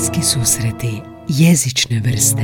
Bliski 0.00 0.22
susreti 0.22 1.02
jezične 1.28 2.00
vrste 2.04 2.42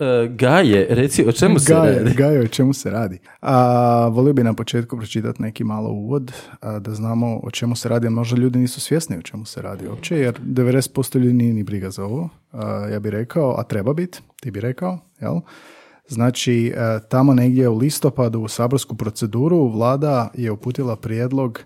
E, 0.00 0.28
Gaje, 0.28 0.86
reci 0.90 1.24
o 1.28 1.32
čemu 1.32 1.58
se 1.58 1.74
Gaje, 1.74 1.98
radi? 1.98 2.14
Gaje, 2.14 2.40
o 2.40 2.46
čemu 2.46 2.72
se 2.72 2.90
radi? 2.90 3.18
A, 3.40 4.08
volio 4.08 4.32
bi 4.32 4.44
na 4.44 4.54
početku 4.54 4.96
pročitati 4.96 5.42
neki 5.42 5.64
malo 5.64 5.90
uvod, 5.90 6.32
a, 6.60 6.78
da 6.78 6.94
znamo 6.94 7.40
o 7.42 7.50
čemu 7.50 7.76
se 7.76 7.88
radi, 7.88 8.06
a 8.06 8.10
možda 8.10 8.36
ljudi 8.36 8.58
nisu 8.58 8.80
svjesni 8.80 9.16
o 9.16 9.22
čemu 9.22 9.44
se 9.44 9.62
radi 9.62 9.88
uopće, 9.88 10.16
jer 10.16 10.40
90% 10.40 11.18
ljudi 11.18 11.34
nije 11.34 11.54
ni 11.54 11.62
briga 11.62 11.90
za 11.90 12.04
ovo, 12.04 12.28
a, 12.52 12.88
ja 12.92 13.00
bih 13.00 13.12
rekao, 13.12 13.54
a 13.58 13.62
treba 13.62 13.94
biti, 13.94 14.20
ti 14.40 14.50
bi 14.50 14.60
rekao, 14.60 14.98
jel? 15.20 15.34
Znači, 16.08 16.74
a, 16.76 16.98
tamo 16.98 17.34
negdje 17.34 17.68
u 17.68 17.78
listopadu 17.78 18.40
u 18.40 18.48
saborsku 18.48 18.96
proceduru 18.96 19.68
vlada 19.68 20.30
je 20.34 20.50
uputila 20.50 20.96
prijedlog 20.96 21.60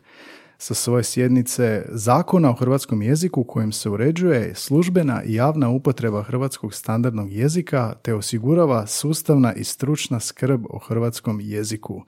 sa 0.65 0.75
svoje 0.75 1.05
sjednice 1.05 1.87
zakona 1.89 2.51
o 2.51 2.55
hrvatskom 2.55 3.03
jeziku 3.03 3.45
kojim 3.45 3.73
se 3.73 3.91
uređuje 3.91 4.55
službena 4.55 5.23
i 5.25 5.35
javna 5.35 5.69
upotreba 5.69 6.23
hrvatskog 6.23 6.75
standardnog 6.75 7.33
jezika 7.33 7.95
te 8.03 8.15
osigurava 8.15 8.87
sustavna 8.87 9.55
i 9.55 9.65
stručna 9.65 10.21
skrb 10.21 10.65
o 10.71 10.79
hrvatskom 10.79 11.41
jeziku. 11.41 12.03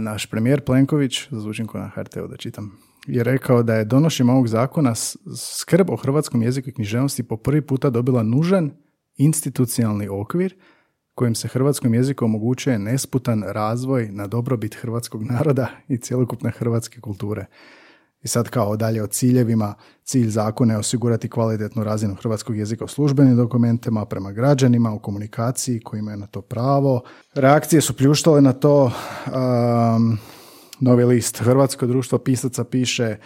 Naš 0.00 0.26
premijer 0.26 0.64
Plenković, 0.64 1.28
zvučim 1.30 1.66
ko 1.66 1.78
na 1.78 1.88
HRT-u 1.88 2.26
da 2.26 2.36
čitam, 2.36 2.78
je 3.06 3.24
rekao 3.24 3.62
da 3.62 3.74
je 3.74 3.84
donošenjem 3.84 4.30
ovog 4.30 4.48
zakona 4.48 4.94
skrb 5.36 5.90
o 5.90 5.96
hrvatskom 5.96 6.42
jeziku 6.42 6.68
i 6.68 6.74
književnosti 6.74 7.22
po 7.22 7.36
prvi 7.36 7.62
puta 7.62 7.90
dobila 7.90 8.22
nužan 8.22 8.70
institucionalni 9.16 10.08
okvir 10.08 10.54
kojim 11.14 11.34
se 11.34 11.48
hrvatskom 11.48 11.94
jeziku 11.94 12.24
omogućuje 12.24 12.78
nesputan 12.78 13.44
razvoj 13.46 14.08
na 14.12 14.26
dobrobit 14.26 14.74
hrvatskog 14.74 15.22
naroda 15.22 15.68
i 15.88 15.98
cjelokupne 15.98 16.50
hrvatske 16.50 17.00
kulture. 17.00 17.46
I 18.22 18.28
sad 18.28 18.48
kao 18.48 18.76
dalje 18.76 19.02
o 19.02 19.06
ciljevima, 19.06 19.74
cilj 20.04 20.28
zakona 20.28 20.74
je 20.74 20.78
osigurati 20.78 21.30
kvalitetnu 21.30 21.84
razinu 21.84 22.14
hrvatskog 22.14 22.56
jezika 22.56 22.84
u 22.84 22.88
službenim 22.88 23.36
dokumentima 23.36 24.04
prema 24.04 24.32
građanima 24.32 24.92
u 24.92 24.98
komunikaciji 24.98 25.80
koji 25.80 25.98
imaju 25.98 26.16
na 26.16 26.26
to 26.26 26.42
pravo. 26.42 27.02
Reakcije 27.34 27.80
su 27.80 27.96
pljuštale 27.96 28.40
na 28.40 28.52
to. 28.52 28.84
um, 28.84 30.18
Novi 30.80 31.04
list 31.04 31.38
Hrvatsko 31.38 31.86
društvo 31.86 32.18
pisaca 32.18 32.64
piše 32.64 33.16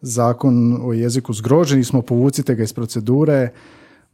zakon 0.00 0.80
o 0.82 0.92
jeziku 0.92 1.32
zgroženi 1.32 1.84
smo, 1.84 2.02
povucite 2.02 2.54
ga 2.54 2.62
iz 2.62 2.72
procedure. 2.72 3.52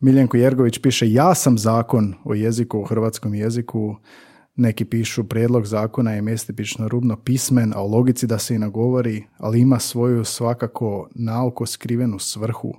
Miljenko 0.04 0.36
Jergović 0.36 0.78
piše 0.78 1.12
ja 1.12 1.34
sam 1.34 1.58
zakon 1.58 2.14
o 2.24 2.34
jeziku 2.34 2.78
u 2.78 2.84
hrvatskom 2.84 3.34
jeziku. 3.34 3.96
Neki 4.56 4.84
pišu 4.84 5.24
prijedlog 5.24 5.66
zakona 5.66 6.12
je 6.12 6.22
mjestipično 6.22 6.88
rubno 6.88 7.16
pismen, 7.16 7.72
a 7.76 7.80
o 7.82 7.86
logici 7.86 8.26
da 8.26 8.38
se 8.38 8.54
i 8.54 8.58
nagovori, 8.58 9.24
ali 9.38 9.60
ima 9.60 9.78
svoju 9.78 10.24
svakako 10.24 11.08
naoko 11.14 11.66
skrivenu 11.66 12.18
svrhu. 12.18 12.74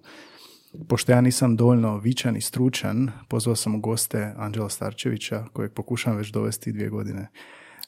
Pošto 0.87 1.11
ja 1.11 1.21
nisam 1.21 1.55
dovoljno 1.55 1.97
vičan 1.97 2.37
i 2.37 2.41
stručan, 2.41 3.11
pozvao 3.29 3.55
sam 3.55 3.75
u 3.75 3.79
goste 3.79 4.33
Anđela 4.37 4.69
Starčevića, 4.69 5.45
kojeg 5.53 5.71
pokušavam 5.71 6.17
već 6.17 6.31
dovesti 6.31 6.71
dvije 6.71 6.89
godine, 6.89 7.27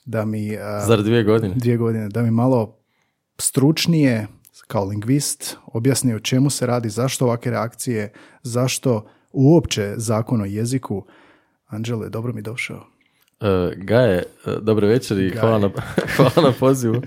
da 0.05 0.25
mi... 0.25 0.57
Zar 0.87 1.03
dvije 1.03 1.23
godine? 1.23 1.55
dvije 1.57 1.77
godine, 1.77 2.09
da 2.09 2.21
mi 2.21 2.31
malo 2.31 2.77
stručnije, 3.39 4.27
kao 4.67 4.85
lingvist, 4.85 5.57
objasni 5.65 6.13
o 6.13 6.19
čemu 6.19 6.49
se 6.49 6.65
radi, 6.65 6.89
zašto 6.89 7.25
ovakve 7.25 7.51
reakcije, 7.51 8.13
zašto 8.43 9.07
uopće 9.31 9.93
zakon 9.95 10.41
o 10.41 10.45
jeziku. 10.45 11.05
Anđele, 11.67 12.09
dobro 12.09 12.33
mi 12.33 12.41
došao. 12.41 12.83
E, 13.41 13.73
Gaje, 13.75 14.17
e, 14.17 14.23
dobre 14.61 14.87
večer 14.87 15.19
i 15.19 15.29
hvala 15.31 15.59
na, 15.59 15.69
hvala 16.15 16.31
na 16.43 16.51
pozivu. 16.51 17.01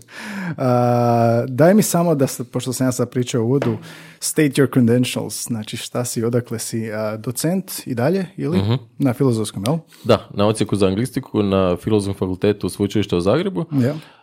A, 0.57 1.45
daj 1.49 1.75
mi 1.75 1.83
samo 1.83 2.15
da, 2.15 2.27
se- 2.27 2.45
pošto 2.45 2.73
sam 2.73 2.87
ja 2.87 2.93
sad 2.93 3.11
pričao 3.11 3.43
u 3.43 3.47
uvodu, 3.47 3.77
state 4.21 4.49
your 4.53 4.73
credentials, 4.73 5.45
znači 5.45 5.77
šta 5.77 6.05
si, 6.05 6.25
odakle 6.25 6.59
si, 6.59 6.93
a, 6.93 7.17
docent 7.17 7.73
i 7.87 7.95
dalje, 7.95 8.27
ili? 8.37 8.61
Na 8.99 9.13
filozofskom, 9.13 9.65
jel? 9.67 9.77
Da, 10.05 10.29
na 10.31 10.47
odsjeku 10.47 10.77
za 10.77 10.87
anglistiku 10.87 11.43
na 11.43 11.77
Filozofskom 11.77 12.19
fakultetu 12.19 12.69
Sveučilišta 12.69 13.17
u 13.17 13.21
Zagrebu. 13.21 13.65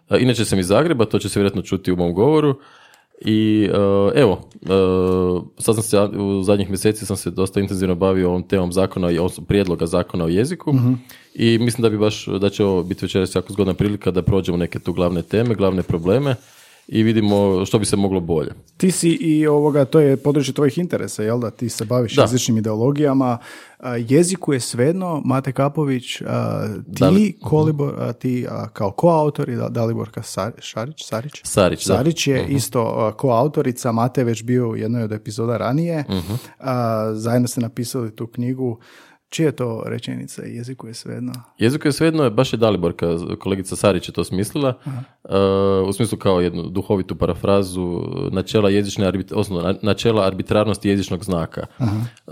E, 0.10 0.20
Inače 0.20 0.46
sam 0.46 0.60
iz 0.60 0.68
Zagreba, 0.68 1.06
to 1.06 1.20
će 1.20 1.30
se 1.30 1.40
vjerojatno 1.40 1.62
čuti 1.62 1.92
u 1.92 1.96
mom 1.96 2.14
govoru. 2.14 2.56
I 3.22 3.70
e, 3.74 4.22
evo, 4.22 4.50
e, 4.62 5.62
sad 5.62 5.76
sam 5.76 5.84
se, 5.84 6.00
u 6.00 6.44
zadnjih 6.44 6.70
mjeseci 6.70 7.06
sam 7.06 7.18
se 7.18 7.32
dosta 7.32 7.60
intenzivno 7.60 7.96
bavio 7.96 8.30
ovom 8.30 8.44
temom 8.44 8.74
zakona, 8.74 9.12
i 9.12 9.18
prijedloga 9.48 9.86
zakona 9.86 10.26
o 10.26 10.28
jeziku. 10.28 10.74
I 11.34 11.58
mislim 11.58 11.82
da 11.82 11.90
bi 11.90 11.98
baš, 11.98 12.26
da 12.26 12.50
će 12.50 12.66
ovo 12.66 12.84
biti 12.84 13.06
večeras 13.06 13.36
jako 13.36 13.54
zgodna 13.54 13.74
prilika 13.74 14.12
da 14.12 14.22
prođemo 14.22 14.58
neke 14.58 14.80
tu 14.80 14.94
glavne 14.94 15.22
teme, 15.22 15.56
glavne 15.56 15.84
probleme 15.84 16.36
i 16.88 17.04
vidimo 17.04 17.36
što 17.66 17.80
bi 17.80 17.86
se 17.86 17.96
moglo 17.96 18.20
bolje. 18.20 18.52
Ti 18.78 18.92
si 18.92 19.10
i 19.12 19.48
ovoga, 19.48 19.86
to 19.86 20.00
je 20.00 20.18
područje 20.18 20.54
tvojih 20.54 20.78
interesa, 20.78 21.24
jel 21.24 21.40
da? 21.40 21.50
Ti 21.50 21.70
se 21.70 21.86
baviš 21.86 22.16
Da. 22.16 22.22
jezičnim 22.22 22.58
ideologijama. 22.58 23.38
Jeziku 24.00 24.54
je 24.54 24.60
svejedno, 24.60 25.22
Mate 25.26 25.52
Kapović, 25.52 26.22
a, 26.22 26.68
ti, 26.86 26.92
Dali- 26.96 27.34
Kolibor, 27.42 27.94
a, 27.98 28.14
ti 28.14 28.48
a, 28.50 28.70
kao 28.70 28.92
koautor 28.92 29.50
i 29.50 29.56
Da- 29.56 29.70
Daliborka 29.70 30.24
Sar, 30.24 30.52
Šarić, 30.60 30.96
Sarić? 31.00 31.32
Sarić, 31.44 31.86
da. 31.86 31.96
Sarić 31.96 32.28
je 32.28 32.46
isto 32.48 32.82
a, 32.82 33.12
koautorica, 33.14 33.92
Mate 33.92 34.22
je 34.22 34.26
već 34.26 34.44
bio 34.44 34.70
u 34.70 34.76
jednoj 34.76 35.04
od 35.04 35.12
epizoda 35.12 35.58
ranije. 35.58 36.04
A, 36.60 37.10
zajedno 37.14 37.48
ste 37.48 37.62
napisali 37.62 38.12
tu 38.12 38.28
knjigu. 38.28 38.80
Čija 39.30 39.46
je 39.46 39.56
to 39.56 39.84
rečenica? 39.86 40.42
Jeziku 40.46 40.88
je 40.88 40.94
svejedno. 40.94 41.34
Jeziku 41.58 41.88
je 41.88 41.92
svejedno, 41.92 42.30
baš 42.30 42.54
je 42.54 42.58
Daliborka, 42.58 43.08
kolegica 43.40 43.76
Sarić 43.76 44.10
je 44.10 44.14
to 44.14 44.24
smislila, 44.24 44.74
uh, 44.86 45.90
u 45.90 45.94
smislu 45.94 46.18
kao 46.18 46.42
jednu 46.42 46.64
duhovitu 46.64 47.16
parafrazu 47.16 48.02
načela 48.32 48.70
jezične, 48.70 49.12
osnovno, 49.32 49.68
na- 49.68 49.80
načela 49.82 50.26
arbitrarnosti 50.26 50.90
jezičnog 50.90 51.24
znaka. 51.24 51.66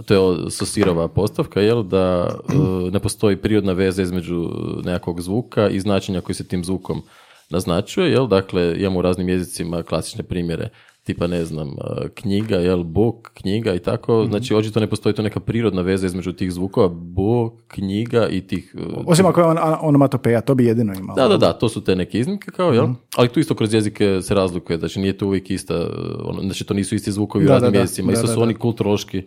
To 0.05 0.13
je 0.13 0.51
Sosirova 0.51 1.07
postavka, 1.07 1.61
jel, 1.61 1.83
da 1.83 2.35
uh, 2.55 2.91
ne 2.93 2.99
postoji 2.99 3.35
prirodna 3.37 3.73
veza 3.73 4.01
između 4.01 4.49
nekakvog 4.83 5.21
zvuka 5.21 5.69
i 5.69 5.79
značenja 5.79 6.21
koji 6.21 6.35
se 6.35 6.47
tim 6.47 6.63
zvukom 6.63 7.01
naznačuje, 7.49 8.11
jel, 8.11 8.27
dakle, 8.27 8.75
imamo 8.79 8.99
u 8.99 9.01
raznim 9.01 9.29
jezicima 9.29 9.83
klasične 9.83 10.23
primjere, 10.23 10.69
tipa, 11.05 11.27
ne 11.27 11.45
znam, 11.45 11.67
uh, 11.67 12.07
knjiga, 12.13 12.55
jel, 12.55 12.83
book, 12.83 13.31
knjiga 13.33 13.73
i 13.73 13.79
tako, 13.79 14.25
znači, 14.29 14.55
očito 14.55 14.79
ne 14.79 14.87
postoji 14.87 15.15
to 15.15 15.21
neka 15.21 15.39
prirodna 15.39 15.81
veza 15.81 16.05
između 16.05 16.33
tih 16.33 16.51
zvukova, 16.51 16.87
book, 16.89 17.53
knjiga 17.67 18.27
i 18.27 18.47
tih 18.47 18.75
uh, 18.77 19.03
Osim 19.07 19.25
ako 19.25 19.41
je 19.41 19.45
on, 19.47 19.57
onomatopeja, 19.81 20.41
to 20.41 20.55
bi 20.55 20.65
jedino 20.65 20.93
imalo. 20.93 21.15
da, 21.15 21.27
da, 21.27 21.37
da, 21.37 21.53
to 21.53 21.69
su 21.69 21.83
te 21.83 21.95
neke 21.95 22.19
iznimke 22.19 22.51
kao, 22.51 22.73
jel? 22.73 22.87
Ali 23.15 23.27
tu 23.27 23.39
isto 23.39 23.55
kroz 23.55 23.73
jezike 23.73 24.21
se 24.21 24.33
razlikuje, 24.33 24.79
znači 24.79 24.99
nije 24.99 25.17
to 25.17 25.25
uvijek 25.27 25.51
ista, 25.51 25.89
ono, 26.23 26.41
znači 26.41 26.63
to 26.63 26.73
nisu 26.73 26.95
isti 26.95 27.11
zvukovi 27.11 27.45
u 27.45 27.47
Da, 27.47 27.53
raznim 27.53 27.71
da, 27.71 27.77
da. 27.77 27.81
jezicima, 27.81 28.11
Da, 28.11 28.13
isto 28.13 28.27
su 28.27 28.35
da. 28.35 28.43
oni 28.43 28.53
kulturološki 28.53 29.23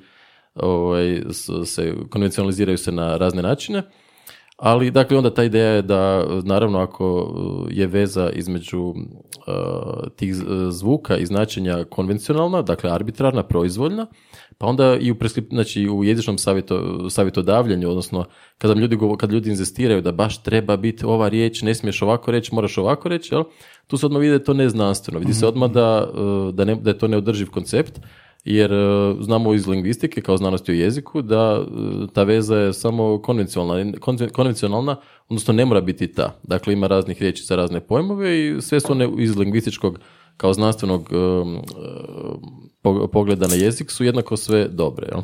ovaj, 0.54 1.22
se 1.64 1.94
konvencionaliziraju 2.10 2.78
se 2.78 2.92
na 2.92 3.16
razne 3.16 3.42
načine, 3.42 3.82
ali 4.58 4.90
dakle 4.90 5.16
onda 5.18 5.34
ta 5.34 5.44
ideja 5.44 5.68
je 5.70 5.82
da 5.82 6.24
naravno 6.44 6.78
ako 6.78 7.14
uh, 7.16 7.66
je 7.70 7.86
veza 7.86 8.30
između 8.30 8.80
uh, 8.82 8.94
tih 10.16 10.34
z- 10.34 10.44
zvuka 10.70 11.16
i 11.16 11.26
značenja 11.26 11.84
konvencionalna, 11.84 12.62
dakle 12.62 12.90
arbitrarna, 12.90 13.42
proizvoljna, 13.42 14.06
pa 14.58 14.66
onda 14.66 14.96
i 15.00 15.10
u, 15.10 15.14
preskrip- 15.14 15.50
znači, 15.50 15.88
u 15.88 16.04
jezičnom 16.04 16.38
savjeto, 16.38 17.10
savjetodavljanju, 17.10 17.88
odnosno 17.88 18.24
kada 18.58 18.74
ljudi, 18.74 18.98
kad 19.18 19.32
ljudi 19.32 19.50
inzistiraju 19.50 20.02
da 20.02 20.12
baš 20.12 20.42
treba 20.42 20.76
biti 20.76 21.06
ova 21.06 21.28
riječ, 21.28 21.62
ne 21.62 21.74
smiješ 21.74 22.02
ovako 22.02 22.30
reći, 22.30 22.54
moraš 22.54 22.78
ovako 22.78 23.08
reći, 23.08 23.34
jel? 23.34 23.44
tu 23.86 23.96
se 23.96 24.06
odmah 24.06 24.20
vidi 24.20 24.30
da 24.30 24.34
je 24.34 24.44
to 24.44 24.54
neznanstveno. 24.54 25.18
Vidi 25.20 25.34
se 25.34 25.46
odmah 25.46 25.70
da, 25.70 26.10
uh, 26.14 26.54
da, 26.54 26.64
ne, 26.64 26.74
da 26.74 26.90
je 26.90 26.98
to 26.98 27.08
neodrživ 27.08 27.50
koncept, 27.50 28.00
jer 28.44 28.72
uh, 28.72 29.16
znamo 29.20 29.54
iz 29.54 29.66
lingvistike 29.66 30.20
kao 30.20 30.36
znanosti 30.36 30.72
o 30.72 30.74
jeziku 30.74 31.22
da 31.22 31.60
uh, 31.60 31.66
ta 32.12 32.22
veza 32.22 32.56
je 32.56 32.72
samo 32.72 33.22
konvencionalna, 33.22 33.92
Kon- 33.92 34.30
konvencionalna, 34.30 34.96
odnosno 35.28 35.54
ne 35.54 35.64
mora 35.64 35.80
biti 35.80 36.06
ta. 36.12 36.40
Dakle, 36.42 36.72
ima 36.72 36.86
raznih 36.86 37.20
riječi 37.22 37.44
za 37.44 37.56
razne 37.56 37.80
pojmove 37.80 38.48
i 38.48 38.60
sve 38.60 38.80
su 38.80 38.92
one 38.92 39.08
iz 39.18 39.36
lingvističkog 39.36 39.98
kao 40.36 40.52
znanstvenog 40.52 41.08
po- 41.08 41.60
pogleda 43.12 43.46
na 43.46 43.54
jezik 43.54 43.90
su 43.90 44.04
jednako 44.04 44.36
sve 44.36 44.68
dobre. 44.68 45.08
Jel? 45.12 45.22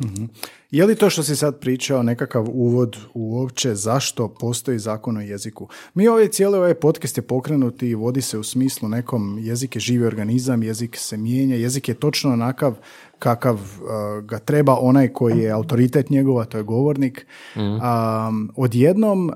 Je 0.71 0.85
li 0.85 0.95
to 0.95 1.09
što 1.09 1.23
si 1.23 1.35
sad 1.35 1.59
pričao 1.59 2.03
nekakav 2.03 2.45
uvod 2.49 2.97
uopće 3.13 3.75
zašto 3.75 4.27
postoji 4.39 4.79
zakon 4.79 5.17
o 5.17 5.21
jeziku? 5.21 5.67
Mi 5.93 6.07
ovaj 6.07 6.27
cijeli 6.27 6.57
ovaj 6.57 6.73
podcast 6.73 7.17
je 7.17 7.27
pokrenut 7.27 7.83
i 7.83 7.95
vodi 7.95 8.21
se 8.21 8.37
u 8.37 8.43
smislu 8.43 8.89
nekom 8.89 9.37
jezik 9.41 9.75
je 9.75 9.79
živi 9.79 10.05
organizam, 10.05 10.63
jezik 10.63 10.97
se 10.97 11.17
mijenja, 11.17 11.55
jezik 11.55 11.89
je 11.89 11.95
točno 11.95 12.33
onakav 12.33 12.75
kakav 13.19 13.55
uh, 13.55 14.25
ga 14.25 14.39
treba 14.39 14.77
onaj 14.79 15.07
koji 15.07 15.37
je 15.37 15.51
autoritet 15.51 16.09
njegova, 16.09 16.45
to 16.45 16.57
je 16.57 16.63
govornik. 16.63 17.27
Um, 17.55 18.51
odjednom 18.55 19.29
uh, 19.29 19.35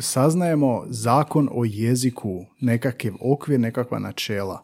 saznajemo 0.00 0.84
zakon 0.88 1.48
o 1.52 1.64
jeziku, 1.64 2.44
nekakav 2.60 3.12
okvir, 3.20 3.60
nekakva 3.60 3.98
načela. 3.98 4.62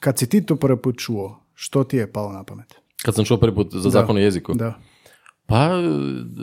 Kad 0.00 0.18
si 0.18 0.28
ti 0.28 0.46
to 0.46 0.56
prvi 0.56 0.76
put 0.82 0.98
čuo, 0.98 1.43
što 1.54 1.84
ti 1.84 1.96
je 1.96 2.12
palo 2.12 2.32
na 2.32 2.44
pamet? 2.44 2.74
Kad 3.02 3.14
sam 3.14 3.24
čuo 3.24 3.36
prvi 3.36 3.54
put 3.54 3.74
za 3.74 3.90
zakon 3.90 4.16
o 4.16 4.20
jeziku. 4.20 4.54
Da. 4.54 4.74
Pa, 5.46 5.56
e, 5.56 5.82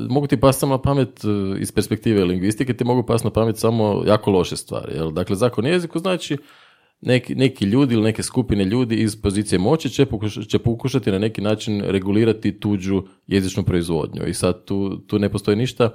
mogu 0.09 0.27
ti 0.27 0.39
pasti 0.39 0.59
samo 0.59 0.75
na 0.75 0.81
pamet 0.81 1.23
e, 1.23 1.27
iz 1.59 1.71
perspektive 1.71 2.23
lingvistike, 2.23 2.73
ti 2.73 2.83
mogu 2.83 3.03
pasti 3.03 3.27
na 3.27 3.31
pamet 3.31 3.57
samo 3.57 4.03
jako 4.07 4.31
loše 4.31 4.57
stvari. 4.57 4.93
Jel? 4.95 5.11
Dakle, 5.11 5.35
zakon 5.35 5.65
o 5.65 5.67
jeziku 5.67 5.99
znači 5.99 6.37
neki, 7.01 7.35
neki 7.35 7.65
ljudi 7.65 7.93
ili 7.93 8.03
neke 8.03 8.23
skupine 8.23 8.65
ljudi 8.65 8.95
iz 8.95 9.21
pozicije 9.21 9.59
moći 9.59 9.89
će, 9.89 10.05
će 10.47 10.59
pokušati 10.59 11.11
na 11.11 11.19
neki 11.19 11.41
način 11.41 11.81
regulirati 11.81 12.59
tuđu 12.59 13.03
jezičnu 13.27 13.63
proizvodnju. 13.63 14.27
I 14.27 14.33
sad 14.33 14.65
tu, 14.65 14.97
tu 14.97 15.19
ne 15.19 15.29
postoji 15.29 15.57
ništa 15.57 15.85
uh, 15.85 15.91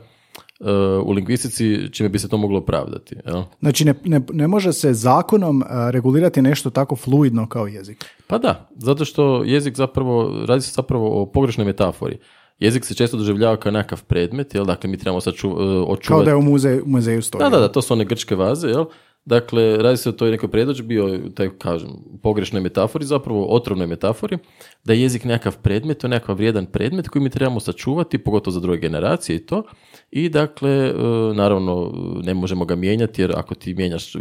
u 1.05 1.12
lingvistici 1.12 1.93
čime 1.93 2.08
bi 2.08 2.19
se 2.19 2.29
to 2.29 2.37
moglo 2.37 2.58
opravdati. 2.58 3.17
Jel? 3.26 3.43
Znači 3.61 3.85
ne, 3.85 3.94
ne, 4.05 4.20
ne 4.32 4.49
može 4.49 4.73
se 4.73 4.94
zakonom 4.94 5.56
uh, 5.61 5.67
regulirati 5.91 6.43
nešto 6.43 6.70
tako 6.70 6.97
fluidno 6.97 7.49
kao 7.49 7.67
jezik? 7.67 8.05
Pa 8.26 8.38
da, 8.38 8.69
zato 8.76 9.05
što 9.05 9.44
jezik 9.44 9.76
zapravo, 9.76 10.44
radi 10.47 10.62
se 10.62 10.73
zapravo 10.73 11.23
o 11.23 11.26
pogrešnoj 11.26 11.67
metafori. 11.67 12.19
Jezik 12.58 12.85
se 12.85 12.94
često 12.94 13.17
doživljava 13.17 13.56
kao 13.56 13.73
nekakav 13.73 14.05
predmet, 14.05 14.55
jel? 14.55 14.64
dakle 14.64 14.91
mi 14.91 14.97
trebamo 14.97 15.20
saču, 15.20 15.50
uh, 15.50 15.56
očuvati... 15.88 16.06
Kao 16.06 16.23
da 16.23 16.31
je 16.31 16.37
u 16.37 16.43
muzeju, 16.43 16.82
muzeju 16.87 17.23
stoji. 17.23 17.44
Da, 17.44 17.50
da, 17.50 17.59
da, 17.59 17.69
to 17.69 17.82
su 17.82 17.94
one 17.94 18.05
grčke 18.05 18.35
vaze, 18.35 18.69
jel? 18.69 18.85
Dakle, 19.26 19.76
radi 19.76 19.96
se 19.96 20.08
o 20.08 20.12
toj 20.12 20.31
nekoj 20.31 20.50
predođbi, 20.50 21.00
o 21.00 21.19
taj, 21.34 21.49
kažem, 21.58 21.90
pogrešnoj 22.23 22.62
metafori, 22.62 23.05
zapravo 23.05 23.46
otrovnoj 23.46 23.87
metafori, 23.87 24.38
da 24.84 24.93
je 24.93 25.02
jezik 25.02 25.25
nekakav 25.25 25.56
predmet, 25.62 25.99
to 25.99 26.06
je 26.06 26.11
nekakav 26.11 26.37
vrijedan 26.37 26.67
predmet 26.67 27.08
koji 27.08 27.23
mi 27.23 27.31
trebamo 27.31 27.61
sačuvati, 27.61 28.19
pogotovo 28.19 28.52
za 28.52 28.61
druge 28.61 28.78
generacije 28.78 29.37
i 29.37 29.46
to. 29.46 29.62
I 30.11 30.28
dakle, 30.28 30.70
e, 30.70 30.93
naravno, 31.34 31.93
ne 32.23 32.34
možemo 32.34 32.64
ga 32.64 32.76
mijenjati, 32.76 33.23
jer 33.23 33.32
ako 33.37 33.55
ti 33.55 33.75
mijenjaš 33.75 34.14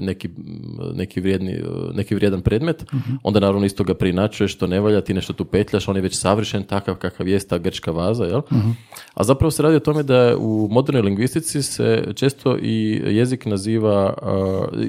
neki, 0.00 0.28
neki, 0.94 1.20
vrijedni, 1.20 1.52
e, 1.52 1.62
neki 1.94 2.14
vrijedan 2.14 2.40
predmet, 2.40 2.92
mhm. 2.92 3.12
onda 3.22 3.40
naravno 3.40 3.66
isto 3.66 3.84
ga 3.84 3.94
prinačuješ, 3.94 4.54
što 4.54 4.66
ne 4.66 4.80
valja, 4.80 5.00
ti 5.00 5.14
nešto 5.14 5.32
tu 5.32 5.44
petljaš, 5.44 5.88
on 5.88 5.96
je 5.96 6.02
već 6.02 6.18
savršen 6.18 6.62
takav 6.62 6.94
kakav 6.94 7.28
jest 7.28 7.48
ta 7.48 7.58
grčka 7.58 7.90
vaza, 7.90 8.24
jel? 8.24 8.40
Mhm. 8.52 8.70
A 9.14 9.24
zapravo 9.24 9.50
se 9.50 9.62
radi 9.62 9.76
o 9.76 9.80
tome 9.80 10.02
da 10.02 10.36
u 10.38 10.68
modernoj 10.70 11.02
lingvistici 11.02 11.62
se 11.62 12.04
često 12.14 12.58
i 12.62 13.02
jezik 13.06 13.46
naziva 13.46 14.14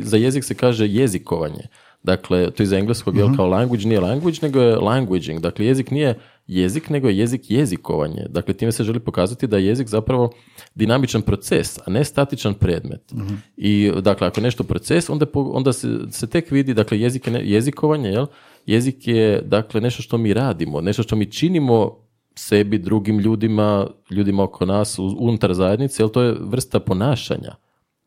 za 0.01 0.17
jezik 0.17 0.43
se 0.43 0.53
kaže 0.53 0.88
jezikovanje. 0.88 1.67
Dakle, 2.03 2.51
to 2.51 2.63
je 2.63 2.65
iz 2.65 2.73
engleskog, 2.73 3.15
uh 3.15 3.35
kao 3.35 3.47
language 3.47 3.88
nije 3.88 3.99
language, 3.99 4.38
nego 4.41 4.61
je 4.61 4.75
languaging. 4.75 5.39
Dakle, 5.39 5.65
jezik 5.65 5.91
nije 5.91 6.19
jezik, 6.47 6.89
nego 6.89 7.09
je 7.09 7.17
jezik 7.17 7.51
jezikovanje. 7.51 8.25
Dakle, 8.29 8.53
time 8.53 8.71
se 8.71 8.83
želi 8.83 8.99
pokazati 8.99 9.47
da 9.47 9.57
je 9.57 9.65
jezik 9.65 9.88
zapravo 9.88 10.31
dinamičan 10.75 11.21
proces, 11.21 11.77
a 11.77 11.91
ne 11.91 12.03
statičan 12.03 12.53
predmet. 12.53 13.13
Mhm. 13.13 13.33
I, 13.57 13.91
dakle, 14.01 14.27
ako 14.27 14.39
je 14.39 14.43
nešto 14.43 14.63
proces, 14.63 15.09
onda, 15.09 15.25
onda 15.33 15.73
se, 15.73 15.99
se 16.09 16.27
tek 16.27 16.51
vidi, 16.51 16.73
dakle, 16.73 16.99
jezik 16.99 17.27
je 17.27 17.41
jezikovanje, 17.43 18.09
jel? 18.09 18.25
Jezik 18.65 19.07
je, 19.07 19.41
dakle, 19.41 19.81
nešto 19.81 20.01
što 20.01 20.17
mi 20.17 20.33
radimo, 20.33 20.81
nešto 20.81 21.03
što 21.03 21.15
mi 21.15 21.31
činimo 21.31 21.97
sebi, 22.35 22.77
drugim 22.77 23.19
ljudima, 23.19 23.88
ljudima 24.09 24.43
oko 24.43 24.65
nas, 24.65 24.99
unutar 24.99 25.53
zajednice, 25.53 26.03
jel 26.03 26.09
to 26.09 26.21
je 26.21 26.35
vrsta 26.39 26.79
ponašanja 26.79 27.55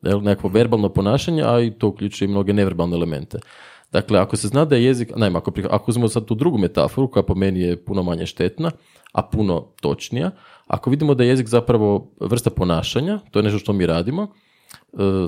jel, 0.09 0.21
nekakvo 0.21 0.49
verbalno 0.49 0.89
ponašanje, 0.89 1.43
a 1.43 1.59
i 1.61 1.71
to 1.71 1.87
uključuje 1.87 2.25
i 2.25 2.29
mnoge 2.29 2.53
neverbalne 2.53 2.95
elemente. 2.95 3.39
Dakle, 3.91 4.19
ako 4.19 4.35
se 4.35 4.47
zna 4.47 4.65
da 4.65 4.75
je 4.75 4.83
jezik, 4.83 5.11
naime, 5.15 5.37
ako, 5.37 5.51
ako 5.69 5.91
uzmemo 5.91 6.07
sad 6.09 6.25
tu 6.25 6.35
drugu 6.35 6.57
metaforu, 6.57 7.07
koja 7.11 7.23
po 7.23 7.35
meni 7.35 7.61
je 7.61 7.85
puno 7.85 8.03
manje 8.03 8.25
štetna, 8.25 8.71
a 9.11 9.21
puno 9.21 9.67
točnija, 9.81 10.31
ako 10.67 10.89
vidimo 10.89 11.15
da 11.15 11.23
je 11.23 11.29
jezik 11.29 11.47
zapravo 11.47 12.11
vrsta 12.19 12.49
ponašanja, 12.49 13.19
to 13.31 13.39
je 13.39 13.43
nešto 13.43 13.59
što 13.59 13.73
mi 13.73 13.85
radimo, 13.85 14.23
e, 14.23 14.27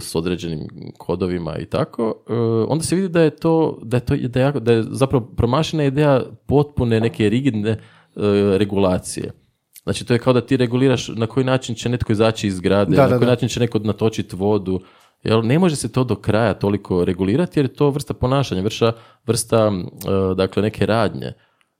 s 0.02 0.16
određenim 0.16 0.68
kodovima 0.98 1.58
i 1.58 1.66
tako, 1.66 2.16
e, 2.30 2.34
onda 2.68 2.84
se 2.84 2.96
vidi 2.96 3.10
da 3.10 3.22
je 3.22 3.30
to, 3.30 3.80
da 3.84 3.98
je, 3.98 4.02
to, 4.06 4.16
da 4.16 4.42
je, 4.42 4.52
da 4.52 4.74
je 4.74 4.84
zapravo 4.84 5.26
promašena 5.26 5.84
ideja 5.84 6.22
potpune 6.46 7.00
neke 7.00 7.30
rigidne 7.30 7.70
e, 7.70 7.78
regulacije. 8.58 9.32
Znači, 9.88 10.06
to 10.06 10.14
je 10.14 10.20
kao 10.20 10.34
da 10.34 10.42
ti 10.42 10.58
reguliraš 10.58 11.08
na 11.08 11.28
koji 11.28 11.46
način 11.46 11.76
će 11.76 11.90
netko 11.90 12.12
izaći 12.12 12.48
iz 12.48 12.56
zgrade, 12.56 12.96
da, 12.96 13.08
na 13.08 13.18
koji 13.18 13.28
način 13.28 13.50
će 13.50 13.60
neko 13.60 13.80
natočiti 13.80 14.36
vodu. 14.36 14.82
Jel, 15.24 15.46
ne 15.46 15.60
može 15.60 15.76
se 15.76 15.92
to 15.92 16.04
do 16.04 16.16
kraja 16.16 16.54
toliko 16.54 17.06
regulirati 17.06 17.60
jer 17.60 17.66
je 17.66 17.74
to 17.74 17.90
vrsta 17.90 18.14
ponašanja, 18.14 18.62
vrsta, 18.62 18.94
vrsta 19.28 19.72
e, 19.72 20.36
dakle, 20.36 20.62
neke 20.62 20.86
radnje. 20.86 21.34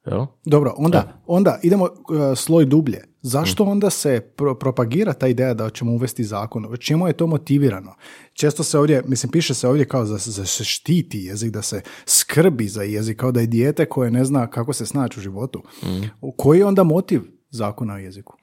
Jel? 0.06 0.26
Dobro, 0.46 0.74
onda, 0.78 1.22
onda 1.26 1.60
idemo 1.64 1.84
uh, 1.84 1.90
sloj 2.36 2.66
dublje. 2.66 3.04
Zašto 3.22 3.66
mm. 3.66 3.70
onda 3.70 3.90
se 3.90 4.34
propagira 4.60 5.14
ta 5.14 5.28
ideja 5.28 5.54
da 5.54 5.70
ćemo 5.70 5.92
uvesti 5.92 6.24
zakon? 6.24 6.78
Čemu 6.80 7.08
je 7.08 7.14
to 7.14 7.28
motivirano? 7.28 7.96
Često 8.34 8.64
se 8.64 8.80
ovdje, 8.80 9.04
mislim, 9.08 9.32
piše 9.32 9.54
se 9.54 9.68
ovdje 9.68 9.86
kao 9.86 10.06
da 10.06 10.20
se 10.20 10.64
štiti 10.64 11.20
jezik, 11.20 11.52
da 11.52 11.62
se 11.62 11.82
skrbi 12.06 12.68
za 12.68 12.84
jezik, 12.84 13.20
kao 13.20 13.32
da 13.32 13.40
je 13.40 13.48
dijete 13.48 13.86
koje 13.86 14.12
ne 14.12 14.26
zna 14.26 14.48
kako 14.48 14.74
se 14.74 14.86
snaći 14.86 15.20
u 15.20 15.24
životu. 15.24 15.64
Mm. 15.84 16.30
Koji 16.38 16.60
je 16.60 16.66
onda 16.66 16.84
motiv 16.84 17.37
zakona 17.50 17.94
o 17.94 17.98
jeziku? 17.98 18.38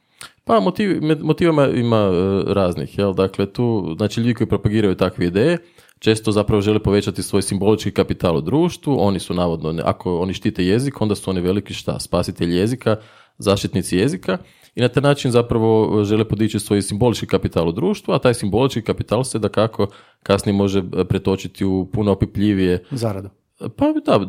Pa 0.45 0.61
motiv, 0.61 1.03
motivama 1.23 1.67
ima 1.69 1.97
e, 1.97 2.43
raznih, 2.47 2.99
jel? 2.99 3.15
Dakle, 3.15 3.53
tu, 3.53 3.95
znači 3.97 4.21
ljudi 4.21 4.35
koji 4.35 4.49
propagiraju 4.49 4.95
takve 4.95 5.27
ideje, 5.27 5.59
često 5.99 6.33
zapravo 6.33 6.63
žele 6.63 6.83
povećati 6.83 7.23
svoj 7.23 7.43
simbolički 7.43 7.91
kapital 7.91 8.37
u 8.37 8.41
društvu, 8.41 8.97
oni 9.01 9.19
su 9.21 9.35
navodno, 9.35 9.83
ako 9.85 10.19
oni 10.19 10.35
štite 10.35 10.65
jezik, 10.65 11.01
onda 11.01 11.15
su 11.15 11.31
oni 11.31 11.41
veliki 11.41 11.75
šta, 11.75 12.01
spasitelji 12.01 12.57
jezika, 12.57 12.97
zaštitnici 13.39 13.97
jezika 13.97 14.39
i 14.75 14.81
na 14.81 14.89
taj 14.89 15.03
način 15.03 15.31
zapravo 15.31 16.05
žele 16.05 16.29
podići 16.29 16.61
svoj 16.61 16.83
simbolički 16.83 17.27
kapital 17.27 17.69
u 17.69 17.73
društvu, 17.73 18.15
a 18.15 18.19
taj 18.19 18.35
simbolički 18.35 18.83
kapital 18.83 19.25
se 19.25 19.39
da 19.39 19.49
kako 19.49 19.87
kasnije 20.23 20.57
može 20.57 20.83
pretočiti 21.09 21.65
u 21.65 21.89
puno 21.93 22.13
opipljivije 22.13 22.85
zaradu. 22.91 23.29
Pa 23.77 23.93
da, 24.07 24.21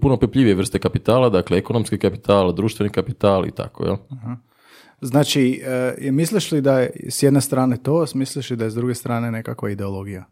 puno 0.00 0.14
opipljivije 0.14 0.54
vrste 0.54 0.78
kapitala, 0.78 1.28
dakle 1.28 1.58
ekonomski 1.58 1.98
kapital, 1.98 2.52
društveni 2.52 2.92
kapital 2.92 3.46
i 3.46 3.50
tako, 3.50 3.84
jel? 3.84 3.96
Aha. 4.10 4.36
Znači, 5.00 5.62
e, 5.64 6.10
misliš 6.10 6.52
li 6.52 6.60
da 6.60 6.80
je 6.80 6.90
s 7.08 7.22
jedne 7.22 7.40
strane 7.40 7.82
to, 7.82 8.04
misliš 8.14 8.50
li 8.50 8.56
da 8.56 8.64
je 8.64 8.70
s 8.70 8.74
druge 8.74 8.94
strane 8.94 9.30
nekakva 9.30 9.70
ideologija? 9.70 10.24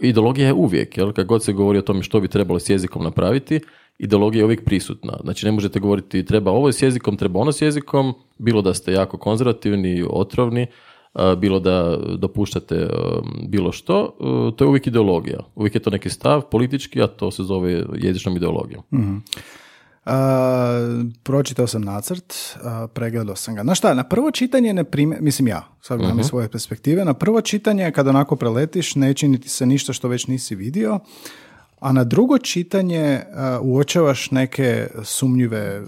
Ideologija 0.00 0.46
je 0.46 0.52
uvijek, 0.52 0.96
jel? 0.96 1.12
Kad 1.12 1.26
god 1.26 1.44
se 1.44 1.52
govori 1.52 1.78
o 1.78 1.82
tome 1.82 2.02
što 2.02 2.20
bi 2.20 2.28
trebalo 2.28 2.58
s 2.58 2.70
jezikom 2.70 3.02
napraviti, 3.02 3.60
ideologija 3.98 4.40
je 4.40 4.44
uvijek 4.44 4.64
prisutna. 4.64 5.18
Znači, 5.22 5.46
ne 5.46 5.52
možete 5.52 5.80
govoriti 5.80 6.24
treba 6.24 6.50
ovo 6.50 6.72
s 6.72 6.82
jezikom, 6.82 7.16
treba 7.16 7.40
ono 7.40 7.52
s 7.52 7.62
jezikom, 7.62 8.14
bilo 8.38 8.62
da 8.62 8.74
ste 8.74 8.92
jako 8.92 9.18
konzervativni, 9.18 10.04
otrovni, 10.10 10.66
bilo 11.36 11.60
da 11.60 11.96
dopuštate 12.18 12.88
bilo 13.48 13.72
što, 13.72 14.16
to 14.56 14.64
je 14.64 14.68
uvijek 14.68 14.86
ideologija. 14.86 15.38
Uvijek 15.54 15.74
je 15.74 15.82
to 15.82 15.90
neki 15.90 16.10
stav 16.10 16.42
politički, 16.50 17.02
a 17.02 17.06
to 17.06 17.30
se 17.30 17.42
zove 17.42 17.84
jezičnom 17.94 18.36
ideologijom. 18.36 18.82
mm 18.92 19.22
pročitao 21.22 21.66
sam 21.66 21.82
nacrt, 21.82 22.34
uh, 22.56 22.90
pregledao 22.92 23.36
sam 23.36 23.54
ga. 23.54 23.62
Znaš 23.62 23.78
šta, 23.78 23.94
na 23.94 24.04
prvo 24.04 24.30
čitanje 24.30 24.72
ne 24.72 24.84
prime, 24.84 25.16
mislim 25.20 25.48
ja, 25.48 25.68
sad 25.80 25.98
gledam 25.98 26.18
uh 26.18 26.24
svoje 26.24 26.48
perspektive, 26.48 27.04
na 27.04 27.14
prvo 27.14 27.40
čitanje 27.40 27.90
kada 27.90 28.10
onako 28.10 28.36
preletiš 28.36 28.94
ne 28.94 29.14
čini 29.14 29.40
ti 29.40 29.48
se 29.48 29.66
ništa 29.66 29.92
što 29.92 30.08
već 30.08 30.26
nisi 30.26 30.54
vidio, 30.54 30.98
a 31.82 31.92
na 31.92 32.04
drugo 32.04 32.38
čitanje 32.38 33.20
uh, 33.20 33.66
uočavaš 33.66 34.30
neke 34.30 34.86
sumnjive 35.04 35.80
uh, 35.80 35.86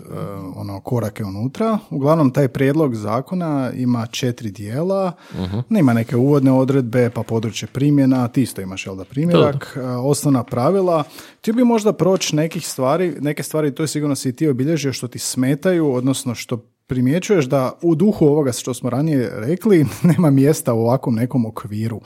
ono 0.57 0.81
korake 0.81 1.25
unutra. 1.25 1.79
Uglavnom 1.91 2.31
taj 2.31 2.49
prijedlog 2.49 2.95
zakona 2.95 3.71
ima 3.77 4.07
četiri 4.07 4.51
dijela, 4.51 5.13
uh 5.33 5.79
ima 5.79 5.93
neke 5.93 6.17
uvodne 6.17 6.53
odredbe, 6.53 7.11
pa 7.11 7.23
područje 7.23 7.69
primjena, 7.73 8.29
ti 8.29 8.43
isto 8.43 8.61
imaš 8.61 8.87
jel 8.87 8.97
da 8.97 9.05
primjerak, 9.05 9.77
uh, 9.77 9.83
osnovna 10.07 10.43
pravila. 10.43 11.05
Ti 11.41 11.53
bi 11.53 11.65
možda 11.65 11.93
proći 11.93 12.37
nekih 12.37 12.69
stvari, 12.69 13.17
neke 13.21 13.43
stvari, 13.43 13.75
to 13.75 13.83
je 13.83 13.89
sigurno 13.89 14.15
si 14.15 14.29
i 14.29 14.37
ti 14.37 14.49
obilježio 14.49 14.93
što 14.93 15.09
ti 15.09 15.19
smetaju, 15.19 15.93
odnosno 15.93 16.35
što 16.35 16.57
primjećuješ 16.87 17.45
da 17.45 17.73
u 17.83 17.95
duhu 17.95 18.27
ovoga 18.27 18.53
što 18.53 18.75
smo 18.75 18.91
ranije 18.91 19.31
rekli 19.35 19.87
nema 20.15 20.31
mjesta 20.31 20.75
u 20.75 20.81
ovakvom 20.81 21.15
nekom 21.15 21.47
okviru. 21.47 22.01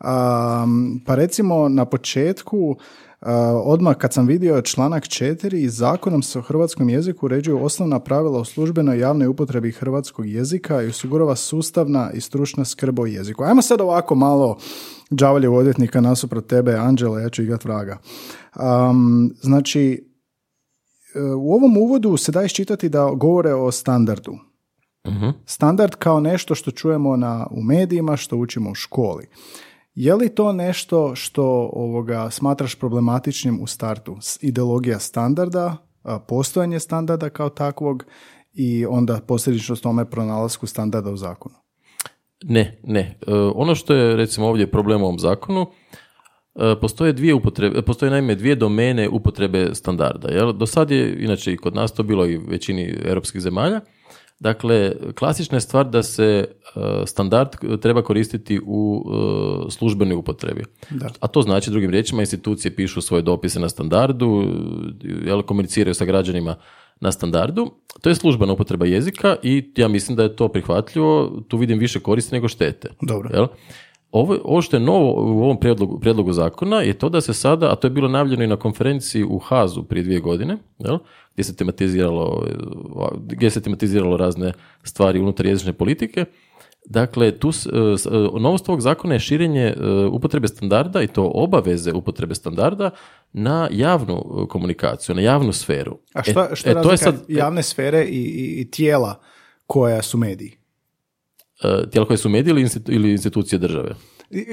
Um, 0.00 1.00
pa 1.06 1.14
recimo 1.14 1.68
na 1.68 1.84
početku 1.84 2.76
odmah 3.64 3.96
kad 3.96 4.12
sam 4.12 4.26
vidio 4.26 4.62
članak 4.62 5.04
4, 5.04 5.66
zakonom 5.68 6.22
se 6.22 6.38
o 6.38 6.42
hrvatskom 6.42 6.88
jeziku 6.88 7.26
uređuju 7.26 7.64
osnovna 7.64 8.00
pravila 8.00 8.38
o 8.38 8.44
službenoj 8.44 8.98
javnoj 8.98 9.28
upotrebi 9.28 9.72
hrvatskog 9.72 10.26
jezika 10.26 10.82
i 10.82 10.86
osigurava 10.86 11.36
sustavna 11.36 12.10
i 12.14 12.20
stručna 12.20 12.64
skrb 12.64 12.98
o 12.98 13.06
jeziku. 13.06 13.44
Ajmo 13.44 13.62
sad 13.62 13.80
ovako 13.80 14.14
malo 14.14 14.58
đavoljev 15.10 15.54
odvjetnika 15.54 16.00
nasuprot 16.00 16.46
tebe, 16.46 16.74
Anđela, 16.74 17.20
ja 17.20 17.28
ću 17.28 17.42
igrat 17.42 17.64
vraga. 17.64 17.98
Um, 18.56 19.34
znači, 19.40 20.08
e, 21.14 21.20
u 21.20 21.52
ovom 21.52 21.76
uvodu 21.76 22.16
se 22.16 22.32
da 22.32 22.42
iščitati 22.42 22.88
da 22.88 23.10
govore 23.10 23.54
o 23.54 23.72
standardu. 23.72 24.32
uh 25.04 25.34
Standard 25.46 25.94
kao 25.94 26.20
nešto 26.20 26.54
što 26.54 26.70
čujemo 26.70 27.16
na, 27.16 27.46
u 27.50 27.62
medijima, 27.62 28.16
što 28.16 28.36
učimo 28.36 28.70
u 28.70 28.74
školi. 28.74 29.26
Je 29.94 30.14
li 30.14 30.28
to 30.28 30.52
nešto 30.52 31.14
što 31.14 31.70
ovoga 31.72 32.30
smatraš 32.30 32.74
problematičnim 32.74 33.62
u 33.62 33.66
startu? 33.66 34.16
Ideologija 34.40 34.98
standarda, 34.98 35.76
postojanje 36.28 36.80
standarda 36.80 37.30
kao 37.30 37.48
takvog 37.48 38.04
i 38.52 38.86
onda 38.86 39.20
posljedično 39.26 39.76
s 39.76 39.80
tome 39.80 40.10
pronalasku 40.10 40.66
standarda 40.66 41.10
u 41.10 41.16
zakonu? 41.16 41.54
Ne, 42.44 42.80
ne. 42.82 43.00
E, 43.00 43.32
ono 43.54 43.74
što 43.74 43.94
je 43.94 44.16
recimo 44.16 44.46
ovdje 44.46 44.70
problem 44.70 45.02
u 45.02 45.04
ovom 45.04 45.18
zakonu, 45.18 45.66
e, 46.54 46.74
postoje 46.80 47.12
dvije 47.12 47.34
upotrebe, 47.34 47.82
postoje 47.82 48.10
naime 48.10 48.34
dvije 48.34 48.54
domene 48.54 49.08
upotrebe 49.08 49.74
standarda. 49.74 50.28
Jel? 50.28 50.52
Do 50.52 50.66
sad 50.66 50.90
je, 50.90 51.24
inače 51.24 51.52
i 51.52 51.56
kod 51.56 51.74
nas 51.74 51.92
to 51.92 52.02
bilo 52.02 52.26
i 52.26 52.36
većini 52.36 52.94
europskih 53.04 53.40
zemalja, 53.40 53.80
Dakle, 54.40 54.92
klasična 55.14 55.56
je 55.56 55.60
stvar 55.60 55.90
da 55.90 56.02
se 56.02 56.24
e, 56.24 57.06
standard 57.06 57.48
treba 57.80 58.02
koristiti 58.02 58.60
u 58.66 59.04
e, 59.06 59.70
službenoj 59.70 60.16
upotrebi. 60.16 60.64
Da. 60.90 61.10
A 61.20 61.26
to 61.26 61.42
znači, 61.42 61.70
drugim 61.70 61.90
riječima, 61.90 62.22
institucije 62.22 62.76
pišu 62.76 63.00
svoje 63.00 63.22
dopise 63.22 63.60
na 63.60 63.68
standardu, 63.68 64.44
jel, 65.26 65.42
komuniciraju 65.42 65.94
sa 65.94 66.04
građanima 66.04 66.56
na 67.00 67.12
standardu. 67.12 67.70
To 68.00 68.08
je 68.08 68.14
službena 68.14 68.52
upotreba 68.52 68.86
jezika 68.86 69.36
i 69.42 69.72
ja 69.76 69.88
mislim 69.88 70.16
da 70.16 70.22
je 70.22 70.36
to 70.36 70.48
prihvatljivo. 70.48 71.42
Tu 71.48 71.56
vidim 71.56 71.78
više 71.78 72.00
koristi 72.00 72.34
nego 72.34 72.48
štete. 72.48 72.88
Dobro. 73.02 73.30
Jel? 73.32 73.46
Ovo, 74.14 74.38
ovo 74.44 74.62
što 74.62 74.76
je 74.76 74.80
novo 74.80 75.12
u 75.12 75.42
ovom 75.42 75.60
prijedlogu, 75.60 76.00
prijedlogu 76.00 76.32
zakona 76.32 76.80
je 76.80 76.98
to 76.98 77.08
da 77.08 77.20
se 77.20 77.34
sada, 77.34 77.72
a 77.72 77.76
to 77.76 77.86
je 77.86 77.90
bilo 77.90 78.08
najavljeno 78.08 78.44
i 78.44 78.46
na 78.46 78.56
konferenciji 78.56 79.24
u 79.24 79.38
Hazu 79.38 79.82
prije 79.82 80.02
dvije 80.02 80.20
godine, 80.20 80.56
jel? 80.78 80.98
gdje 81.32 81.44
se 81.44 81.56
tematiziralo 81.56 82.46
gdje 83.20 83.50
se 83.50 83.62
tematiziralo 83.62 84.16
razne 84.16 84.52
stvari 84.82 85.20
unutar 85.20 85.46
jezične 85.46 85.72
politike. 85.72 86.24
Dakle, 86.84 87.38
tu 87.38 87.48
e, 87.48 87.52
e, 87.70 88.40
novost 88.40 88.68
ovog 88.68 88.80
zakona 88.80 89.14
je 89.14 89.20
širenje 89.20 89.62
e, 89.62 89.74
upotrebe 90.12 90.48
standarda 90.48 91.02
i 91.02 91.06
to 91.06 91.30
obaveze 91.34 91.92
upotrebe 91.92 92.34
standarda 92.34 92.90
na 93.32 93.68
javnu 93.70 94.46
komunikaciju, 94.48 95.14
na 95.14 95.22
javnu 95.22 95.52
sferu. 95.52 95.98
A 96.12 96.22
što, 96.22 96.46
što 96.54 96.70
e, 96.70 96.82
to 96.82 96.90
je 96.90 96.96
sad 96.96 97.24
javne 97.28 97.62
sfere 97.62 98.04
i, 98.04 98.24
i, 98.24 98.60
i 98.60 98.70
tijela 98.70 99.20
koja 99.66 100.02
su 100.02 100.18
mediji? 100.18 100.63
E, 101.62 101.90
tijela 101.90 102.06
koje 102.06 102.16
su 102.16 102.28
mediji 102.28 102.50
ili 102.50 102.62
institu- 102.62 102.92
ili 102.92 103.10
institucije 103.10 103.58
države. 103.58 103.94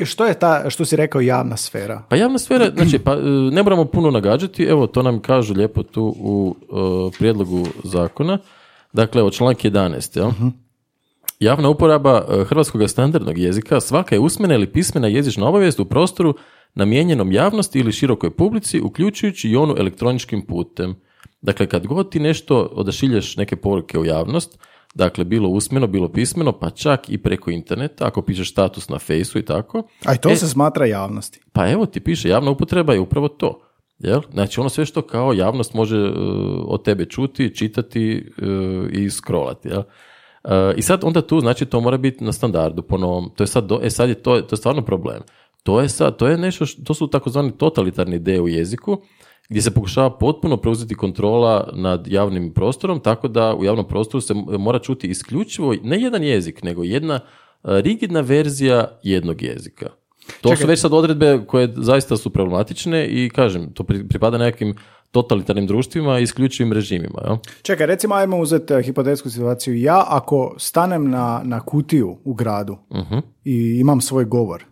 Što 0.05 0.25
je 0.25 0.39
ta, 0.39 0.69
što 0.69 0.85
si 0.85 0.95
rekao, 0.95 1.21
javna 1.21 1.57
sfera? 1.57 2.03
Pa 2.09 2.15
javna 2.15 2.39
sfera, 2.39 2.71
znači, 2.75 2.99
pa, 2.99 3.13
e, 3.13 3.21
ne 3.51 3.63
moramo 3.63 3.85
puno 3.85 4.11
nagađati, 4.11 4.63
evo, 4.63 4.87
to 4.87 5.03
nam 5.03 5.19
kažu 5.19 5.53
lijepo 5.53 5.83
tu 5.83 6.15
u 6.19 6.55
e, 6.61 7.17
prijedlogu 7.17 7.67
zakona. 7.83 8.37
Dakle, 8.93 9.19
evo, 9.19 9.31
članak 9.31 9.57
11, 9.57 10.17
jel? 10.17 10.31
Javna 11.39 11.69
uporaba 11.69 12.25
hrvatskog 12.45 12.89
standardnog 12.89 13.37
jezika 13.37 13.79
svaka 13.79 14.15
je 14.15 14.19
usmena 14.19 14.55
ili 14.55 14.71
pismena 14.71 15.07
jezična 15.07 15.47
obavijest 15.47 15.79
u 15.79 15.85
prostoru 15.85 16.35
namijenjenom 16.75 17.31
javnosti 17.31 17.79
ili 17.79 17.91
širokoj 17.91 18.35
publici, 18.35 18.81
uključujući 18.81 19.49
i 19.49 19.55
onu 19.55 19.75
elektroničkim 19.77 20.45
putem. 20.45 20.95
Dakle, 21.41 21.67
kad 21.67 21.87
god 21.87 22.11
ti 22.11 22.19
nešto 22.19 22.69
odašilješ 22.71 23.37
neke 23.37 23.55
poruke 23.55 23.99
u 23.99 24.05
javnost, 24.05 24.59
dakle, 24.93 25.23
bilo 25.25 25.49
usmeno, 25.49 25.87
bilo 25.87 26.09
pismeno, 26.09 26.51
pa 26.51 26.69
čak 26.69 27.09
i 27.09 27.17
preko 27.17 27.51
interneta, 27.51 28.07
ako 28.07 28.21
pišeš 28.21 28.51
status 28.51 28.89
na 28.89 28.99
fejsu 28.99 29.39
i 29.39 29.45
tako, 29.45 29.83
A 30.05 30.13
i 30.13 30.17
to 30.17 30.29
E, 30.29 30.35
se 30.35 30.47
smatra 30.47 30.85
javnosti. 30.85 31.39
pa 31.53 31.69
evo 31.69 31.85
ti 31.85 31.99
piše, 31.99 32.29
javna 32.29 32.51
upotreba 32.51 32.93
je 32.93 32.99
upravo 32.99 33.27
to. 33.27 33.61
Jel? 33.99 34.21
Znači 34.31 34.59
ono 34.59 34.69
sve 34.69 34.85
što 34.85 35.01
kao 35.01 35.33
javnost 35.33 35.73
može 35.73 35.97
e, 35.97 36.11
od 36.63 36.83
tebe 36.83 37.05
čuti, 37.05 37.55
čitati 37.55 38.31
e, 38.37 38.45
i 38.91 39.09
scrollati. 39.09 39.67
Jel? 39.67 39.81
E, 40.43 40.73
I 40.77 40.81
sad 40.81 40.99
onda 41.03 41.21
tu, 41.21 41.39
znači 41.39 41.65
to 41.65 41.79
mora 41.81 41.97
biti 41.97 42.23
na 42.23 42.31
standardu 42.31 42.81
po 42.81 42.97
novom. 42.97 43.31
To 43.35 43.43
je 43.43 43.47
sad, 43.47 43.65
do- 43.65 43.79
e 43.83 43.89
sad 43.89 44.09
je 44.09 44.15
to, 44.15 44.41
to 44.41 44.53
je 44.53 44.57
stvarno 44.57 44.81
problem. 44.81 45.19
To 45.63 45.81
je 45.81 45.89
sad, 45.89 46.17
to 46.17 46.27
je 46.27 46.37
nešto, 46.37 46.65
što, 46.65 46.83
to 46.83 46.93
su 46.93 47.07
takozvani 47.07 47.51
totalitarni 47.51 48.15
ideje 48.15 48.41
u 48.41 48.47
jeziku, 48.47 48.97
gdje 49.51 49.61
se 49.61 49.71
pokušava 49.71 50.09
potpuno 50.11 50.57
preuzeti 50.57 50.95
kontrola 50.95 51.69
nad 51.73 52.07
javnim 52.07 52.51
prostorom, 52.51 52.99
tako 52.99 53.27
da 53.27 53.55
u 53.55 53.65
javnom 53.65 53.87
prostoru 53.87 54.21
se 54.21 54.33
mora 54.59 54.79
čuti 54.79 55.07
isključivo 55.07 55.75
ne 55.83 56.01
jedan 56.01 56.23
jezik, 56.23 56.63
nego 56.63 56.83
jedna 56.83 57.15
e, 57.15 57.19
rigidna 57.61 58.21
verzija 58.21 58.99
jednog 59.03 59.41
jezika. 59.41 59.89
To 60.41 60.49
Čekaj. 60.49 60.57
su 60.57 60.67
već 60.67 60.79
sad 60.79 60.93
odredbe 60.93 61.43
koje 61.47 61.73
zaista 61.75 62.17
su 62.17 62.29
problematične 62.29 63.07
i 63.07 63.29
kažem, 63.29 63.73
to 63.73 63.83
pri- 63.83 64.07
pripada 64.07 64.37
nekim 64.37 64.75
totalitarnim 65.11 65.67
društvima 65.67 66.19
i 66.19 66.23
isključivim 66.23 66.73
režimima. 66.73 67.21
Jel? 67.25 67.37
Čekaj, 67.61 67.85
recimo 67.87 68.15
ajmo 68.15 68.37
uzeti 68.37 68.73
eh, 68.73 68.81
hipotetsku 68.83 69.29
situaciju. 69.29 69.77
Ja 69.77 70.05
ako 70.07 70.55
stanem 70.57 71.09
na, 71.09 71.41
na 71.43 71.59
kutiju 71.59 72.17
u 72.23 72.33
gradu 72.33 72.77
Mhm. 72.93 73.17
i 73.43 73.77
imam 73.79 74.01
svoj 74.01 74.25
govor, 74.25 74.65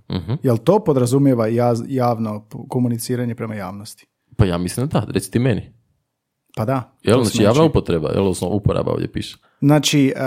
jel 0.44 0.58
to 0.58 0.80
podrazumijeva 0.80 1.48
jaz- 1.48 1.86
javno 1.88 2.40
komuniciranje 2.70 3.36
prema 3.36 3.56
javnosti? 3.56 4.06
Pa 4.40 4.46
ja 4.46 4.58
mislim 4.58 4.88
da 4.88 5.00
da, 5.00 5.08
reci 5.12 5.32
ti 5.32 5.40
meni. 5.40 5.74
Pa 6.56 6.66
da. 6.66 6.96
Jel? 7.04 7.24
Znači 7.24 7.44
javna 7.44 7.64
upotreba, 7.64 8.10
jel? 8.10 8.22
Odnosno 8.22 8.48
uporaba 8.48 8.92
ovdje 8.92 9.08
piše. 9.08 9.38
Znači, 9.62 10.08
eh, 10.08 10.22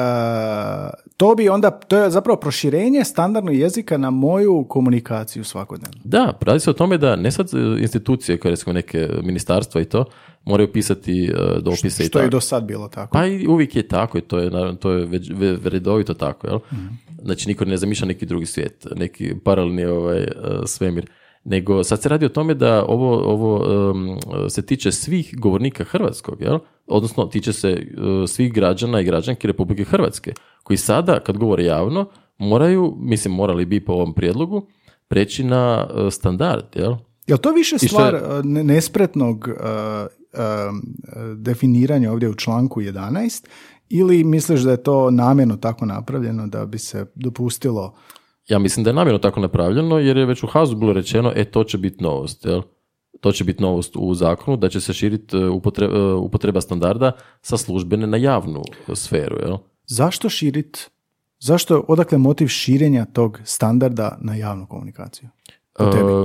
to 1.17 1.35
bi 1.35 1.49
onda, 1.49 1.71
to 1.71 1.97
je 1.97 2.11
zapravo 2.11 2.37
proširenje 2.37 3.05
standardnog 3.05 3.55
jezika 3.55 3.97
na 3.97 4.11
moju 4.11 4.67
komunikaciju 4.69 5.45
svakodnevno. 5.45 6.01
Da, 6.05 6.39
radi 6.41 6.61
se 6.61 6.71
o 6.71 6.73
tome 6.73 6.99
da 6.99 7.17
ne 7.17 7.31
sad 7.31 7.49
e, 7.49 7.59
institucije 7.81 8.39
koje 8.39 8.51
recimo 8.51 8.73
neke 8.73 9.09
ministarstva 9.23 9.81
i 9.81 9.85
to 9.85 10.05
moraju 10.45 10.73
pisati 10.73 11.25
e, 11.25 11.61
dopise 11.61 12.03
i 12.03 12.07
Što 12.07 12.19
je 12.19 12.23
tako. 12.23 12.31
do 12.31 12.41
sad 12.41 12.65
bilo 12.65 12.89
tako. 12.89 13.13
Pa 13.13 13.27
i 13.27 13.47
uvijek 13.47 13.77
je 13.77 13.89
tako 13.89 14.19
i 14.19 14.23
to 14.23 14.39
je, 14.39 14.51
naravno, 14.51 14.75
to 14.75 14.91
je 14.91 15.07
već 15.07 15.31
ve- 15.31 15.59
redovito 15.65 16.15
tako, 16.15 16.47
jel? 16.47 16.59
Mhm. 16.73 16.87
Znači 17.23 17.49
niko 17.49 17.65
ne 17.65 17.77
zamišlja 17.77 18.07
neki 18.07 18.27
drugi 18.27 18.47
svijet, 18.47 18.87
neki 18.97 19.35
paralelni 19.45 19.85
ovaj, 19.85 20.19
e, 20.19 20.29
svemir. 20.67 21.11
Nego 21.45 21.85
sad 21.85 22.03
se 22.03 22.09
radi 22.09 22.27
o 22.27 22.31
tome 22.31 22.55
da 22.55 22.85
ovo, 22.85 23.15
ovo 23.25 23.65
em, 23.91 24.17
se 24.51 24.63
tiče 24.63 24.93
svih 24.93 25.35
govornika 25.39 25.85
hrvatskog, 25.85 26.41
jel? 26.41 26.59
Odnosno 26.87 27.25
tiče 27.25 27.53
se 27.53 27.69
e, 27.71 27.87
svih 28.27 28.53
građana 28.53 29.01
i 29.01 29.05
građanki 29.05 29.47
Republike 29.47 29.85
Hrvatske, 29.85 30.33
koji 30.63 30.77
sada 30.77 31.21
kad 31.21 31.37
govore 31.39 31.65
javno 31.65 32.07
moraju, 32.39 32.95
mislim 32.99 33.35
morali 33.35 33.65
bi 33.65 33.85
po 33.85 33.93
ovom 33.93 34.15
prijedlogu, 34.15 34.67
preći 35.09 35.45
na 35.45 35.87
e, 36.07 36.11
standard, 36.11 36.65
jel? 36.75 36.95
Jel 37.27 37.39
to 37.39 37.53
više 37.53 37.77
je- 37.77 37.89
stvar 37.89 38.21
ne- 38.45 38.65
nespretnog 38.65 39.49
eh, 39.49 40.07
definiranja 41.37 42.13
ovdje 42.13 42.29
u 42.29 42.35
članku 42.35 42.81
11 42.81 43.47
ili 43.89 44.25
misliš 44.25 44.61
da 44.61 44.71
je 44.71 44.83
to 44.83 45.11
namjerno 45.11 45.57
tako 45.57 45.87
napravljeno 45.87 46.47
da 46.47 46.67
bi 46.67 46.79
se 46.79 47.07
dopustilo 47.15 47.95
Ja 48.53 48.59
mislim 48.59 48.85
da 48.85 48.91
je 48.91 48.95
namjerno 48.95 49.19
tako 49.19 49.41
napravljeno 49.41 49.99
jer 49.99 50.17
je 50.17 50.27
već 50.27 50.43
u 50.43 50.47
Hazu 50.47 50.77
bilo 50.77 50.93
rečeno 50.93 51.33
e 51.37 51.45
to 51.45 51.65
će 51.65 51.79
biti 51.79 52.03
novost, 52.05 52.45
jel? 52.45 52.63
To 53.21 53.33
će 53.33 53.45
biti 53.45 53.63
novost 53.63 53.97
u 53.97 54.15
zakonu 54.15 54.57
da 54.57 54.69
će 54.69 54.81
se 54.81 54.93
širiti 54.93 55.37
e, 55.37 55.49
upotreba, 55.49 56.17
upotreba 56.17 56.61
standarda 56.61 57.13
sa 57.43 57.57
službene 57.57 58.07
na 58.07 58.17
javnu 58.17 58.63
sferu, 58.95 59.37
jel? 59.47 59.57
zašto 59.87 60.29
širit 60.29 60.91
zašto, 61.39 61.85
odakle 61.89 62.19
motiv 62.19 62.47
širenja 62.47 63.05
tog 63.05 63.41
standarda 63.45 64.19
na 64.21 64.35
javnu 64.35 64.67
komunikaciju? 64.67 65.29
E, 65.79 65.85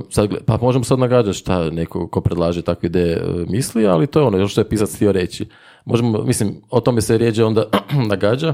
sad, 0.09 0.29
pa 0.45 0.57
možemo 0.61 0.83
sad 0.83 0.99
nagađati 0.99 1.37
šta 1.37 1.69
neko 1.69 2.07
ko 2.07 2.21
predlaže 2.21 2.61
takve 2.61 2.87
ideje 2.87 3.15
e, 3.15 3.45
misli, 3.49 3.87
ali 3.87 4.07
to 4.07 4.19
je 4.19 4.25
ono 4.25 4.47
što 4.47 4.61
je 4.61 4.69
pisac 4.69 4.95
htio 4.95 5.11
reći. 5.11 5.49
Možemo, 5.85 6.23
mislim, 6.23 6.61
o 6.69 6.79
tome 6.79 7.01
se 7.01 7.17
rijeđe 7.17 7.43
onda 7.43 7.65
nagađa, 8.09 8.53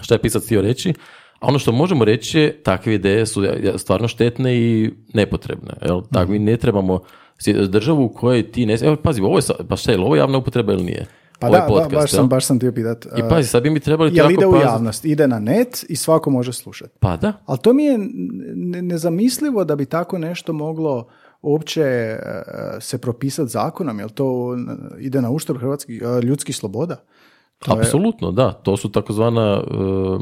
šta 0.00 0.14
je 0.14 0.22
pisac 0.22 0.44
htio 0.44 0.60
reći, 0.62 0.94
a 1.44 1.48
ono 1.48 1.58
što 1.58 1.72
možemo 1.72 2.04
reći 2.04 2.38
je 2.38 2.62
takve 2.62 2.94
ideje 2.94 3.26
su 3.26 3.42
stvarno 3.76 4.08
štetne 4.08 4.56
i 4.56 4.90
nepotrebne. 5.14 5.72
Jel? 5.82 6.02
Tak, 6.12 6.28
mi 6.28 6.38
ne 6.38 6.56
trebamo 6.56 7.00
državu 7.68 8.04
u 8.04 8.08
kojoj 8.08 8.50
ti 8.52 8.66
ne... 8.66 8.76
Evo, 8.82 8.96
pazi, 8.96 9.20
ovo 9.20 9.38
je, 9.38 9.42
pa 9.68 9.76
šta 9.76 9.92
je, 9.92 9.98
ovo 9.98 10.16
javna 10.16 10.38
upotreba 10.38 10.72
ili 10.72 10.84
nije? 10.84 11.06
Pa 11.38 11.46
Ovaj 11.48 11.60
da, 11.60 11.66
podcast, 11.66 11.90
ba- 11.90 11.96
baš, 11.96 12.12
jel? 12.12 12.16
sam, 12.16 12.28
baš 12.28 12.44
sam 12.46 12.56
htio 12.56 12.72
pitat. 12.72 13.06
I 13.06 13.22
pazi, 13.30 13.48
sad 13.48 13.62
bi 13.62 13.70
mi 13.70 13.80
trebali 13.80 14.10
jel 14.14 14.30
ide 14.30 14.46
u 14.46 14.50
paziti. 14.50 14.68
javnost, 14.68 15.04
ide 15.04 15.28
na 15.28 15.38
net 15.38 15.84
i 15.88 15.96
svako 15.96 16.30
može 16.30 16.52
slušati. 16.52 16.90
Pa 17.00 17.16
da, 17.16 17.32
Ali 17.46 17.58
to 17.58 17.72
mi 17.72 17.84
je 17.84 17.98
ne- 18.54 18.82
nezamislivo 18.82 19.64
da 19.64 19.76
bi 19.76 19.86
tako 19.86 20.18
nešto 20.18 20.52
moglo 20.52 21.06
uopće 21.42 21.82
e, 21.82 22.18
se 22.80 22.98
propisati 22.98 23.50
zakonom, 23.50 23.98
jel 23.98 24.08
to 24.08 24.56
ide 24.98 25.22
na 25.22 25.30
uštrb 25.30 25.58
hrvatskih 25.58 26.02
e, 26.02 26.20
ljudskih 26.20 26.56
sloboda? 26.56 26.96
To 27.58 27.72
je- 27.74 27.78
apsolutno, 27.80 28.32
da. 28.32 28.52
To 28.52 28.76
su 28.76 28.88
takozvana 28.92 29.60
uh, 29.62 30.20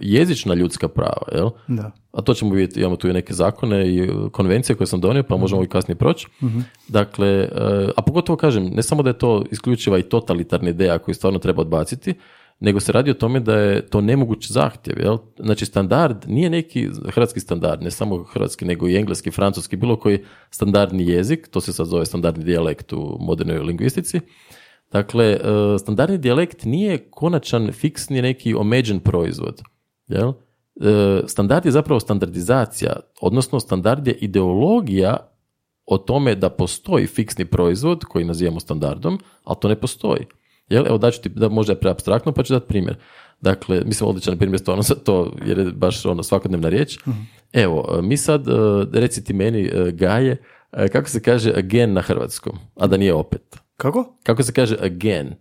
jezična 0.00 0.54
ljudska 0.54 0.88
prava, 0.88 1.26
jel? 1.32 1.50
Da. 1.68 1.90
A 2.12 2.22
to 2.22 2.34
ćemo 2.34 2.54
vidjeti, 2.54 2.80
imamo 2.80 2.96
tu 2.96 3.08
i 3.08 3.12
neke 3.12 3.34
zakone 3.34 3.88
i 3.94 4.10
uh, 4.10 4.30
konvencije 4.30 4.76
koje 4.76 4.86
sam 4.86 5.00
donio, 5.00 5.22
pa 5.22 5.36
možemo 5.36 5.64
i 5.64 5.68
kasnije 5.68 5.96
proći. 5.96 6.26
Dakle, 6.88 7.48
uh, 7.52 7.90
a 7.96 8.02
pogotovo 8.02 8.36
kažem, 8.36 8.64
ne 8.64 8.82
samo 8.82 9.02
da 9.02 9.10
je 9.10 9.18
to 9.18 9.44
isključiva 9.50 9.98
i 9.98 10.02
totalitarna 10.02 10.68
ideja 10.70 10.98
koju 10.98 11.14
stvarno 11.14 11.38
treba 11.38 11.60
odbaciti, 11.60 12.14
nego 12.60 12.80
se 12.80 12.92
radi 12.92 13.10
o 13.10 13.14
tome 13.14 13.40
da 13.40 13.56
je 13.56 13.86
to 13.86 14.00
nemoguć 14.00 14.50
zahtjev, 14.50 15.00
jel? 15.00 15.18
Znači, 15.38 15.66
standard 15.66 16.16
nije 16.26 16.50
neki 16.50 16.88
hrvatski 17.08 17.40
standard, 17.40 17.82
ne 17.82 17.90
samo 17.90 18.22
hrvatski, 18.22 18.64
nego 18.64 18.88
i 18.88 18.96
engleski, 18.96 19.30
francuski, 19.30 19.76
bilo 19.76 19.96
koji 19.96 20.18
standardni 20.50 21.06
jezik, 21.08 21.48
to 21.48 21.60
se 21.60 21.72
sad 21.72 21.86
zove 21.86 22.06
standardni 22.06 22.44
dijalekt 22.44 22.92
u 22.92 23.16
modernoj 23.20 23.58
lingvistici, 23.58 24.20
Dakle, 24.94 25.24
e, 25.24 25.38
standardni 25.78 26.18
dijalekt 26.18 26.64
nije 26.64 26.98
konačan, 27.10 27.72
fiksni 27.72 28.22
neki 28.22 28.54
omeđen 28.54 29.00
proizvod. 29.00 29.62
Jel? 30.06 30.32
E, 30.80 31.20
Standard 31.26 31.64
je 31.64 31.72
zapravo 31.72 32.00
standardizacija, 32.00 32.96
odnosno 33.20 33.60
standard 33.60 34.06
je 34.06 34.14
ideologija 34.14 35.16
o 35.86 35.98
tome 35.98 36.34
da 36.34 36.50
postoji 36.50 37.06
fiksni 37.06 37.44
proizvod 37.44 38.04
koji 38.04 38.24
nazivamo 38.24 38.60
standardom, 38.60 39.18
ali 39.44 39.56
to 39.60 39.68
ne 39.68 39.76
postoji. 39.76 40.26
Jel? 40.68 40.86
Evo 40.86 40.98
daću 40.98 41.22
ti 41.22 41.28
da 41.28 41.48
možda 41.48 41.72
je 41.72 41.80
preabstraktno, 41.80 42.32
pa 42.32 42.42
ću 42.42 42.52
dati 42.52 42.68
primjer. 42.68 42.96
Dakle, 43.40 43.82
mislim 43.84 44.08
odličan 44.08 44.38
primjer 44.38 44.60
stvarno 44.60 44.82
za 44.82 44.94
to, 44.94 45.32
jer 45.46 45.58
je 45.58 45.64
baš 45.64 46.06
ono 46.06 46.22
svakodnevna 46.22 46.68
riječ. 46.68 46.98
Evo, 47.52 48.00
mi 48.02 48.16
sad, 48.16 48.48
e, 48.48 48.52
reci 48.92 49.24
ti 49.24 49.32
meni, 49.32 49.64
e, 49.64 49.90
Gaje, 49.92 50.42
e, 50.72 50.88
kako 50.88 51.08
se 51.08 51.22
kaže 51.22 51.52
again 51.56 51.92
na 51.92 52.00
hrvatskom, 52.00 52.58
a 52.76 52.86
da 52.86 52.96
nije 52.96 53.14
opet? 53.14 53.63
Kako? 53.76 54.04
Kako 54.22 54.42
se 54.42 54.52
kaže 54.52 54.76
again? 54.80 55.34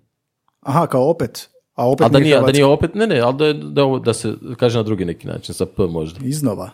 Aha, 0.62 0.88
kao 0.88 1.10
opet. 1.10 1.50
A 1.76 1.90
opet 1.90 2.06
A 2.06 2.10
da 2.10 2.20
nije, 2.20 2.40
da 2.42 2.52
nije 2.52 2.66
opet, 2.66 2.96
ne, 2.96 3.08
ne, 3.08 3.20
ali 3.20 3.36
da, 3.36 3.46
je, 3.46 3.54
da, 3.54 3.84
ovo, 3.84 4.00
da 4.00 4.14
se 4.14 4.34
kaže 4.58 4.78
na 4.78 4.84
drugi 4.84 5.06
neki 5.06 5.28
način, 5.28 5.56
sa 5.56 5.66
P 5.66 5.84
možda. 5.84 6.20
Iznova. 6.24 6.70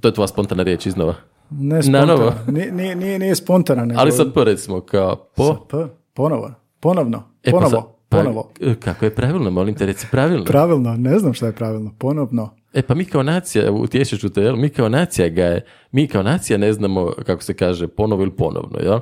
To 0.00 0.08
je 0.08 0.14
tvoja 0.14 0.28
spontana 0.28 0.62
riječ 0.62 0.86
iznova. 0.86 1.14
Ne 1.50 1.74
Na 1.76 1.82
spontano. 1.82 2.06
novo. 2.06 2.32
Nije, 2.48 2.72
nije, 2.94 3.18
nije, 3.18 3.34
spontana, 3.34 3.84
nego... 3.84 4.00
Ali 4.00 4.12
sa 4.12 4.24
P 4.34 4.44
recimo, 4.44 4.80
kao 4.80 5.16
po... 5.36 5.44
Sa 5.44 5.54
P. 5.70 5.76
Ponovo. 6.14 6.50
Ponovno. 6.80 7.22
E, 7.42 7.50
pa 7.50 7.56
Ponovo. 7.56 7.70
sa- 7.70 7.86
pa, 8.08 8.16
Ponovo. 8.16 8.50
kako 8.80 9.04
je 9.04 9.14
pravilno, 9.14 9.50
molim 9.50 9.74
te, 9.74 9.86
reci 9.86 10.06
pravilno. 10.10 10.44
Pravilno. 10.44 10.96
Ne 10.96 11.18
znam 11.18 11.34
šta 11.34 11.46
je 11.46 11.52
pravilno. 11.52 11.90
Ponovno. 11.98 12.54
E 12.74 12.82
pa 12.82 12.94
mi 12.94 13.04
kao 13.04 13.22
nacija, 13.22 13.72
utješit 13.72 14.20
ću 14.20 14.28
te, 14.28 14.40
jel? 14.42 14.56
mi 14.56 14.68
kao 14.68 14.88
nacija 14.88 15.28
ga 15.28 15.44
je, 15.44 15.64
mi 15.92 16.06
kao 16.06 16.22
nacija 16.22 16.58
ne 16.58 16.72
znamo 16.72 17.12
kako 17.26 17.42
se 17.42 17.54
kaže 17.54 17.88
ponovo 17.88 18.22
ili 18.22 18.30
ponovno, 18.30 18.78
jel? 18.82 19.00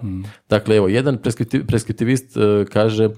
Dakle, 0.48 0.76
evo, 0.76 0.88
jedan 0.88 1.18
preskripti- 1.18 1.66
preskriptivist 1.66 2.37
e, 2.37 2.64
kaže 2.72 3.04
e, 3.04 3.10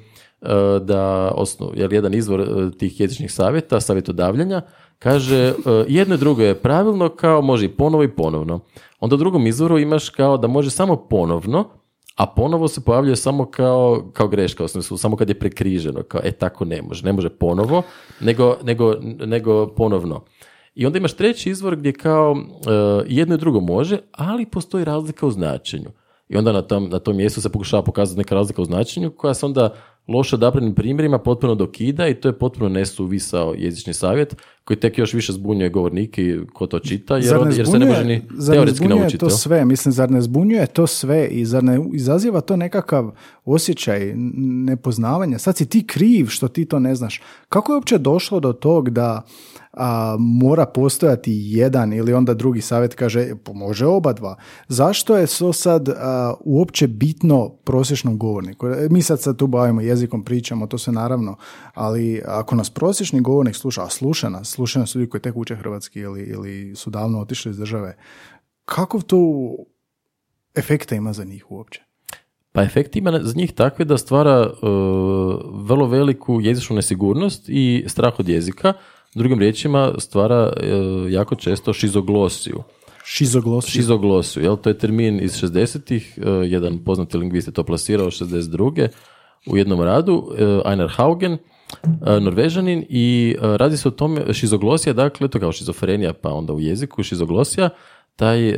da, 0.83 1.33
osnov, 1.35 1.71
jel, 1.75 1.93
jedan 1.93 2.15
izvor 2.15 2.41
e, 2.41 2.79
tih 2.79 3.01
jezičnih 3.01 3.33
savjeta, 3.33 3.81
savjetodavljanja, 3.81 4.63
kaže 4.99 5.37
e, 5.37 5.53
jedno 5.89 6.15
i 6.15 6.19
drugo 6.19 6.43
je 6.43 6.55
pravilno 6.55 7.09
kao 7.09 7.43
može 7.43 7.67
i 7.67 7.77
ponovo 7.77 8.05
i 8.05 8.09
ponovno. 8.09 8.61
Onda 9.01 9.15
u 9.15 9.19
drugom 9.19 9.47
izvoru 9.47 9.79
imaš 9.79 10.09
kao 10.09 10.37
da 10.37 10.49
može 10.49 10.71
samo 10.71 10.97
ponovno, 10.97 11.71
a 12.17 12.27
ponovo 12.27 12.69
se 12.69 12.85
pojavljuje 12.85 13.17
samo 13.17 13.51
kao, 13.51 14.11
kao 14.13 14.29
greška, 14.29 14.65
u 14.65 14.69
smislu, 14.69 14.97
samo 14.97 15.17
kad 15.17 15.29
je 15.29 15.39
prekriženo, 15.39 16.03
kao 16.03 16.21
e 16.25 16.33
tako 16.33 16.65
ne 16.65 16.83
može, 16.83 17.05
ne 17.05 17.13
može 17.13 17.29
ponovo, 17.29 17.83
nego, 18.21 18.57
nego, 18.63 18.95
nego 19.27 19.67
ponovno. 19.67 20.25
I 20.75 20.87
onda 20.87 20.99
imaš 20.99 21.13
treći 21.13 21.51
izvor 21.51 21.77
gdje 21.77 21.93
kao 21.93 22.37
e, 22.37 22.71
jedno 23.09 23.35
i 23.35 23.39
drugo 23.39 23.61
može, 23.61 23.99
ali 24.13 24.47
postoji 24.47 24.85
razlika 24.85 25.27
u 25.27 25.31
značenju. 25.31 25.89
I 26.29 26.37
onda 26.37 26.53
na 26.53 26.63
tom, 26.63 26.89
na 26.89 26.99
tom 26.99 27.17
mjestu 27.17 27.41
se 27.41 27.49
pokušava 27.49 27.83
pokazati 27.83 28.19
neka 28.19 28.35
razlika 28.35 28.63
u 28.63 28.65
značenju 28.65 29.11
koja 29.11 29.35
se 29.35 29.47
onda 29.47 29.75
loše 30.09 30.37
odabranim 30.37 30.75
primjerima 30.75 31.19
potpuno 31.19 31.55
dokida 31.55 32.09
i 32.09 32.15
to 32.15 32.29
je 32.29 32.39
potpuno 32.39 32.69
nesuvisao 32.69 33.55
jezični 33.59 33.95
savjet 33.95 34.37
koji 34.65 34.77
tek 34.77 34.99
još 34.99 35.15
više 35.15 35.33
zbunjuje 35.33 35.71
govornike 35.71 36.23
i 36.23 36.39
ko 36.53 36.67
to 36.67 36.79
čita 36.79 37.15
jer, 37.15 37.25
Zar 37.25 37.47
ne 37.47 37.57
jer 37.57 37.67
se 37.67 37.79
ne 37.79 37.87
može 37.87 38.01
zbunjuje- 38.01 38.05
ni 38.09 38.23
zar 38.33 38.49
ne 38.49 38.57
teoretski 38.57 38.77
zbunjuje 38.77 39.01
naučiti. 39.01 39.21
to 39.21 39.31
sve? 39.31 39.65
Mislim, 39.65 39.93
zar 39.93 40.11
ne 40.11 40.21
zbunjuje 40.21 40.67
to 40.67 40.87
sve 40.87 41.27
i 41.27 41.45
zar 41.45 41.65
ne 41.65 41.85
izaziva 41.93 42.41
to 42.41 42.57
nekakav 42.57 43.11
osjećaj 43.45 44.13
nepoznavanja? 44.65 45.39
Sad 45.39 45.57
si 45.57 45.69
ti 45.69 45.87
kriv 45.87 46.27
što 46.27 46.49
ti 46.49 46.65
to 46.65 46.79
ne 46.79 46.95
znaš. 46.95 47.21
Kako 47.49 47.73
je 47.73 47.77
uopće 47.77 47.99
došlo 47.99 48.41
do 48.41 48.53
tog 48.53 48.91
da 48.91 49.23
a, 49.73 50.17
mora 50.19 50.67
postojati 50.67 51.33
jedan 51.35 51.93
ili 51.93 52.13
onda 52.13 52.35
drugi 52.35 52.61
savjet 52.61 52.95
kaže 52.95 53.21
"E, 53.21 53.35
pa 53.45 53.53
može 53.53 53.87
oba 53.87 54.13
dva. 54.13 54.37
Zašto 54.69 55.17
je 55.17 55.27
to 55.39 55.53
sad 55.53 55.89
a, 55.89 56.35
uopće 56.41 56.89
bitno 56.89 57.49
prosječnom 57.49 58.19
govorniku? 58.19 58.67
E, 58.67 58.89
Mi 58.91 59.03
sad 59.03 59.21
sad 59.21 59.37
tu 59.37 59.47
bavimo 59.47 59.81
jezikom, 59.81 60.25
pričamo, 60.25 60.67
to 60.67 60.79
sve 60.79 60.93
naravno, 60.93 61.37
ali 61.75 62.23
ako 62.27 62.55
nas 62.55 62.71
prosječni 62.71 63.21
govornik 63.21 63.57
sluša, 63.57 63.83
a 63.85 63.89
sluša 63.91 64.29
nas, 64.29 64.49
sluša 64.49 64.79
nas 64.81 64.95
ljudi 64.95 65.09
koji 65.11 65.21
tek 65.21 65.37
uče 65.37 65.57
hrvatski 65.57 66.01
ili, 66.01 66.23
ili 66.23 66.77
su 66.77 66.91
davno 66.91 67.21
otišli 67.21 67.51
iz 67.51 67.57
države, 67.59 67.97
kakov 68.65 69.03
to 69.03 69.19
efekta 70.55 70.95
ima 70.95 71.13
za 71.13 71.25
njih 71.25 71.51
uopće? 71.51 71.83
Pa 72.53 72.63
efekt 72.63 72.97
ima 72.97 73.21
za 73.23 73.33
njih 73.37 73.53
takve 73.53 73.85
da 73.85 73.99
stvara 73.99 74.41
e, 74.41 74.55
vrlo 75.53 75.87
veliku 75.87 76.41
jezičnu 76.41 76.77
nesigurnost 76.77 77.45
i 77.49 77.85
strah 77.89 78.13
od 78.19 78.29
jezika. 78.29 78.73
Drugim 79.15 79.39
riječima 79.39 79.93
stvara 79.99 80.53
e, 80.57 80.67
jako 81.09 81.35
često 81.35 81.73
šizoglosiju. 81.73 82.63
Šizoglosija. 83.05 83.73
Šizoglosiju, 83.73 84.43
jel? 84.43 84.57
To 84.57 84.71
je 84.71 84.79
termin 84.79 85.21
iz 85.23 85.43
60-ih, 85.43 86.19
e, 86.19 86.31
jedan 86.31 86.85
poznati 86.85 87.17
lingvist 87.17 87.49
je 87.49 87.53
to 87.55 87.65
plasirao 87.65 88.07
62. 88.07 88.89
u 89.47 89.57
jednom 89.57 89.81
radu, 89.81 90.33
e, 90.39 90.45
Einar 90.71 90.91
Haugen, 90.91 91.39
norvežanin 92.21 92.85
i 92.89 93.37
radi 93.41 93.77
se 93.77 93.89
o 93.89 93.91
tome, 93.91 94.35
šizoglosija, 94.35 94.93
dakle, 94.93 95.29
to 95.29 95.41
kao 95.41 95.53
šizofrenija, 95.53 96.13
pa 96.13 96.33
onda 96.33 96.53
u 96.53 96.61
jeziku, 96.61 97.03
šizoglosija, 97.03 97.71
taj 98.17 98.49
e, 98.49 98.57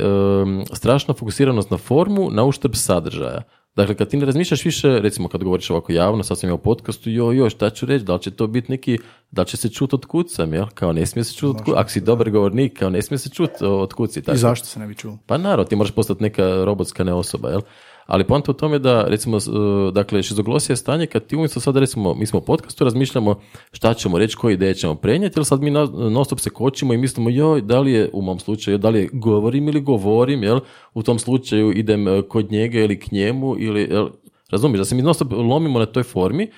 strašna 0.73 1.15
fokusiranost 1.15 1.71
na 1.71 1.79
formu 1.79 2.31
na 2.31 2.45
uštrb 2.45 2.75
sadržaja. 2.75 3.43
Dakle, 3.77 3.95
kad 3.95 4.09
ti 4.09 4.17
ne 4.17 4.25
razmišljaš 4.25 4.65
više, 4.65 4.89
recimo 5.01 5.29
kad 5.29 5.45
govoriš 5.45 5.71
ovako 5.71 5.93
javno, 5.93 6.23
sad 6.23 6.39
sam 6.39 6.49
imao 6.49 6.59
podcastu, 6.59 7.11
joj, 7.11 7.37
joj, 7.37 7.51
šta 7.51 7.71
ću 7.71 7.87
reći, 7.87 8.05
da 8.05 8.15
li 8.15 8.23
će 8.23 8.31
to 8.31 8.47
biti 8.47 8.73
neki, 8.73 8.99
da 9.31 9.43
li 9.43 9.49
će 9.49 9.57
se 9.57 9.69
čuti 9.69 9.95
od 9.95 10.07
kud 10.07 10.31
sam, 10.31 10.55
jel? 10.55 10.67
Kao 10.75 10.93
ne 10.93 11.07
smije 11.07 11.25
se 11.25 11.35
čuti 11.35 11.59
od 11.61 11.65
kud, 11.65 11.75
ako 11.77 11.91
si 11.91 12.01
dobar 12.01 12.31
govornik, 12.31 12.79
kao 12.79 12.91
ne 12.91 13.03
smije 13.03 13.19
se 13.19 13.31
čuti 13.31 13.65
od 13.65 13.93
kud 13.93 14.13
si. 14.13 14.21
I 14.21 14.23
Tako. 14.23 14.39
zašto 14.39 14.67
se 14.67 14.81
ne 14.81 14.87
bi 14.87 14.95
čuo? 14.95 15.19
Pa 15.27 15.39
naravno, 15.39 15.65
ti 15.65 15.77
moraš 15.77 15.93
postati 15.95 16.23
neka 16.23 16.65
robotska 16.65 17.05
ne 17.05 17.13
osoba, 17.13 17.51
jel? 17.51 17.61
Ali 18.13 18.25
poanta 18.25 18.51
u 18.51 18.55
tome 18.55 18.79
da, 18.79 19.05
recimo, 19.09 19.37
uh, 19.37 19.93
dakle, 19.93 20.23
šizoglosija 20.23 20.73
je 20.73 20.77
stanje 20.77 21.07
kad 21.07 21.27
ti 21.27 21.37
umjesto 21.37 21.61
sad, 21.61 21.77
recimo, 21.77 22.15
mi 22.15 22.27
smo 22.27 22.39
u 22.39 22.43
podcastu, 22.43 22.85
razmišljamo 22.85 23.41
šta 23.73 23.95
ćemo 23.95 24.19
reći, 24.19 24.37
koje 24.37 24.55
ideje 24.55 24.75
ćemo 24.75 24.95
prenijeti, 24.95 25.39
ili 25.39 25.45
sad 25.45 25.63
mi 25.63 25.71
non 25.71 26.25
stop 26.25 26.41
se 26.41 26.51
kočimo 26.51 26.95
i 26.95 26.97
mislimo, 26.97 27.31
joj, 27.31 27.61
da 27.61 27.81
li 27.81 27.93
je, 27.93 28.11
u 28.13 28.23
mom 28.23 28.39
slučaju, 28.39 28.79
da 28.79 28.89
li 28.89 28.99
je 28.99 29.09
govorim 29.13 29.69
ili 29.69 29.81
govorim, 29.81 30.43
jel? 30.43 30.61
U 30.95 31.03
tom 31.03 31.19
slučaju 31.19 31.73
idem 31.73 32.07
uh, 32.07 32.25
kod 32.29 32.53
njega 32.53 32.81
ili 32.81 33.01
k 33.01 33.13
njemu, 33.13 33.57
ili, 33.59 33.83
jel? 33.91 34.09
Razumiješ, 34.51 34.79
da 34.79 34.85
se 34.85 34.95
mi 34.95 35.03
non 35.03 35.15
stop 35.15 35.33
lomimo 35.33 35.79
na 35.79 35.87
toj 35.87 36.03
formi 36.03 36.51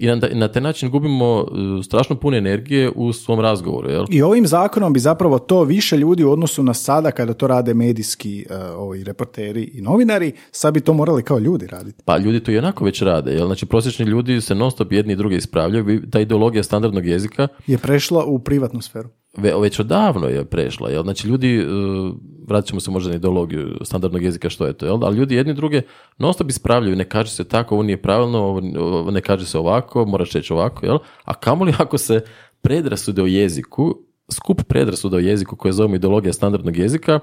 i 0.00 0.06
na, 0.06 0.20
na 0.32 0.48
taj 0.48 0.62
način 0.62 0.90
gubimo 0.90 1.40
uh, 1.40 1.48
strašno 1.84 2.16
puno 2.16 2.36
energije 2.36 2.90
u 2.94 3.12
svom 3.12 3.40
razgovoru, 3.40 3.90
jel? 3.90 4.04
I 4.10 4.22
ovim 4.22 4.46
zakonom 4.46 4.92
bi 4.92 5.00
zapravo 5.00 5.38
to 5.38 5.64
više 5.64 5.96
ljudi 5.96 6.24
u 6.24 6.32
odnosu 6.32 6.62
na 6.62 6.74
sada 6.74 7.10
kada 7.10 7.34
to 7.34 7.46
rade 7.46 7.74
medijski 7.74 8.46
uh, 8.50 8.56
ovi 8.76 9.04
reporteri 9.04 9.70
i 9.74 9.80
novinari, 9.80 10.32
sad 10.50 10.74
bi 10.74 10.80
to 10.80 10.92
morali 10.92 11.22
kao 11.22 11.38
ljudi 11.38 11.66
raditi. 11.66 12.02
Pa 12.04 12.18
ljudi 12.18 12.40
to 12.40 12.52
i 12.52 12.58
onako 12.58 12.84
već 12.84 13.02
rade, 13.02 13.32
jel? 13.32 13.46
Znači 13.46 13.66
prosječni 13.66 14.04
ljudi 14.06 14.40
se 14.40 14.54
non 14.54 14.70
stop 14.70 14.92
jedni 14.92 15.12
i 15.12 15.16
drugi 15.16 15.36
ispravljaju, 15.36 16.10
ta 16.10 16.20
ideologija 16.20 16.62
standardnog 16.62 17.06
jezika 17.06 17.48
Je 17.66 17.78
prešla 17.78 18.24
u 18.24 18.38
privatnu 18.38 18.82
sferu. 18.82 19.08
Ve- 19.36 19.54
već 19.60 19.80
odavno 19.80 20.26
je 20.26 20.44
prešla, 20.44 20.90
jel? 20.90 21.02
Znači 21.02 21.28
ljudi, 21.28 21.58
uh, 21.66 22.14
vratit 22.48 22.68
ćemo 22.68 22.80
se 22.80 22.90
možda 22.90 23.10
na 23.10 23.16
ideologiju 23.16 23.76
standardnog 23.82 24.22
jezika 24.22 24.50
što 24.50 24.66
je 24.66 24.72
to, 24.72 24.86
jel? 24.86 25.04
Ali 25.04 25.16
ljudi 25.16 25.34
jedni 25.34 25.54
druge 25.54 25.82
non 26.18 26.34
stop 26.34 26.50
ispravljaju, 26.50 26.96
ne 26.96 27.08
kaže 27.08 27.30
se 27.30 27.44
tako, 27.44 27.74
ovo 27.74 27.82
nije 27.82 28.02
pravilno, 28.02 28.38
ovo, 28.38 29.10
ne 29.10 29.20
kaže 29.20 29.46
se 29.46 29.58
ovako, 29.58 30.04
moraš 30.04 30.32
reći 30.32 30.52
ovako, 30.52 30.86
jel? 30.86 30.98
A 31.24 31.34
kamoli 31.34 31.72
ako 31.78 31.98
se 31.98 32.20
predrasude 32.60 33.22
o 33.22 33.26
jeziku, 33.26 33.94
skup 34.32 34.62
predrasuda 34.62 35.16
o 35.16 35.20
jeziku 35.20 35.56
koje 35.56 35.72
zovemo 35.72 35.94
ideologija 35.94 36.32
standardnog 36.32 36.76
jezika, 36.76 37.20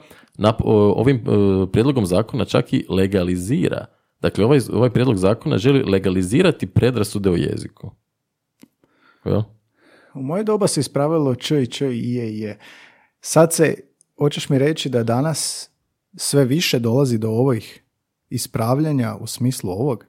o- 0.63 0.93
ovim 0.97 1.23
uh, 1.27 1.69
prijedlogom 1.71 2.05
zakona 2.05 2.45
čak 2.45 2.73
i 2.73 2.85
legalizira. 2.89 3.85
Dakle, 4.21 4.45
ovaj, 4.45 4.59
ovaj 4.73 4.89
prijedlog 4.89 5.17
zakona 5.17 5.57
želi 5.57 5.83
legalizirati 5.83 6.67
predrasude 6.67 7.29
o 7.29 7.35
jeziku. 7.35 7.91
Jel? 9.25 9.41
U 10.17 10.23
moje 10.23 10.43
doba 10.43 10.67
se 10.67 10.79
ispravilo 10.79 11.35
č 11.35 11.63
i 11.63 11.67
č 11.67 11.87
i 11.87 12.13
je 12.13 12.33
i 12.33 12.39
je. 12.39 12.59
Sad 13.21 13.53
se, 13.53 13.75
hoćeš 14.17 14.49
mi 14.49 14.59
reći 14.59 14.89
da 14.89 15.03
danas 15.03 15.69
sve 16.15 16.45
više 16.45 16.79
dolazi 16.79 17.17
do 17.17 17.29
ovih 17.29 17.83
ispravljanja 18.29 19.15
u 19.19 19.27
smislu 19.27 19.71
ovog? 19.71 20.05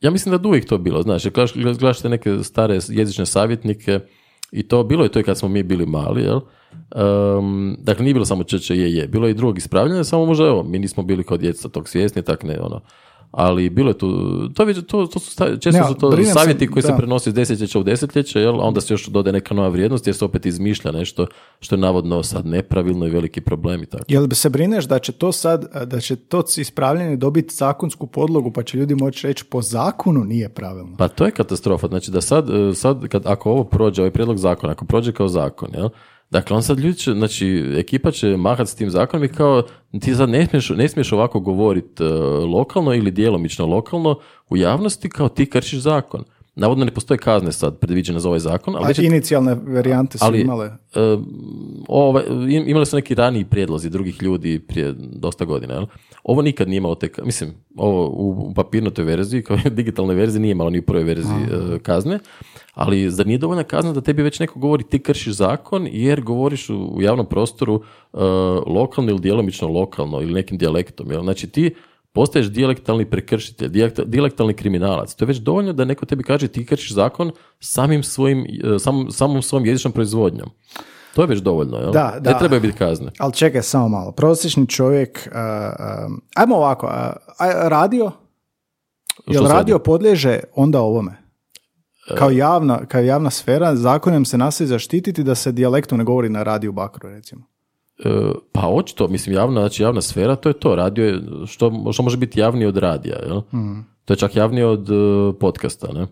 Ja 0.00 0.10
mislim 0.10 0.36
da 0.36 0.42
je 0.42 0.48
uvijek 0.48 0.68
to 0.68 0.78
bilo, 0.78 1.04
jer 1.24 1.32
gledaš, 1.78 2.00
te 2.00 2.08
neke 2.08 2.38
stare 2.42 2.78
jezične 2.88 3.26
savjetnike 3.26 4.00
i 4.52 4.68
to 4.68 4.84
bilo 4.84 5.04
je 5.04 5.12
to 5.12 5.20
i 5.20 5.22
kad 5.22 5.38
smo 5.38 5.48
mi 5.48 5.62
bili 5.62 5.86
mali, 5.86 6.22
jel? 6.22 6.40
Um, 6.96 7.76
dakle, 7.80 8.02
nije 8.02 8.14
bilo 8.14 8.26
samo 8.26 8.44
č, 8.44 8.58
č, 8.58 8.76
je, 8.76 8.94
je, 8.94 9.08
bilo 9.08 9.26
je 9.26 9.30
i 9.30 9.34
drugog 9.34 9.58
ispravljanja, 9.58 10.04
samo 10.04 10.26
možda 10.26 10.46
evo, 10.46 10.62
mi 10.62 10.78
nismo 10.78 11.02
bili 11.02 11.24
kao 11.24 11.36
djeca 11.36 11.68
tog 11.68 11.88
svjesni, 11.88 12.22
tak 12.22 12.42
ne, 12.42 12.60
ono. 12.60 12.80
Ali 13.32 13.70
bilo 13.70 13.90
je 13.90 13.98
tu, 13.98 14.08
to, 14.48 14.64
to, 14.86 15.06
to 15.06 15.18
su 15.18 15.30
sta- 15.30 15.56
često 15.56 15.80
Ne, 15.80 15.88
su 15.88 15.94
to 15.94 16.16
se, 16.16 16.24
savjeti 16.24 16.66
koji 16.66 16.82
se 16.82 16.88
da. 16.88 16.96
prenose 16.96 17.30
iz 17.30 17.34
desetljeća 17.34 17.78
u 17.78 17.82
desetljeće, 17.82 18.40
jel? 18.40 18.60
a 18.60 18.64
onda 18.64 18.80
se 18.80 18.94
još 18.94 19.06
dodaje 19.06 19.32
neka 19.32 19.54
nova 19.54 19.68
vrijednost 19.68 20.06
jer 20.06 20.16
se 20.16 20.24
opet 20.24 20.46
izmišlja 20.46 20.92
nešto 20.92 21.26
što 21.60 21.74
je 21.74 21.80
navodno 21.80 22.22
sad 22.22 22.46
nepravilno 22.46 23.06
i 23.06 23.10
veliki 23.10 23.40
problem 23.40 23.82
i 23.82 23.86
tako. 23.86 24.04
Jel 24.08 24.28
se 24.30 24.50
brineš 24.50 24.84
da 24.84 24.98
će 24.98 25.12
to 25.12 25.32
sad, 25.32 25.86
da 25.86 26.00
će 26.00 26.16
to 26.16 26.44
ispravljanje 26.58 27.16
dobiti 27.16 27.54
zakonsku 27.54 28.06
podlogu 28.06 28.50
pa 28.52 28.62
će 28.62 28.78
ljudi 28.78 28.94
moći 28.94 29.26
reći 29.26 29.44
po 29.44 29.62
zakonu 29.62 30.24
nije 30.24 30.48
pravilno? 30.48 30.96
Pa 30.96 31.08
to 31.08 31.24
je 31.24 31.30
katastrofa. 31.30 31.86
Znači 31.88 32.10
da 32.10 32.20
sad, 32.20 32.50
e, 32.50 32.74
sad 32.74 33.08
kad, 33.08 33.22
ako 33.26 33.50
ovo 33.50 33.64
prođe, 33.64 34.02
ovaj 34.02 34.10
prijedlog 34.10 34.38
zakona, 34.38 34.72
ako 34.72 34.84
prođe 34.84 35.12
kao 35.12 35.28
zakon, 35.28 35.68
jel? 35.74 35.88
Dakle, 36.32 36.56
on 36.56 36.62
sad 36.62 36.78
ljudi 36.78 36.98
će, 36.98 37.12
znači, 37.12 37.64
ekipa 37.76 38.10
će 38.10 38.36
mahat 38.36 38.68
s 38.68 38.74
tim 38.74 38.90
zakonom 38.90 39.24
i 39.24 39.28
kao, 39.28 39.62
ti 40.00 40.14
sad 40.14 40.28
ne 40.28 40.46
smiješ, 40.46 40.68
ne 40.70 40.88
smiješ 40.88 41.12
ovako 41.12 41.40
govoriti 41.40 42.02
lokalno 42.54 42.94
ili 42.94 43.10
djelomično 43.10 43.66
lokalno 43.66 44.18
u 44.50 44.56
javnosti 44.56 45.08
kao 45.08 45.28
ti 45.28 45.46
kršiš 45.46 45.80
zakon. 45.80 46.24
Navodno 46.54 46.84
ne 46.84 46.90
postoje 46.90 47.18
kazne 47.18 47.52
sad 47.52 47.78
predviđene 47.78 48.20
za 48.20 48.28
ovaj 48.28 48.40
zakon, 48.40 48.76
ali 48.76 48.86
A 48.86 49.02
je 49.02 49.06
inicijalne 49.06 49.56
varijante 49.66 50.18
su 50.18 50.24
ali, 50.24 50.40
imale. 50.40 50.66
e, 50.94 51.16
ovaj, 51.88 52.22
im- 52.48 52.68
imali 52.68 52.86
su 52.86 52.96
neki 52.96 53.14
raniji 53.14 53.44
prijedlozi 53.44 53.90
drugih 53.90 54.22
ljudi 54.22 54.58
prije 54.58 54.94
dosta 54.98 55.44
godina. 55.44 55.74
Jel? 55.74 55.86
Ovo 56.24 56.42
nikad 56.42 56.68
nije 56.68 56.76
imalo 56.76 56.94
te, 56.94 57.08
mislim, 57.24 57.50
ovo 57.76 58.08
u, 58.08 58.52
papirnatoj 58.54 59.04
verziji, 59.04 59.42
kao 59.42 59.56
digitalnoj 59.70 60.14
verziji 60.16 60.40
nije 60.40 60.52
imalo 60.52 60.70
ni 60.70 60.78
u 60.78 60.82
prvoj 60.82 61.04
verziji 61.04 61.42
e, 61.52 61.78
kazne, 61.78 62.18
ali 62.74 63.10
zar 63.10 63.26
nije 63.26 63.38
dovoljna 63.38 63.64
kazna 63.64 63.92
da 63.92 64.00
tebi 64.00 64.22
već 64.22 64.40
neko 64.40 64.58
govori 64.58 64.84
ti 64.84 64.98
kršiš 64.98 65.34
zakon 65.34 65.88
jer 65.92 66.20
govoriš 66.20 66.70
u, 66.70 66.76
u 66.76 67.02
javnom 67.02 67.26
prostoru 67.26 67.82
e, 68.12 68.18
lokalno 68.66 69.10
ili 69.10 69.20
djelomično 69.20 69.68
lokalno 69.68 70.20
ili 70.20 70.32
nekim 70.32 70.58
dijalektom. 70.58 71.10
Jel? 71.10 71.22
Znači 71.22 71.46
ti 71.46 71.74
postaješ 72.12 72.46
dijalektalni 72.46 73.04
prekršitelj, 73.04 73.68
dijalekt- 73.68 74.04
dijalektalni 74.04 74.54
kriminalac. 74.54 75.14
To 75.14 75.24
je 75.24 75.26
već 75.26 75.38
dovoljno 75.38 75.72
da 75.72 75.84
neko 75.84 76.06
tebi 76.06 76.22
kaže 76.22 76.48
ti 76.48 76.66
kršiš 76.66 76.92
zakon 76.92 77.30
samim 77.60 78.02
svojim, 78.02 78.46
e, 78.74 78.78
sam, 78.78 79.10
samom 79.10 79.42
svojom 79.42 79.66
jezičnom 79.66 79.92
proizvodnjom. 79.92 80.50
To 81.14 81.22
je 81.22 81.26
već 81.26 81.40
dovoljno, 81.40 81.78
jel? 81.78 81.92
Da, 81.92 82.16
da. 82.20 82.32
Ne 82.32 82.38
trebaju 82.38 82.60
biti 82.60 82.78
kazne. 82.78 83.10
Ali 83.18 83.32
čekaj 83.32 83.62
samo 83.62 83.88
malo. 83.88 84.12
Prosječni 84.12 84.68
čovjek, 84.68 85.28
a, 85.32 86.06
ajmo 86.34 86.56
ovako, 86.56 86.86
a, 86.86 87.12
radio, 87.68 88.10
jel 89.26 89.46
radio 89.46 89.78
podliježe 89.78 90.40
onda 90.54 90.80
ovome? 90.80 91.22
Kao 92.18 92.30
javna, 92.30 92.86
kao 92.86 93.00
javna 93.00 93.30
sfera, 93.30 93.76
zakonom 93.76 94.24
se 94.24 94.38
nastoji 94.38 94.68
zaštititi 94.68 95.22
da 95.22 95.34
se 95.34 95.52
dijalektom 95.52 95.98
ne 95.98 96.04
govori 96.04 96.28
na 96.28 96.42
radiju 96.42 96.72
Bakru, 96.72 97.08
recimo. 97.08 97.42
E, 98.04 98.32
pa 98.52 98.68
očito, 98.68 99.08
mislim, 99.08 99.34
javna, 99.34 99.60
znači 99.60 99.82
javna 99.82 100.00
sfera, 100.00 100.36
to 100.36 100.48
je 100.48 100.52
to. 100.52 100.74
Radio 100.74 101.06
je, 101.06 101.20
što, 101.46 101.92
što 101.92 102.02
može 102.02 102.16
biti 102.16 102.40
javnije 102.40 102.68
od 102.68 102.76
radija, 102.76 103.16
jel? 103.26 103.40
Mhm. 103.54 103.80
To 104.04 104.12
je 104.12 104.16
čak 104.16 104.36
javnije 104.36 104.66
od 104.66 104.90
e, 104.90 104.92
podcasta, 105.40 105.92
ne? 105.92 106.06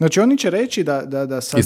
Znači 0.00 0.20
oni 0.20 0.38
će 0.38 0.50
reći 0.50 0.84
da, 0.84 1.02
da, 1.02 1.26
da 1.26 1.40
sad, 1.40 1.60
I 1.60 1.62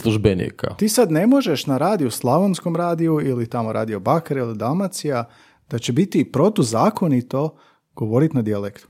ti 0.76 0.88
sad 0.88 1.10
ne 1.10 1.26
možeš 1.26 1.66
na 1.66 1.78
radiju, 1.78 2.10
Slavonskom 2.10 2.76
radiju 2.76 3.20
ili 3.22 3.46
tamo 3.46 3.72
radio 3.72 4.00
Bakar 4.00 4.36
ili 4.36 4.56
Dalmacija, 4.56 5.24
da 5.70 5.78
će 5.78 5.92
biti 5.92 6.32
protuzakonito 6.32 7.56
govoriti 7.94 8.36
na 8.36 8.42
dijalektu. 8.42 8.88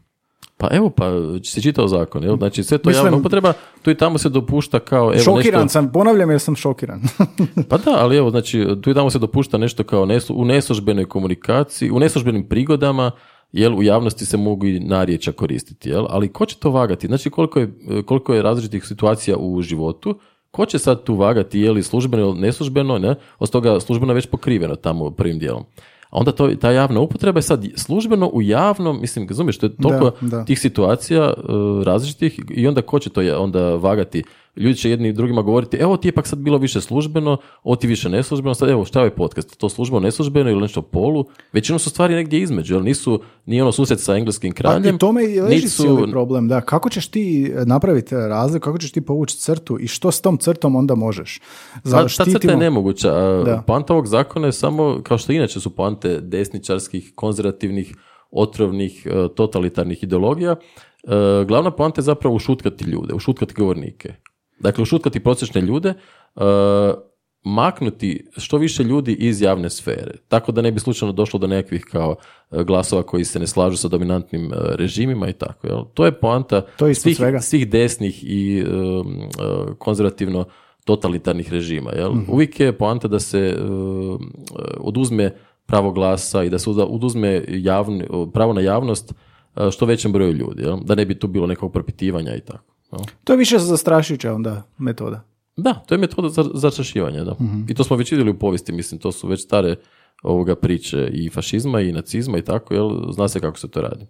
Pa 0.57 0.69
evo, 0.73 0.91
pa 0.91 1.05
si 1.45 1.63
čitao 1.63 1.89
zakon, 1.89 2.23
jel? 2.23 2.37
Znači 2.37 2.65
sve 2.65 2.79
to 2.79 2.89
Mislim- 2.89 3.07
javna 3.07 3.19
upotreba, 3.19 3.53
tu 3.83 3.91
i 3.91 3.97
tamo 3.97 4.19
se 4.19 4.29
dopušta 4.29 4.81
kao... 4.81 5.13
Evo, 5.13 5.23
šokiran 5.23 5.63
nešto, 5.63 5.73
sam, 5.73 5.93
ponavljam 5.93 6.31
jer 6.31 6.41
sam 6.41 6.57
šokiran. 6.57 7.03
Pa 7.71 7.77
da, 7.79 7.97
ali 7.99 8.17
evo, 8.17 8.31
znači, 8.31 8.67
tu 8.83 8.91
i 8.91 8.95
tamo 8.95 9.11
se 9.11 9.19
dopušta 9.19 9.59
nešto 9.59 9.85
kao 9.85 10.07
nesu, 10.07 10.35
u 10.37 10.45
neslužbenoj 10.45 11.05
komunikaciji, 11.05 11.91
u 11.91 11.99
neslužbenim 11.99 12.49
prigodama, 12.49 13.11
jel, 13.55 13.75
u 13.75 13.83
javnosti 13.83 14.27
se 14.27 14.37
mogu 14.37 14.67
i 14.67 14.81
narječa 14.81 15.33
koristiti, 15.33 15.89
jel? 15.89 16.07
Ali 16.09 16.29
ko 16.29 16.47
će 16.47 16.57
to 16.57 16.71
vagati? 16.71 17.07
Znači, 17.07 17.31
koliko 17.31 17.61
je, 17.61 17.73
koliko 18.07 18.35
je 18.35 18.43
različitih 18.43 18.85
situacija 18.85 19.37
u 19.37 19.63
životu, 19.63 20.19
ko 20.51 20.67
će 20.67 20.79
sad 20.79 21.05
tu 21.05 21.15
vagati, 21.15 21.61
je 21.61 21.73
li 21.73 21.83
službeno 21.83 22.23
ili 22.23 22.41
neslužbeno, 22.41 22.99
ne? 22.99 23.15
Od 23.39 23.51
toga 23.51 23.81
službeno 23.81 24.13
je 24.13 24.15
već 24.15 24.27
pokriveno 24.27 24.75
tamo 24.77 25.11
prvim 25.11 25.39
dijelom. 25.39 25.63
A 26.11 26.19
onda 26.19 26.33
to, 26.33 26.49
ta 26.51 26.71
javna 26.71 27.01
upotreba 27.01 27.39
je 27.39 27.43
sad 27.43 27.65
službeno 27.77 28.27
u 28.27 28.43
javnom, 28.43 29.01
mislim, 29.01 29.29
razumiješ, 29.29 29.59
to 29.59 29.67
je 29.67 29.77
toliko 29.77 30.13
Da, 30.21 30.29
da. 30.29 30.45
tih 30.45 30.61
situacija 30.61 31.25
e, 31.25 31.33
različitih 31.85 32.41
i 32.51 32.67
onda 32.67 32.83
ko 32.83 32.99
će 32.99 33.11
to 33.11 33.21
je- 33.21 33.37
onda 33.37 33.75
vagati? 33.75 34.23
Ljudi 34.57 34.77
će 34.77 34.91
jedni 34.91 35.13
drugima 35.13 35.43
govoriti, 35.43 35.77
evo 35.77 35.97
ti 35.97 36.09
je 36.09 36.13
pak 36.13 36.27
sad 36.27 36.39
bilo 36.39 36.59
više 36.59 36.81
službeno, 36.81 37.37
ovo 37.63 37.77
ti 37.77 37.87
više 37.87 38.09
neslužbeno, 38.09 38.55
sad 38.55 38.69
evo 38.69 38.85
šta 38.85 38.99
je 38.99 39.03
ovaj 39.03 39.17
podcast, 39.17 39.59
to 39.59 39.69
službeno, 39.69 40.01
neslužbeno 40.01 40.51
ili 40.51 40.61
nešto 40.61 40.83
polu, 40.83 41.25
većinom 41.53 41.79
su 41.79 41.91
stvari 41.91 42.15
negdje 42.15 42.41
između, 42.41 42.75
jer 42.75 42.83
nisu, 42.83 43.21
nije 43.47 43.63
ono 43.63 43.73
susret 43.73 44.01
sa 44.01 44.17
engleskim 44.17 44.53
Pa 44.53 44.57
kraljem, 44.57 44.95
i 44.95 44.99
tome 44.99 45.25
i 45.25 45.41
leži 45.41 45.55
niti 45.55 45.69
su- 45.69 45.83
cijeli 45.83 46.11
problem, 46.11 46.49
da. 46.49 46.61
Kako 46.61 46.91
ćeš 46.91 47.09
ti 47.09 47.53
napraviti 47.67 48.15
razliku, 48.15 48.65
kako 48.65 48.79
ćeš 48.79 48.93
ti 48.93 49.01
povući 49.01 49.39
crtu 49.39 49.79
i 49.81 49.87
što 49.89 50.11
s 50.11 50.21
tom 50.21 50.37
crtom 50.39 50.77
onda 50.77 50.95
možeš? 50.95 51.41
Pa, 51.85 51.91
ta 51.91 52.25
crta 52.25 52.51
je 52.51 52.57
nemoguća. 52.57 53.13
Da. 53.45 53.63
Poanta 53.67 53.93
ovog 53.93 54.07
zakona 54.07 54.47
je 54.47 54.53
samo, 54.53 55.01
kao 55.03 55.19
što 55.19 55.33
inače 55.33 55.61
su 55.61 55.71
poante 55.71 56.21
desničarskih, 56.21 57.13
konzervativnih, 57.15 57.97
otrovnih, 58.31 59.07
e, 59.07 59.29
totalitarnih 59.35 60.03
ideologija, 60.03 60.53
e, 60.53 61.45
glavna 61.49 61.71
poanta 61.71 62.01
je 62.01 62.03
zapravo 62.03 62.37
ušutkati 62.37 62.85
ljude, 62.85 63.15
ušutkati 63.15 63.55
govornike. 63.55 64.15
Dakle, 64.61 64.83
ušutkati 64.83 65.21
prosječne 65.21 65.61
ljude, 65.61 65.89
e, 65.89 66.41
maknuti 67.45 68.27
što 68.37 68.59
više 68.59 68.83
ljudi 68.85 69.13
iz 69.13 69.43
javne 69.43 69.71
sfere, 69.71 70.13
tako 70.29 70.53
da 70.53 70.63
ne 70.63 70.73
bi 70.73 70.81
slučajno 70.81 71.13
došlo 71.13 71.39
do 71.39 71.47
nekakvih 71.47 71.85
kao 71.85 72.17
e, 72.51 72.65
glasova 72.65 73.03
koji 73.03 73.25
se 73.25 73.39
ne 73.39 73.47
slažu 73.47 73.77
sa 73.77 73.89
dominantnim 73.89 74.53
e, 74.53 74.57
režimima 74.57 75.29
i 75.29 75.33
tako. 75.33 75.67
Jel? 75.67 75.85
To 75.95 76.05
je 76.05 76.13
poanta 76.13 76.61
To 76.61 76.95
svih, 76.95 77.17
svega. 77.17 77.41
svih 77.41 77.71
desnih 77.71 78.25
i 78.25 78.65
konzervativno 79.79 80.45
totalitarnih 80.85 81.53
režima. 81.53 81.91
Jel? 81.93 82.15
Mhm. 82.15 82.33
Uvijek 82.33 82.61
je 82.61 82.79
poanta 82.79 83.09
da 83.09 83.21
se 83.21 83.59
oduzme 84.81 85.37
pravo 85.67 85.93
glasa 85.93 86.45
i 86.45 86.51
da 86.51 86.59
se 86.59 86.71
oduzme 86.71 87.45
javni, 87.49 88.05
pravo 88.33 88.53
na 88.53 88.61
javnost 88.61 89.15
što 89.71 89.87
većem 89.87 90.13
broju 90.13 90.33
ljudi. 90.33 90.63
Jel? 90.63 90.77
Da 90.85 90.95
ne 90.95 91.07
bi 91.07 91.19
tu 91.19 91.27
bilo 91.29 91.47
nekog 91.47 91.73
propitivanja 91.73 92.37
i 92.37 92.41
tako. 92.41 92.74
To 93.25 93.33
je 93.33 93.37
više 93.37 93.59
zastrašujuća 93.59 94.35
onda 94.35 94.63
metoda. 94.79 95.25
Da, 95.57 95.75
to 95.75 95.95
je 95.95 95.99
metoda 95.99 96.29
za 96.29 96.45
zastrašivanja, 96.55 97.25
da. 97.25 97.33
Mhm. 97.33 97.63
I 97.69 97.75
to 97.75 97.85
smo 97.85 97.97
već 97.97 98.13
vidjeli 98.13 98.31
u 98.31 98.39
povijesti, 98.39 98.73
mislim, 98.73 99.01
to 99.01 99.13
su 99.13 99.29
već 99.29 99.45
stare 99.45 99.77
ovoga 100.23 100.55
priče 100.55 101.11
i 101.13 101.31
fašizma 101.31 101.81
i 101.81 101.93
nacizma 101.93 102.39
i 102.39 102.43
tako, 102.43 102.75
jel, 102.75 103.13
zna 103.13 103.29
se 103.29 103.41
kako 103.41 103.59
se 103.59 103.69
to 103.69 103.81
radi. 103.81 104.07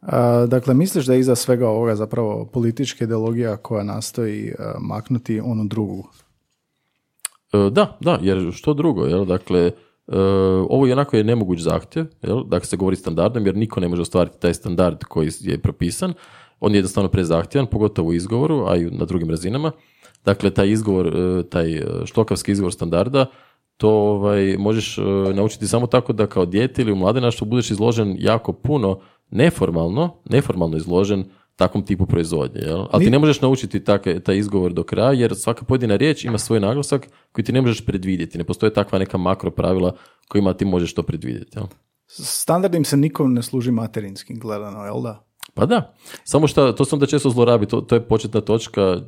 A, 0.00 0.46
dakle, 0.46 0.74
misliš 0.74 1.06
da 1.06 1.14
je 1.14 1.20
iza 1.20 1.34
svega 1.34 1.68
ovoga 1.68 1.96
zapravo 1.96 2.44
politička 2.52 3.04
ideologija 3.04 3.56
koja 3.56 3.84
nastoji 3.84 4.54
a, 4.58 4.74
maknuti 4.80 5.40
onu 5.40 5.64
drugu? 5.68 6.08
E, 7.52 7.70
da, 7.70 7.98
da, 8.00 8.18
jer 8.22 8.52
što 8.52 8.74
drugo, 8.74 9.04
jel, 9.04 9.24
dakle, 9.24 9.60
e, 9.60 9.72
ovo 10.68 10.86
je 10.86 10.92
onako 10.92 11.16
je 11.16 11.24
nemoguć 11.24 11.60
zahtjev, 11.60 12.06
jel, 12.22 12.44
dakle 12.44 12.66
se 12.66 12.76
govori 12.76 12.96
standardom, 12.96 13.46
jer 13.46 13.56
niko 13.56 13.80
ne 13.80 13.88
može 13.88 14.02
ostvariti 14.02 14.40
taj 14.40 14.54
standard 14.54 15.04
koji 15.04 15.30
je 15.40 15.58
propisan, 15.58 16.14
on 16.60 16.72
je 16.72 16.78
jednostavno 16.78 17.10
prezahtjevan, 17.10 17.66
pogotovo 17.66 18.08
u 18.08 18.12
izgovoru, 18.12 18.64
a 18.68 18.76
i 18.76 18.84
na 18.84 19.04
drugim 19.04 19.30
razinama. 19.30 19.72
Dakle, 20.24 20.50
taj 20.50 20.70
izgovor, 20.70 21.06
e, 21.06 21.42
taj 21.48 21.76
e, 21.76 21.84
štokavski 22.04 22.52
izgovor 22.52 22.72
standarda, 22.72 23.26
to 23.76 23.90
ovaj, 23.90 24.56
možeš 24.58 24.98
e, 24.98 25.02
naučiti 25.34 25.68
samo 25.68 25.86
tako 25.86 26.12
da 26.12 26.26
kao 26.26 26.46
dijete 26.46 26.82
ili 26.82 26.92
u 26.92 26.96
mladenaštvu 26.96 27.46
budeš 27.46 27.70
izložen 27.70 28.16
jako 28.18 28.52
puno 28.52 29.00
neformalno, 29.30 30.16
neformalno 30.24 30.76
izložen 30.76 31.24
takvom 31.56 31.84
tipu 31.84 32.06
proizvodnje. 32.06 32.60
Jel? 32.60 32.86
Ali 32.90 33.04
ti 33.04 33.10
ne 33.10 33.18
možeš 33.18 33.40
naučiti 33.40 33.84
take, 33.84 34.20
taj 34.20 34.36
izgovor 34.36 34.72
do 34.72 34.82
kraja 34.82 35.12
jer 35.12 35.36
svaka 35.36 35.64
pojedina 35.64 35.96
riječ 35.96 36.24
ima 36.24 36.38
svoj 36.38 36.60
naglasak 36.60 37.08
koji 37.32 37.44
ti 37.44 37.52
ne 37.52 37.60
možeš 37.60 37.86
predvidjeti. 37.86 38.38
Ne 38.38 38.44
postoje 38.44 38.72
takva 38.72 38.98
neka 38.98 39.18
makro 39.18 39.50
pravila 39.50 39.96
kojima 40.28 40.54
ti 40.54 40.64
možeš 40.64 40.94
to 40.94 41.02
predvidjeti. 41.02 41.58
Jel? 41.58 41.66
Standardnim 42.06 42.84
se 42.84 42.96
nikom 42.96 43.34
ne 43.34 43.42
služi 43.42 43.70
materinskim 43.70 44.38
gledano, 44.38 44.84
jel 44.84 45.02
da? 45.02 45.26
Pa 45.56 45.66
da, 45.66 45.94
samo 46.24 46.46
što 46.46 46.72
to 46.72 46.84
se 46.84 46.94
onda 46.94 47.06
često 47.06 47.30
zlorabi, 47.30 47.66
to, 47.66 47.80
to 47.80 47.94
je 47.94 48.00
početna 48.00 48.40
točka 48.40 48.80
e, 48.82 49.00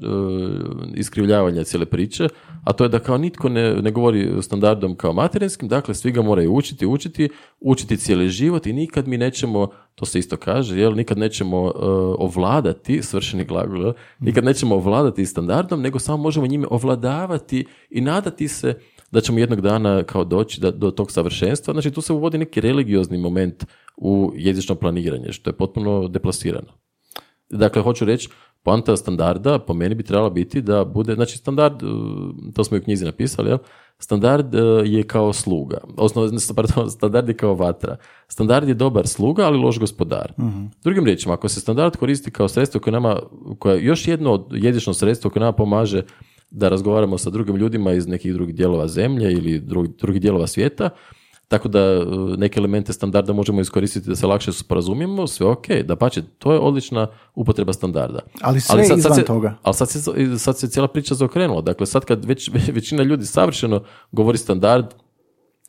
iskrivljavanja 0.95 1.65
cijele 1.65 1.87
priče, 1.87 2.29
a 2.65 2.73
to 2.73 2.85
je 2.85 2.89
da 2.89 2.99
kao 2.99 3.19
nitko 3.19 3.49
ne, 3.49 3.75
ne 3.83 3.91
govori 3.91 4.43
standardom 4.43 4.97
kao 4.97 5.13
materinskim, 5.13 5.69
dakle 5.69 5.95
svi 5.95 6.13
ga 6.13 6.23
moraju 6.23 6.55
učiti, 6.55 6.87
učiti, 6.87 7.29
učiti 7.61 7.97
cijeli 7.97 8.29
život 8.29 8.67
i 8.67 8.73
nikad 8.73 9.09
mi 9.09 9.19
nećemo, 9.19 9.69
to 9.95 10.07
se 10.07 10.19
isto 10.19 10.37
kaže, 10.37 10.79
jel, 10.79 10.95
nikad 10.95 11.19
nećemo 11.19 11.67
e, 11.67 11.71
ovladati, 12.19 13.03
svršeni 13.03 13.45
glagol, 13.45 13.93
nikad 14.19 14.45
nećemo 14.45 14.75
ovladati 14.75 15.27
standardom, 15.27 15.83
nego 15.83 15.99
samo 15.99 16.23
možemo 16.23 16.47
njime 16.47 16.67
ovladavati 16.71 17.67
i 17.91 18.01
nadati 18.01 18.49
se 18.49 18.75
da 19.11 19.21
ćemo 19.21 19.39
jednog 19.39 19.61
dana 19.61 20.03
kao 20.03 20.25
doći 20.25 20.61
da, 20.61 20.71
do 20.71 20.91
tog 20.91 21.13
savršenstva. 21.13 21.75
Znači 21.75 21.91
tu 21.91 22.01
se 22.01 22.13
uvodi 22.13 22.39
neki 22.39 22.61
religiozni 22.61 23.19
moment 23.19 23.65
u 24.01 24.33
jezično 24.37 24.75
planiranje, 24.75 25.33
što 25.33 25.51
je 25.51 25.57
potpuno 25.57 26.09
deplasirano. 26.09 26.73
Dakle, 27.51 27.83
hoću 27.83 28.05
reći, 28.05 28.29
poanta 28.63 28.97
standarda 28.97 29.59
po 29.59 29.75
meni 29.75 29.95
bi 29.95 30.03
trebala 30.03 30.31
biti 30.31 30.63
da 30.63 30.85
bude, 30.85 31.15
znači 31.15 31.39
standard, 31.39 31.83
uh, 31.83 31.91
to 32.55 32.65
smo 32.65 32.77
i 32.77 32.81
u 32.81 32.83
knjizi 32.83 33.05
napisali, 33.05 33.49
jel? 33.49 33.59
standard 33.99 34.55
uh, 34.55 34.61
je 34.85 35.03
kao 35.03 35.33
sluga, 35.33 35.79
osnovno, 35.97 36.39
pardon, 36.57 36.91
standard 36.91 37.29
je 37.29 37.37
kao 37.37 37.55
vatra. 37.55 37.97
Standard 38.29 38.69
je 38.69 38.75
dobar 38.75 39.07
sluga, 39.07 39.47
ali 39.47 39.59
loš 39.59 39.79
gospodar. 39.79 40.33
Drugim 40.83 41.05
riječima, 41.05 41.35
ako 41.35 41.49
se 41.49 41.61
standard 41.61 41.97
koristi 41.97 42.31
kao 42.31 42.49
sredstvo 42.49 42.81
koje 42.81 42.93
nama, 42.93 43.21
koje 43.59 43.77
je 43.77 43.85
još 43.85 44.09
jedno 44.09 44.33
od 44.33 44.47
jezično 44.53 44.95
sredstvo 44.95 45.31
koje 45.31 45.41
nama 45.41 45.53
pomaže 45.53 46.03
da 46.51 46.69
razgovaramo 46.69 47.19
sa 47.19 47.31
drugim 47.31 47.57
ljudima 47.57 47.93
iz 47.93 48.07
nekih 48.07 48.33
drugih 48.33 48.55
dijelova 48.55 48.89
zemlje 48.89 49.33
ili 49.33 49.61
drugih, 49.61 49.91
drugih 49.99 50.23
dijelova 50.23 50.47
svijeta, 50.47 50.91
tako 51.49 51.69
da 51.69 51.79
e, 51.81 52.05
neke 52.37 52.61
elemente 52.61 52.93
standarda 52.93 53.33
možemo 53.33 53.61
iskoristiti 53.61 54.09
da 54.09 54.17
se 54.17 54.27
lakše 54.27 54.53
sporazumijemo, 54.53 55.27
sve 55.27 55.47
ok, 55.47 55.69
da 55.85 55.97
pače, 55.97 56.23
to 56.39 56.53
je 56.53 56.59
odlična 56.59 57.07
upotreba 57.35 57.73
standarda. 57.73 58.21
Ali 58.41 58.61
sve 58.61 58.83
izvan 58.83 59.15
se, 59.15 59.25
toga. 59.25 59.55
Ali 59.63 59.75
sad 59.75 59.91
se, 59.91 60.01
sad 60.39 60.59
se 60.59 60.69
cijela 60.69 60.89
priča 60.89 61.15
zaokrenula. 61.15 61.61
Dakle, 61.61 61.87
sad 61.87 62.05
kad 62.05 62.25
već, 62.25 62.51
većina 62.79 63.03
ljudi 63.03 63.27
savršeno 63.27 63.83
govori 64.13 64.39
standard 64.39 64.87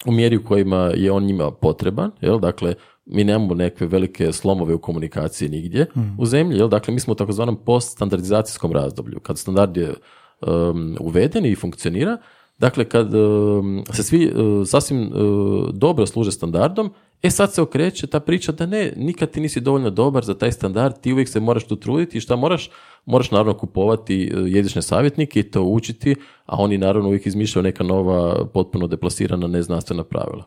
u 0.06 0.12
mjeri 0.12 0.38
u 0.38 0.44
kojima 0.44 0.92
je 0.96 1.12
on 1.12 1.24
njima 1.24 1.52
potreban, 1.52 2.12
jel? 2.22 2.40
dakle, 2.40 2.74
mi 3.06 3.24
nemamo 3.24 3.54
neke 3.54 3.86
velike 3.86 4.32
slomove 4.32 4.74
u 4.74 4.80
komunikaciji 4.80 5.50
nigdje 5.50 5.86
u 6.18 6.26
zemlji, 6.26 6.58
jel? 6.58 6.68
dakle, 6.68 6.94
mi 6.94 7.00
smo 7.00 7.12
u 7.12 7.16
takozvanom 7.16 7.56
poststandardizacijskom 7.66 8.72
razdoblju, 8.72 9.20
kad 9.20 9.38
standard 9.38 9.78
je 9.78 9.94
um, 10.42 10.98
uveden 11.00 11.46
i 11.46 11.56
funkcionira, 11.56 12.18
dakle, 12.60 12.86
kad 12.86 13.14
um, 13.14 13.84
se 13.94 14.04
svi 14.04 14.32
uh, 14.36 14.68
sasvim 14.68 15.02
uh, 15.02 15.70
dobro 15.74 16.06
služe 16.06 16.32
standardom, 16.32 16.92
e 17.22 17.30
sad 17.30 17.54
se 17.54 17.62
okreće 17.62 18.08
ta 18.08 18.20
priča 18.20 18.52
da 18.52 18.66
ne, 18.66 18.94
nikad 18.98 19.32
ti 19.32 19.40
nisi 19.40 19.62
dovoljno 19.62 19.90
dobar 19.90 20.26
za 20.26 20.34
taj 20.34 20.52
standard, 20.52 21.00
ti 21.02 21.14
uvijek 21.14 21.30
se 21.30 21.40
moraš 21.40 21.68
tu 21.68 21.76
truditi 21.76 22.18
i 22.18 22.22
šta 22.22 22.36
moraš? 22.36 22.70
Moraš 23.06 23.32
naravno 23.32 23.58
kupovati 23.58 24.32
jezične 24.48 24.82
savjetnike 24.82 25.40
i 25.40 25.52
to 25.52 25.64
učiti, 25.64 26.16
a 26.46 26.56
oni 26.58 26.78
naravno 26.78 27.08
uvijek 27.08 27.26
izmišljaju 27.26 27.64
neka 27.64 27.84
nova, 27.84 28.46
potpuno 28.46 28.88
deplasirana, 28.88 29.48
neznanstvena 29.48 30.04
pravila. 30.04 30.46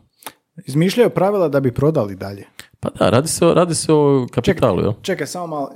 Izmišljaju 0.65 1.09
pravila 1.09 1.49
da 1.49 1.59
bi 1.59 1.71
prodali 1.71 2.15
dalje. 2.15 2.45
Pa 2.79 2.89
da, 2.89 3.09
radi 3.09 3.27
se 3.27 3.45
o, 3.45 3.53
radi 3.53 3.75
se 3.75 3.93
o 3.93 4.27
kapitalu, 4.31 4.81
jel? 4.81 4.93
Čekaj, 5.01 5.27
samo 5.27 5.47
malo. 5.47 5.71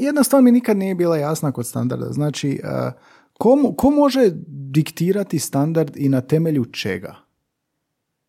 Jedna 0.00 0.22
stvar 0.22 0.42
mi 0.42 0.52
nikad 0.52 0.76
nije 0.76 0.94
bila 0.94 1.16
jasna 1.16 1.52
kod 1.52 1.66
standarda. 1.66 2.06
Znači, 2.10 2.60
uh, 2.64 2.92
ko, 3.38 3.74
ko 3.76 3.90
može 3.90 4.30
diktirati 4.46 5.38
standard 5.38 5.96
i 5.96 6.08
na 6.08 6.20
temelju 6.20 6.64
čega? 6.64 7.16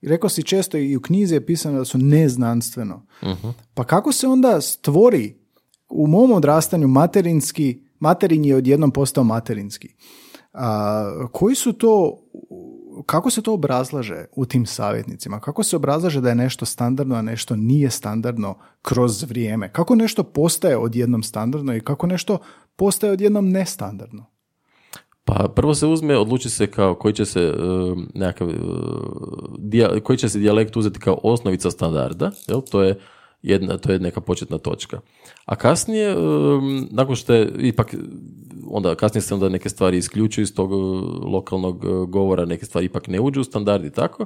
Rekao 0.01 0.29
si 0.29 0.43
često 0.43 0.77
i 0.77 0.95
u 0.95 1.01
knjizi 1.01 1.33
je 1.33 1.45
pisano 1.45 1.77
da 1.77 1.85
su 1.85 1.97
neznanstveno. 1.97 3.05
Mhm. 3.23 3.47
Pa 3.73 3.83
kako 3.83 4.11
se 4.11 4.27
onda 4.27 4.61
stvori 4.61 5.37
u 5.89 6.07
mom 6.07 6.31
odrastanju 6.31 6.87
materinski, 6.87 7.81
materin 7.99 8.45
je 8.45 8.55
odjednom 8.55 8.91
postao 8.91 9.23
materinski. 9.23 9.93
A, 10.53 11.27
koji 11.31 11.55
su 11.55 11.73
to, 11.73 12.23
kako 13.05 13.29
se 13.29 13.41
to 13.41 13.53
obrazlaže 13.53 14.25
u 14.35 14.45
tim 14.45 14.65
savjetnicima? 14.65 15.39
Kako 15.39 15.63
se 15.63 15.75
obrazlaže 15.75 16.21
da 16.21 16.29
je 16.29 16.35
nešto 16.35 16.65
standardno, 16.65 17.15
a 17.15 17.21
nešto 17.21 17.55
nije 17.55 17.89
standardno 17.89 18.57
kroz 18.81 19.23
vrijeme? 19.23 19.71
Kako 19.71 19.95
nešto 19.95 20.23
postaje 20.23 20.77
odjednom 20.77 21.23
standardno 21.23 21.75
i 21.75 21.81
kako 21.81 22.07
nešto 22.07 22.37
postaje 22.75 23.13
odjednom 23.13 23.49
nestandardno? 23.49 24.25
Pa 25.27 25.47
prvo 25.55 25.75
se 25.75 25.87
uzme, 25.87 26.17
odluči 26.17 26.49
se 26.49 26.67
kao 26.67 26.95
koji 26.95 27.13
će 27.13 27.25
se 27.25 27.41
e, 27.41 27.53
nekakav, 28.13 28.49
e, 28.49 28.53
dija- 29.57 29.99
koji 29.99 30.17
će 30.17 30.29
se 30.29 30.39
dijalekt 30.39 30.77
uzeti 30.77 30.99
kao 30.99 31.19
osnovica 31.23 31.71
standarda, 31.71 32.31
jel? 32.47 32.61
To 32.71 32.83
je 32.83 32.99
jedna, 33.43 33.77
to 33.77 33.91
je 33.91 33.99
neka 33.99 34.21
početna 34.21 34.57
točka. 34.57 34.99
A 35.45 35.55
kasnije, 35.55 36.09
e, 36.11 36.15
nakon 36.91 37.15
što 37.15 37.33
je 37.33 37.51
ipak, 37.59 37.95
onda 38.69 38.95
kasnije 38.95 39.21
se 39.21 39.33
onda 39.33 39.49
neke 39.49 39.69
stvari 39.69 39.97
isključuju 39.97 40.43
iz 40.43 40.55
tog 40.55 40.71
lokalnog 41.23 42.07
govora, 42.09 42.45
neke 42.45 42.65
stvari 42.65 42.85
ipak 42.85 43.07
ne 43.07 43.19
uđu 43.19 43.41
u 43.41 43.43
standard 43.43 43.85
i 43.85 43.91
tako. 43.91 44.25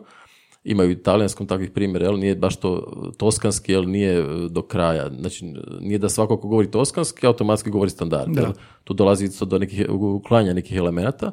Ima 0.63 0.84
i 0.84 0.88
u 0.88 0.91
italijanskom 0.91 1.47
takvih 1.47 1.71
primjera, 1.71 2.06
jel, 2.06 2.19
nije 2.19 2.36
baš 2.36 2.56
to 2.56 2.93
toskanski, 3.17 3.71
jel, 3.71 3.89
nije 3.89 4.19
e, 4.19 4.26
do 4.50 4.62
kraja. 4.62 5.10
Znači, 5.19 5.45
nije 5.80 5.97
da 5.97 6.10
svako 6.10 6.38
ko 6.38 6.47
govori 6.47 6.71
toskanski, 6.71 7.28
automatski 7.28 7.69
govori 7.69 7.89
standard. 7.89 8.32
Da. 8.32 8.41
jel. 8.41 8.52
Tu 8.84 8.93
dolazi 8.93 9.26
isto 9.26 9.45
do 9.45 9.58
nekih, 9.58 9.86
uklanja 9.89 10.54
nekih 10.54 10.78
elemenata. 10.78 11.32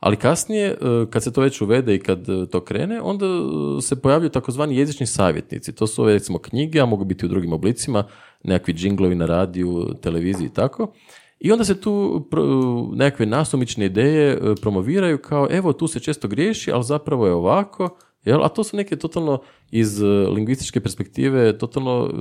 Ali 0.00 0.16
kasnije, 0.16 0.66
e, 0.66 0.76
kad 1.10 1.22
se 1.22 1.32
to 1.32 1.40
već 1.40 1.60
uvede 1.60 1.94
i 1.94 1.98
kad 1.98 2.28
e, 2.28 2.46
to 2.46 2.60
krene, 2.60 3.00
onda 3.00 3.26
e, 3.26 3.82
se 3.82 4.00
pojavljuju 4.00 4.30
takozvani 4.30 4.76
jezični 4.76 5.06
savjetnici. 5.06 5.72
To 5.72 5.86
su 5.86 6.02
ove, 6.02 6.12
recimo, 6.12 6.38
knjige, 6.38 6.80
a 6.80 6.86
mogu 6.86 7.04
biti 7.04 7.26
u 7.26 7.28
drugim 7.28 7.52
oblicima, 7.52 8.04
nekakvi 8.44 8.74
džinglovi 8.74 9.14
na 9.14 9.26
radiju, 9.26 9.94
televiziji 10.02 10.46
i 10.46 10.52
tako. 10.52 10.92
I 11.40 11.52
onda 11.52 11.64
se 11.64 11.80
tu 11.80 12.24
nekakve 12.94 13.26
nasumične 13.26 13.86
ideje 13.86 14.32
e, 14.32 14.54
promoviraju 14.60 15.18
kao 15.18 15.48
evo 15.50 15.72
tu 15.72 15.86
se 15.86 16.00
često 16.00 16.28
griješi, 16.28 16.72
ali 16.72 16.84
zapravo 16.84 17.26
je 17.26 17.32
ovako, 17.32 17.96
jel? 18.24 18.44
a 18.44 18.48
to 18.48 18.64
su 18.64 18.76
neke 18.76 18.96
totalno 18.96 19.42
iz 19.70 20.02
e, 20.02 20.06
lingvističke 20.06 20.80
perspektive 20.80 21.58
totalno 21.58 22.10
e, 22.12 22.16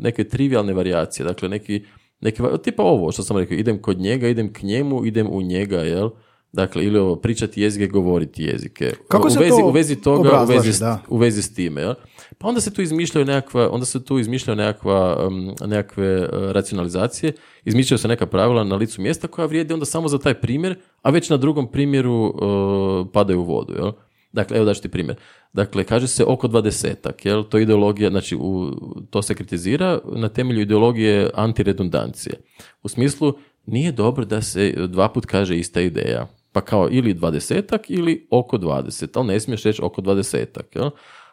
neke 0.00 0.24
trivialne 0.24 0.72
varijacije, 0.72 1.26
dakle 1.26 1.48
neki, 1.48 1.84
neki 2.20 2.42
tipa 2.62 2.82
ovo 2.82 3.12
što 3.12 3.22
sam 3.22 3.36
rekao, 3.36 3.56
idem 3.56 3.82
kod 3.82 3.98
njega, 3.98 4.28
idem 4.28 4.52
k 4.52 4.62
njemu, 4.62 5.06
idem 5.06 5.26
u 5.30 5.42
njega, 5.42 5.78
jel? 5.78 6.10
Dakle, 6.52 6.84
ili 6.84 6.98
ovo, 6.98 7.16
pričati 7.16 7.62
jezike, 7.62 7.86
govoriti 7.86 8.44
jezike. 8.44 8.92
Kako 9.08 9.28
u 9.28 9.30
se 9.30 9.38
vezi, 9.38 9.50
to 9.60 9.66
u 9.66 9.70
vezi 9.70 9.96
toga, 9.96 10.42
u 10.42 10.46
vezi, 10.46 10.80
da. 10.80 11.02
u 11.08 11.16
vezi 11.16 11.42
s 11.42 11.54
time. 11.54 11.80
Jel? 11.80 11.94
Pa 12.38 12.48
onda 12.48 12.60
se 12.60 12.74
tu 12.74 12.82
izmišljaju 12.82 13.24
nekakva, 13.26 13.70
onda 13.70 13.86
se 13.86 14.04
tu 14.04 14.18
izmišljaju 14.18 14.56
nekakva, 14.56 15.26
um, 15.26 15.54
nekakve 15.66 16.20
uh, 16.20 16.28
racionalizacije, 16.50 17.32
izmišljaju 17.64 17.98
se 17.98 18.08
neka 18.08 18.26
pravila 18.26 18.64
na 18.64 18.76
licu 18.76 19.02
mjesta 19.02 19.28
koja 19.28 19.46
vrijede 19.46 19.74
onda 19.74 19.86
samo 19.86 20.08
za 20.08 20.18
taj 20.18 20.34
primjer, 20.34 20.76
a 21.02 21.10
već 21.10 21.30
na 21.30 21.36
drugom 21.36 21.72
primjeru 21.72 22.14
uh, 22.14 23.06
padaju 23.12 23.40
u 23.40 23.44
vodu. 23.44 23.72
Jel? 23.72 23.92
Dakle, 24.36 24.56
evo 24.56 24.66
daću 24.66 24.82
ti 24.82 24.88
primjer. 24.88 25.16
Dakle, 25.52 25.84
kaže 25.84 26.06
se 26.06 26.24
oko 26.24 26.48
dvadesetak, 26.48 27.24
jel? 27.24 27.44
To 27.44 27.58
ideologija, 27.58 28.10
znači 28.10 28.36
u, 28.36 28.72
to 29.10 29.22
se 29.22 29.34
kritizira 29.34 29.98
na 30.12 30.28
temelju 30.28 30.60
ideologije 30.60 31.30
antiredundancije. 31.34 32.34
U 32.82 32.88
smislu, 32.88 33.32
nije 33.66 33.92
dobro 33.92 34.24
da 34.24 34.42
se 34.42 34.72
dva 34.88 35.08
put 35.08 35.26
kaže 35.26 35.56
ista 35.56 35.80
ideja. 35.80 36.26
Pa 36.52 36.60
kao 36.60 36.88
ili 36.90 37.14
dvadesetak 37.14 37.90
ili 37.90 38.26
oko 38.30 38.58
dvadeset, 38.58 39.16
ali 39.16 39.26
ne 39.26 39.40
smiješ 39.40 39.62
reći 39.62 39.82
oko 39.82 40.00
dvadesetak. 40.00 40.76
Jel? 40.76 40.90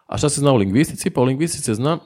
A 0.08 0.18
šta 0.18 0.30
se 0.30 0.40
zna 0.40 0.52
u 0.52 0.58
lingvistici? 0.58 1.10
Pa 1.10 1.22
u 1.22 1.24
lingvistici 1.24 1.64
se 1.64 1.74
zna 1.74 1.98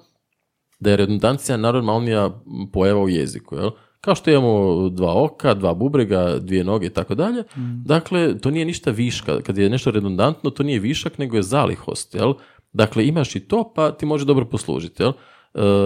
da 0.80 0.90
je 0.90 0.98
redundancija 0.98 1.58
najnormalnija 1.58 2.42
pojava 2.74 3.02
u 3.02 3.10
jeziku. 3.10 3.56
Jel? 3.56 3.70
Kao 4.02 4.16
što 4.16 4.32
imamo 4.32 4.90
dva 4.90 5.24
oka, 5.24 5.54
dva 5.54 5.74
bubrega, 5.74 6.40
dvije 6.40 6.64
noge 6.64 6.86
i 6.88 6.90
tako 6.90 7.16
dalje. 7.16 7.44
Dakle, 7.86 8.38
to 8.38 8.52
nije 8.52 8.66
ništa 8.66 8.92
viška. 8.92 9.42
Kad 9.42 9.58
je 9.58 9.70
nešto 9.70 9.92
redundantno, 9.92 10.50
to 10.50 10.64
nije 10.64 10.80
višak, 10.80 11.18
nego 11.18 11.36
je 11.36 11.44
zalihost. 11.44 12.16
Jel? 12.16 12.34
Dakle, 12.74 13.08
imaš 13.08 13.36
i 13.36 13.40
to, 13.40 13.74
pa 13.76 13.92
ti 13.92 14.06
može 14.06 14.26
dobro 14.26 14.46
poslužiti. 14.46 15.04
Jel? 15.04 15.10
E, 15.10 15.14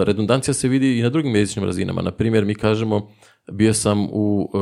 redundancija 0.03 0.53
se 0.53 0.67
vidi 0.67 0.99
i 0.99 1.01
na 1.01 1.09
drugim 1.09 1.35
jezičnim 1.35 1.65
razinama. 1.65 2.01
Na 2.01 2.11
primjer, 2.11 2.45
mi 2.45 2.55
kažemo 2.55 3.07
bio 3.51 3.73
sam 3.73 4.07
u 4.11 4.51
e, 4.53 4.57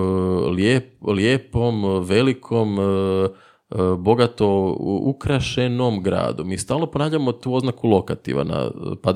lijep, 0.51 1.03
lijepom, 1.07 2.03
velikom, 2.03 2.79
e, 2.79 2.83
bogato 3.97 4.75
u- 4.79 5.09
ukrašenom 5.09 6.03
gradu. 6.03 6.43
Mi 6.43 6.57
stalno 6.57 6.85
ponavljamo 6.85 7.31
tu 7.31 7.53
oznaku 7.53 7.87
lokativa 7.87 8.43
na, 8.43 8.69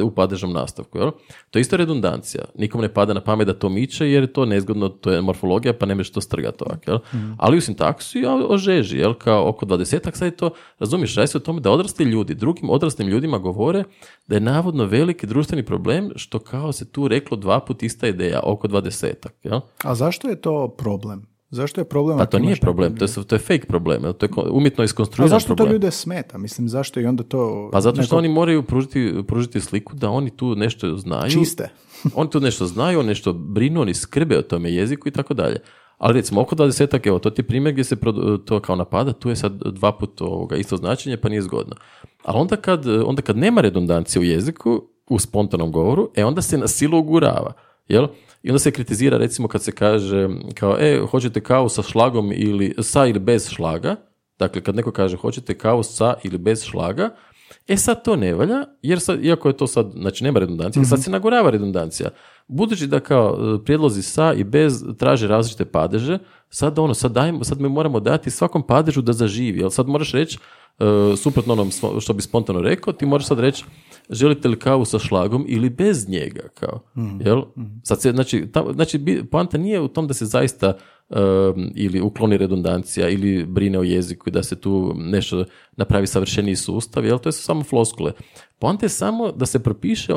u 0.03 0.11
padežnom 0.11 0.53
nastavku. 0.53 0.97
Jel? 0.97 1.11
To 1.51 1.59
je 1.59 1.61
isto 1.61 1.77
redundancija. 1.77 2.43
Nikom 2.57 2.81
ne 2.81 2.93
pada 2.93 3.13
na 3.13 3.21
pamet 3.21 3.47
da 3.47 3.53
to 3.53 3.69
miče 3.69 4.09
jer 4.09 4.23
je 4.23 4.33
to 4.33 4.45
nezgodno, 4.45 4.89
to 4.89 5.11
je 5.11 5.21
morfologija 5.21 5.73
pa 5.73 5.85
ne 5.85 5.95
možeš 5.95 6.11
to 6.11 6.21
strgati 6.21 6.63
ovak. 6.63 6.87
Jel? 6.87 6.99
Ali 7.37 7.57
u 7.57 7.61
sintaksu 7.61 8.19
je 8.19 8.29
ožeži, 8.29 8.97
jel? 8.97 9.13
kao 9.13 9.49
oko 9.49 9.65
dvadesetak, 9.65 10.17
sad 10.17 10.25
je 10.25 10.37
to, 10.37 10.49
razumiješ, 10.79 11.15
radi 11.15 11.27
se 11.27 11.37
o 11.37 11.41
tome 11.41 11.61
da 11.61 11.71
odrasli 11.71 12.05
ljudi 12.05 12.35
drugim 12.35 12.69
odraslim 12.69 13.07
ljudima 13.07 13.37
govore 13.37 13.83
da 14.27 14.35
je 14.35 14.41
navodno 14.41 14.85
veliki 14.85 15.27
društveni 15.27 15.65
problem 15.65 16.11
što 16.15 16.39
kao 16.39 16.71
se 16.71 16.91
tu 16.91 17.07
reklo 17.07 17.37
dva 17.37 17.59
put 17.59 17.83
ista 17.83 18.07
ideja, 18.07 18.39
oko 18.43 18.67
dvadesetak. 18.67 19.35
Jel? 19.43 19.59
A 19.83 19.95
zašto 19.95 20.29
je 20.29 20.41
to 20.41 20.75
problem? 20.77 21.32
Zašto 21.53 21.81
je 21.81 21.85
problem? 21.85 22.17
Pa 22.17 22.25
to 22.25 22.39
nije 22.39 22.55
problem, 22.55 22.97
to 22.97 23.05
je, 23.05 23.11
to 23.27 23.35
je 23.35 23.39
fake 23.39 23.65
problem, 23.67 24.13
to 24.13 24.25
je 24.25 24.29
umjetno 24.51 24.81
A 24.81 24.85
iskonstruiran 24.85 25.29
zašto 25.29 25.47
to 25.47 25.55
problem. 25.55 25.73
ljude 25.73 25.91
smeta? 25.91 26.37
Mislim, 26.37 26.69
zašto 26.69 26.99
i 26.99 27.05
onda 27.05 27.23
to... 27.23 27.69
Pa 27.71 27.81
zato 27.81 27.95
što 27.95 28.01
neko 28.01 28.17
oni 28.17 28.27
moraju 28.27 28.63
pružiti, 28.63 29.23
pružiti 29.27 29.61
sliku 29.61 29.95
da 29.95 30.09
oni 30.09 30.29
tu 30.29 30.55
nešto 30.55 30.97
znaju. 30.97 31.31
Čiste. 31.31 31.69
oni 32.15 32.29
tu 32.29 32.39
nešto 32.39 32.65
znaju, 32.65 32.99
oni 32.99 33.07
nešto 33.07 33.33
brinu, 33.33 33.81
oni 33.81 33.93
skrbe 33.93 34.37
o 34.37 34.41
tome 34.41 34.73
jeziku 34.73 35.07
i 35.07 35.11
tako 35.11 35.33
dalje. 35.33 35.59
Ali 35.97 36.13
recimo 36.13 36.41
oko 36.41 36.55
20 36.55 37.07
evo, 37.07 37.19
to 37.19 37.29
ti 37.29 37.41
je 37.41 37.47
primjer 37.47 37.73
gdje 37.73 37.83
se 37.83 37.95
to 38.45 38.59
kao 38.59 38.75
napada, 38.75 39.13
tu 39.13 39.29
je 39.29 39.35
sad 39.35 39.53
dva 39.63 39.97
put 39.97 40.21
ovoga 40.21 40.55
isto 40.55 40.77
značenje, 40.77 41.17
pa 41.17 41.29
nije 41.29 41.41
zgodno. 41.41 41.75
Ali 42.23 42.39
onda 42.39 42.55
kad, 42.55 42.87
onda 43.05 43.21
kad 43.21 43.37
nema 43.37 43.61
redundancije 43.61 44.19
u 44.19 44.23
jeziku, 44.23 44.83
u 45.09 45.19
spontanom 45.19 45.71
govoru, 45.71 46.09
e 46.15 46.25
onda 46.25 46.41
se 46.41 46.57
na 46.57 46.67
silu 46.67 46.99
ugurava. 46.99 47.53
Jel? 47.87 48.07
I 48.43 48.49
onda 48.49 48.59
se 48.59 48.71
kritizira 48.71 49.17
recimo 49.17 49.47
kad 49.47 49.63
se 49.63 49.71
kaže 49.71 50.29
kao, 50.55 50.77
e, 50.79 51.01
hoćete 51.11 51.41
kavu 51.41 51.69
sa 51.69 51.81
šlagom 51.81 52.31
ili 52.35 52.75
sa 52.79 53.05
ili 53.05 53.19
bez 53.19 53.49
šlaga, 53.49 53.95
dakle 54.39 54.61
kad 54.61 54.75
neko 54.75 54.91
kaže 54.91 55.17
hoćete 55.17 55.57
kavu 55.57 55.83
sa 55.83 56.13
ili 56.23 56.37
bez 56.37 56.63
šlaga, 56.63 57.15
E 57.67 57.77
sad 57.77 58.03
to 58.03 58.15
ne 58.15 58.33
valja, 58.33 58.65
jer 58.81 58.99
sad, 58.99 59.25
iako 59.25 59.47
je 59.47 59.57
to 59.57 59.67
sad, 59.67 59.91
znači 59.95 60.23
nema 60.23 60.39
redundancije, 60.39 60.85
sad 60.85 61.03
se 61.03 61.11
nagorava 61.11 61.49
redundancija. 61.49 62.09
Budući 62.47 62.87
da 62.87 62.99
kao 62.99 63.37
e, 63.37 63.63
prijedlozi 63.63 64.01
sa 64.01 64.33
i 64.33 64.43
bez 64.43 64.83
traže 64.97 65.27
različite 65.27 65.65
padeže, 65.65 66.19
sad 66.49 66.79
ono, 66.79 66.93
sad, 66.93 67.11
dajemo, 67.11 67.43
sad 67.43 67.61
mi 67.61 67.69
moramo 67.69 67.99
dati 67.99 68.31
svakom 68.31 68.67
padežu 68.67 69.01
da 69.01 69.13
zaživi, 69.13 69.59
jel 69.59 69.69
sad 69.69 69.87
moraš 69.87 70.11
reći, 70.11 70.37
e, 70.79 71.15
suprotno 71.17 71.53
onom 71.53 71.69
što 72.01 72.13
bi 72.13 72.21
spontano 72.21 72.59
rekao, 72.59 72.93
ti 72.93 73.05
moraš 73.05 73.27
sad 73.27 73.39
reći, 73.39 73.63
želite 74.09 74.47
li 74.47 74.59
kavu 74.59 74.85
sa 74.85 74.99
šlagom 74.99 75.45
ili 75.47 75.69
bez 75.69 76.09
njega, 76.09 76.47
kao, 76.53 76.79
jel? 77.19 77.43
Sad 77.83 78.01
se, 78.01 78.11
znači, 78.11 78.51
ta, 78.51 78.65
znači, 78.73 79.25
poanta 79.31 79.57
nije 79.57 79.81
u 79.81 79.87
tom 79.87 80.07
da 80.07 80.13
se 80.13 80.25
zaista 80.25 80.77
ili 81.75 82.01
ukloni 82.01 82.37
redundancija 82.37 83.09
ili 83.09 83.45
brine 83.45 83.79
o 83.79 83.83
jeziku 83.83 84.29
i 84.29 84.31
da 84.31 84.43
se 84.43 84.55
tu 84.55 84.93
nešto 84.95 85.45
napravi 85.75 86.07
savršeniji 86.07 86.55
sustav, 86.55 87.05
jel? 87.05 87.19
To 87.19 87.31
su 87.31 87.43
samo 87.43 87.63
floskule. 87.63 88.11
Poanta 88.59 88.85
je 88.85 88.89
samo 88.89 89.31
da 89.31 89.45
se 89.45 89.63
propiše 89.63 90.13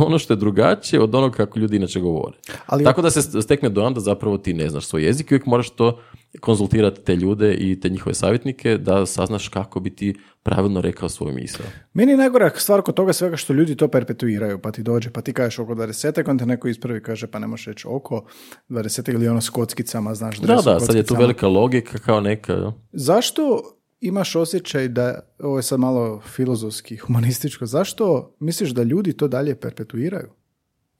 ono 0.00 0.18
što 0.18 0.32
je 0.32 0.36
drugačije 0.36 1.00
od 1.00 1.14
onog 1.14 1.32
kako 1.32 1.58
ljudi 1.58 1.76
inače 1.76 2.00
govore. 2.00 2.36
Ali- 2.66 2.84
Tako 2.84 3.02
da 3.02 3.10
se 3.10 3.42
stekne 3.42 3.68
dojam 3.68 3.94
da 3.94 4.00
zapravo 4.00 4.38
ti 4.38 4.54
ne 4.54 4.68
znaš 4.68 4.86
svoj 4.86 5.04
jezik 5.04 5.30
i 5.30 5.34
uvijek 5.34 5.46
moraš 5.46 5.70
to 5.70 6.00
konzultirati 6.40 7.00
te 7.04 7.16
ljude 7.16 7.54
i 7.54 7.80
te 7.80 7.88
njihove 7.88 8.14
savjetnike 8.14 8.78
da 8.78 9.06
saznaš 9.06 9.48
kako 9.48 9.80
bi 9.80 9.90
ti 9.90 10.14
pravilno 10.42 10.80
rekao 10.80 11.08
svoju 11.08 11.34
misao. 11.34 11.66
Meni 11.92 12.12
je 12.12 12.16
najgora 12.16 12.50
stvar 12.56 12.82
kod 12.82 12.94
toga 12.94 13.12
svega 13.12 13.36
što 13.36 13.52
ljudi 13.52 13.76
to 13.76 13.88
perpetuiraju, 13.88 14.58
pa 14.58 14.72
ti 14.72 14.82
dođe, 14.82 15.10
pa 15.10 15.20
ti 15.20 15.32
kažeš 15.32 15.58
oko 15.58 15.74
20, 15.74 16.30
onda 16.30 16.44
neko 16.44 16.68
ispravi 16.68 17.02
kaže 17.02 17.26
pa 17.26 17.38
ne 17.38 17.46
možeš 17.46 17.66
reći 17.66 17.86
oko 17.90 18.24
20 18.68 19.14
ili 19.14 19.28
ono 19.28 19.40
s 19.40 19.50
kockicama, 19.50 20.14
znaš, 20.14 20.38
Da, 20.38 20.54
da, 20.54 20.80
sad 20.80 20.94
je 20.94 21.02
tu 21.02 21.14
velika 21.14 21.48
logika 21.48 21.98
kao 21.98 22.20
neka... 22.20 22.52
jel? 22.52 22.72
Zašto 22.92 23.60
imaš 24.00 24.36
osjećaj 24.36 24.88
da, 24.88 25.20
ovo 25.38 25.56
je 25.56 25.62
sad 25.62 25.80
malo 25.80 26.20
filozofski, 26.20 26.96
humanističko, 26.96 27.66
zašto 27.66 28.36
misliš 28.40 28.70
da 28.70 28.82
ljudi 28.82 29.12
to 29.12 29.28
dalje 29.28 29.60
perpetuiraju? 29.60 30.37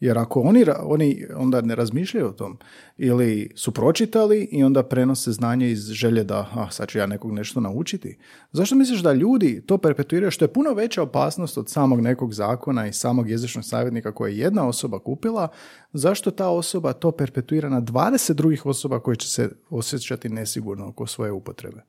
Jer 0.01 0.19
ako 0.19 0.41
oni, 0.41 0.65
oni 0.83 1.27
onda 1.37 1.61
ne 1.61 1.75
razmišljaju 1.75 2.27
o 2.27 2.33
tom 2.33 2.59
ili 2.97 3.53
su 3.57 3.73
pročitali 3.73 4.49
i 4.53 4.65
onda 4.65 4.83
prenose 4.83 5.33
znanje 5.33 5.71
iz 5.71 5.87
želje 5.87 6.25
da 6.25 6.49
ah, 6.55 6.71
sad 6.71 6.89
ću 6.89 6.99
ja 6.99 7.07
nekog 7.07 7.33
nešto 7.33 7.61
naučiti. 7.61 8.19
Zašto 8.53 8.77
misliš 8.77 9.01
da 9.01 9.13
ljudi 9.13 9.63
to 9.67 9.79
perpetuiraju 9.79 10.31
što 10.31 10.45
je 10.45 10.53
puno 10.53 10.73
veća 10.73 11.03
opasnost 11.03 11.59
od 11.59 11.71
samog 11.71 12.01
nekog 12.01 12.35
zakona 12.35 12.87
i 12.87 12.93
samog 12.93 13.31
jezičnog 13.31 13.65
savjetnika 13.65 14.13
koje 14.13 14.33
je 14.33 14.39
jedna 14.39 14.69
osoba 14.69 14.99
kupila, 14.99 15.49
zašto 15.93 16.31
ta 16.31 16.49
osoba 16.49 16.93
to 16.93 17.11
perpetuira 17.11 17.69
na 17.69 17.83
20 17.83 18.33
drugih 18.33 18.67
osoba 18.67 19.01
koje 19.01 19.17
će 19.17 19.29
se 19.29 19.51
osjećati 19.71 20.29
nesigurno 20.29 20.89
oko 20.89 21.07
svoje 21.07 21.33
upotrebe? 21.33 21.83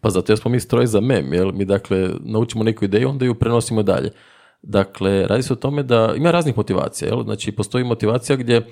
Pa 0.00 0.10
zato 0.10 0.32
jer 0.32 0.38
smo 0.38 0.50
mi 0.50 0.60
stroj 0.60 0.86
za 0.86 1.00
mem, 1.00 1.32
jel? 1.32 1.52
Mi 1.52 1.64
dakle 1.64 2.10
naučimo 2.20 2.64
neku 2.64 2.84
ideju, 2.84 3.08
onda 3.08 3.24
ju 3.24 3.34
prenosimo 3.34 3.82
dalje. 3.82 4.10
Dakle, 4.62 5.26
radi 5.26 5.42
se 5.42 5.52
o 5.52 5.56
tome 5.56 5.82
da 5.82 6.14
ima 6.16 6.30
raznih 6.30 6.56
motivacija, 6.56 7.08
jel? 7.08 7.22
Znači, 7.24 7.52
postoji 7.52 7.84
motivacija 7.84 8.36
gdje, 8.36 8.66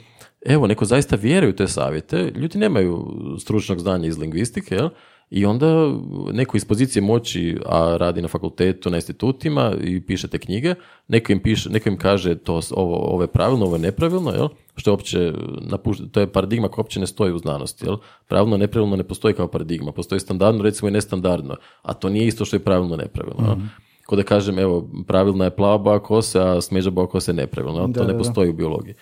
evo, 0.46 0.66
neko 0.66 0.84
zaista 0.84 1.16
vjeruje 1.16 1.50
u 1.50 1.56
te 1.56 1.68
savjete, 1.68 2.32
ljudi 2.34 2.58
nemaju 2.58 3.14
stručnog 3.40 3.78
znanja 3.80 4.08
iz 4.08 4.18
lingvistike, 4.18 4.74
jel? 4.74 4.88
I 5.30 5.46
onda 5.46 5.92
neko 6.32 6.56
iz 6.56 6.64
pozicije 6.64 7.02
moći, 7.02 7.58
a 7.66 7.96
radi 8.00 8.22
na 8.22 8.28
fakultetu, 8.28 8.90
na 8.90 8.96
institutima 8.96 9.74
i 9.84 10.00
piše 10.00 10.28
te 10.28 10.38
knjige, 10.38 10.74
neko 11.08 11.32
im, 11.32 11.40
piše, 11.42 11.70
neko 11.70 11.88
im 11.88 11.98
kaže 11.98 12.34
to, 12.34 12.60
ovo, 12.70 12.96
ovo 12.96 13.22
je 13.22 13.28
pravilno, 13.28 13.66
ovo 13.66 13.76
je 13.76 13.80
nepravilno, 13.80 14.30
jel? 14.30 14.48
što 14.76 14.90
je 14.90 14.94
opće, 14.94 15.32
napuš- 15.60 16.10
to 16.12 16.20
je 16.20 16.32
paradigma 16.32 16.68
koja 16.68 16.82
uopće 16.82 17.00
ne 17.00 17.06
stoji 17.06 17.32
u 17.32 17.38
znanosti. 17.38 17.86
Jel? 17.86 17.96
Pravilno, 18.28 18.56
nepravilno 18.56 18.96
ne 18.96 19.04
postoji 19.04 19.34
kao 19.34 19.48
paradigma, 19.48 19.92
postoji 19.92 20.20
standardno, 20.20 20.62
recimo 20.62 20.88
i 20.88 20.92
nestandardno, 20.92 21.56
a 21.82 21.94
to 21.94 22.08
nije 22.08 22.26
isto 22.26 22.44
što 22.44 22.56
je 22.56 22.64
pravilno, 22.64 22.96
nepravilno. 22.96 23.46
jel? 23.46 23.56
Ko 24.06 24.16
da 24.16 24.22
kažem, 24.22 24.58
evo, 24.58 24.88
pravilna 25.06 25.44
je 25.44 25.56
plava 25.56 25.78
boja 25.78 25.98
kose, 25.98 26.40
a 26.40 26.60
smeđa 26.60 26.90
boja 26.90 27.06
kose 27.06 27.30
je 27.30 27.34
nepravilno, 27.34 27.80
jel? 27.80 27.88
Da, 27.88 28.00
to 28.00 28.06
ne 28.06 28.12
da. 28.12 28.18
postoji 28.18 28.50
u 28.50 28.52
biologiji. 28.52 28.94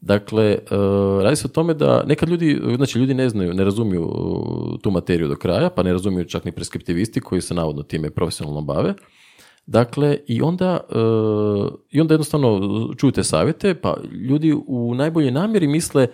Dakle, 0.00 0.44
e, 0.44 0.58
radi 1.22 1.36
se 1.36 1.46
o 1.46 1.50
tome 1.50 1.74
da 1.74 2.02
nekad 2.06 2.28
ljudi, 2.28 2.60
znači 2.76 2.98
ljudi 2.98 3.14
ne 3.14 3.28
znaju, 3.28 3.54
ne 3.54 3.64
razumiju 3.64 4.02
e, 4.02 4.82
tu 4.82 4.90
materiju 4.90 5.28
do 5.28 5.36
kraja, 5.36 5.70
pa 5.70 5.82
ne 5.82 5.92
razumiju 5.92 6.24
čak 6.24 6.44
ni 6.44 6.52
preskriptivisti 6.52 7.20
koji 7.20 7.40
se 7.40 7.54
navodno 7.54 7.82
time 7.82 8.10
profesionalno 8.10 8.60
bave. 8.60 8.94
Dakle, 9.66 10.18
i 10.26 10.42
onda, 10.42 10.80
e, 10.90 10.96
i 11.90 12.00
onda 12.00 12.14
jednostavno 12.14 12.60
čuju 12.96 13.12
te 13.12 13.24
savjete, 13.24 13.74
pa 13.74 13.96
ljudi 14.28 14.54
u 14.66 14.94
najboljoj 14.94 15.30
namjeri 15.30 15.66
misle, 15.66 16.06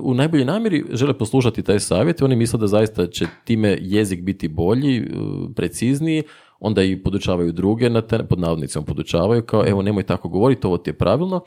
u 0.00 0.14
najboljoj 0.14 0.44
namjeri 0.44 0.84
žele 0.92 1.18
poslušati 1.18 1.62
taj 1.62 1.80
savjet 1.80 2.20
i 2.20 2.24
oni 2.24 2.36
misle 2.36 2.58
da 2.58 2.66
zaista 2.66 3.06
će 3.06 3.26
time 3.44 3.78
jezik 3.80 4.22
biti 4.22 4.48
bolji, 4.48 5.10
precizniji, 5.56 6.22
onda 6.60 6.82
i 6.82 7.02
podučavaju 7.02 7.52
druge, 7.52 7.90
na 7.90 8.00
te, 8.00 8.18
pod 8.24 8.38
navodnicima 8.38 8.84
podučavaju, 8.84 9.42
kao 9.42 9.66
evo 9.66 9.82
nemoj 9.82 10.02
tako 10.02 10.28
govoriti, 10.28 10.66
ovo 10.66 10.78
ti 10.78 10.90
je 10.90 10.98
pravilno. 10.98 11.40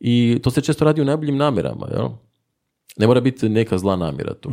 I 0.00 0.38
to 0.42 0.50
se 0.50 0.60
često 0.60 0.84
radi 0.84 1.02
u 1.02 1.04
najboljim 1.04 1.36
namjerama, 1.36 1.86
jel? 1.90 2.08
Ne 2.96 3.06
mora 3.06 3.20
biti 3.20 3.48
neka 3.48 3.78
zla 3.78 3.96
namjera 3.96 4.34
tu. 4.34 4.48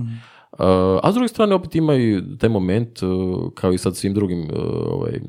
Uh, 0.51 0.59
a 1.03 1.11
s 1.11 1.13
druge 1.13 1.27
strane 1.27 1.55
opet 1.55 1.75
ima 1.75 1.95
i 1.95 2.21
taj 2.39 2.49
moment, 2.49 3.03
uh, 3.03 3.09
kao 3.53 3.73
i 3.73 3.77
sad 3.77 3.95
svim 3.95 4.13
drugim 4.13 4.43
uh, 4.43 4.49
ovaj, 4.91 5.19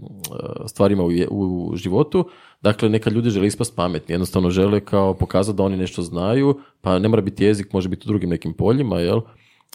stvarima 0.66 1.04
u, 1.04 1.08
u 1.30 1.76
životu, 1.76 2.28
dakle 2.60 2.88
neka 2.88 3.10
ljudi 3.10 3.30
žele 3.30 3.46
ispast 3.46 3.76
pametni, 3.76 4.12
jednostavno 4.12 4.50
žele 4.50 4.80
kao 4.80 5.14
pokazati 5.14 5.56
da 5.56 5.62
oni 5.62 5.76
nešto 5.76 6.02
znaju, 6.02 6.60
pa 6.80 6.98
ne 6.98 7.08
mora 7.08 7.22
biti 7.22 7.44
jezik, 7.44 7.72
može 7.72 7.88
biti 7.88 8.04
u 8.06 8.08
drugim 8.08 8.30
nekim 8.30 8.52
poljima, 8.52 9.00
jel? 9.00 9.20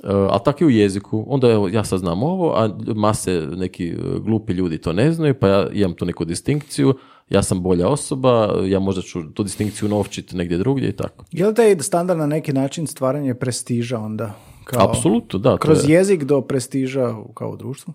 Uh, 0.04 0.10
ali 0.12 0.40
tako 0.46 0.64
i 0.64 0.68
u 0.68 0.70
jeziku. 0.70 1.26
Onda 1.28 1.52
evo, 1.52 1.68
ja 1.68 1.84
sad 1.84 2.00
znam 2.00 2.24
ovo, 2.24 2.54
a 2.56 2.70
mase 2.96 3.48
neki 3.56 3.96
uh, 3.96 4.24
glupi 4.24 4.54
ljudi 4.54 4.78
to 4.78 4.94
ne 4.94 5.12
znaju, 5.12 5.34
pa 5.40 5.48
ja 5.48 5.70
imam 5.74 5.94
tu 5.94 6.06
neku 6.06 6.26
distinkciju, 6.26 6.94
ja 7.30 7.44
sam 7.44 7.64
bolja 7.64 7.88
osoba, 7.88 8.54
ja 8.66 8.80
možda 8.80 9.02
ću 9.02 9.34
tu 9.34 9.44
distinkciju 9.44 9.90
novčiti 9.90 10.36
negdje 10.38 10.58
drugdje 10.58 10.90
i 10.90 10.96
tako. 10.96 11.26
Je 11.32 11.48
li 11.48 11.56
taj 11.56 11.80
standard 11.80 12.20
na 12.20 12.28
neki 12.28 12.54
način 12.54 12.88
stvaranje 12.88 13.34
prestiža 13.34 14.00
onda? 14.00 14.34
Kao, 14.64 14.90
Apsolutno, 14.90 15.40
da. 15.40 15.58
Kroz 15.58 15.90
je- 15.90 15.94
jezik 15.94 16.24
do 16.24 16.42
prestiža 16.42 17.16
kao 17.34 17.50
u 17.50 17.58
društvu? 17.58 17.94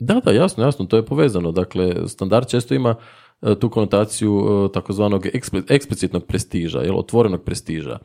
Da, 0.00 0.20
da, 0.24 0.30
jasno, 0.30 0.64
jasno, 0.64 0.84
to 0.86 0.96
je 0.96 1.06
povezano. 1.06 1.52
Dakle, 1.52 2.08
standard 2.08 2.48
često 2.48 2.74
ima 2.74 2.94
e, 3.42 3.54
tu 3.54 3.68
konotaciju 3.70 4.40
e, 4.68 4.72
takozvanog 4.72 5.26
ekspli- 5.26 5.64
eksplicitnog 5.68 6.24
prestiža, 6.24 6.78
jel, 6.80 6.98
otvorenog 6.98 7.42
prestiža. 7.42 7.98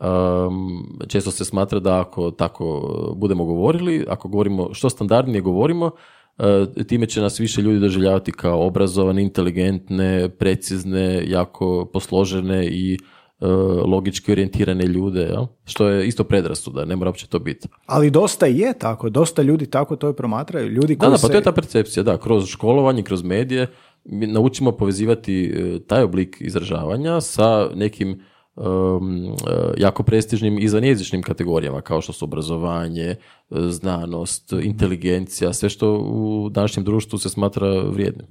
Um, 0.00 0.98
često 1.08 1.30
se 1.30 1.44
smatra 1.44 1.78
da 1.78 2.00
ako 2.00 2.30
tako 2.30 2.82
budemo 3.16 3.44
govorili, 3.44 4.04
ako 4.08 4.28
govorimo 4.28 4.74
što 4.74 4.90
standardnije 4.90 5.40
govorimo, 5.40 5.90
e, 6.38 6.84
time 6.84 7.06
će 7.06 7.20
nas 7.20 7.40
više 7.40 7.62
ljudi 7.62 7.80
doživljavati 7.80 8.32
kao 8.32 8.66
obrazovane, 8.66 9.22
inteligentne, 9.22 10.28
precizne, 10.28 11.24
jako 11.26 11.90
posložene 11.92 12.66
i 12.66 12.94
e, 12.94 13.46
logički 13.86 14.32
orijentirane 14.32 14.86
ljude, 14.86 15.20
jel? 15.20 15.46
što 15.64 15.88
je 15.88 16.06
isto 16.08 16.24
predrasuda, 16.24 16.84
ne 16.84 16.96
mora 16.96 17.08
uopće 17.08 17.26
to 17.26 17.38
biti. 17.38 17.68
Ali 17.86 18.10
dosta 18.10 18.46
je 18.46 18.72
tako, 18.78 19.10
dosta 19.10 19.42
ljudi 19.42 19.66
tako 19.66 19.96
to 19.96 20.12
promatraju. 20.12 20.68
Ljudi 20.68 20.94
Da, 20.94 20.98
koji 20.98 21.10
da, 21.10 21.14
pa 21.14 21.26
se... 21.26 21.28
to 21.28 21.38
je 21.38 21.42
ta 21.42 21.52
percepcija, 21.52 22.02
da, 22.02 22.16
kroz 22.16 22.46
školovanje, 22.46 23.02
kroz 23.02 23.22
medije, 23.22 23.66
mi 24.04 24.26
naučimo 24.26 24.72
povezivati 24.72 25.44
e, 25.44 25.78
taj 25.86 26.02
oblik 26.02 26.36
izražavanja 26.40 27.20
sa 27.20 27.70
nekim 27.74 28.22
um, 28.58 29.24
e, 29.24 29.30
jako 29.76 30.02
prestižnim 30.02 30.58
izvanjezičnim 30.58 31.22
kategorijama, 31.22 31.80
kao 31.80 32.00
što 32.00 32.12
su 32.12 32.24
obrazovanje, 32.24 33.04
e, 33.04 33.16
znanost, 33.50 34.52
inteligencija, 34.62 35.52
sve 35.52 35.68
što 35.68 35.98
u 35.98 36.48
današnjem 36.50 36.84
društvu 36.84 37.18
se 37.18 37.28
smatra 37.28 37.80
vrijednim. 37.80 38.26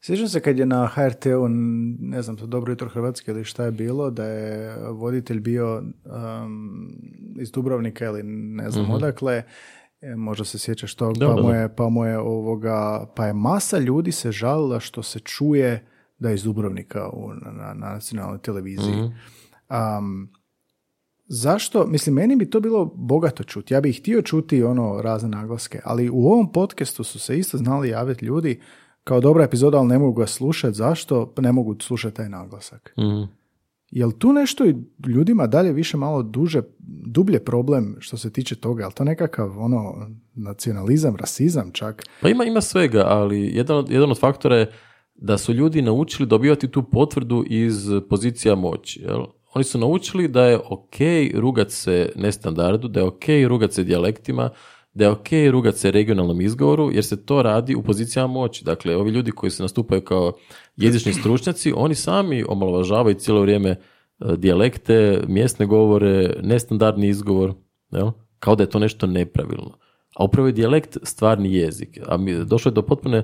Sjećam 0.00 0.28
se 0.28 0.40
kad 0.40 0.58
je 0.58 0.66
na 0.66 0.86
HRT-u, 0.86 1.48
ne 1.98 2.22
znam, 2.22 2.36
to 2.36 2.46
Dobro 2.46 2.72
jutro 2.72 2.88
Hrvatske 2.88 3.30
ili 3.30 3.44
šta 3.44 3.64
je 3.64 3.72
bilo, 3.72 4.10
da 4.10 4.24
je 4.24 4.76
voditelj 4.90 5.40
bio 5.40 5.76
um, 5.78 6.92
iz 7.40 7.50
Dubrovnika 7.50 8.04
ili 8.04 8.22
ne 8.22 8.70
znam 8.70 8.90
odakle, 8.90 9.42
e, 10.00 10.16
možda 10.16 10.44
se 10.44 10.58
sjećaš 10.58 10.94
tog, 10.94 11.16
pa, 11.20 11.42
mu 11.42 11.50
je, 11.50 11.74
pa 11.76 11.88
mu 11.88 12.04
je 12.04 12.18
ovoga, 12.18 13.06
pa 13.16 13.26
je 13.26 13.32
masa 13.32 13.78
ljudi 13.78 14.12
se 14.12 14.32
žalila 14.32 14.80
što 14.80 15.02
se 15.02 15.18
čuje 15.18 15.86
da 16.18 16.28
je 16.28 16.34
iz 16.34 16.42
Dubrovnika 16.42 17.08
u, 17.08 17.32
na, 17.34 17.50
na, 17.50 17.74
na 17.74 17.92
nacionalnoj 17.92 18.38
televiziji. 18.38 18.94
Um, 19.70 20.32
zašto? 21.26 21.86
Mislim, 21.86 22.14
meni 22.14 22.36
bi 22.36 22.50
to 22.50 22.60
bilo 22.60 22.84
bogato 22.84 23.44
čuti. 23.44 23.74
Ja 23.74 23.80
bih 23.80 24.00
htio 24.00 24.22
čuti 24.22 24.62
ono 24.62 25.02
razne 25.02 25.28
naglaske, 25.28 25.80
ali 25.84 26.10
u 26.10 26.26
ovom 26.26 26.52
podcastu 26.52 27.04
su 27.04 27.18
se 27.18 27.38
isto 27.38 27.58
znali 27.58 27.88
javiti 27.88 28.24
ljudi 28.24 28.60
kao 29.04 29.20
dobra 29.20 29.44
epizoda, 29.44 29.78
ali 29.78 29.88
ne 29.88 29.98
mogu 29.98 30.12
ga 30.12 30.26
slušati. 30.26 30.74
Zašto 30.74 31.34
ne 31.38 31.52
mogu 31.52 31.76
slušati 31.80 32.16
taj 32.16 32.28
naglasak? 32.28 32.94
Mhm. 32.98 33.22
Jel 33.90 34.12
tu 34.12 34.32
nešto 34.32 34.64
i 34.64 34.74
ljudima 35.06 35.46
dalje 35.46 35.72
više 35.72 35.96
malo 35.96 36.22
duže, 36.22 36.62
dublje 37.06 37.44
problem 37.44 37.96
što 37.98 38.16
se 38.16 38.32
tiče 38.32 38.54
toga? 38.54 38.82
Jel 38.82 38.90
to 38.90 39.04
nekakav 39.04 39.58
ono 39.58 40.10
nacionalizam, 40.34 41.16
rasizam 41.16 41.70
čak? 41.72 42.04
Pa 42.20 42.28
ima, 42.28 42.44
ima 42.44 42.60
svega, 42.60 43.04
ali 43.06 43.40
jedan 43.40 43.76
od, 43.76 43.90
jedan 43.90 44.10
od 44.10 44.20
faktora 44.20 44.56
je 44.56 44.72
da 45.18 45.38
su 45.38 45.52
ljudi 45.52 45.82
naučili 45.82 46.28
dobivati 46.28 46.68
tu 46.68 46.82
potvrdu 46.82 47.44
iz 47.46 47.90
pozicija 48.08 48.54
moći. 48.54 49.00
Jel? 49.00 49.24
Oni 49.54 49.64
su 49.64 49.78
naučili 49.78 50.28
da 50.28 50.44
je 50.44 50.58
ok 50.58 50.96
rugat 51.34 51.70
se 51.70 52.12
nestandardu, 52.16 52.88
da 52.88 53.00
je 53.00 53.06
ok 53.06 53.24
rugat 53.48 53.72
se 53.72 53.84
dijalektima, 53.84 54.50
da 54.94 55.04
je 55.04 55.10
ok 55.10 55.28
rugat 55.50 55.74
se 55.74 55.90
regionalnom 55.90 56.40
izgovoru, 56.40 56.90
jer 56.92 57.04
se 57.04 57.26
to 57.26 57.42
radi 57.42 57.74
u 57.74 57.82
pozicijama 57.82 58.32
moći. 58.32 58.64
Dakle, 58.64 58.96
ovi 58.96 59.10
ljudi 59.10 59.30
koji 59.30 59.50
se 59.50 59.62
nastupaju 59.62 60.00
kao 60.00 60.32
jezični 60.76 61.12
stručnjaci, 61.12 61.72
oni 61.76 61.94
sami 61.94 62.44
omalovažavaju 62.48 63.14
cijelo 63.14 63.40
vrijeme 63.40 63.70
e, 63.70 63.76
dijalekte, 64.36 65.24
mjesne 65.28 65.66
govore, 65.66 66.34
nestandardni 66.42 67.08
izgovor, 67.08 67.54
jel? 67.92 68.10
kao 68.38 68.56
da 68.56 68.62
je 68.62 68.70
to 68.70 68.78
nešto 68.78 69.06
nepravilno. 69.06 69.78
A 70.16 70.24
upravo 70.24 70.48
je 70.48 70.52
dijalekt 70.52 70.96
stvarni 71.02 71.54
jezik. 71.54 71.98
A 72.06 72.16
mi, 72.16 72.44
došlo 72.44 72.70
je 72.70 72.74
do 72.74 72.82
potpune 72.82 73.22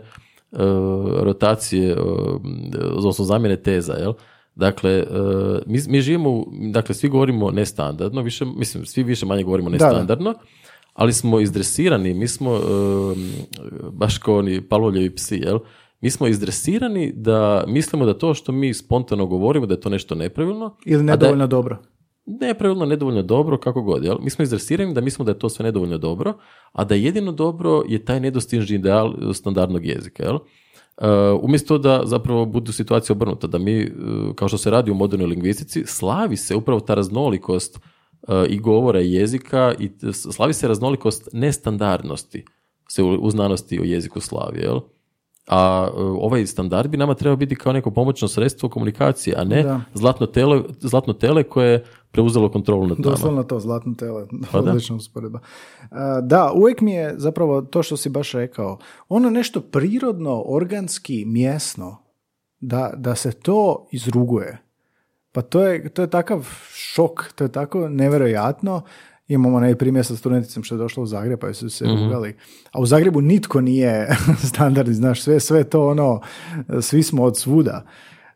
rotacije, 1.16 1.92
uh, 1.94 2.40
odnosno 2.90 3.24
zamjene 3.24 3.56
teza, 3.56 3.92
jel? 3.92 4.12
Dakle, 4.54 4.90
e, 4.92 5.04
mi, 5.66 5.78
mi 5.88 6.00
živimo, 6.00 6.44
dakle, 6.72 6.94
svi 6.94 7.08
govorimo 7.08 7.50
nestandardno, 7.50 8.22
više, 8.22 8.44
mislim, 8.46 8.86
svi 8.86 9.02
više 9.02 9.26
manje 9.26 9.42
govorimo 9.42 9.70
da. 9.70 9.72
nestandardno, 9.74 10.34
ali 10.94 11.12
smo 11.12 11.40
izdresirani, 11.40 12.14
mi 12.14 12.28
smo, 12.28 12.54
e, 12.54 12.60
baš 13.92 14.18
kao 14.18 14.36
oni 14.36 14.60
palovljevi 14.60 15.14
psi, 15.14 15.36
jel? 15.36 15.58
Mi 16.00 16.10
smo 16.10 16.26
izdresirani 16.26 17.12
da 17.12 17.64
mislimo 17.66 18.06
da 18.06 18.18
to 18.18 18.34
što 18.34 18.52
mi 18.52 18.74
spontano 18.74 19.26
govorimo, 19.26 19.66
da 19.66 19.74
je 19.74 19.80
to 19.80 19.88
nešto 19.88 20.14
nepravilno, 20.14 20.76
Ili 20.84 21.00
a 21.00 21.04
da 21.04 21.12
je- 21.12 21.16
nedovoljno 21.16 21.46
dobro? 21.46 21.78
Nepravilno, 22.26 22.86
nedovoljno 22.86 23.22
dobro, 23.22 23.58
kako 23.58 23.82
god. 23.82 24.04
Jel? 24.04 24.16
Mi 24.20 24.30
smo 24.30 24.42
izdresirani 24.42 24.94
da 24.94 25.00
mislimo 25.00 25.24
da 25.24 25.30
je 25.30 25.38
to 25.38 25.48
sve 25.48 25.62
nedovoljno 25.62 25.98
dobro, 25.98 26.34
a 26.72 26.84
da 26.84 26.94
jedino 26.94 27.32
dobro 27.32 27.82
je 27.88 28.04
taj 28.04 28.20
nedostižni 28.20 28.76
ideal 28.76 29.14
standardnog 29.34 29.86
jezika. 29.86 30.22
Jel? 30.22 30.38
Uh, 30.96 31.08
umjesto 31.42 31.78
da 31.78 32.02
zapravo 32.04 32.44
budu 32.44 32.72
situacija 32.72 33.14
obrnuta, 33.14 33.46
da 33.46 33.58
mi, 33.58 33.84
uh, 33.84 34.34
kao 34.34 34.48
što 34.48 34.58
se 34.58 34.70
radi 34.70 34.90
u 34.90 34.94
modernoj 34.94 35.26
lingvistici, 35.26 35.82
slavi 35.86 36.36
se 36.36 36.56
upravo 36.56 36.80
ta 36.80 36.94
raznolikost 36.94 37.76
uh, 37.76 38.34
i 38.48 38.58
govora 38.58 39.00
i 39.00 39.12
jezika 39.12 39.74
i 39.78 39.90
slavi 40.12 40.52
se 40.52 40.68
raznolikost 40.68 41.28
nestandardnosti 41.32 42.44
se 42.88 43.02
u, 43.02 43.14
u 43.14 43.30
znanosti 43.30 43.80
o 43.80 43.84
jeziku 43.84 44.20
slavi. 44.20 44.60
Jel? 44.60 44.80
A 45.52 45.88
e, 45.88 46.00
ovaj 46.00 46.46
standard 46.46 46.90
bi 46.90 46.96
nama 46.96 47.14
trebao 47.14 47.36
biti 47.36 47.56
kao 47.56 47.72
neko 47.72 47.90
pomoćno 47.90 48.28
sredstvo 48.28 48.68
komunikacije, 48.68 49.36
a 49.38 49.44
ne 49.44 49.62
Da. 49.62 49.80
zlatno 49.94 50.26
tele, 50.26 50.62
zlatno 50.80 51.12
tele 51.12 51.42
koje 51.42 51.70
je 51.72 51.84
preuzelo 52.10 52.48
kontrolu 52.48 52.86
nad 52.86 52.98
nama. 52.98 53.10
Doslovno 53.10 53.42
to, 53.42 53.60
zlatno 53.60 53.94
tele, 53.94 54.26
Pa 54.52 54.60
da. 54.60 54.70
odlična 54.70 54.96
usporedba. 54.96 55.38
A, 55.90 56.20
Da, 56.20 56.52
uvijek 56.54 56.80
mi 56.80 56.92
je 56.92 57.14
zapravo 57.16 57.62
to 57.62 57.82
što 57.82 57.96
si 57.96 58.08
baš 58.08 58.32
rekao, 58.32 58.78
ono 59.08 59.30
nešto 59.30 59.60
prirodno, 59.60 60.42
organski, 60.46 61.24
mjesno, 61.26 61.96
da, 62.60 62.92
da 62.96 63.14
se 63.14 63.32
to 63.32 63.86
izruguje. 63.90 64.58
Pa 65.32 65.42
to 65.42 65.62
je, 65.62 65.88
to 65.88 66.02
je 66.02 66.10
takav 66.10 66.48
šok, 66.70 67.32
to 67.34 67.44
je 67.44 67.52
tako 67.52 67.88
nevjerojatno. 67.88 68.82
Imamo 69.32 69.56
onaj 69.56 69.74
primjer 69.74 70.06
sa 70.06 70.16
studenticom 70.16 70.62
što 70.62 70.74
je 70.74 70.78
došla 70.78 71.02
u 71.02 71.06
Zagreb, 71.06 71.38
pa 71.40 71.52
su 71.54 71.70
se 71.70 71.84
rugali. 71.84 72.36
A 72.72 72.80
u 72.80 72.86
Zagrebu 72.86 73.20
nitko 73.20 73.60
nije 73.60 74.16
standardni, 74.52 74.94
znaš, 74.94 75.22
sve, 75.22 75.40
sve 75.40 75.64
to 75.64 75.88
ono, 75.88 76.20
svi 76.80 77.02
smo 77.02 77.22
od 77.22 77.38
svuda. 77.38 77.84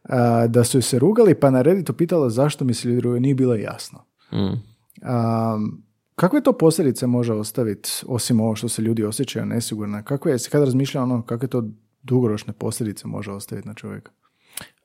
A, 0.03 0.47
da 0.47 0.65
su 0.65 0.83
se 0.83 0.99
rugali, 0.99 1.35
pa 1.35 1.51
na 1.51 1.63
Redditu 1.63 1.93
pitala 1.93 2.31
zašto 2.31 2.65
mi 2.65 2.75
se 2.75 2.89
ljudi 2.89 3.01
rugaju, 3.01 3.21
nije 3.21 3.35
bilo 3.35 3.55
jasno. 3.55 4.05
Mm. 4.33 4.37
Um, 4.37 5.83
kakve 6.15 6.43
to 6.43 6.53
posljedice 6.53 7.07
može 7.07 7.33
ostaviti, 7.33 7.91
osim 8.07 8.41
ovo 8.41 8.57
što 8.57 8.69
se 8.69 8.83
ljudi 8.83 9.05
osjećaju 9.05 9.47
nesigurno? 9.47 10.03
Kakve, 10.05 10.33
jesi 10.33 10.51
kad 10.51 10.65
razmišlja 10.65 11.03
ono, 11.03 11.23
kakve 11.23 11.49
to 11.49 11.65
dugoročne 12.03 12.53
posljedice 12.53 13.09
može 13.09 13.33
ostaviti 13.33 13.69
na 13.69 13.75
čovjeka? 13.75 14.13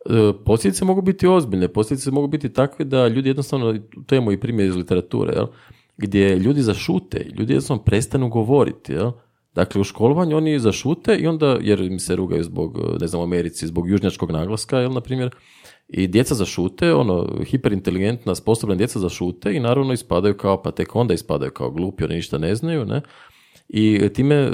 E, 0.06 0.34
Posljedice 0.46 0.86
mogu 0.86 1.02
biti 1.02 1.28
ozbiljne, 1.28 1.68
posljedice 1.68 2.12
mogu 2.12 2.28
biti 2.28 2.50
takve 2.50 2.86
da 2.86 3.08
ljudi 3.08 3.30
jednostavno, 3.30 3.80
to 4.06 4.16
imamo 4.16 4.32
i 4.32 4.40
primjer 4.40 4.70
iz 4.70 4.76
literature, 4.76 5.34
jel? 5.34 5.48
Gdje 5.98 6.36
ljudi 6.36 6.62
zašute, 6.62 7.26
ljudi 7.38 7.54
jednostavno 7.54 7.84
prestanu 7.84 8.30
govoriti. 8.30 8.94
Jel? 8.94 9.12
Dakle, 9.56 9.82
u 9.82 9.84
školovanju 9.84 10.38
oni 10.38 10.60
zašute 10.60 11.16
i 11.16 11.28
onda, 11.28 11.58
jer 11.62 11.82
im 11.82 12.00
se 12.00 12.16
rugaju 12.16 12.44
zbog, 12.44 12.80
ne 13.02 13.08
znam, 13.08 13.22
Americi, 13.22 13.68
zbog 13.68 13.90
južnjačkog 13.90 14.32
naglaska, 14.32 14.80
jel, 14.80 14.92
na 14.92 15.02
primjer, 15.02 15.36
i 15.88 16.08
djeca 16.08 16.36
zašute, 16.36 16.94
ono, 16.94 17.30
hiperinteligentna, 17.46 18.36
sposobna 18.36 18.76
djeca 18.76 19.00
zašute 19.00 19.54
i 19.54 19.60
naravno 19.60 19.94
ispadaju 19.94 20.38
kao, 20.38 20.62
pa 20.62 20.72
tek 20.72 20.96
onda 20.96 21.14
ispadaju 21.14 21.52
kao 21.52 21.72
glupi, 21.72 22.04
oni 22.04 22.16
ništa 22.16 22.38
ne 22.38 22.56
znaju, 22.56 22.86
ne? 22.86 23.02
I 23.70 24.10
time, 24.14 24.36
e, 24.36 24.50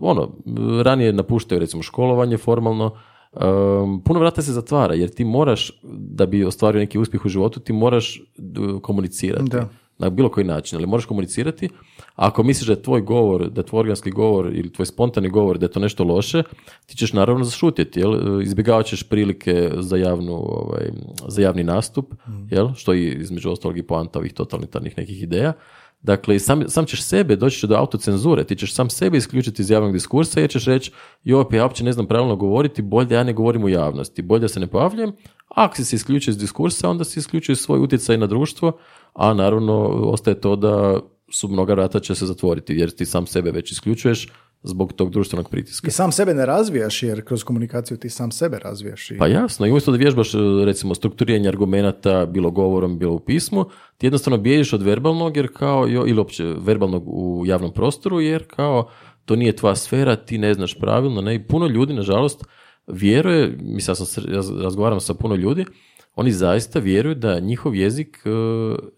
ono, 0.00 0.36
ranije 0.82 1.12
napuštaju 1.12 1.58
recimo 1.58 1.82
školovanje 1.82 2.36
formalno, 2.36 2.96
Um, 3.32 4.02
puno 4.04 4.20
vrata 4.20 4.42
se 4.42 4.52
zatvara 4.52 4.94
jer 4.94 5.08
ti 5.08 5.24
moraš 5.24 5.80
da 5.92 6.26
bi 6.26 6.44
ostvario 6.44 6.78
neki 6.78 6.98
uspjeh 6.98 7.24
u 7.24 7.28
životu 7.28 7.60
ti 7.60 7.72
moraš 7.72 8.22
komunicirati 8.82 9.50
Da. 9.50 9.68
Na 9.98 10.10
bilo 10.10 10.28
koji 10.28 10.46
način, 10.46 10.78
ali 10.78 10.86
moraš 10.86 11.04
komunicirati 11.04 11.68
ako 12.14 12.42
misliš 12.42 12.66
da 12.66 12.72
je 12.72 12.82
tvoj 12.82 13.00
govor, 13.00 13.50
da 13.50 13.60
je 13.60 13.66
tvoj 13.66 13.80
organski 13.80 14.10
govor 14.10 14.46
ili 14.54 14.72
tvoj 14.72 14.86
spontani 14.86 15.28
govor 15.28 15.58
da 15.58 15.66
je 15.66 15.70
to 15.70 15.80
nešto 15.80 16.04
loše, 16.04 16.42
ti 16.86 16.96
ćeš 16.96 17.12
naravno 17.12 17.44
zašutjeti, 17.44 18.00
jel? 18.00 18.42
izbjegavat 18.42 18.86
ćeš 18.86 19.02
prilike 19.02 19.70
za, 19.76 19.96
javnu, 19.96 20.34
ovaj, 20.34 20.90
za 21.28 21.42
javni 21.42 21.64
nastup, 21.64 22.14
jel? 22.50 22.74
što 22.74 22.92
je 22.92 23.14
između 23.14 23.50
ostalog 23.50 23.78
i 23.78 23.82
poanta 23.82 24.18
ovih 24.18 24.32
totalitarnih 24.32 24.98
nekih 24.98 25.22
ideja. 25.22 25.52
Dakle, 26.02 26.36
i 26.36 26.38
sam, 26.38 26.68
sam 26.68 26.86
ćeš 26.86 27.02
sebe, 27.02 27.36
doći 27.36 27.60
će 27.60 27.66
do 27.66 27.74
autocenzure, 27.74 28.44
ti 28.44 28.56
ćeš 28.56 28.74
sam 28.74 28.90
sebe 28.90 29.18
isključiti 29.18 29.62
iz 29.62 29.70
javnog 29.70 29.92
diskursa 29.92 30.40
jer 30.40 30.50
ćeš 30.50 30.64
reći, 30.64 30.92
joj, 31.24 31.48
pa 31.50 31.56
ja 31.56 31.62
uopće 31.62 31.84
ne 31.84 31.92
znam 31.92 32.06
pravilno 32.06 32.36
govoriti, 32.36 32.82
bolje 32.82 33.06
da 33.06 33.14
ja 33.14 33.24
ne 33.24 33.32
govorim 33.32 33.64
u 33.64 33.68
javnosti, 33.68 34.22
bolje 34.22 34.40
da 34.40 34.48
se 34.48 34.60
ne 34.60 34.66
pojavljujem, 34.66 35.12
ako 35.48 35.76
si 35.76 35.84
se 35.84 35.96
isključio 35.96 36.30
iz 36.30 36.38
diskursa, 36.38 36.90
onda 36.90 37.04
si 37.04 37.18
isključio 37.18 37.56
svoj 37.56 37.80
utjecaj 37.80 38.18
na 38.18 38.26
društvo, 38.26 38.78
a 39.12 39.34
naravno 39.34 39.82
ostaje 39.88 40.40
to 40.40 40.56
da 40.56 41.00
su 41.30 41.48
mnoga 41.48 41.74
vrata 41.74 42.00
će 42.00 42.14
se 42.14 42.26
zatvoriti, 42.26 42.74
jer 42.74 42.90
ti 42.90 43.06
sam 43.06 43.26
sebe 43.26 43.50
već 43.50 43.72
isključuješ 43.72 44.28
zbog 44.62 44.92
tog 44.92 45.10
društvenog 45.10 45.50
pritiska. 45.50 45.88
I 45.88 45.90
sam 45.90 46.12
sebe 46.12 46.34
ne 46.34 46.46
razvijaš 46.46 47.02
jer 47.02 47.24
kroz 47.24 47.44
komunikaciju 47.44 47.96
ti 47.96 48.10
sam 48.10 48.30
sebe 48.30 48.58
razvijaš. 48.58 49.10
I... 49.10 49.18
Pa 49.18 49.26
jasno, 49.26 49.66
i 49.66 49.70
umjesto 49.70 49.90
da 49.90 49.96
vježbaš 49.96 50.34
e, 50.34 50.38
recimo 50.64 50.94
strukturiranje 50.94 51.48
argumenata 51.48 52.26
bilo 52.26 52.50
govorom, 52.50 52.98
bilo 52.98 53.12
u 53.12 53.18
pismu, 53.18 53.64
ti 53.98 54.06
jednostavno 54.06 54.38
bježiš 54.38 54.72
od 54.72 54.82
verbalnog 54.82 55.36
jer 55.36 55.48
kao, 55.52 55.88
ili 55.88 56.20
opće 56.20 56.44
verbalnog 56.44 57.02
u 57.06 57.42
javnom 57.46 57.72
prostoru 57.72 58.20
jer 58.20 58.46
kao 58.46 58.90
to 59.24 59.36
nije 59.36 59.56
tvoja 59.56 59.76
sfera, 59.76 60.16
ti 60.16 60.38
ne 60.38 60.54
znaš 60.54 60.78
pravilno, 60.78 61.20
ne, 61.20 61.34
i 61.34 61.46
puno 61.46 61.66
ljudi 61.66 61.94
nažalost 61.94 62.44
vjeruje, 62.88 63.56
mislim 63.60 63.94
ja 64.32 64.42
sam 64.42 64.60
razgovaram 64.60 65.00
sa 65.00 65.14
puno 65.14 65.34
ljudi, 65.34 65.64
oni 66.14 66.32
zaista 66.32 66.78
vjeruju 66.78 67.14
da 67.14 67.40
njihov 67.40 67.74
jezik 67.74 68.18
e, 68.24 68.30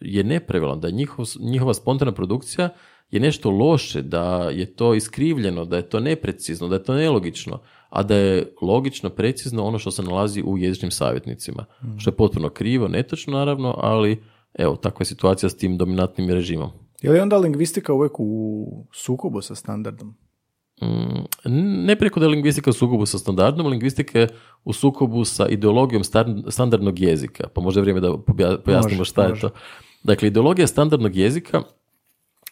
je 0.01 0.25
nepravilan, 0.25 0.81
da 0.81 0.91
njihov, 0.91 1.27
njihova 1.41 1.75
spontana 1.75 2.13
produkcija 2.13 2.69
je 3.11 3.21
nešto 3.21 3.51
loše, 3.51 4.03
da 4.03 4.51
je 4.51 4.75
to 4.75 4.95
iskrivljeno, 4.95 5.65
da 5.65 5.77
je 5.77 5.89
to 5.89 6.01
neprecizno, 6.01 6.69
da 6.69 6.75
je 6.75 6.83
to 6.83 6.95
nelogično, 6.95 7.61
a 7.89 8.03
da 8.03 8.17
je 8.17 8.53
logično, 8.63 9.11
precizno 9.11 9.65
ono 9.65 9.79
što 9.79 9.91
se 9.91 10.03
nalazi 10.03 10.43
u 10.43 10.59
jezičnim 10.59 10.91
savjetnicima. 10.91 11.65
Što 11.99 12.11
je 12.11 12.17
potpuno 12.17 12.49
krivo, 12.49 12.89
netočno 12.89 13.39
naravno, 13.39 13.75
ali 13.79 14.23
evo, 14.55 14.77
takva 14.77 15.01
je 15.01 15.07
situacija 15.07 15.51
s 15.51 15.57
tim 15.57 15.79
dominantnim 15.79 16.31
režimom. 16.31 16.71
Je 17.03 17.11
li 17.11 17.21
onda 17.21 17.39
lingvistika 17.39 17.93
uvijek 17.93 18.13
u 18.19 18.87
sukobu 18.93 19.41
sa 19.41 19.55
standardom? 19.55 20.15
Mm, 20.83 21.20
ne 21.45 21.97
preko 21.97 22.21
da 22.21 22.27
je 22.27 22.31
lingvistika 22.31 22.71
u 22.71 22.73
sukobu 22.73 23.07
sa 23.07 23.19
standardom, 23.19 23.67
lingvistika 23.67 24.19
je 24.19 24.29
u 24.65 24.73
sukobu 24.73 25.25
sa 25.25 25.49
ideologijom 25.49 26.03
standardnog 26.49 26.99
jezika. 26.99 27.49
Pa 27.49 27.61
možda 27.61 27.81
je 27.81 27.83
vrijeme 27.83 28.01
da 28.01 28.19
pojasnimo 28.65 28.99
Može, 28.99 29.11
šta 29.11 29.25
je 29.25 29.41
to. 29.41 29.51
Dakle, 30.03 30.29
ideologija 30.29 30.67
standardnog 30.67 31.17
jezika 31.17 31.63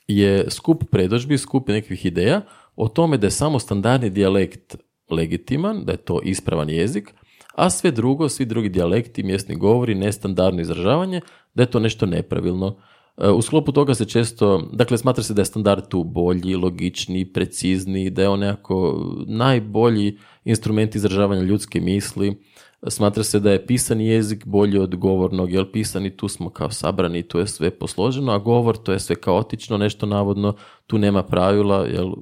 je 0.08 0.50
skup 0.50 0.84
predođbi, 0.90 1.38
skup 1.38 1.68
nekakvih 1.68 2.06
ideja 2.06 2.40
o 2.76 2.88
tome 2.88 3.18
da 3.18 3.26
je 3.26 3.30
samo 3.30 3.58
standardni 3.58 4.10
dijalekt 4.10 4.76
legitiman, 5.10 5.84
da 5.84 5.92
je 5.92 5.98
to 5.98 6.20
ispravan 6.24 6.70
jezik, 6.70 7.14
a 7.54 7.70
sve 7.70 7.90
drugo, 7.90 8.28
svi 8.28 8.44
drugi 8.44 8.68
dijalekti, 8.68 9.22
mjesni 9.22 9.56
govori, 9.56 9.94
nestandardno 9.94 10.60
izražavanje, 10.60 11.20
da 11.54 11.62
je 11.62 11.70
to 11.70 11.80
nešto 11.80 12.06
nepravilno. 12.06 12.76
E, 13.20 13.30
U 13.30 13.42
sklopu 13.42 13.72
toga 13.72 13.94
se 13.94 14.04
često, 14.04 14.62
dakle, 14.72 14.98
smatra 14.98 15.22
se 15.22 15.34
da 15.34 15.40
je 15.40 15.46
standard 15.46 15.88
tu 15.88 16.04
bolji, 16.04 16.56
logičniji, 16.56 17.32
precizniji, 17.32 18.10
da 18.10 18.22
je 18.22 18.28
on 18.28 18.40
nekako 18.40 19.06
najbolji 19.26 20.18
instrument 20.44 20.94
izražavanja 20.94 21.42
ljudske 21.42 21.80
misli. 21.80 22.42
Smatra 22.86 23.24
se 23.24 23.40
da 23.40 23.52
je 23.52 23.66
pisani 23.66 24.06
jezik 24.06 24.46
bolji 24.46 24.78
od 24.78 24.96
govornog, 24.96 25.52
jer 25.52 25.72
pisani 25.72 26.16
tu 26.16 26.28
smo 26.28 26.50
kao 26.50 26.70
sabrani, 26.70 27.22
tu 27.22 27.38
je 27.38 27.46
sve 27.46 27.70
posloženo, 27.70 28.32
a 28.32 28.38
govor 28.38 28.76
to 28.76 28.92
je 28.92 29.00
sve 29.00 29.16
kaotično, 29.16 29.78
nešto 29.78 30.06
navodno, 30.06 30.54
tu 30.86 30.98
nema 30.98 31.22
pravila, 31.22 31.86
jel, 31.86 32.12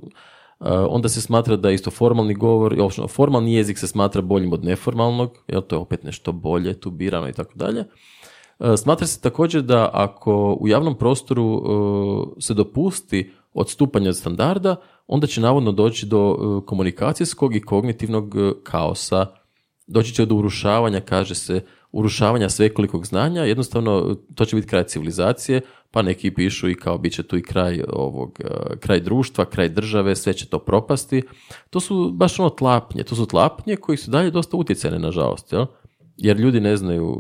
Uh, 0.61 0.67
onda 0.89 1.09
se 1.09 1.21
smatra 1.21 1.57
da 1.57 1.71
isto 1.71 1.91
formalni 1.91 2.35
govor, 2.35 2.77
formalni 3.09 3.55
jezik 3.55 3.79
se 3.79 3.87
smatra 3.87 4.23
boljim 4.23 4.53
od 4.53 4.65
neformalnog, 4.65 5.31
jel 5.49 5.63
to 5.63 5.77
je 5.77 5.81
opet 5.81 6.03
nešto 6.05 6.33
bolje, 6.33 6.81
tu 6.81 6.91
birano 6.91 7.29
i 7.29 7.33
tako 7.33 7.53
dalje. 7.55 7.85
Uh, 8.59 8.67
Smatra 8.77 9.07
se 9.07 9.21
također 9.21 9.63
da 9.63 9.91
ako 9.93 10.57
u 10.61 10.69
javnom 10.69 10.95
prostoru 10.95 11.45
uh, 11.45 12.29
se 12.39 12.55
dopusti 12.55 13.31
odstupanje 13.55 14.09
od 14.09 14.17
standarda, 14.17 14.77
onda 15.07 15.27
će 15.27 15.41
navodno 15.41 15.73
doći 15.73 16.07
do 16.07 16.31
uh, 16.31 16.65
komunikacijskog 16.65 17.57
i 17.57 17.61
kognitivnog 17.61 18.35
kaosa. 18.63 19.27
Doći 19.87 20.15
će 20.15 20.27
do 20.27 20.35
urušavanja, 20.35 21.01
kaže 21.01 21.35
se, 21.35 21.65
urušavanja 21.93 22.49
svekolikog 22.49 23.07
znanja, 23.07 23.43
jednostavno 23.43 24.17
to 24.35 24.45
će 24.45 24.57
biti 24.57 24.69
kraj 24.69 24.85
civilizacije, 24.85 25.61
pa 25.91 26.03
neki 26.03 26.35
pišu 26.35 26.69
i 26.69 26.75
kao 26.75 26.99
bit 26.99 27.13
će 27.13 27.23
tu 27.23 27.37
i 27.37 27.43
kraj 27.43 27.83
ovog, 27.93 28.41
kraj 28.81 29.01
društva, 29.01 29.45
kraj 29.45 29.69
države, 29.69 30.17
sve 30.17 30.33
će 30.33 30.47
to 30.47 30.59
propasti. 30.59 31.23
To 31.71 31.81
su 31.81 32.11
baš 32.13 32.41
ono 32.41 32.51
tlapnje, 32.51 33.03
to 33.03 33.15
su 33.15 33.27
tlapnje 33.27 33.77
koji 33.77 33.99
su 33.99 34.11
dalje 34.11 34.31
dosta 34.31 34.57
utjecajne, 34.57 34.99
nažalost, 34.99 35.53
jel? 35.53 35.67
Jer 36.17 36.37
ljudi 36.37 36.61
ne 36.61 36.77
znaju, 36.77 37.17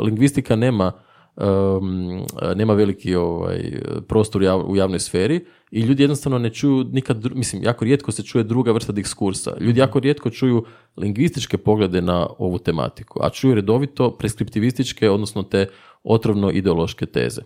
lingvistika 0.00 0.56
nema 0.56 0.92
um, 1.36 2.26
nema 2.54 2.74
veliki 2.74 3.14
ovaj, 3.14 3.80
prostor 4.08 4.42
u 4.42 4.44
jav- 4.44 4.64
u 4.66 4.76
javnoj 4.76 4.98
sferi 5.00 5.44
i 5.70 5.80
ljudi 5.80 6.02
jednostavno 6.02 6.38
ne 6.38 6.50
čuju 6.50 6.84
nikad, 6.84 7.26
mislim, 7.34 7.62
jako 7.62 7.84
rijetko 7.84 8.12
se 8.12 8.22
čuje 8.22 8.44
druga 8.44 8.72
vrsta 8.72 8.92
diskursa. 8.92 9.56
Ljudi 9.60 9.80
jako 9.80 10.00
rijetko 10.00 10.30
čuju 10.30 10.64
lingvističke 10.96 11.58
poglede 11.58 12.00
na 12.00 12.26
ovu 12.38 12.58
tematiku, 12.58 13.20
a 13.22 13.30
čuju 13.30 13.54
redovito 13.54 14.10
preskriptivističke, 14.10 15.10
odnosno 15.10 15.42
te 15.42 15.66
otrovno 16.04 16.50
ideološke 16.50 17.06
teze. 17.06 17.42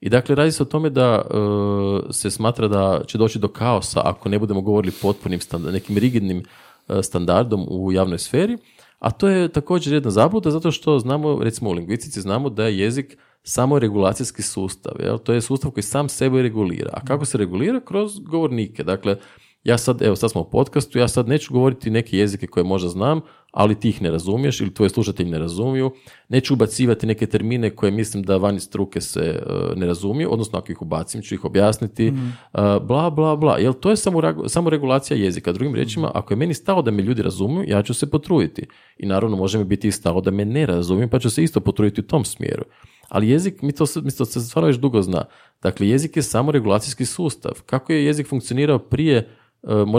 I 0.00 0.08
dakle, 0.08 0.34
radi 0.34 0.52
se 0.52 0.62
o 0.62 0.66
tome 0.66 0.90
da 0.90 1.22
e, 1.22 2.12
se 2.12 2.30
smatra 2.30 2.68
da 2.68 3.00
će 3.06 3.18
doći 3.18 3.38
do 3.38 3.48
kaosa 3.48 4.00
ako 4.04 4.28
ne 4.28 4.38
budemo 4.38 4.60
govorili 4.60 4.92
potpunim 5.02 5.40
nekim 5.72 5.98
rigidnim 5.98 6.42
e, 6.88 7.02
standardom 7.02 7.66
u 7.70 7.92
javnoj 7.92 8.18
sferi, 8.18 8.56
a 8.98 9.10
to 9.10 9.28
je 9.28 9.48
također 9.48 9.92
jedna 9.92 10.10
zabluda 10.10 10.50
zato 10.50 10.70
što 10.70 10.98
znamo, 10.98 11.38
recimo 11.42 11.70
u 11.70 11.72
lingvistici 11.72 12.20
znamo 12.20 12.50
da 12.50 12.64
je 12.64 12.78
jezik 12.78 13.18
samo 13.42 13.78
regulacijski 13.78 14.42
sustav, 14.42 14.92
jel? 15.00 15.18
to 15.18 15.32
je 15.32 15.40
sustav 15.40 15.70
koji 15.70 15.84
sam 15.84 16.08
sebe 16.08 16.42
regulira. 16.42 16.90
A 16.92 17.04
kako 17.04 17.24
se 17.24 17.38
regulira? 17.38 17.80
Kroz 17.80 18.18
govornike. 18.18 18.84
Dakle, 18.84 19.16
ja 19.64 19.78
sad, 19.78 20.02
evo 20.02 20.16
sad 20.16 20.30
smo 20.30 20.40
u 20.40 20.50
podcastu, 20.50 20.98
ja 20.98 21.08
sad 21.08 21.28
neću 21.28 21.52
govoriti 21.52 21.90
neke 21.90 22.18
jezike 22.18 22.46
koje 22.46 22.64
možda 22.64 22.88
znam, 22.88 23.20
ali 23.52 23.80
ti 23.80 23.88
ih 23.88 24.02
ne 24.02 24.10
razumiješ 24.10 24.60
ili 24.60 24.74
tvoji 24.74 24.90
slušatelji 24.90 25.30
ne 25.30 25.38
razumiju. 25.38 25.90
Neću 26.28 26.54
ubacivati 26.54 27.06
neke 27.06 27.26
termine 27.26 27.70
koje 27.70 27.92
mislim 27.92 28.22
da 28.22 28.36
vani 28.36 28.60
struke 28.60 29.00
se 29.00 29.20
e, 29.20 29.42
ne 29.76 29.86
razumiju, 29.86 30.32
odnosno 30.32 30.58
ako 30.58 30.72
ih 30.72 30.82
ubacim 30.82 31.22
ću 31.22 31.34
ih 31.34 31.44
objasniti, 31.44 32.10
Mhm. 32.10 32.28
e, 32.54 32.80
bla, 32.80 33.10
bla, 33.10 33.36
bla. 33.36 33.58
Jel 33.58 33.72
to 33.72 33.90
je 33.90 33.96
samo, 33.96 34.20
samo 34.48 34.70
regulacija 34.70 35.16
jezika. 35.16 35.52
Drugim 35.52 35.74
riječima, 35.74 36.10
ako 36.14 36.32
je 36.32 36.36
meni 36.36 36.54
stalo 36.54 36.82
da 36.82 36.90
me 36.90 37.02
ljudi 37.02 37.22
razumiju, 37.22 37.64
ja 37.68 37.82
ću 37.82 37.94
se 37.94 38.10
potruditi. 38.10 38.66
I 38.98 39.06
naravno 39.06 39.36
može 39.36 39.58
mi 39.58 39.64
biti 39.64 39.88
i 39.88 39.92
stalo 39.92 40.20
da 40.20 40.30
me 40.30 40.44
ne 40.44 40.66
razumiju, 40.66 41.08
pa 41.08 41.18
ću 41.18 41.30
se 41.30 41.42
isto 41.42 41.60
potruditi 41.60 42.00
u 42.00 42.06
tom 42.06 42.24
smjeru. 42.24 42.64
Ali 43.08 43.28
jezik, 43.28 43.62
mi 43.62 43.72
to, 43.72 43.84
mi 44.02 44.10
to 44.10 44.24
se 44.24 44.40
stvarno 44.40 44.66
već 44.66 44.76
dugo 44.76 45.02
zna. 45.02 45.24
Dakle, 45.62 45.88
jezik 45.88 46.16
je 46.16 46.22
samo 46.22 46.52
regulacijski 46.52 47.04
sustav. 47.06 47.52
Kako 47.66 47.92
je 47.92 48.04
jezik 48.04 48.26
funkcionirao 48.28 48.78
prije 48.78 49.28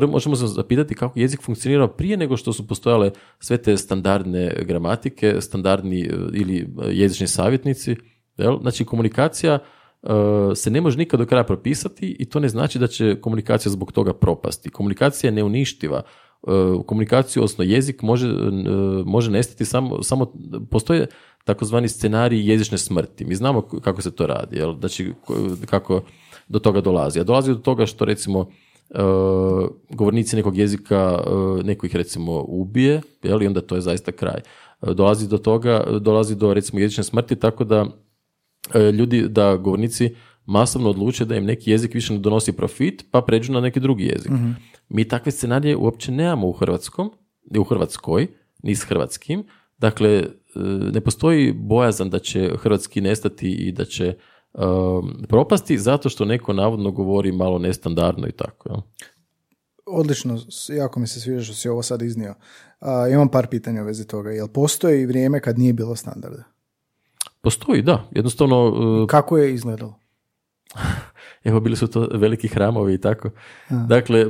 možemo 0.08 0.36
se 0.36 0.48
zapitati 0.48 0.96
kako 0.96 1.20
je 1.20 1.24
jezik 1.24 1.42
funkcionirao 1.42 1.88
prije 1.88 2.18
nego 2.18 2.38
što 2.38 2.54
su 2.54 2.68
postojale 2.68 3.12
sve 3.40 3.58
te 3.58 3.78
standardne 3.78 4.64
gramatike, 4.68 5.36
standardni 5.42 6.02
e, 6.02 6.10
ili 6.34 6.58
e, 6.58 6.66
jezični 6.92 7.28
savjetnici. 7.28 7.96
Jel? 8.38 8.58
Znači, 8.62 8.86
komunikacija 8.86 9.60
e, 10.04 10.08
se 10.56 10.72
ne 10.72 10.82
može 10.82 10.98
nikad 10.98 11.20
do 11.20 11.26
kraja 11.26 11.44
propisati 11.44 12.16
i 12.20 12.26
to 12.26 12.40
ne 12.40 12.50
znači 12.50 12.80
da 12.80 12.88
će 12.88 13.22
komunikacija 13.22 13.72
zbog 13.72 13.92
toga 13.92 14.14
propasti. 14.14 14.70
Komunikacija 14.70 15.28
je 15.28 15.36
neuništiva. 15.36 16.02
E, 16.48 16.52
komunikaciju, 16.86 17.42
odnosno 17.42 17.64
jezik 17.64 18.02
može, 18.02 18.28
e, 18.28 18.32
može 19.06 19.32
nestati 19.32 19.66
samo, 19.66 20.04
samo 20.04 20.34
postoje 20.72 21.08
takozvani 21.44 21.88
scenarij 21.88 22.50
jezične 22.52 22.78
smrti. 22.78 23.26
Mi 23.26 23.36
znamo 23.36 23.62
kako 23.62 24.02
se 24.02 24.12
to 24.12 24.28
radi, 24.28 24.58
jel? 24.58 24.76
Znači, 24.80 25.14
ko- 25.26 25.56
kako 25.66 26.02
do 26.48 26.60
toga 26.60 26.82
dolazi. 26.82 27.20
A 27.20 27.24
dolazi 27.24 27.52
do 27.52 27.60
toga 27.60 27.86
što 27.86 28.06
recimo 28.06 28.50
e, 28.90 29.02
govornici 29.90 30.36
nekog 30.36 30.58
jezika, 30.58 31.20
e, 31.20 31.64
neko 31.64 31.86
ih 31.86 31.96
recimo 31.96 32.44
ubije, 32.48 33.02
jel? 33.24 33.44
i 33.44 33.48
onda 33.48 33.62
to 33.62 33.76
je 33.76 33.82
zaista 33.82 34.12
kraj. 34.12 34.40
E, 34.82 34.94
dolazi 34.94 35.28
do 35.28 35.38
toga, 35.38 35.84
dolazi 36.02 36.36
do 36.36 36.54
recimo 36.54 36.80
jezične 36.80 37.04
smrti, 37.04 37.36
tako 37.36 37.64
da 37.64 37.86
ljudi, 38.94 39.28
da 39.30 39.56
govornici 39.56 40.16
masovno 40.46 40.90
odluče 40.90 41.26
da 41.26 41.36
im 41.36 41.46
neki 41.46 41.72
jezik 41.72 41.94
više 41.94 42.14
ne 42.14 42.20
donosi 42.20 42.52
profit, 42.52 43.06
pa 43.12 43.22
pređu 43.22 43.54
na 43.54 43.62
neki 43.62 43.80
drugi 43.80 44.04
jezik. 44.04 44.32
Mi 44.90 45.08
takve 45.08 45.32
scenarije 45.32 45.76
uopće 45.76 46.12
nemamo 46.12 46.48
u 46.48 46.52
hrvatskom, 46.52 47.12
ni 47.52 47.60
u 47.60 47.64
Hrvatskoj, 47.64 48.28
ni 48.64 48.76
s 48.76 48.84
hrvatskim. 48.84 49.44
Dakle, 49.78 50.24
ne 50.94 51.02
postoji 51.02 51.54
bojazan 51.54 52.10
da 52.10 52.20
će 52.20 52.52
hrvatski 52.58 53.02
nestati 53.02 53.52
i 53.52 53.72
da 53.72 53.86
će 53.86 54.16
um, 54.54 55.26
propasti 55.28 55.78
zato 55.78 56.10
što 56.10 56.26
neko 56.26 56.54
navodno 56.54 56.92
govori 56.92 57.32
malo 57.32 57.60
nestandardno 57.60 58.28
i 58.28 58.32
tako. 58.32 58.70
Jel? 58.70 58.82
Odlično, 59.86 60.40
jako 60.78 61.00
mi 61.00 61.08
se 61.08 61.20
sviđa 61.20 61.44
što 61.44 61.54
si 61.54 61.70
ovo 61.70 61.84
sad 61.84 62.02
iznio. 62.02 62.36
A, 62.80 63.08
imam 63.08 63.30
par 63.30 63.48
pitanja 63.48 63.82
u 63.82 63.86
vezi 63.86 64.08
toga. 64.08 64.32
Jel 64.32 64.48
postoji 64.48 65.06
vrijeme 65.06 65.40
kad 65.40 65.60
nije 65.60 65.74
bilo 65.74 65.96
standarda? 65.96 66.44
Postoji, 67.42 67.82
da. 67.82 68.10
Jednostavno, 68.12 68.74
e, 69.04 69.08
Kako 69.08 69.38
je 69.38 69.54
izgledalo? 69.54 70.00
evo 71.44 71.60
bili 71.60 71.76
su 71.76 71.88
to 71.88 72.08
veliki 72.14 72.48
hramovi 72.48 72.94
i 72.94 73.02
tako. 73.02 73.30
Dakle, 73.70 74.20
e, 74.20 74.26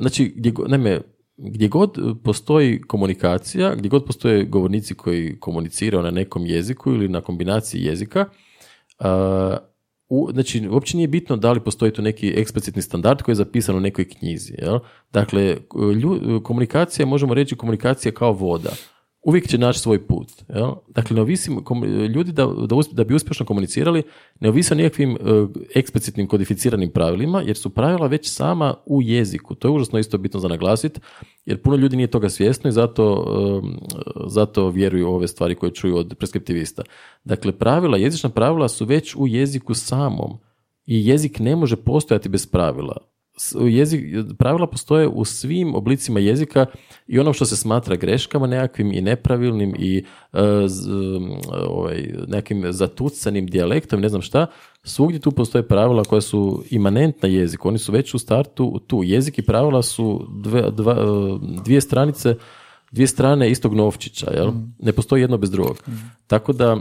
znači, 0.00 0.34
gdje, 0.36 0.52
naime, 0.66 1.00
gdje 1.36 1.68
god 1.68 1.98
postoji 2.24 2.80
komunikacija, 2.82 3.74
gdje 3.74 3.88
god 3.88 4.04
postoje 4.04 4.44
govornici 4.44 4.94
koji 4.94 5.40
komuniciraju 5.40 6.02
na 6.02 6.10
nekom 6.10 6.46
jeziku 6.46 6.92
ili 6.92 7.08
na 7.08 7.20
kombinaciji 7.20 7.84
jezika, 7.84 8.20
a, 8.20 8.45
u, 10.08 10.28
znači, 10.32 10.68
uopće 10.68 10.96
nije 10.96 11.08
bitno 11.08 11.36
da 11.36 11.52
li 11.52 11.60
postoji 11.60 11.92
tu 11.92 12.02
neki 12.02 12.34
eksplicitni 12.36 12.82
standard 12.82 13.22
koji 13.22 13.32
je 13.32 13.36
zapisan 13.36 13.76
u 13.76 13.80
nekoj 13.80 14.08
knjizi. 14.08 14.54
Jel? 14.58 14.78
Dakle, 15.12 15.56
lju- 15.74 16.42
komunikacija, 16.42 17.06
možemo 17.06 17.34
reći 17.34 17.56
komunikacija 17.56 18.12
kao 18.12 18.32
voda. 18.32 18.70
Uvijek 19.26 19.48
će 19.48 19.58
naći 19.58 19.80
svoj 19.80 20.06
put. 20.06 20.28
Jel? 20.48 20.72
Dakle, 20.88 21.14
ne 21.14 21.22
ovisi, 21.22 21.50
ljudi 22.14 22.32
da, 22.32 22.46
da, 22.46 22.76
usp- 22.76 22.92
da 22.92 23.04
bi 23.04 23.14
uspješno 23.14 23.46
komunicirali 23.46 24.02
ne 24.40 24.48
ovise 24.48 24.74
o 24.74 24.76
nikakvim 24.76 25.10
e, 25.10 25.16
eksplicitnim 25.74 26.26
kodificiranim 26.26 26.90
pravilima, 26.90 27.42
jer 27.42 27.56
su 27.56 27.70
pravila 27.70 28.06
već 28.06 28.30
sama 28.30 28.74
u 28.86 29.02
jeziku. 29.02 29.54
To 29.54 29.68
je 29.68 29.72
užasno 29.72 29.98
isto 29.98 30.18
bitno 30.18 30.40
za 30.40 30.48
naglasiti, 30.48 31.00
jer 31.46 31.62
puno 31.62 31.76
ljudi 31.76 31.96
nije 31.96 32.10
toga 32.10 32.28
svjesno 32.28 32.68
i 32.68 32.72
zato, 32.72 33.24
e, 33.28 34.26
zato 34.26 34.68
vjeruju 34.70 35.08
u 35.08 35.14
ove 35.14 35.28
stvari 35.28 35.54
koje 35.54 35.74
čuju 35.74 35.96
od 35.96 36.14
preskriptivista. 36.18 36.82
Dakle, 37.24 37.52
pravila, 37.52 37.98
jezična 37.98 38.30
pravila 38.30 38.68
su 38.68 38.84
već 38.84 39.16
u 39.16 39.26
jeziku 39.26 39.74
samom 39.74 40.38
i 40.84 41.06
jezik 41.06 41.38
ne 41.38 41.56
može 41.56 41.76
postojati 41.76 42.28
bez 42.28 42.46
pravila. 42.46 42.96
Jezik, 43.70 44.04
pravila 44.38 44.66
postoje 44.66 45.08
u 45.08 45.24
svim 45.24 45.74
oblicima 45.74 46.20
jezika 46.20 46.66
i 47.06 47.18
ono 47.18 47.32
što 47.32 47.44
se 47.44 47.56
smatra 47.56 47.96
greškama 47.96 48.46
nekakvim 48.46 48.92
i 48.92 49.00
nepravilnim 49.00 49.74
i 49.78 50.04
e, 50.32 50.38
z- 50.66 50.88
ovaj, 51.68 52.14
nekim 52.28 52.72
zatucanim 52.72 53.46
dijalektom, 53.46 54.00
ne 54.00 54.08
znam 54.08 54.22
šta, 54.22 54.46
svugdje 54.84 55.20
tu 55.20 55.30
postoje 55.30 55.68
pravila 55.68 56.04
koja 56.04 56.20
su 56.20 56.64
imanentna 56.70 57.28
jeziku. 57.28 57.68
Oni 57.68 57.78
su 57.78 57.92
već 57.92 58.14
u 58.14 58.18
startu 58.18 58.80
tu. 58.86 59.02
Jezik 59.04 59.38
i 59.38 59.42
pravila 59.42 59.82
su 59.82 60.26
dve, 60.34 60.70
dva, 60.70 60.92
e, 60.92 60.96
dvije 61.64 61.80
stranice 61.80 62.34
dvije 62.90 63.06
strane 63.06 63.50
istog 63.50 63.74
novčića, 63.74 64.30
jel? 64.30 64.50
Ne 64.78 64.92
postoji 64.92 65.20
jedno 65.22 65.38
bez 65.38 65.50
drugog. 65.50 65.76
Tako 66.26 66.52
da, 66.52 66.76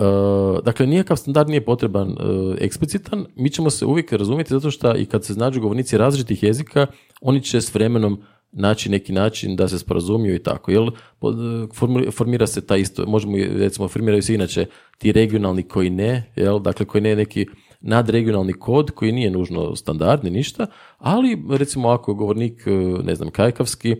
Uh, 0.00 0.64
dakle, 0.64 0.86
nikakav 0.86 1.16
standard 1.16 1.48
nije 1.48 1.64
potreban 1.64 2.08
uh, 2.08 2.54
eksplicitan, 2.58 3.26
mi 3.36 3.50
ćemo 3.50 3.70
se 3.70 3.86
uvijek 3.86 4.12
razumjeti 4.12 4.54
zato 4.54 4.70
što 4.70 4.96
i 4.96 5.06
kad 5.06 5.24
se 5.24 5.34
nađu 5.34 5.60
govornici 5.60 5.98
različitih 5.98 6.42
jezika, 6.42 6.86
oni 7.20 7.42
će 7.42 7.60
s 7.60 7.74
vremenom 7.74 8.22
naći 8.52 8.90
neki 8.90 9.12
način 9.12 9.56
da 9.56 9.68
se 9.68 9.78
sporazumiju 9.78 10.34
i 10.34 10.38
tako. 10.38 10.70
Jel, 10.70 10.90
formu- 11.20 12.12
formira 12.12 12.46
se 12.46 12.66
ta 12.66 12.76
isto, 12.76 13.06
možemo 13.06 13.36
recimo, 13.36 13.88
formiraju 13.88 14.22
se 14.22 14.34
inače 14.34 14.66
ti 14.98 15.12
regionalni 15.12 15.62
koji 15.62 15.90
ne, 15.90 16.32
jel, 16.36 16.58
dakle 16.58 16.86
koji 16.86 17.02
ne 17.02 17.10
je 17.10 17.16
neki 17.16 17.46
nadregionalni 17.80 18.52
kod 18.52 18.90
koji 18.90 19.12
nije 19.12 19.30
nužno 19.30 19.76
standard 19.76 20.24
ni 20.24 20.30
ništa, 20.30 20.66
ali 20.98 21.42
recimo 21.50 21.88
ako 21.88 22.10
je 22.10 22.14
govornik, 22.14 22.62
ne 23.04 23.14
znam, 23.14 23.30
kajkavski, 23.30 23.96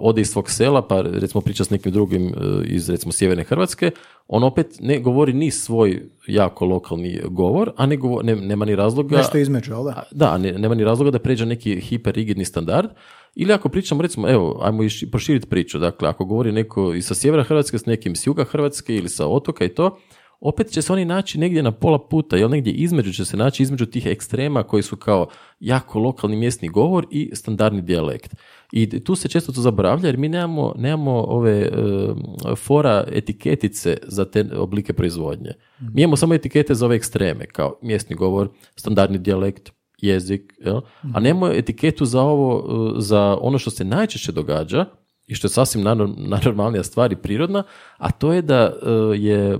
ode 0.00 0.20
iz 0.20 0.30
svog 0.30 0.50
sela, 0.50 0.82
pa 0.88 1.00
recimo 1.02 1.40
priča 1.40 1.64
s 1.64 1.70
nekim 1.70 1.92
drugim 1.92 2.26
uh, 2.26 2.32
iz 2.64 2.90
recimo 2.90 3.12
sjeverne 3.12 3.44
Hrvatske, 3.44 3.90
on 4.28 4.44
opet 4.44 4.66
ne 4.80 4.98
govori 5.00 5.32
ni 5.32 5.50
svoj 5.50 6.02
jako 6.26 6.64
lokalni 6.64 7.20
govor, 7.28 7.72
a 7.76 7.86
ne 7.86 7.96
govo- 7.96 8.22
ne- 8.22 8.36
nema 8.36 8.64
ni 8.64 8.76
razloga... 8.76 9.16
Nešto 9.16 9.38
između, 9.38 9.72
jel 9.72 9.84
da? 10.10 10.38
Ne, 10.38 10.52
nema 10.52 10.74
ni 10.74 10.84
razloga 10.84 11.10
da 11.10 11.18
pređe 11.18 11.46
neki 11.46 11.80
hiperrigidni 11.80 12.44
standard. 12.44 12.88
Ili 13.34 13.52
ako 13.52 13.68
pričamo, 13.68 14.02
recimo, 14.02 14.28
evo, 14.30 14.58
ajmo 14.62 14.82
iš- 14.82 15.10
proširiti 15.10 15.46
priču. 15.46 15.78
Dakle, 15.78 16.08
ako 16.08 16.24
govori 16.24 16.52
neko 16.52 16.94
i 16.94 17.02
sa 17.02 17.14
sjevera 17.14 17.42
Hrvatske 17.42 17.78
s 17.78 17.86
nekim 17.86 18.16
s 18.16 18.26
juga 18.26 18.44
Hrvatske 18.44 18.94
ili 18.96 19.08
sa 19.08 19.26
otoka 19.26 19.64
i 19.64 19.68
to, 19.68 19.98
opet 20.40 20.70
će 20.70 20.82
se 20.82 20.92
oni 20.92 21.04
naći 21.04 21.38
negdje 21.38 21.62
na 21.62 21.72
pola 21.72 22.08
puta, 22.08 22.36
jel 22.36 22.50
negdje 22.50 22.72
između 22.72 23.12
će 23.12 23.24
se 23.24 23.36
naći 23.36 23.62
između 23.62 23.86
tih 23.86 24.06
ekstrema 24.06 24.62
koji 24.62 24.82
su 24.82 24.96
kao 24.96 25.26
jako 25.60 25.98
lokalni 25.98 26.36
mjesni 26.36 26.68
govor 26.68 27.06
i 27.10 27.30
standardni 27.34 27.82
dijalekt. 27.82 28.34
I 28.72 29.04
tu 29.04 29.14
se 29.14 29.28
često 29.28 29.52
to 29.52 29.60
zaboravlja 29.60 30.06
jer 30.06 30.16
mi 30.16 30.28
nemamo, 30.28 30.74
nemamo 30.78 31.24
ove 31.28 31.60
e, 31.60 31.70
fora 32.56 33.04
etiketice 33.12 33.96
za 34.02 34.24
te 34.24 34.44
oblike 34.56 34.92
proizvodnje. 34.92 35.50
Mi 35.80 36.02
imamo 36.02 36.16
samo 36.16 36.34
etikete 36.34 36.74
za 36.74 36.86
ove 36.86 36.96
ekstreme, 36.96 37.46
kao 37.46 37.78
mjesni 37.82 38.16
govor, 38.16 38.48
standardni 38.76 39.18
dijalekt, 39.18 39.72
jezik, 39.98 40.52
jel? 40.64 40.80
a 41.14 41.20
nemamo 41.20 41.48
etiketu 41.52 42.04
za 42.04 42.22
ovo, 42.22 42.64
e, 42.96 43.00
za 43.00 43.38
ono 43.40 43.58
što 43.58 43.70
se 43.70 43.84
najčešće 43.84 44.32
događa 44.32 44.84
i 45.26 45.34
što 45.34 45.46
je 45.46 45.50
sasvim 45.50 45.82
najnormalnija 46.16 46.82
stvar 46.82 47.12
i 47.12 47.16
prirodna, 47.16 47.62
a 47.96 48.10
to 48.10 48.32
je 48.32 48.42
da 48.42 48.72
e, 48.82 48.90
je 49.18 49.52
e, 49.52 49.58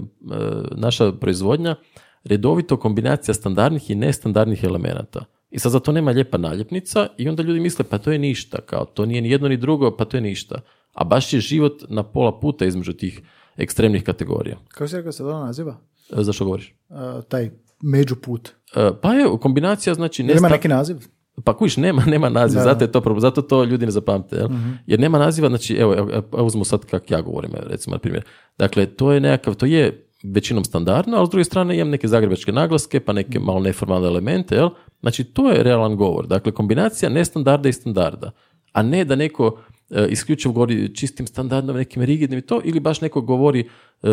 naša 0.70 1.12
proizvodnja 1.12 1.76
redovito 2.24 2.76
kombinacija 2.76 3.34
standardnih 3.34 3.90
i 3.90 3.94
nestandardnih 3.94 4.64
elemenata. 4.64 5.24
I 5.50 5.58
sad 5.58 5.72
za 5.72 5.80
to 5.80 5.92
nema 5.92 6.10
lijepa 6.10 6.38
naljepnica 6.38 7.08
i 7.18 7.28
onda 7.28 7.42
ljudi 7.42 7.60
misle 7.60 7.84
pa 7.90 7.98
to 7.98 8.12
je 8.12 8.18
ništa, 8.18 8.58
kao 8.66 8.84
to 8.84 9.06
nije 9.06 9.20
ni 9.22 9.30
jedno 9.30 9.48
ni 9.48 9.56
drugo, 9.56 9.96
pa 9.96 10.04
to 10.04 10.16
je 10.16 10.20
ništa. 10.20 10.60
A 10.92 11.04
baš 11.04 11.32
je 11.32 11.40
život 11.40 11.82
na 11.88 12.02
pola 12.02 12.40
puta 12.40 12.64
između 12.64 12.92
tih 12.92 13.20
ekstremnih 13.56 14.02
kategorija. 14.02 14.56
Kako 14.68 14.88
si 14.88 14.96
rekao 14.96 15.12
se 15.12 15.18
to 15.22 15.44
naziva? 15.44 15.76
E, 16.18 16.22
Zašto 16.22 16.44
govoriš? 16.44 16.74
A, 16.88 17.20
taj 17.28 17.50
međuput. 17.82 18.48
E, 18.76 18.90
Pa 19.02 19.12
je 19.14 19.26
kombinacija, 19.40 19.94
znači... 19.94 20.22
Jel 20.22 20.30
ima 20.30 20.48
nesta- 20.48 20.52
neki 20.52 20.68
naziv? 20.68 20.96
Pa 21.44 21.56
kujiš, 21.56 21.76
nema, 21.76 22.04
nema 22.14 22.28
naziva, 22.28 22.62
zato, 22.64 22.84
je 22.84 22.92
to, 22.92 23.00
problem, 23.00 23.20
zato 23.20 23.42
to 23.42 23.64
ljudi 23.64 23.84
ne 23.86 23.92
zapamte. 23.92 24.36
Jel? 24.36 24.48
Jer 24.86 25.00
nema 25.00 25.18
naziva, 25.18 25.48
znači, 25.48 25.74
evo, 25.74 25.94
evo, 25.94 26.22
uzmemo 26.32 26.64
sad 26.64 26.84
kako 26.84 27.04
ja 27.08 27.20
govorim, 27.20 27.50
recimo, 27.66 27.94
na 27.94 27.98
primjer. 27.98 28.24
Dakle, 28.58 28.86
to 28.86 29.12
je 29.12 29.20
nekakav, 29.20 29.54
to 29.54 29.66
je 29.66 30.02
većinom 30.22 30.64
standardno, 30.64 31.16
ali 31.16 31.26
s 31.26 31.30
druge 31.30 31.44
strane 31.44 31.76
imam 31.76 31.90
neke 31.90 32.08
zagrebačke 32.08 32.52
naglaske, 32.52 33.00
pa 33.00 33.12
neke 33.12 33.38
malo 33.38 33.60
neformalne 33.60 34.08
elemente, 34.08 34.54
jel? 34.54 34.68
Znači, 35.00 35.24
to 35.24 35.50
je 35.50 35.62
realan 35.62 35.96
govor. 35.96 36.26
Dakle, 36.26 36.52
kombinacija 36.52 37.08
nestandarda 37.08 37.68
i 37.68 37.72
standarda. 37.72 38.30
A 38.72 38.82
ne 38.82 39.04
da 39.04 39.16
neko 39.16 39.58
e, 39.90 40.06
isključivo 40.08 40.54
govori 40.54 40.94
čistim 40.94 41.26
standardom, 41.26 41.76
nekim 41.76 42.02
rigidnim 42.02 42.38
i 42.38 42.42
to, 42.42 42.60
ili 42.64 42.80
baš 42.80 43.00
neko 43.00 43.20
govori 43.20 43.60
e, 44.02 44.08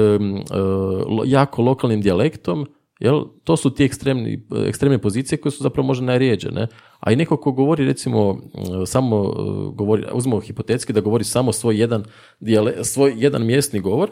lo- 1.08 1.24
jako 1.26 1.62
lokalnim 1.62 2.02
dijalektom, 2.02 2.68
Jel? 3.04 3.24
To 3.44 3.58
su 3.58 3.70
ti 3.70 3.84
ekstremni, 3.84 4.46
ekstremne 4.68 4.98
pozicije 4.98 5.38
koje 5.38 5.52
su 5.52 5.64
zapravo 5.64 5.88
možda 5.88 6.06
najrijeđe. 6.06 6.52
Ne? 6.52 6.68
A 7.00 7.12
i 7.12 7.16
neko 7.16 7.38
ko 7.38 7.52
govori 7.52 7.86
recimo 7.86 8.42
samo 8.86 9.34
govori, 9.76 10.04
uzmemo 10.14 10.40
hipotetski 10.40 10.94
da 10.94 11.02
govori 11.02 11.24
samo 11.24 11.52
svoj 11.52 11.80
jedan, 11.80 12.04
dijale, 12.40 12.84
svoj 12.84 13.14
jedan 13.18 13.46
mjesni 13.46 13.80
govor, 13.80 14.10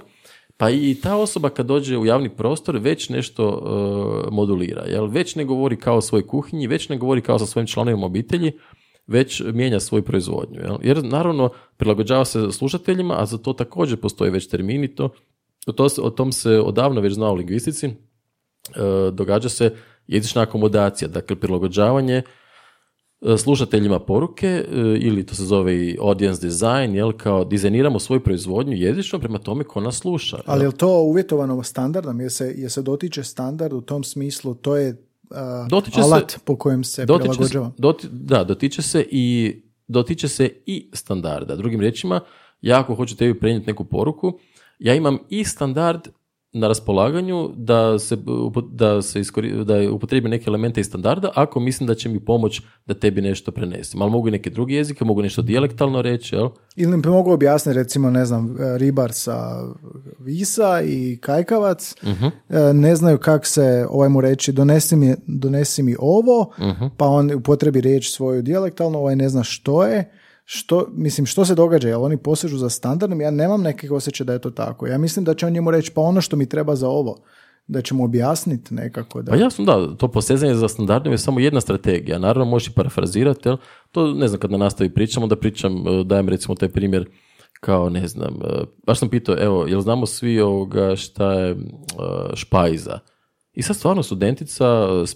pa 0.58 0.70
i 0.70 0.96
ta 1.04 1.16
osoba 1.16 1.50
kad 1.50 1.66
dođe 1.66 1.98
u 1.98 2.06
javni 2.06 2.30
prostor 2.30 2.78
već 2.78 3.10
nešto 3.10 3.64
modulira. 4.32 4.84
Jel? 4.86 5.08
Već 5.08 5.36
ne 5.36 5.46
govori 5.46 5.76
kao 5.76 6.02
svoj 6.02 6.28
kuhinji, 6.28 6.68
već 6.68 6.90
ne 6.90 6.98
govori 6.98 7.22
kao 7.22 7.40
sa 7.40 7.46
svojim 7.46 7.68
članovima 7.68 8.06
obitelji, 8.06 8.52
već 9.08 9.42
mijenja 9.54 9.80
svoju 9.80 10.04
proizvodnju. 10.04 10.60
Jel? 10.60 10.78
Jer 10.82 11.04
naravno 11.04 11.50
prilagođava 11.78 12.26
se 12.26 12.52
slušateljima, 12.52 13.16
a 13.18 13.26
za 13.26 13.38
to 13.38 13.54
također 13.54 14.00
postoji 14.00 14.32
već 14.32 14.48
termini 14.48 14.96
to. 14.96 15.10
to 15.76 15.88
o 16.02 16.10
tom 16.10 16.32
se 16.32 16.60
odavno 16.60 17.02
već 17.02 17.14
zna 17.14 17.32
u 17.32 17.36
lingvistici. 17.36 17.90
E, 18.76 19.12
događa 19.12 19.50
se 19.50 19.74
jezična 20.08 20.42
akomodacija, 20.42 21.08
dakle 21.08 21.36
prilagođavanje 21.36 22.22
e, 23.22 23.38
slušateljima 23.38 24.00
poruke 24.00 24.48
e, 24.48 24.66
ili 25.00 25.26
to 25.26 25.36
se 25.36 25.44
zove 25.44 25.76
i 25.76 25.98
audience 26.02 26.48
design, 26.48 26.96
jel, 26.96 27.12
kao 27.12 27.46
dizajniramo 27.46 28.00
svoju 28.00 28.24
proizvodnju 28.24 28.74
jezično 28.74 29.20
prema 29.20 29.38
tome 29.38 29.64
ko 29.64 29.82
nas 29.82 29.96
sluša. 29.98 30.40
Ali 30.46 30.66
je 30.66 30.72
to 30.72 31.02
uvjetovano 31.02 31.64
standardom? 31.64 32.22
Jer 32.22 32.32
se, 32.32 32.54
jer 32.58 32.72
se 32.72 32.82
dotiče 32.82 33.24
standard 33.24 33.74
u 33.74 33.82
tom 33.82 34.04
smislu, 34.04 34.54
to 34.54 34.78
je 34.78 35.08
dotiče 35.70 36.02
alat 36.02 36.32
se, 36.32 36.40
po 36.46 36.56
kojem 36.56 36.84
se 36.84 37.06
prilagođava. 37.06 37.72
da, 38.12 38.44
dotiče 38.44 38.82
se 38.82 39.06
i 39.12 39.56
dotiče 39.88 40.28
se 40.28 40.50
i 40.66 40.90
standarda. 40.94 41.56
Drugim 41.56 41.80
riječima, 41.80 42.22
ja 42.62 42.80
ako 42.80 42.96
hoću 42.96 43.16
tebi 43.18 43.40
prenijeti 43.40 43.68
neku 43.68 43.84
poruku, 43.84 44.40
ja 44.80 44.96
imam 44.96 45.18
i 45.30 45.44
standard 45.44 46.08
na 46.54 46.68
raspolaganju 46.68 47.50
da 47.56 48.00
se, 48.00 48.18
da 48.72 49.02
se 49.02 49.20
iskori, 49.20 49.66
da 49.66 49.92
upotrijebi 49.92 50.30
neke 50.30 50.44
elemente 50.48 50.82
iz 50.82 50.88
standarda 50.88 51.32
ako 51.36 51.60
mislim 51.60 51.88
da 51.88 51.96
će 51.96 52.10
mi 52.10 52.20
pomoć 52.20 52.62
da 52.86 52.94
tebi 52.94 53.22
nešto 53.22 53.52
prenesem. 53.52 54.02
Ali 54.02 54.12
mogu 54.12 54.28
i 54.28 54.32
neke 54.32 54.50
druge 54.50 54.74
jezike, 54.74 55.06
mogu 55.06 55.22
nešto 55.22 55.42
dijalektalno 55.42 56.02
reći. 56.02 56.36
Jel? 56.36 56.50
Ili 56.76 56.98
mi 56.98 57.04
mogu 57.06 57.32
objasniti 57.32 57.78
recimo, 57.78 58.10
ne 58.10 58.26
znam, 58.26 58.56
ribar 58.78 59.12
sa 59.14 59.64
Visa 60.20 60.82
i 60.82 61.18
Kajkavac 61.22 61.96
uh 62.04 62.32
ne 62.74 62.96
znaju 62.96 63.18
kak 63.18 63.46
se 63.46 63.86
ovaj 63.90 64.10
mu 64.10 64.22
reći 64.22 64.52
donesi 64.52 64.96
mi, 64.96 65.16
donesi 65.28 65.84
mi 65.84 65.96
ovo, 66.00 66.40
uh 66.42 66.92
pa 66.98 67.06
on 67.06 67.32
upotrebi 67.36 67.82
riječ 67.82 68.12
svoju 68.12 68.42
dijalektalno, 68.42 69.00
ovaj 69.00 69.16
ne 69.16 69.30
zna 69.30 69.44
što 69.44 69.86
je 69.86 70.12
što, 70.54 70.88
mislim, 70.94 71.26
što 71.26 71.46
se 71.46 71.56
događa? 71.56 71.88
Jel 71.88 72.04
oni 72.04 72.18
posežu 72.18 72.58
za 72.58 72.70
standardom? 72.70 73.22
Ja 73.22 73.32
nemam 73.32 73.62
nekih 73.62 73.92
osjećaja 73.92 74.26
da 74.26 74.34
je 74.34 74.40
to 74.40 74.52
tako. 74.52 74.88
Ja 74.88 74.98
mislim 74.98 75.26
da 75.26 75.34
će 75.34 75.46
on 75.46 75.54
njemu 75.54 75.72
reći, 75.72 75.92
pa 75.92 76.02
ono 76.02 76.22
što 76.22 76.36
mi 76.36 76.50
treba 76.50 76.76
za 76.76 76.90
ovo, 76.90 77.18
da 77.68 77.82
ćemo 77.82 78.04
objasniti 78.04 78.74
nekako. 78.74 79.22
Da... 79.22 79.32
Pa 79.32 79.38
jasno 79.38 79.66
da, 79.66 79.96
to 79.98 80.08
posezanje 80.08 80.54
za 80.54 80.68
standardom 80.68 81.14
je 81.14 81.18
samo 81.18 81.40
jedna 81.40 81.62
strategija. 81.62 82.20
Naravno 82.20 82.46
možeš 82.46 82.68
i 82.68 82.74
parafrazirati, 82.74 83.50
jel? 83.50 83.58
to 83.92 84.14
ne 84.14 84.28
znam 84.28 84.40
kad 84.40 84.52
na 84.52 84.58
nastavi 84.58 84.94
pričam, 84.94 85.24
onda 85.24 85.36
pričam, 85.36 85.88
e, 85.88 86.04
dajem 86.04 86.30
recimo 86.30 86.56
taj 86.56 86.70
primjer 86.70 87.10
kao 87.60 87.90
ne 87.90 88.08
znam, 88.08 88.34
e, 88.44 88.64
baš 88.86 89.00
sam 89.00 89.10
pitao, 89.10 89.36
evo, 89.40 89.66
jel 89.68 89.82
znamo 89.82 90.06
svi 90.06 90.40
ovoga 90.42 90.96
šta 90.96 91.34
je 91.34 91.52
e, 91.52 91.56
špajza? 92.34 93.00
I 93.54 93.62
sad 93.62 93.76
stvarno 93.76 94.04
studentica 94.04 94.66
s 95.06 95.16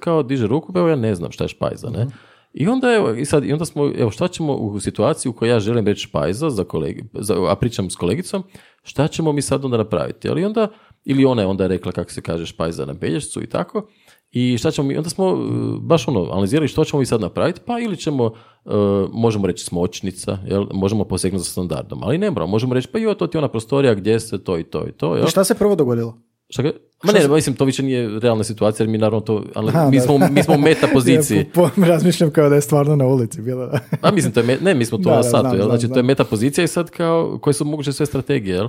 kao 0.00 0.22
diže 0.22 0.46
ruku, 0.46 0.72
evo 0.78 0.88
ja 0.88 0.96
ne 0.96 1.14
znam 1.14 1.32
šta 1.32 1.44
je 1.44 1.48
špajza, 1.48 1.90
ne? 1.90 2.04
Mhm. 2.04 2.14
I 2.56 2.68
onda, 2.68 2.94
evo, 2.94 3.10
i 3.10 3.24
sad, 3.24 3.44
i 3.44 3.52
onda 3.52 3.64
smo, 3.64 3.92
evo, 3.98 4.10
šta 4.10 4.28
ćemo 4.28 4.54
u 4.54 4.80
situaciji 4.80 5.30
u 5.30 5.32
kojoj 5.32 5.52
ja 5.52 5.60
želim 5.60 5.86
reći 5.86 6.00
špajza, 6.00 6.50
za 6.50 6.64
kolegi, 6.64 7.04
za, 7.14 7.52
a 7.52 7.56
pričam 7.56 7.90
s 7.90 7.96
kolegicom, 7.96 8.42
šta 8.82 9.08
ćemo 9.08 9.32
mi 9.32 9.42
sad 9.42 9.64
onda 9.64 9.76
napraviti? 9.76 10.28
Ali 10.28 10.44
onda, 10.44 10.68
ili 11.04 11.24
ona 11.24 11.42
je 11.42 11.48
onda 11.48 11.66
rekla 11.66 11.92
kako 11.92 12.12
se 12.12 12.20
kaže 12.20 12.46
špajza 12.46 12.84
na 12.84 12.94
Pelješcu 12.94 13.42
i 13.42 13.46
tako, 13.46 13.86
i 14.30 14.58
šta 14.58 14.70
ćemo 14.70 14.88
mi, 14.88 14.96
onda 14.96 15.10
smo 15.10 15.26
uh, 15.26 15.40
baš 15.80 16.08
ono, 16.08 16.24
analizirali 16.30 16.68
što 16.68 16.84
ćemo 16.84 17.00
mi 17.00 17.06
sad 17.06 17.20
napraviti, 17.20 17.60
pa 17.66 17.78
ili 17.80 17.96
ćemo, 17.96 18.24
uh, 18.24 18.72
možemo 19.12 19.46
reći 19.46 19.64
smočnica, 19.64 20.38
jel? 20.46 20.66
možemo 20.72 21.04
posegnuti 21.04 21.44
za 21.44 21.50
standardom, 21.50 22.02
ali 22.02 22.18
ne 22.18 22.30
moramo, 22.30 22.50
možemo 22.50 22.74
reći, 22.74 22.88
pa 22.88 22.98
jo, 22.98 23.14
to 23.14 23.26
ti 23.26 23.36
je 23.36 23.38
ona 23.38 23.48
prostorija 23.48 23.94
gdje 23.94 24.20
se 24.20 24.44
to 24.44 24.58
i 24.58 24.64
to 24.64 24.88
i 24.88 24.92
to. 24.92 25.16
Jel? 25.16 25.26
I 25.26 25.30
šta 25.30 25.44
se 25.44 25.54
prvo 25.54 25.74
dogodilo? 25.76 26.18
Šta 26.48 26.62
ga? 26.62 26.70
Ma 27.04 27.12
ne, 27.12 27.28
mislim, 27.28 27.56
to 27.56 27.64
više 27.64 27.82
nije 27.82 28.18
realna 28.20 28.44
situacija, 28.44 28.84
jer 28.84 28.90
mi 28.90 28.98
naravno 28.98 29.20
to, 29.20 29.44
ali 29.54 29.72
mi, 29.90 30.00
smo, 30.00 30.18
mi 30.30 30.42
smo 30.42 30.54
u 30.54 30.58
meta 30.68 30.88
poziciji. 30.92 31.36
ja, 31.36 31.86
razmišljam 31.86 32.30
kao 32.30 32.48
da 32.48 32.54
je 32.54 32.60
stvarno 32.60 32.96
na 32.96 33.06
ulici 33.06 33.42
bilo. 33.42 33.70
A 34.02 34.10
mislim, 34.10 34.32
to 34.32 34.40
je, 34.40 34.58
ne, 34.60 34.74
mi 34.74 34.84
smo 34.84 34.98
to 34.98 35.10
na 35.10 35.22
satu, 35.22 35.56
jel? 35.56 35.66
znači 35.66 35.88
to 35.88 35.98
je 35.98 36.02
meta 36.02 36.24
pozicija 36.24 36.64
i 36.64 36.68
sad 36.68 36.90
kao, 36.90 37.38
koje 37.42 37.54
su 37.54 37.64
moguće 37.64 37.92
sve 37.92 38.06
strategije, 38.06 38.54
jel? 38.54 38.68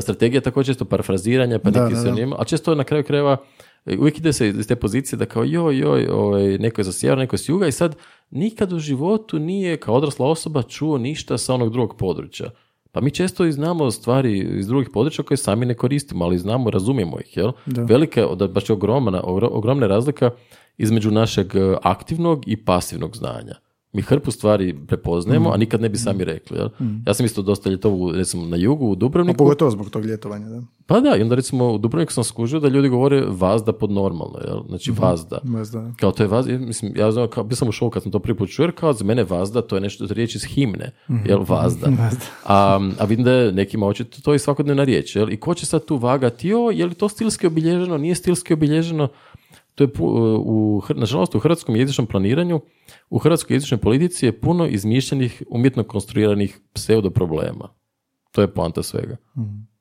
Strategija 0.00 0.38
je 0.38 0.42
također 0.42 0.74
često 0.74 0.84
parafraziranja, 0.84 1.58
pa 1.58 1.70
neki 1.70 1.96
se 1.96 2.10
njima, 2.10 2.36
a 2.38 2.44
često 2.44 2.74
na 2.74 2.84
kraju 2.84 3.04
krajeva 3.04 3.36
uvijek 3.98 4.18
ide 4.18 4.32
se 4.32 4.48
iz 4.48 4.66
te 4.66 4.76
pozicije 4.76 5.16
da 5.16 5.26
kao 5.26 5.44
joj, 5.44 5.78
joj, 5.78 6.08
ovaj, 6.08 6.58
neko 6.58 6.80
je 6.80 6.84
za 6.84 6.92
sjever, 6.92 7.18
neko 7.18 7.34
je 7.34 7.38
s 7.38 7.48
juga 7.48 7.66
i 7.66 7.72
sad 7.72 7.96
nikad 8.30 8.72
u 8.72 8.78
životu 8.78 9.38
nije 9.38 9.76
kao 9.76 9.94
odrasla 9.94 10.26
osoba 10.26 10.62
čuo 10.62 10.98
ništa 10.98 11.38
sa 11.38 11.54
onog 11.54 11.72
drugog 11.72 11.96
područja. 11.96 12.50
Pa 12.94 13.00
mi 13.00 13.10
često 13.10 13.44
i 13.44 13.52
znamo 13.52 13.90
stvari 13.90 14.38
iz 14.38 14.66
drugih 14.66 14.88
područja 14.92 15.24
koje 15.24 15.38
sami 15.38 15.66
ne 15.66 15.74
koristimo, 15.74 16.24
ali 16.24 16.38
znamo, 16.38 16.70
razumijemo 16.70 17.20
ih. 17.20 17.36
Jel? 17.36 17.52
Velika, 17.66 18.26
baš 18.50 18.68
je 18.68 18.72
ogromna, 18.72 19.20
ogromna 19.24 19.86
razlika 19.86 20.30
između 20.78 21.10
našeg 21.10 21.56
e, 21.56 21.76
aktivnog 21.82 22.44
i 22.46 22.64
pasivnog 22.64 23.16
znanja 23.16 23.54
mi 23.94 24.02
hrpu 24.02 24.30
stvari 24.30 24.76
prepoznajemo, 24.86 25.50
a 25.50 25.56
mm. 25.56 25.60
nikad 25.60 25.80
ne 25.80 25.88
bi 25.88 25.98
sami 25.98 26.24
rekli. 26.24 26.58
Jel? 26.58 26.68
Mm. 26.80 27.02
Ja 27.06 27.14
sam 27.14 27.26
isto 27.26 27.42
dosta 27.42 27.70
ljetovu, 27.70 28.12
recimo, 28.12 28.46
na 28.46 28.56
jugu, 28.56 28.86
u 28.86 28.94
Dubrovniku. 28.94 29.36
A 29.36 29.38
pogotovo 29.38 29.70
zbog 29.70 29.90
tog 29.90 30.04
ljetovanja, 30.04 30.48
da? 30.48 30.62
Pa 30.86 31.00
da, 31.00 31.16
i 31.16 31.22
onda 31.22 31.34
recimo 31.34 31.72
u 31.72 31.78
Dubrovniku 31.78 32.12
sam 32.12 32.24
skužio 32.24 32.60
da 32.60 32.68
ljudi 32.68 32.88
govore 32.88 33.24
vazda 33.28 33.72
pod 33.72 33.90
normalno, 33.90 34.38
jel? 34.46 34.60
Znači 34.68 34.92
mm 34.92 34.94
vazda. 34.98 35.38
Kao 36.00 36.12
to 36.12 36.22
je 36.22 36.26
vazda, 36.26 36.58
mislim, 36.58 36.92
ja 36.96 37.12
znam, 37.12 37.28
kao, 37.28 37.44
bio 37.44 37.56
sam 37.56 37.68
u 37.68 37.72
šovu 37.72 37.90
kad 37.90 38.02
sam 38.02 38.12
to 38.12 38.18
prvi 38.18 38.38
put 38.38 38.50
čuo, 38.50 38.64
jer 38.64 38.72
kao 38.74 38.92
za 38.92 39.04
mene 39.04 39.24
vazda, 39.24 39.62
to 39.62 39.76
je 39.76 39.80
nešto, 39.80 40.06
riječ 40.10 40.34
iz 40.34 40.44
himne, 40.44 40.90
mm 41.08 41.16
jel? 41.26 41.44
Vazda. 41.48 41.88
a, 42.44 42.90
a 42.98 43.04
vidim 43.04 43.24
da 43.24 43.32
je 43.32 43.52
nekima 43.52 43.86
očito 43.86 44.20
to 44.22 44.32
je 44.32 44.38
svakodnevna 44.38 44.84
riječ, 44.84 45.16
jel? 45.16 45.32
I 45.32 45.36
ko 45.36 45.54
će 45.54 45.66
sad 45.66 45.84
tu 45.84 45.96
vagati, 45.96 46.48
jo, 46.48 46.70
je 46.70 46.86
li 46.86 46.94
to 46.94 47.08
stilski 47.08 47.46
obilježeno, 47.46 47.98
nije 47.98 48.14
stilski 48.14 48.52
obilježeno? 48.52 49.08
To 49.74 49.84
je, 49.84 49.90
u, 49.98 50.82
nažalost, 50.94 51.34
u 51.34 51.38
hrvatskom 51.38 51.76
jezičnom 51.76 52.06
planiranju, 52.06 52.60
u 53.10 53.18
hrvatskoj 53.18 53.54
jezičnoj 53.54 53.80
politici 53.80 54.26
je 54.26 54.40
puno 54.40 54.66
izmišljenih, 54.66 55.42
umjetno 55.50 55.84
konstruiranih 55.84 56.60
pseudo 56.72 57.10
problema. 57.10 57.68
To 58.30 58.40
je 58.40 58.54
poanta 58.54 58.82
svega. 58.82 59.16
mm 59.36 59.74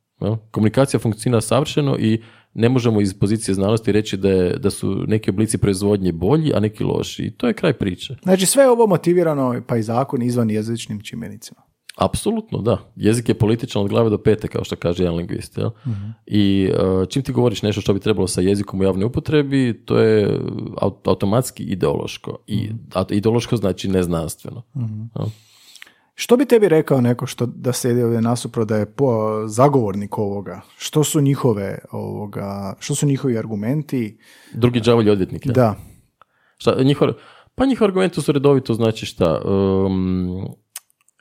Komunikacija 0.51 0.99
funkcionira 0.99 1.41
savršeno 1.41 1.97
i 1.99 2.21
ne 2.53 2.69
možemo 2.69 3.01
iz 3.01 3.13
pozicije 3.13 3.55
znanosti 3.55 3.91
reći 3.91 4.17
da, 4.17 4.29
je, 4.29 4.57
da 4.57 4.69
su 4.69 5.03
neki 5.07 5.29
oblici 5.29 5.57
proizvodnje 5.57 6.11
bolji, 6.11 6.53
a 6.53 6.59
neki 6.59 6.83
loši. 6.83 7.23
I 7.23 7.31
to 7.31 7.47
je 7.47 7.53
kraj 7.53 7.73
priče. 7.73 8.15
Znači 8.23 8.45
sve 8.45 8.69
ovo 8.69 8.87
motivirano, 8.87 9.61
pa 9.67 9.77
i 9.77 9.83
zakon, 9.83 10.21
izvan 10.21 10.49
jezičnim 10.49 11.01
čimbenicima. 11.01 11.61
Apsolutno, 11.97 12.61
da. 12.61 12.77
Jezik 12.95 13.29
je 13.29 13.35
političan 13.37 13.81
od 13.81 13.89
glave 13.89 14.09
do 14.09 14.17
pete, 14.17 14.47
kao 14.47 14.63
što 14.63 14.75
kaže 14.75 15.03
jedan 15.03 15.15
lingvist. 15.15 15.57
Jel? 15.57 15.69
Mhm. 15.87 16.09
I 16.25 16.69
uh, 16.71 17.07
čim 17.09 17.23
ti 17.23 17.31
govoriš 17.31 17.61
nešto 17.61 17.81
što 17.81 17.93
bi 17.93 17.99
trebalo 17.99 18.27
sa 18.27 18.41
jezikom 18.41 18.79
u 18.79 18.83
javnoj 18.83 19.05
upotrebi, 19.05 19.81
to 19.85 19.99
je 19.99 20.39
automatski 21.05 21.63
ideološko. 21.63 22.37
I 22.47 22.69
a 22.93 23.03
ideološko 23.09 23.57
znači 23.57 23.87
neznanstveno. 23.87 24.63
uh 24.73 25.27
Što 26.15 26.37
bi 26.37 26.45
tebi 26.45 26.69
rekao 26.69 27.01
neko 27.01 27.25
što 27.25 27.45
da 27.45 27.73
sedi 27.73 28.03
ovdje 28.03 28.21
nasupro 28.21 28.65
da 28.65 28.77
je 28.77 28.85
po 28.85 29.41
zagovornik 29.47 30.17
ovoga? 30.17 30.61
Što 30.77 31.03
su 31.03 31.21
njihove 31.21 31.79
ovoga, 31.91 32.75
što 32.79 32.95
su 32.95 33.05
njihovi 33.05 33.37
argumenti? 33.37 34.17
Drugi 34.53 34.79
đavolji 34.79 35.09
odvjetnik. 35.09 35.47
Da. 35.47 35.75
Šta, 36.57 36.83
njihov, 36.83 37.09
pa 37.55 37.65
njihovi 37.65 37.87
argumenti 37.87 38.21
su 38.21 38.31
redovito 38.31 38.73
znači 38.73 39.05
šta? 39.05 39.41
Um, 39.45 40.47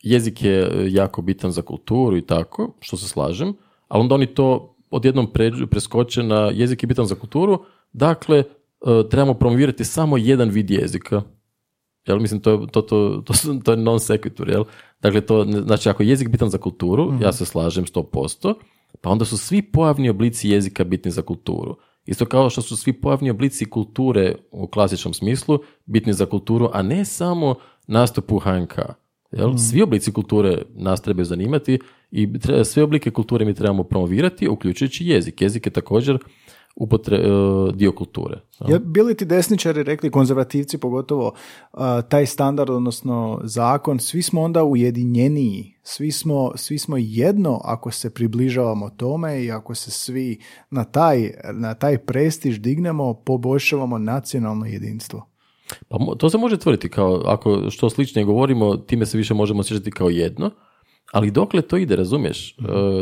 jezik 0.02 0.42
je 0.42 0.62
e, 0.62 0.68
jako 0.92 1.22
bitan 1.22 1.52
za 1.52 1.62
kulturu 1.62 2.16
i 2.16 2.26
tako, 2.26 2.74
što 2.80 2.96
se 2.96 3.08
slažem, 3.08 3.54
ali 3.88 4.00
onda 4.00 4.14
oni 4.14 4.26
to 4.26 4.76
odjednom 4.90 5.32
preskoče 5.70 6.22
na 6.22 6.50
jezik 6.54 6.82
je 6.82 6.86
bitan 6.86 7.06
za 7.06 7.14
kulturu, 7.14 7.64
dakle, 7.92 8.38
e, 8.38 8.44
trebamo 9.10 9.34
promovirati 9.34 9.84
samo 9.84 10.16
jedan 10.16 10.50
vid 10.50 10.70
jezika. 10.70 11.22
Jel, 12.06 12.20
mislim, 12.20 12.40
to, 12.40 12.66
to, 12.72 12.82
to, 12.82 13.22
to, 13.26 13.32
to 13.64 13.70
je 13.70 13.76
non 13.76 14.00
sequitur, 14.00 14.48
jel? 14.48 14.64
Dakle, 15.02 15.20
to, 15.20 15.46
znači, 15.66 15.88
ako 15.88 16.02
je 16.02 16.08
jezik 16.08 16.28
bitan 16.28 16.50
za 16.50 16.58
kulturu, 16.58 17.04
ja 17.04 17.28
mhm. 17.28 17.30
se 17.30 17.44
slažem 17.44 17.84
100%, 17.84 18.54
pa 19.00 19.10
onda 19.10 19.24
su 19.24 19.38
svi 19.38 19.62
pojavni 19.62 20.08
oblici 20.08 20.48
jezika 20.48 20.84
bitni 20.84 21.10
za 21.10 21.22
kulturu. 21.22 21.76
Isto 22.06 22.26
kao 22.26 22.50
što 22.50 22.62
su 22.62 22.76
svi 22.76 22.92
pojavni 22.92 23.30
oblici 23.30 23.70
kulture 23.70 24.34
u 24.50 24.66
klasičnom 24.66 25.14
smislu 25.14 25.58
bitni 25.86 26.12
za 26.12 26.26
kulturu, 26.26 26.70
a 26.72 26.82
ne 26.82 27.04
samo 27.04 27.54
nastup 27.86 28.32
u 28.32 28.38
HNK. 28.38 28.78
Jel? 29.32 29.50
Mm. 29.50 29.58
Svi 29.58 29.82
oblici 29.82 30.12
kulture 30.12 30.62
nas 30.74 31.00
trebaju 31.00 31.24
zanimati 31.24 31.78
i 32.10 32.28
sve 32.64 32.82
oblike 32.82 33.10
kulture 33.10 33.44
mi 33.44 33.54
trebamo 33.54 33.84
promovirati, 33.84 34.48
uključujući 34.48 35.06
jezik. 35.06 35.42
Jezik 35.42 35.66
je 35.66 35.72
također 35.72 36.18
upotre, 36.76 37.16
e, 37.16 37.22
dio 37.74 37.92
kulture. 37.92 38.40
Ja, 38.68 38.78
bili 38.78 39.14
ti 39.14 39.24
desničari 39.24 39.82
rekli, 39.82 40.10
konzervativci 40.10 40.78
pogotovo, 40.78 41.32
taj 42.08 42.26
standard, 42.26 42.70
odnosno 42.70 43.40
zakon, 43.44 43.98
svi 43.98 44.22
smo 44.22 44.42
onda 44.42 44.64
ujedinjeniji, 44.64 45.74
svi 45.82 46.12
smo, 46.12 46.52
svi 46.56 46.78
smo 46.78 46.96
jedno 46.98 47.60
ako 47.64 47.90
se 47.90 48.14
približavamo 48.14 48.90
tome 48.90 49.44
i 49.44 49.50
ako 49.50 49.74
se 49.74 49.90
svi 49.90 50.38
na 50.70 50.84
taj, 50.84 51.30
na 51.52 51.74
taj 51.74 51.98
prestiž 51.98 52.58
dignemo, 52.58 53.14
poboljšavamo 53.14 53.98
nacionalno 53.98 54.66
jedinstvo. 54.66 55.31
Pa 55.88 55.98
to 56.18 56.30
se 56.30 56.38
može 56.38 56.56
tvrditi 56.56 56.88
kao, 56.88 57.22
ako 57.26 57.70
što 57.70 57.90
sličnije 57.90 58.24
govorimo, 58.24 58.76
time 58.76 59.06
se 59.06 59.18
više 59.18 59.34
možemo 59.34 59.60
osjećati 59.60 59.90
kao 59.90 60.10
jedno, 60.10 60.50
ali 61.12 61.30
dokle 61.30 61.62
to 61.62 61.76
ide, 61.76 61.96
razumiješ? 61.96 62.50
E, 62.50 62.54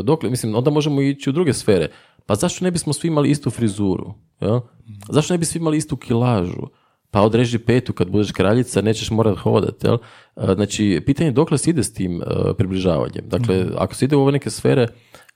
dokle, 0.03 0.29
mislim, 0.29 0.55
onda 0.55 0.71
možemo 0.71 1.01
ići 1.01 1.29
u 1.29 1.33
druge 1.33 1.53
sfere. 1.53 1.89
Pa 2.25 2.35
zašto 2.35 2.65
ne 2.65 2.71
bismo 2.71 2.93
svi 2.93 3.07
imali 3.07 3.29
istu 3.29 3.49
frizuru? 3.49 4.13
Ja? 4.41 4.61
Zašto 5.09 5.33
ne 5.33 5.37
bi 5.37 5.45
svi 5.45 5.57
imali 5.59 5.77
istu 5.77 5.97
kilažu? 5.97 6.67
Pa 7.11 7.21
odreži 7.21 7.59
petu 7.59 7.93
kad 7.93 8.09
budeš 8.09 8.31
kraljica, 8.31 8.81
nećeš 8.81 9.11
morat 9.11 9.37
hodati. 9.37 9.87
Jel? 9.87 9.97
E, 10.35 10.53
znači, 10.55 11.01
pitanje 11.05 11.27
je 11.27 11.31
dokle 11.31 11.57
se 11.57 11.69
ide 11.69 11.83
s 11.83 11.93
tim 11.93 12.15
uh, 12.15 12.55
približavanjem. 12.57 13.25
Dakle, 13.27 13.63
mhm. 13.63 13.73
ako 13.77 13.95
se 13.95 14.05
ide 14.05 14.15
u 14.15 14.21
ove 14.21 14.31
neke 14.31 14.49
sfere 14.49 14.87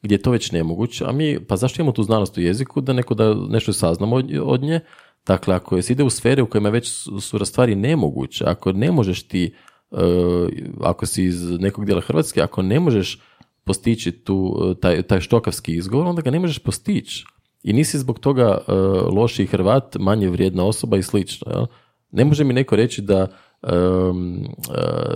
gdje 0.01 0.15
je 0.15 0.21
to 0.21 0.31
već 0.31 0.51
nemoguće, 0.51 1.05
a 1.07 1.11
mi, 1.11 1.39
pa 1.47 1.55
zašto 1.55 1.81
imamo 1.81 1.91
tu 1.91 2.03
znanost 2.03 2.37
u 2.37 2.41
jeziku 2.41 2.81
da 2.81 2.93
neko 2.93 3.13
da 3.13 3.33
nešto 3.49 3.73
saznamo 3.73 4.15
od, 4.43 4.61
nje? 4.61 4.79
Dakle, 5.25 5.55
ako 5.55 5.81
se 5.81 5.93
ide 5.93 6.03
u 6.03 6.09
sfere 6.09 6.41
u 6.41 6.49
kojima 6.49 6.69
već 6.69 6.89
su 7.21 7.45
stvari 7.45 7.75
nemoguće, 7.75 8.43
ako 8.47 8.71
ne 8.71 8.91
možeš 8.91 9.27
ti 9.27 9.53
Eh, 9.91 10.47
ako 10.81 11.05
si 11.05 11.23
iz 11.23 11.51
nekog 11.59 11.85
dijela 11.85 12.01
Hrvatske, 12.01 12.41
ako 12.41 12.61
ne 12.61 12.79
možeš 12.79 13.21
postići 13.63 14.11
tu, 14.11 14.57
eh, 14.71 14.79
taj, 14.81 15.01
taj 15.01 15.21
štokavski 15.21 15.75
izgovor, 15.75 16.07
onda 16.07 16.21
ga 16.21 16.31
ne 16.31 16.39
možeš 16.39 16.59
postići. 16.59 17.25
I 17.63 17.73
nisi 17.73 17.99
zbog 17.99 18.19
toga 18.19 18.57
uh, 18.67 18.75
loši 19.13 19.45
Hrvat, 19.45 19.95
manje 19.99 20.29
vrijedna 20.29 20.65
osoba 20.65 20.97
i 20.97 21.03
slično. 21.03 21.51
Jel? 21.51 21.65
Ne 22.11 22.25
može 22.25 22.43
mi 22.43 22.53
neko 22.53 22.75
reći 22.75 23.01
da 23.01 23.27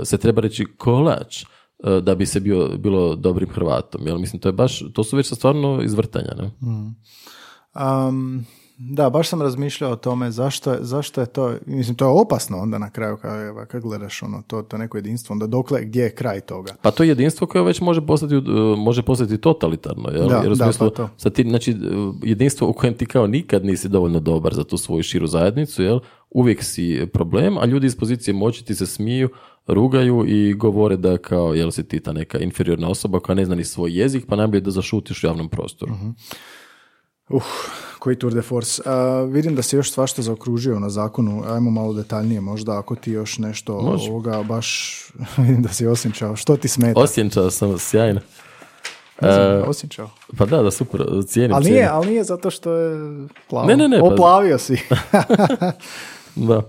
se 0.03 0.18
treba 0.18 0.41
reći 0.41 0.66
kolač 0.78 1.45
da 2.01 2.16
bi 2.16 2.26
se 2.26 2.39
bio, 2.39 2.68
bilo 2.78 3.16
dobrim 3.16 3.49
Hrvatom. 3.49 4.07
Jel? 4.07 4.18
Mislim, 4.18 4.39
to 4.39 4.49
je 4.49 4.53
baš, 4.53 4.84
to 4.93 5.03
su 5.03 5.18
već 5.18 5.34
stvarno 5.34 5.82
izvrtanja. 5.84 6.34
Ne? 6.38 6.51
Mm. 6.62 6.95
Um, 8.07 8.45
da, 8.82 9.10
baš 9.10 9.30
sam 9.30 9.42
razmišljao 9.42 9.92
o 9.92 9.96
tome 9.96 10.32
zašto, 10.32 10.76
zašto 10.82 11.22
je 11.22 11.28
to, 11.28 11.54
mislim 11.66 11.96
to 11.96 12.06
je 12.06 12.22
opasno 12.22 12.58
onda 12.58 12.78
na 12.78 12.90
kraju 12.90 13.18
kad, 13.18 13.68
kad 13.68 13.82
gledaš 13.82 14.24
ono, 14.24 14.44
to, 14.48 14.62
to 14.62 14.78
neko 14.78 14.98
jedinstvo, 14.98 15.34
onda 15.34 15.48
dokle, 15.48 15.82
gdje 15.86 16.02
je 16.04 16.16
kraj 16.16 16.40
toga? 16.40 16.76
Pa 16.82 16.92
to 16.92 17.04
je 17.04 17.10
jedinstvo 17.10 17.48
koje 17.48 17.64
već 17.64 17.82
može 17.82 18.02
postati, 18.02 18.36
uh, 18.36 18.44
može 18.78 19.04
postati 19.04 19.38
totalitarno, 19.38 20.10
jel? 20.10 20.28
Da, 20.28 20.38
Jer 20.38 20.52
u 20.52 20.56
da, 20.56 20.72
pa 20.80 20.90
to. 20.90 21.10
Sad 21.18 21.34
ti, 21.34 21.44
znači, 21.44 21.76
jedinstvo 22.24 22.70
u 22.70 22.74
kojem 22.74 22.94
ti 22.94 23.06
kao 23.06 23.28
nikad 23.28 23.66
nisi 23.66 23.90
dovoljno 23.90 24.20
dobar 24.20 24.54
za 24.54 24.64
tu 24.64 24.78
svoju 24.78 25.04
širu 25.04 25.28
zajednicu, 25.28 25.84
jel? 25.84 26.00
Uvijek 26.30 26.64
si 26.64 27.08
problem, 27.14 27.58
a 27.58 27.66
ljudi 27.66 27.88
iz 27.88 27.96
pozicije 27.96 28.34
moći 28.34 28.66
ti 28.66 28.76
se 28.76 28.86
smiju, 28.86 29.30
rugaju 29.68 30.26
i 30.28 30.54
govore 30.54 30.98
da 30.98 31.18
kao, 31.18 31.54
jel 31.54 31.72
si 31.72 31.88
ti 31.88 32.00
ta 32.00 32.14
neka 32.14 32.40
inferiorna 32.40 32.90
osoba 32.90 33.20
koja 33.20 33.36
ne 33.36 33.46
zna 33.46 33.56
ni 33.56 33.64
svoj 33.64 34.00
jezik, 34.00 34.26
pa 34.28 34.36
najbolje 34.36 34.62
da 34.62 34.72
zašutiš 34.72 35.24
u 35.24 35.28
javnom 35.28 35.50
prostoru. 35.50 35.94
uh 35.94 36.00
Uh, 37.30 37.44
koji 38.00 38.16
tour 38.16 38.34
de 38.34 38.42
force. 38.42 38.82
vidim 39.28 39.56
da 39.56 39.62
se 39.62 39.76
još 39.78 39.92
svašta 39.92 40.22
zaokružio 40.22 40.80
na 40.80 40.90
zakonu. 40.90 41.44
Ajmo 41.48 41.72
malo 41.72 41.94
detaljnije 41.94 42.42
možda 42.42 42.80
ako 42.80 42.96
ti 42.96 43.12
još 43.12 43.38
nešto 43.38 43.74
ovoga 43.76 44.44
baš 44.44 45.00
vidim 45.38 45.62
da 45.62 45.70
si 45.70 45.88
osjećao. 45.88 46.36
Što 46.36 46.58
ti 46.58 46.68
smeta? 46.68 47.00
Osjećao 47.00 47.52
sam 47.52 47.78
sjajno. 47.78 48.22
Uh, 49.22 49.28
osjećao. 49.68 50.10
Pa 50.38 50.46
da, 50.46 50.64
da, 50.64 50.72
super, 50.72 51.02
cijenim. 51.28 51.56
Ali 51.56 51.72
nije, 51.72 51.88
ali 51.92 52.08
nije 52.08 52.24
zato 52.24 52.50
što 52.50 52.74
je 52.74 53.28
plavo. 53.50 53.68
Ne, 53.68 53.78
ne, 53.78 53.88
ne. 53.88 54.00
Pa- 54.00 54.06
Oplavio 54.06 54.58
si. 54.58 54.78
da. 56.50 56.62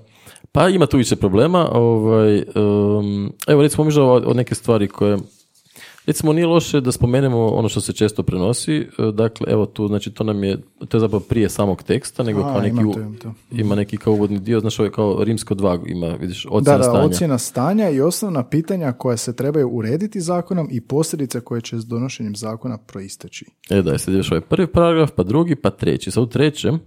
Pa 0.53 0.69
ima 0.69 0.87
tu 0.87 0.97
više 0.97 1.17
problema. 1.17 1.69
Ovaj, 1.73 2.43
um, 2.55 3.33
evo, 3.47 3.63
recimo, 3.63 3.85
možda 3.85 4.03
o 4.03 4.35
neke 4.35 4.55
stvari 4.55 4.89
koje 4.89 5.19
Recimo, 6.07 6.33
nije 6.33 6.47
loše 6.47 6.81
da 6.81 6.93
spomenemo 6.93 7.47
ono 7.47 7.69
što 7.69 7.81
se 7.81 7.93
često 7.93 8.23
prenosi. 8.23 8.77
E, 8.77 8.87
dakle, 9.13 9.47
evo 9.53 9.67
tu, 9.67 9.89
znači 9.89 10.11
to 10.11 10.25
nam 10.25 10.45
je, 10.45 10.59
to 10.89 10.97
je 10.97 11.01
zapravo 11.01 11.25
prije 11.29 11.49
samog 11.49 11.83
teksta, 11.83 12.23
nego 12.23 12.43
kao 12.43 12.61
neki, 12.61 12.81
ima 13.51 13.75
neki 13.75 13.97
kao 13.97 14.13
uvodni 14.13 14.39
dio, 14.39 14.61
znaš, 14.61 14.79
ovo 14.79 14.87
je 14.87 14.93
kao 14.93 15.25
rimsko 15.25 15.55
dva, 15.55 15.79
ima, 15.87 16.07
vidiš, 16.07 16.47
ocjena 16.51 16.79
da, 16.79 16.85
da, 16.85 16.91
stanja. 16.91 17.05
ocjena 17.05 17.39
stanja 17.39 17.91
i 17.91 18.01
osnovna 18.01 18.49
pitanja 18.49 18.93
koja 18.93 19.17
se 19.17 19.37
trebaju 19.37 19.69
urediti 19.69 20.21
zakonom 20.21 20.69
i 20.71 20.81
posljedice 20.81 21.41
koje 21.41 21.61
će 21.61 21.79
s 21.79 21.85
donošenjem 21.85 22.37
zakona 22.37 22.79
proisteći. 22.79 23.47
E 23.71 23.83
da, 23.83 23.99
sad 23.99 24.15
ovaj 24.15 24.41
prvi 24.41 24.67
paragraf, 24.67 25.11
pa 25.17 25.23
drugi, 25.23 25.57
pa 25.57 25.71
treći. 25.71 26.11
Sad 26.11 26.23
u 26.23 26.27
trećem, 26.27 26.81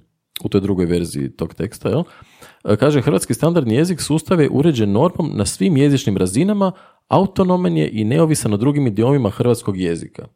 u 0.44 0.50
toj 0.50 0.62
drugoj 0.62 0.86
verziji 0.86 1.30
tog 1.30 1.54
teksta, 1.54 1.90
jel? 1.90 2.04
E, 2.64 2.76
kaže, 2.76 3.02
hrvatski 3.02 3.34
standardni 3.34 3.76
jezik 3.76 4.02
sustav 4.02 4.42
je 4.42 4.50
uređen 4.52 4.92
normom 4.92 5.32
na 5.34 5.46
svim 5.46 5.78
jezičnim 5.78 6.18
razinama, 6.18 6.72
autonoman 7.08 7.78
je 7.78 7.90
i 7.92 8.04
neovisan 8.04 8.54
o 8.54 8.58
drugim 8.58 8.88
idiomima 8.88 9.30
hrvatskog 9.30 9.78
jezika. 9.78 10.28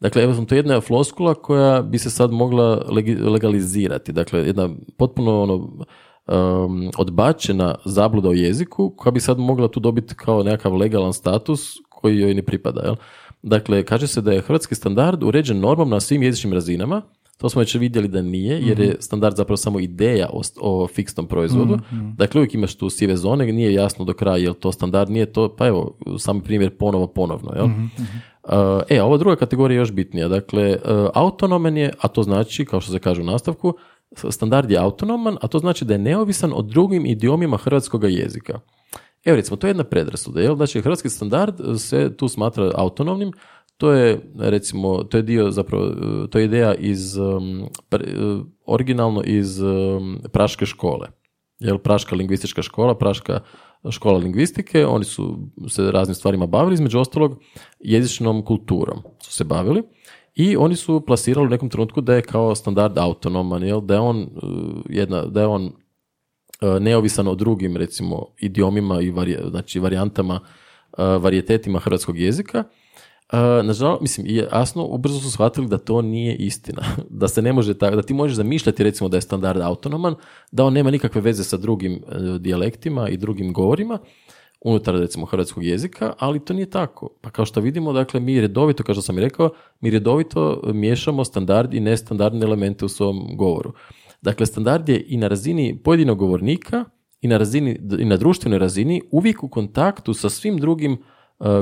Dakle, 0.00 0.22
evo 0.22 0.44
to 0.44 0.54
je 0.54 0.58
jedna 0.58 0.80
floskula 0.80 1.34
koja 1.34 1.82
bi 1.82 1.98
se 1.98 2.10
sad 2.10 2.32
mogla 2.32 2.86
legalizirati. 3.20 4.12
Dakle, 4.12 4.40
jedna 4.40 4.70
potpuno 4.96 5.42
ono, 5.42 5.54
um, 5.56 6.90
odbačena 6.98 7.74
zabluda 7.84 8.28
o 8.28 8.32
jeziku 8.32 8.94
koja 8.96 9.12
bi 9.12 9.20
sad 9.20 9.38
mogla 9.38 9.68
tu 9.68 9.80
dobiti 9.80 10.14
kao 10.14 10.42
nekakav 10.42 10.76
legalan 10.76 11.12
status 11.12 11.74
koji 11.88 12.18
joj 12.18 12.34
ne 12.34 12.42
pripada. 12.42 12.80
Jel? 12.80 12.94
Dakle, 13.42 13.84
kaže 13.84 14.06
se 14.06 14.20
da 14.20 14.32
je 14.32 14.40
hrvatski 14.40 14.74
standard 14.74 15.22
uređen 15.22 15.60
normom 15.60 15.90
na 15.90 16.00
svim 16.00 16.22
jezičnim 16.22 16.52
razinama, 16.52 17.02
to 17.40 17.48
smo 17.48 17.60
već 17.60 17.74
vidjeli 17.74 18.08
da 18.08 18.22
nije, 18.22 18.60
jer 18.60 18.80
je 18.80 18.88
mhm. 18.88 18.96
standard 19.00 19.36
zapravo 19.36 19.56
samo 19.56 19.80
ideja 19.80 20.28
o, 20.32 20.40
o 20.60 20.86
fiksnom 20.86 21.26
proizvodu. 21.26 21.76
mm 21.76 22.14
Dakle, 22.16 22.38
uvijek 22.38 22.54
imaš 22.54 22.74
tu 22.74 22.90
sive 22.90 23.16
zone, 23.16 23.52
nije 23.52 23.72
jasno 23.72 24.04
do 24.04 24.12
kraja 24.12 24.36
je 24.36 24.48
li 24.48 24.54
to 24.54 24.72
standard, 24.72 25.10
nije 25.10 25.32
to, 25.32 25.56
pa 25.56 25.66
evo, 25.66 25.96
sami 26.18 26.42
primjer 26.42 26.76
ponovo, 26.76 27.06
ponovno. 27.06 27.52
Jel? 27.54 27.66
mm 27.66 27.90
e, 28.88 28.98
a 28.98 29.04
ova 29.04 29.16
druga 29.16 29.36
kategorija 29.36 29.76
je 29.76 29.78
još 29.78 29.92
bitnija. 29.92 30.28
Dakle, 30.28 30.76
uh, 30.76 31.08
autonoman 31.14 31.76
je, 31.76 31.92
a 32.00 32.08
to 32.08 32.22
znači, 32.22 32.64
kao 32.64 32.80
što 32.80 32.92
se 32.92 32.98
kaže 32.98 33.20
u 33.20 33.24
nastavku, 33.24 33.74
standard 34.30 34.70
je 34.70 34.78
autonoman, 34.78 35.36
a 35.40 35.48
to 35.48 35.58
znači 35.58 35.84
da 35.84 35.94
je 35.94 35.98
neovisan 35.98 36.52
od 36.54 36.64
drugim 36.64 37.06
idiomima 37.06 37.56
hrvatskog 37.56 38.04
jezika. 38.04 38.60
Evo 39.24 39.36
recimo, 39.36 39.56
to 39.56 39.66
je 39.66 39.70
jedna 39.70 39.84
predrasuda, 39.84 40.40
jel? 40.40 40.56
Znači, 40.56 40.80
hrvatski 40.80 41.08
standard 41.08 41.54
se 41.78 42.16
tu 42.16 42.28
smatra 42.28 42.72
autonomnim, 42.74 43.32
to 43.80 43.92
je 43.92 44.20
recimo, 44.38 45.04
to 45.04 45.16
je 45.16 45.22
dio 45.22 45.50
zapravo, 45.50 45.84
to 46.30 46.38
je 46.38 46.44
ideja 46.44 46.74
iz, 46.74 47.16
um, 47.16 47.62
uh, 47.92 48.46
originalno 48.66 49.22
iz 49.24 49.60
Praške 50.32 50.66
škole. 50.66 51.08
Jel, 51.58 51.78
Praška 51.78 52.16
lingvistička 52.16 52.62
škola, 52.62 52.94
Praška 52.98 53.40
škola 53.90 54.18
lingvistike, 54.18 54.86
oni 54.86 55.04
su 55.04 55.38
se 55.68 55.90
raznim 55.90 56.14
stvarima 56.14 56.46
bavili, 56.46 56.74
između 56.74 56.98
ostalog 56.98 57.40
jezičnom 57.80 58.44
kulturom 58.44 59.02
su 59.22 59.32
se 59.32 59.44
bavili 59.44 59.82
i 60.34 60.56
oni 60.56 60.76
su 60.76 61.00
plasirali 61.06 61.46
u 61.46 61.50
nekom 61.50 61.68
trenutku 61.68 62.00
da 62.00 62.14
je 62.14 62.22
kao 62.22 62.54
standard 62.54 62.98
autonoman, 62.98 63.62
jel, 63.62 63.80
da 63.80 63.94
je 63.94 64.00
on, 64.00 64.28
jedna, 64.88 65.24
da 65.24 65.40
je 65.40 65.46
on 65.46 65.72
neovisan 66.80 67.28
o 67.28 67.34
drugim 67.34 67.76
recimo 67.76 68.26
idiomima 68.38 69.00
i 69.00 69.12
znači 69.50 69.80
varijantama, 69.80 70.40
varijetetima 70.98 71.78
hrvatskog 71.78 72.18
jezika 72.18 72.64
nažalost, 73.62 74.02
mislim, 74.02 74.26
jasno, 74.52 74.84
ubrzo 74.84 75.20
su 75.20 75.30
shvatili 75.30 75.68
da 75.68 75.78
to 75.78 76.02
nije 76.02 76.36
istina. 76.36 76.82
Da 77.20 77.28
se 77.28 77.42
ne 77.42 77.52
može 77.52 77.78
tako, 77.78 77.96
da 77.96 78.02
ti 78.02 78.14
možeš 78.14 78.36
zamišljati 78.36 78.84
recimo 78.84 79.08
da 79.08 79.16
je 79.16 79.20
standard 79.20 79.60
autonoman, 79.60 80.14
da 80.52 80.64
on 80.64 80.72
nema 80.72 80.90
nikakve 80.90 81.20
veze 81.20 81.44
sa 81.44 81.56
drugim 81.56 81.92
e, 81.92 82.38
dijalektima 82.38 83.08
i 83.08 83.16
drugim 83.16 83.52
govorima 83.52 83.98
unutar 84.60 84.94
recimo 84.94 85.26
hrvatskog 85.26 85.64
jezika, 85.64 86.12
ali 86.18 86.44
to 86.44 86.54
nije 86.54 86.70
tako. 86.70 87.08
Pa 87.20 87.30
kao 87.30 87.44
što 87.44 87.60
vidimo, 87.60 87.92
dakle, 87.92 88.20
mi 88.20 88.40
redovito, 88.40 88.82
kao 88.82 88.94
što 88.94 89.02
sam 89.02 89.18
i 89.18 89.20
rekao, 89.20 89.50
mi 89.80 89.90
redovito 89.90 90.60
miješamo 90.64 91.24
standard 91.24 91.74
i 91.74 91.80
nestandardne 91.80 92.46
elemente 92.46 92.84
u 92.84 92.88
svom 92.88 93.36
govoru. 93.36 93.72
Dakle, 94.22 94.46
standard 94.46 94.88
je 94.88 95.04
i 95.08 95.16
na 95.16 95.28
razini 95.28 95.78
pojedinog 95.84 96.18
govornika 96.18 96.84
i 97.20 97.28
na, 97.28 97.36
razini, 97.36 97.80
i 97.98 98.04
na 98.04 98.16
društvenoj 98.16 98.58
razini 98.58 99.02
uvijek 99.10 99.44
u 99.44 99.48
kontaktu 99.48 100.14
sa 100.14 100.28
svim 100.28 100.58
drugim 100.58 100.98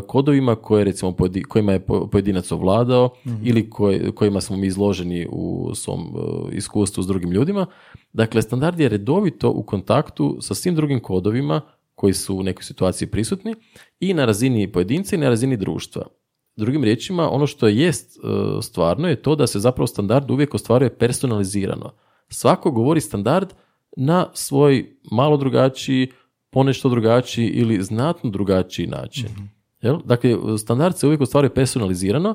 kodovima 0.06 0.54
koje 0.56 0.84
recimo 0.84 1.16
kojima 1.48 1.72
je 1.72 1.86
pojedinac 2.10 2.52
ovladao 2.52 3.10
mhm. 3.26 3.36
ili 3.44 3.70
kojima 4.14 4.40
smo 4.40 4.56
mi 4.56 4.66
izloženi 4.66 5.26
u 5.30 5.74
svom 5.74 6.00
e, 6.00 6.56
iskustvu 6.56 7.02
s 7.02 7.06
drugim 7.06 7.30
ljudima. 7.30 7.66
Dakle, 8.12 8.42
standard 8.42 8.80
je 8.80 8.88
redovito 8.88 9.50
u 9.50 9.62
kontaktu 9.62 10.36
sa 10.40 10.54
svim 10.54 10.74
drugim 10.74 11.00
kodovima 11.00 11.60
koji 11.94 12.14
su 12.14 12.36
u 12.36 12.42
nekoj 12.42 12.62
situaciji 12.62 13.08
prisutni 13.08 13.54
i 14.00 14.14
na 14.14 14.24
razini 14.24 14.72
pojedinca 14.72 15.16
i 15.16 15.18
na 15.18 15.28
razini 15.28 15.56
društva. 15.56 16.06
Drugim 16.56 16.84
riječima, 16.84 17.30
ono 17.30 17.46
što 17.46 17.68
jest 17.68 18.16
e, 18.16 18.62
stvarno 18.62 19.08
je 19.08 19.22
to 19.22 19.36
da 19.36 19.46
se 19.46 19.58
zapravo 19.58 19.86
standard 19.86 20.30
uvijek 20.30 20.54
ostvaruje 20.54 20.98
personalizirano. 20.98 21.92
Svako 22.28 22.70
govori 22.70 23.00
standard 23.00 23.54
na 23.96 24.30
svoj 24.34 24.96
malo 25.12 25.36
drugačiji, 25.36 26.08
ponešto 26.50 26.88
drugačiji 26.88 27.48
ili 27.48 27.82
znatno 27.82 28.30
drugačiji 28.30 28.86
način. 28.86 29.24
Mhm. 29.24 29.57
Jel? 29.82 29.98
Dakle, 30.04 30.36
standard 30.58 30.96
se 30.96 31.06
uvijek 31.06 31.20
ostvaruje 31.20 31.54
personalizirano, 31.54 32.34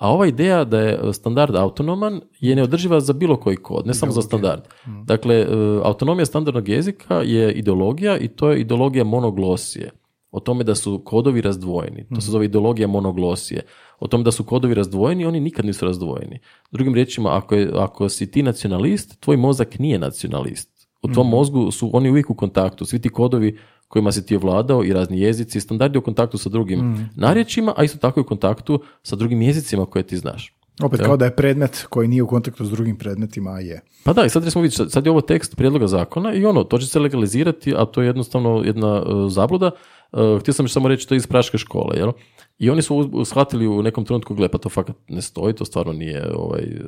A 0.00 0.08
ova 0.08 0.26
ideja 0.26 0.64
da 0.64 0.80
je 0.80 1.12
standard 1.12 1.56
autonoman 1.56 2.20
je 2.40 2.56
neodrživa 2.56 3.00
za 3.00 3.12
bilo 3.12 3.36
koji 3.36 3.56
kod, 3.56 3.86
ne 3.86 3.94
samo 3.94 4.12
za 4.12 4.22
standard. 4.22 4.62
Dakle, 5.04 5.34
e, 5.34 5.46
autonomija 5.84 6.26
standardnog 6.26 6.68
jezika 6.68 7.14
je 7.14 7.52
ideologija 7.52 8.18
i 8.18 8.28
to 8.28 8.50
je 8.50 8.60
ideologija 8.60 9.04
monoglosije. 9.04 9.90
O 10.30 10.40
tome 10.40 10.64
da 10.64 10.74
su 10.74 11.02
kodovi 11.04 11.40
razdvojeni. 11.40 12.06
To 12.14 12.20
se 12.20 12.30
zove 12.30 12.44
ideologija 12.44 12.88
monoglosije. 12.88 13.62
O 13.98 14.06
tome 14.06 14.24
da 14.24 14.30
su 14.30 14.44
kodovi 14.44 14.74
razdvojeni, 14.74 15.26
oni 15.26 15.40
nikad 15.40 15.64
nisu 15.64 15.84
razdvojeni. 15.84 16.38
Drugim 16.70 16.94
riječima, 16.94 17.36
ako, 17.36 17.54
je, 17.54 17.70
ako 17.74 18.08
si 18.08 18.30
ti 18.30 18.42
nacionalist, 18.42 19.20
tvoj 19.20 19.36
mozak 19.36 19.78
nije 19.78 19.98
nacionalist. 19.98 20.88
U 21.02 21.08
tvom 21.08 21.28
mozgu 21.28 21.70
su 21.70 21.90
oni 21.92 22.10
uvijek 22.10 22.30
u 22.30 22.34
kontaktu. 22.34 22.84
Svi 22.84 22.98
ti 22.98 23.08
kodovi 23.08 23.58
kojima 23.90 24.12
si 24.12 24.26
ti 24.26 24.36
ovladao 24.36 24.84
i 24.84 24.92
razni 24.92 25.20
jezici, 25.20 25.60
standardi 25.60 25.98
u 25.98 26.02
kontaktu 26.02 26.38
sa 26.38 26.48
drugim 26.48 27.08
narječima, 27.16 27.74
a 27.76 27.84
isto 27.84 27.98
tako 27.98 28.20
i 28.20 28.22
u 28.22 28.26
kontaktu 28.26 28.82
sa 29.02 29.16
drugim 29.16 29.42
jezicima 29.42 29.86
koje 29.86 30.02
ti 30.02 30.16
znaš. 30.16 30.54
Opet 30.82 31.00
kao 31.00 31.16
da 31.16 31.24
je 31.24 31.36
predmet 31.36 31.86
koji 31.88 32.08
nije 32.08 32.22
u 32.22 32.26
kontaktu 32.26 32.64
s 32.64 32.70
drugim 32.70 32.96
predmetima, 32.96 33.50
a 33.50 33.60
je. 33.60 33.80
Pa 34.04 34.12
da, 34.12 34.24
i 34.24 34.30
sad 34.30 34.52
smo 34.52 34.62
vidjeti, 34.62 34.90
sad 34.90 35.06
je 35.06 35.10
ovo 35.10 35.20
tekst 35.20 35.56
prijedloga 35.56 35.86
zakona 35.86 36.34
i 36.34 36.44
ono, 36.44 36.64
to 36.64 36.78
će 36.78 36.86
se 36.86 37.00
legalizirati, 37.00 37.74
a 37.76 37.84
to 37.84 38.02
je 38.02 38.06
jednostavno 38.06 38.62
jedna 38.64 38.96
e, 38.96 39.30
zabluda. 39.30 39.70
E, 40.12 40.38
htio 40.40 40.54
sam 40.54 40.64
još 40.64 40.72
samo 40.72 40.88
reći, 40.88 41.08
to 41.08 41.14
je 41.14 41.16
iz 41.16 41.26
praške 41.26 41.58
škole, 41.58 41.96
jel? 41.96 42.12
I 42.58 42.70
oni 42.70 42.82
su 42.82 43.24
shvatili 43.24 43.66
u 43.66 43.82
nekom 43.82 44.04
trenutku, 44.04 44.34
gle, 44.34 44.48
pa 44.48 44.58
to 44.58 44.68
fakat 44.68 44.96
ne 45.08 45.22
stoji, 45.22 45.54
to 45.54 45.64
stvarno 45.64 45.92
nije 45.92 46.32
ovaj, 46.36 46.62
e, 46.62 46.80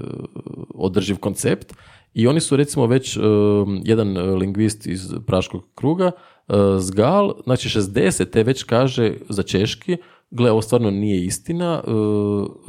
održiv 0.74 1.16
koncept. 1.16 1.74
I 2.14 2.26
oni 2.26 2.40
su 2.40 2.56
recimo 2.56 2.86
već 2.86 3.16
e, 3.16 3.20
jedan 3.84 4.16
e, 4.16 4.20
lingvist 4.20 4.86
iz 4.86 5.14
praškog 5.26 5.64
kruga, 5.74 6.10
e, 6.48 6.52
Zgal, 6.78 7.32
znači 7.44 7.68
60. 7.68 8.30
te 8.30 8.42
već 8.42 8.62
kaže 8.62 9.14
za 9.28 9.42
češki, 9.42 9.96
gle, 10.30 10.50
ovo 10.50 10.62
stvarno 10.62 10.90
nije 10.90 11.24
istina, 11.24 11.82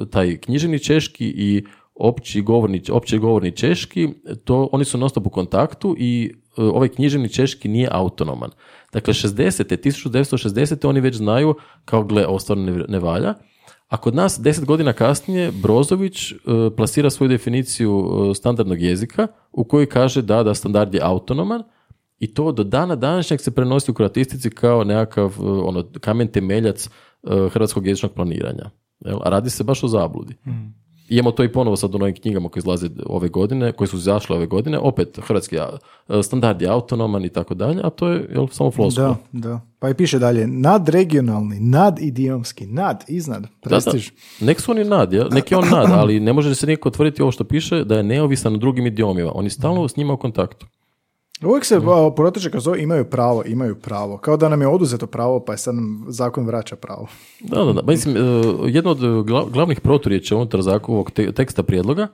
taj 0.09 0.37
književni 0.37 0.79
češki 0.79 1.25
i 1.25 1.63
opći 1.95 2.41
govorni, 2.41 2.81
opće 2.91 3.17
govorni 3.17 3.51
češki, 3.51 4.09
to 4.43 4.69
oni 4.71 4.85
su 4.85 4.97
non 4.97 5.09
u 5.23 5.29
kontaktu 5.29 5.95
i 5.99 6.33
ovaj 6.57 6.89
književni 6.89 7.29
češki 7.29 7.67
nije 7.67 7.89
autonoman. 7.91 8.49
Dakle, 8.93 9.13
60. 9.13 9.77
1960. 9.77 10.87
oni 10.87 10.99
već 10.99 11.15
znaju 11.15 11.55
kao, 11.85 12.03
gle, 12.03 12.27
ovo 12.27 12.39
stvarno 12.39 12.63
ne, 12.63 12.85
ne 12.87 12.99
valja. 12.99 13.33
A 13.87 13.97
kod 13.97 14.15
nas, 14.15 14.39
deset 14.41 14.65
godina 14.65 14.93
kasnije, 14.93 15.51
Brozović 15.51 16.31
e, 16.31 16.35
plasira 16.77 17.09
svoju 17.09 17.29
definiciju 17.29 18.09
e, 18.31 18.35
standardnog 18.35 18.81
jezika 18.81 19.27
u 19.51 19.63
kojoj 19.63 19.89
kaže 19.89 20.21
da, 20.21 20.43
da 20.43 20.53
standard 20.53 20.93
je 20.93 21.01
autonoman 21.03 21.63
i 22.19 22.33
to 22.33 22.51
do 22.51 22.63
dana 22.63 22.95
današnjeg 22.95 23.41
se 23.41 23.51
prenosi 23.51 23.91
u 23.91 23.93
kroatistici 23.93 24.49
kao 24.49 24.83
nekakav 24.83 25.33
e, 25.39 25.43
ono, 25.43 25.85
kamen 25.99 26.27
temeljac 26.27 26.89
hrvatskog 27.51 27.87
jezičnog 27.87 28.11
planiranja. 28.11 28.69
Jel? 28.99 29.19
A 29.23 29.29
radi 29.29 29.49
se 29.49 29.63
baš 29.63 29.83
o 29.83 29.87
zabludi. 29.87 30.35
I 30.45 30.82
Imamo 31.09 31.31
to 31.31 31.43
i 31.43 31.51
ponovo 31.51 31.75
sad 31.75 31.95
u 31.95 31.97
novim 31.97 32.15
knjigama 32.15 32.49
koje 32.49 32.61
izlaze 32.61 32.89
ove 33.05 33.29
godine, 33.29 33.71
koje 33.71 33.87
su 33.87 33.97
izašle 33.97 34.35
ove 34.35 34.45
godine, 34.45 34.79
opet 34.79 35.19
hrvatski 35.23 35.59
a, 35.59 35.69
standard 36.23 36.61
je 36.61 36.67
autonoman 36.67 37.25
i 37.25 37.29
tako 37.29 37.53
dalje, 37.53 37.81
a 37.83 37.89
to 37.89 38.07
je 38.07 38.29
jel, 38.33 38.47
samo 38.47 38.71
floskula. 38.71 39.15
Da, 39.31 39.49
da. 39.49 39.61
Pa 39.79 39.89
i 39.89 39.93
piše 39.93 40.19
dalje, 40.19 40.47
nadregionalni, 40.47 41.59
nadidiomski, 41.59 42.65
nad, 42.65 43.03
iznad, 43.07 43.41
Da, 43.41 43.47
da. 43.63 43.69
prestiž. 43.69 44.11
Nek 44.41 44.61
su 44.61 44.71
oni 44.71 44.83
nad, 44.83 45.13
jel? 45.13 45.27
nek 45.31 45.51
je 45.51 45.57
on 45.57 45.69
nad, 45.71 45.91
ali 45.91 46.19
ne 46.19 46.33
može 46.33 46.55
se 46.55 46.67
niko 46.67 46.89
tvrditi 46.89 47.21
ovo 47.21 47.31
što 47.31 47.43
piše 47.43 47.83
da 47.83 47.97
je 47.97 48.03
neovisan 48.03 48.53
o 48.53 48.57
drugim 48.57 48.87
idiomima. 48.87 49.31
On 49.35 49.43
je 49.43 49.49
stalno 49.49 49.87
s 49.87 49.95
njima 49.95 50.13
u 50.13 50.17
kontaktu. 50.17 50.65
Uvijek 51.45 51.65
se 51.65 51.75
a, 51.77 52.11
proteže 52.11 52.51
kroz 52.51 52.67
ovo, 52.67 52.75
imaju 52.75 53.05
pravo, 53.05 53.43
imaju 53.45 53.75
pravo. 53.75 54.17
Kao 54.17 54.37
da 54.37 54.49
nam 54.49 54.61
je 54.61 54.67
oduzeto 54.67 55.07
pravo, 55.07 55.39
pa 55.39 55.51
je 55.51 55.57
sad 55.57 55.75
nam 55.75 56.05
zakon 56.07 56.45
vraća 56.45 56.75
pravo. 56.75 57.07
Da, 57.39 57.63
da, 57.63 57.73
da. 57.73 57.81
Mislim, 57.81 58.17
e, 58.17 58.19
jedno 58.65 58.91
od 58.91 58.99
gla- 58.99 59.51
glavnih 59.51 59.81
proturječa 59.81 60.35
unutar 60.35 60.59
ovog 60.87 61.11
te- 61.11 61.31
teksta 61.31 61.63
prijedloga 61.63 62.07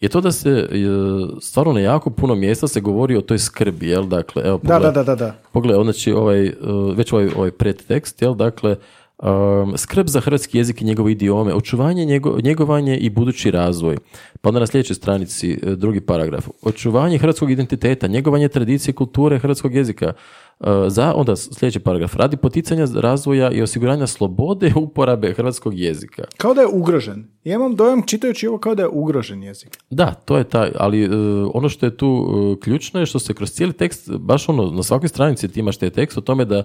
je 0.00 0.08
to 0.08 0.20
da 0.20 0.32
se 0.32 0.50
e, 0.50 0.66
stvarno 1.40 1.72
na 1.72 1.80
jako 1.80 2.10
puno 2.10 2.34
mjesta 2.34 2.68
se 2.68 2.80
govori 2.80 3.16
o 3.16 3.20
toj 3.20 3.38
skrbi, 3.38 3.88
jel? 3.88 4.04
Dakle, 4.04 4.42
evo, 4.46 4.58
Da, 4.58 4.68
pogledaj. 4.68 4.92
da, 4.92 5.02
da, 5.02 5.14
da, 5.14 5.16
da. 5.16 5.34
Pogledaj, 5.52 5.84
znači 5.84 6.12
ovaj, 6.12 6.46
e, 6.46 6.52
već 6.96 7.12
ovaj, 7.12 7.28
ovaj 7.36 7.50
predtekst, 7.50 8.22
jel, 8.22 8.34
dakle, 8.34 8.76
um, 9.22 9.78
skrb 9.78 10.06
za 10.06 10.20
hrvatski 10.20 10.58
jezik 10.58 10.82
i 10.82 10.84
njegove 10.84 11.12
idiome, 11.12 11.54
očuvanje, 11.54 12.04
njego, 12.04 12.38
njegovanje 12.42 12.96
i 12.96 13.10
budući 13.10 13.50
razvoj. 13.50 13.96
Pa 14.40 14.48
onda 14.48 14.60
na 14.60 14.66
sljedećoj 14.66 14.94
stranici, 14.94 15.58
e, 15.62 15.76
drugi 15.76 16.00
paragraf, 16.00 16.48
očuvanje 16.62 17.18
hrvatskog 17.18 17.50
identiteta, 17.50 18.06
njegovanje 18.06 18.48
tradicije 18.48 18.90
i 18.92 18.94
kulture 18.94 19.38
hrvatskog 19.38 19.74
jezika, 19.74 20.12
Uh, 20.60 20.66
za, 20.88 21.14
onda 21.14 21.36
sljedeći 21.36 21.80
paragraf, 21.80 22.16
radi 22.16 22.36
poticanja 22.36 22.86
razvoja 22.94 23.50
i 23.50 23.62
osiguranja 23.62 24.06
slobode 24.06 24.72
uporabe 24.86 25.32
hrvatskog 25.32 25.78
jezika. 25.78 26.24
Kao 26.36 26.54
da 26.54 26.60
je 26.60 26.66
ugrožen. 26.66 27.28
Ja 27.44 27.54
imam 27.54 27.76
dojam 27.76 28.02
čitajući 28.06 28.46
ovo 28.46 28.58
kao 28.58 28.74
da 28.74 28.82
je 28.82 28.88
ugrožen 28.88 29.42
jezik. 29.42 29.78
Da, 29.90 30.14
to 30.14 30.38
je 30.38 30.44
taj, 30.44 30.70
ali 30.78 31.04
e, 31.04 31.08
ono 31.54 31.68
što 31.68 31.86
je 31.86 31.96
tu 31.96 32.28
e, 32.56 32.60
ključno 32.60 33.00
je 33.00 33.06
što 33.06 33.18
se 33.18 33.34
kroz 33.34 33.52
cijeli 33.52 33.72
tekst, 33.72 34.10
baš 34.10 34.48
ono, 34.48 34.70
na 34.70 34.82
svakoj 34.82 35.08
stranici 35.08 35.48
ti 35.48 35.60
imaš 35.60 35.76
taj 35.76 35.90
tekst 35.90 36.18
o 36.18 36.20
tome 36.20 36.44
da 36.44 36.56
e, 36.58 36.64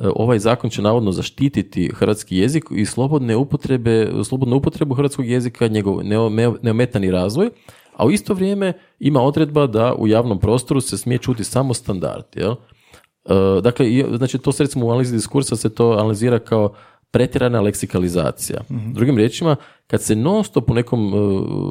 ovaj 0.00 0.38
zakon 0.38 0.70
će 0.70 0.82
navodno 0.82 1.12
zaštititi 1.12 1.90
hrvatski 1.94 2.36
jezik 2.36 2.64
i 2.70 2.84
slobodne 2.84 3.36
upotrebe, 3.36 4.08
slobodnu 4.24 4.56
upotrebu 4.56 4.94
hrvatskog 4.94 5.26
jezika, 5.26 5.68
njegov 5.68 6.04
neome- 6.04 6.54
neometani 6.62 7.10
razvoj, 7.10 7.50
a 7.96 8.06
u 8.06 8.10
isto 8.10 8.34
vrijeme 8.34 8.72
ima 8.98 9.22
odredba 9.22 9.66
da 9.66 9.94
u 9.94 10.08
javnom 10.08 10.40
prostoru 10.40 10.80
se 10.80 10.98
smije 10.98 11.18
čuti 11.18 11.44
samo 11.44 11.74
standard, 11.74 12.24
jel? 12.34 12.52
E, 12.52 13.60
dakle, 13.62 13.86
znači 14.16 14.38
to 14.38 14.52
se 14.52 14.62
recimo 14.62 14.86
u 14.86 14.90
analizi 14.90 15.16
diskursa 15.16 15.56
se 15.56 15.74
to 15.74 15.90
analizira 15.90 16.38
kao 16.38 16.74
pretjerana 17.10 17.60
leksikalizacija. 17.60 18.60
Drugim 18.94 19.16
riječima, 19.16 19.56
kad 19.86 20.02
se 20.02 20.16
non 20.16 20.44
stop 20.44 20.70
u 20.70 20.74
nekom 20.74 21.14
e, 21.14 21.16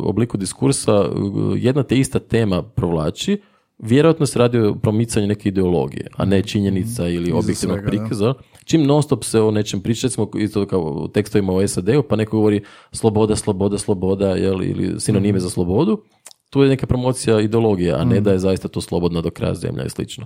obliku 0.03 0.37
diskursa 0.37 0.91
e, 0.91 1.09
jedna 1.55 1.83
te 1.83 1.99
ista 1.99 2.19
tema 2.19 2.63
provlači, 2.63 3.41
vjerojatno 3.77 4.25
se 4.25 4.39
radi 4.39 4.59
o 4.59 4.75
promicanju 4.75 5.27
neke 5.27 5.49
ideologije, 5.49 6.07
a 6.17 6.25
ne 6.25 6.41
činjenica 6.41 7.07
ili 7.07 7.31
objektivnog 7.31 7.79
svega, 7.79 7.81
da. 7.81 7.89
prikaza. 7.89 8.33
Čim 8.65 8.83
non 8.83 9.03
stop 9.03 9.23
se 9.23 9.41
o 9.41 9.51
nečem 9.51 9.81
priča, 9.81 10.07
recimo 10.07 10.29
isto 10.37 10.65
kao 10.65 10.81
u 10.81 11.07
tekstovima 11.07 11.53
o 11.53 11.67
SAD-u, 11.67 12.03
pa 12.03 12.15
neko 12.15 12.37
govori 12.37 12.61
sloboda, 12.91 13.35
sloboda, 13.35 13.77
sloboda, 13.77 14.29
jel, 14.29 14.63
ili 14.63 14.99
sinonime 14.99 15.39
za 15.39 15.49
slobodu, 15.49 16.01
tu 16.49 16.63
je 16.63 16.69
neka 16.69 16.87
promocija 16.87 17.41
ideologije, 17.41 17.93
a 17.93 18.03
ne 18.03 18.21
da 18.21 18.31
je 18.31 18.39
zaista 18.39 18.67
to 18.67 18.81
slobodna 18.81 19.21
do 19.21 19.29
kraja 19.29 19.53
zemlja 19.53 19.85
i 19.85 19.89
slično. 19.89 20.25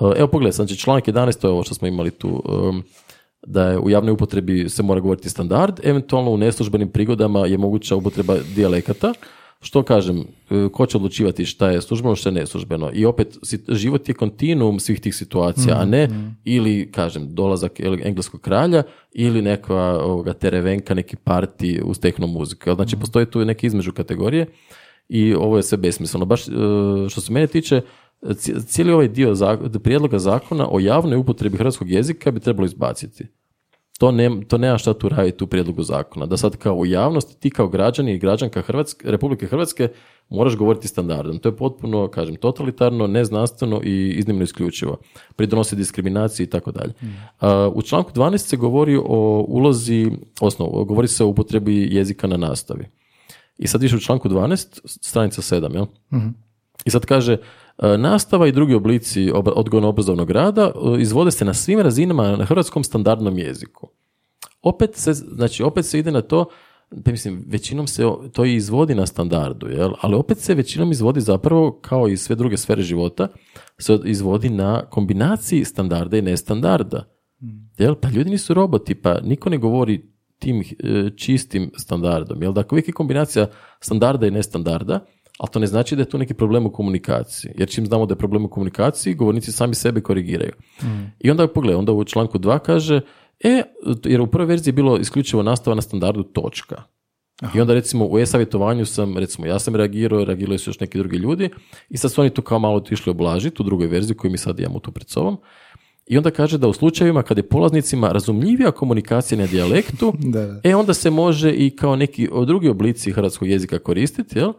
Uh, 0.00 0.12
Evo 0.16 0.28
pogledaj, 0.28 0.52
znači 0.52 0.76
članak 0.76 1.04
11, 1.04 1.40
to 1.40 1.48
je 1.48 1.52
ovo 1.52 1.62
što 1.62 1.74
smo 1.74 1.88
imali 1.88 2.10
tu, 2.10 2.42
da 3.46 3.68
je 3.68 3.78
u 3.78 3.90
javnoj 3.90 4.12
upotrebi 4.12 4.68
se 4.68 4.82
mora 4.82 5.00
govoriti 5.00 5.30
standard, 5.30 5.80
eventualno 5.82 6.30
u 6.30 6.36
neslužbenim 6.36 6.88
prigodama 6.88 7.46
je 7.46 7.58
moguća 7.58 7.96
upotreba 7.96 8.36
dijalekata, 8.54 9.12
što 9.62 9.82
kažem, 9.82 10.18
uh, 10.18 10.72
ko 10.72 10.86
će 10.86 10.96
odlučivati 10.96 11.46
šta 11.46 11.70
je 11.70 11.82
službeno, 11.82 12.16
šta 12.16 12.28
je 12.28 12.32
neslužbeno. 12.32 12.90
I 12.94 13.04
opet, 13.04 13.38
život 13.68 14.08
je 14.08 14.14
kontinuum 14.14 14.80
svih 14.80 15.00
tih 15.00 15.14
situacija, 15.14 15.76
a 15.80 15.84
ne 15.84 16.08
ili, 16.44 16.92
kažem, 16.92 17.34
dolazak 17.34 17.80
engleskog 17.80 18.40
kralja 18.40 18.82
ili 19.12 19.42
neka 19.42 19.74
ovoga, 20.04 20.32
terevenka, 20.32 20.94
neki 20.94 21.16
parti 21.16 21.80
uz 21.84 21.98
tehno 21.98 22.26
muziku. 22.26 22.74
Znači, 22.74 22.96
postoje 22.96 23.30
tu 23.30 23.44
neke 23.44 23.66
između 23.66 23.92
kategorije 23.92 24.46
i 25.08 25.34
ovo 25.34 25.56
je 25.56 25.62
sve 25.62 25.78
besmisleno. 25.78 26.24
Baš 26.24 26.48
e, 26.48 26.52
što 27.08 27.20
se 27.20 27.32
mene 27.32 27.46
tiče, 27.46 27.80
ci- 28.22 28.66
cijeli 28.66 28.92
ovaj 28.92 29.08
dio 29.08 29.34
prijedloga 29.82 30.18
zakona 30.18 30.68
o 30.70 30.80
javnoj 30.80 31.16
upotrebi 31.16 31.56
hrvatskog 31.56 31.90
jezika 31.90 32.30
bi 32.30 32.40
trebalo 32.40 32.66
izbaciti. 32.66 33.26
To, 33.98 34.10
ne, 34.10 34.30
to 34.48 34.58
nema 34.58 34.78
šta 34.78 34.94
tu 34.94 35.08
raditi 35.08 35.44
u 35.44 35.46
prijedlogu 35.46 35.82
zakona. 35.82 36.26
Da 36.26 36.36
sad 36.36 36.56
kao 36.56 36.74
u 36.74 36.86
javnosti 36.86 37.40
ti 37.40 37.50
kao 37.50 37.68
građani 37.68 38.14
i 38.14 38.18
građanka 38.18 38.62
Hrvatske, 38.62 39.10
Republike 39.10 39.46
Hrvatske 39.46 39.88
moraš 40.28 40.56
govoriti 40.56 40.88
standardom. 40.88 41.38
To 41.38 41.48
je 41.48 41.56
potpuno, 41.56 42.08
kažem, 42.08 42.36
totalitarno, 42.36 43.06
neznanstveno 43.06 43.80
i 43.84 44.08
iznimno 44.08 44.42
isključivo. 44.42 44.98
Pridonosi 45.36 45.76
diskriminaciji 45.76 46.44
i 46.44 46.50
tako 46.50 46.72
dalje. 46.72 46.92
A, 47.40 47.70
U 47.74 47.82
članku 47.82 48.12
12 48.12 48.38
se 48.38 48.56
govori 48.56 48.96
o 48.96 49.44
ulozi, 49.48 50.10
osnovu, 50.40 50.84
govori 50.84 51.08
se 51.08 51.24
o 51.24 51.28
upotrebi 51.28 51.88
jezika 51.90 52.26
na 52.26 52.36
nastavi. 52.36 52.86
I 53.58 53.66
sad 53.66 53.82
više 53.82 53.96
u 53.96 54.00
članku 54.00 54.28
12, 54.28 54.80
stranica 54.84 55.42
7, 55.42 55.74
jel? 55.74 55.86
I 56.84 56.90
sad 56.90 57.06
kaže, 57.06 57.36
nastava 57.98 58.46
i 58.46 58.52
drugi 58.52 58.74
oblici 58.74 59.30
ob- 59.34 59.52
odgojno-obrazovnog 59.56 60.30
rada 60.30 60.70
e, 60.74 61.00
izvode 61.00 61.30
se 61.30 61.44
na 61.44 61.54
svim 61.54 61.80
razinama 61.80 62.36
na 62.36 62.44
hrvatskom 62.44 62.84
standardnom 62.84 63.38
jeziku. 63.38 63.88
Opet 64.62 64.96
se, 64.96 65.12
znači, 65.14 65.62
opet 65.62 65.86
se 65.86 65.98
ide 65.98 66.10
na 66.10 66.20
to, 66.20 66.44
pa 67.04 67.10
mislim, 67.10 67.44
većinom 67.46 67.86
se 67.86 68.02
to 68.32 68.44
i 68.44 68.54
izvodi 68.54 68.94
na 68.94 69.06
standardu, 69.06 69.68
jel? 69.68 69.92
ali 70.00 70.14
opet 70.14 70.38
se 70.38 70.54
većinom 70.54 70.92
izvodi 70.92 71.20
zapravo, 71.20 71.78
kao 71.80 72.08
i 72.08 72.16
sve 72.16 72.36
druge 72.36 72.56
sfere 72.56 72.82
života, 72.82 73.28
se 73.78 73.98
izvodi 74.04 74.48
na 74.48 74.86
kombinaciji 74.90 75.64
standarda 75.64 76.16
i 76.18 76.22
nestandarda. 76.22 77.04
Jel? 77.78 77.94
Pa 77.94 78.08
ljudi 78.08 78.30
nisu 78.30 78.54
roboti, 78.54 78.94
pa 78.94 79.20
niko 79.20 79.50
ne 79.50 79.58
govori 79.58 80.12
tim 80.38 80.60
e, 80.60 81.10
čistim 81.16 81.70
standardom. 81.76 82.42
Jel? 82.42 82.52
Dakle, 82.52 82.76
uvijek 82.76 82.88
je 82.88 82.92
kombinacija 82.92 83.46
standarda 83.80 84.26
i 84.26 84.30
nestandarda, 84.30 85.04
ali 85.38 85.50
to 85.52 85.58
ne 85.58 85.66
znači 85.66 85.96
da 85.96 86.02
je 86.02 86.08
tu 86.08 86.18
neki 86.18 86.34
problem 86.34 86.66
u 86.66 86.72
komunikaciji. 86.72 87.52
Jer 87.58 87.68
čim 87.68 87.86
znamo 87.86 88.06
da 88.06 88.12
je 88.12 88.18
problem 88.18 88.44
u 88.44 88.48
komunikaciji, 88.48 89.14
govornici 89.14 89.52
sami 89.52 89.74
sebe 89.74 90.00
korigiraju. 90.00 90.52
I 91.20 91.30
onda 91.30 91.48
pogledaj, 91.48 91.78
onda 91.78 91.92
u 91.92 92.04
članku 92.04 92.38
2 92.38 92.58
kaže, 92.58 93.00
e, 93.44 93.62
jer 94.04 94.20
u 94.20 94.26
prvoj 94.26 94.46
verziji 94.46 94.72
je 94.72 94.76
bilo 94.76 94.98
isključivo 94.98 95.42
nastava 95.42 95.74
na 95.74 95.82
standardu 95.82 96.22
točka. 96.22 96.82
I 97.54 97.60
onda 97.60 97.74
recimo 97.74 98.06
u 98.06 98.18
e-savjetovanju 98.18 98.86
sam, 98.86 99.18
recimo 99.18 99.46
ja 99.46 99.58
sam 99.58 99.76
reagirao, 99.76 100.24
reagirali 100.24 100.58
su 100.58 100.70
još 100.70 100.80
neki 100.80 100.98
drugi 100.98 101.16
ljudi 101.16 101.50
i 101.88 101.96
sad 101.96 102.12
su 102.12 102.20
oni 102.20 102.30
tu 102.30 102.42
kao 102.42 102.58
malo 102.58 102.76
otišli 102.76 103.10
oblažiti 103.10 103.62
u 103.62 103.64
drugoj 103.64 103.86
verziji 103.86 104.16
koju 104.16 104.30
mi 104.30 104.38
sad 104.38 104.60
imamo 104.60 104.78
tu 104.78 104.92
pred 104.92 105.08
sobom. 105.08 105.38
I 106.06 106.16
onda 106.16 106.30
kaže 106.30 106.58
da 106.58 106.68
u 106.68 106.72
slučajevima 106.72 107.22
kad 107.22 107.36
je 107.36 107.48
polaznicima 107.48 108.12
razumljivija 108.12 108.70
komunikacija 108.70 109.38
na 109.38 109.46
dijalektu, 109.46 110.12
Da, 110.34 110.46
da. 110.46 110.60
e 110.64 110.74
onda 110.74 110.94
se 110.94 111.10
može 111.10 111.52
i 111.52 111.76
kao 111.76 111.96
neki 111.96 112.28
drugi 112.46 112.68
oblici 112.68 113.12
hrvatskog 113.12 113.48
jezika 113.48 113.78
koristiti, 113.78 114.38
jel? 114.38 114.52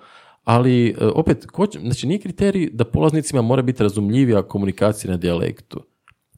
Ali 0.43 0.87
e, 0.89 0.95
opet, 1.05 1.45
ko 1.45 1.67
će- 1.67 1.79
znači 1.79 2.07
nije 2.07 2.19
kriterij 2.19 2.69
da 2.73 2.83
polaznicima 2.85 3.41
mora 3.41 3.61
biti 3.61 3.83
razumljivija 3.83 4.41
komunikacija 4.41 5.11
na 5.11 5.17
dijalektu. 5.17 5.81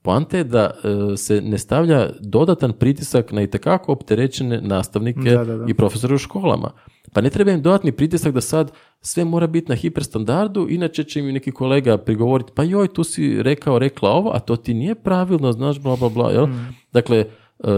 Poanta 0.01 0.37
je 0.37 0.43
da 0.43 0.71
e, 1.13 1.17
se 1.17 1.41
ne 1.41 1.57
stavlja 1.57 2.09
dodatan 2.19 2.73
pritisak 2.73 3.31
na 3.31 3.41
itekako 3.41 3.91
opterećene 3.91 4.61
nastavnike 4.61 5.29
Da, 5.29 5.43
da, 5.45 5.57
da. 5.57 5.65
i 5.67 5.73
profesore 5.73 6.15
u 6.15 6.17
školama. 6.17 6.71
Pa 7.13 7.21
ne 7.21 7.29
treba 7.29 7.51
im 7.51 7.61
dodatni 7.61 7.91
pritisak 7.91 8.33
da 8.33 8.41
sad 8.41 8.71
sve 9.01 9.25
mora 9.25 9.47
biti 9.47 9.69
na 9.69 9.75
hiperstandardu, 9.75 10.67
inače 10.69 11.03
će 11.03 11.19
im 11.19 11.25
neki 11.25 11.51
kolega 11.51 11.97
prigovoriti, 11.97 12.51
pa 12.55 12.63
joj, 12.63 12.87
tu 12.87 13.03
si 13.03 13.43
rekao, 13.43 13.79
rekla 13.79 14.09
ovo, 14.09 14.31
a 14.33 14.39
to 14.39 14.55
ti 14.55 14.73
nije 14.73 14.95
pravilno, 14.95 15.51
znaš, 15.51 15.79
bla, 15.79 15.95
bla, 15.95 16.09
bla, 16.09 16.31
jel? 16.31 16.47
Dakle, 16.93 17.17
e, 17.17 17.25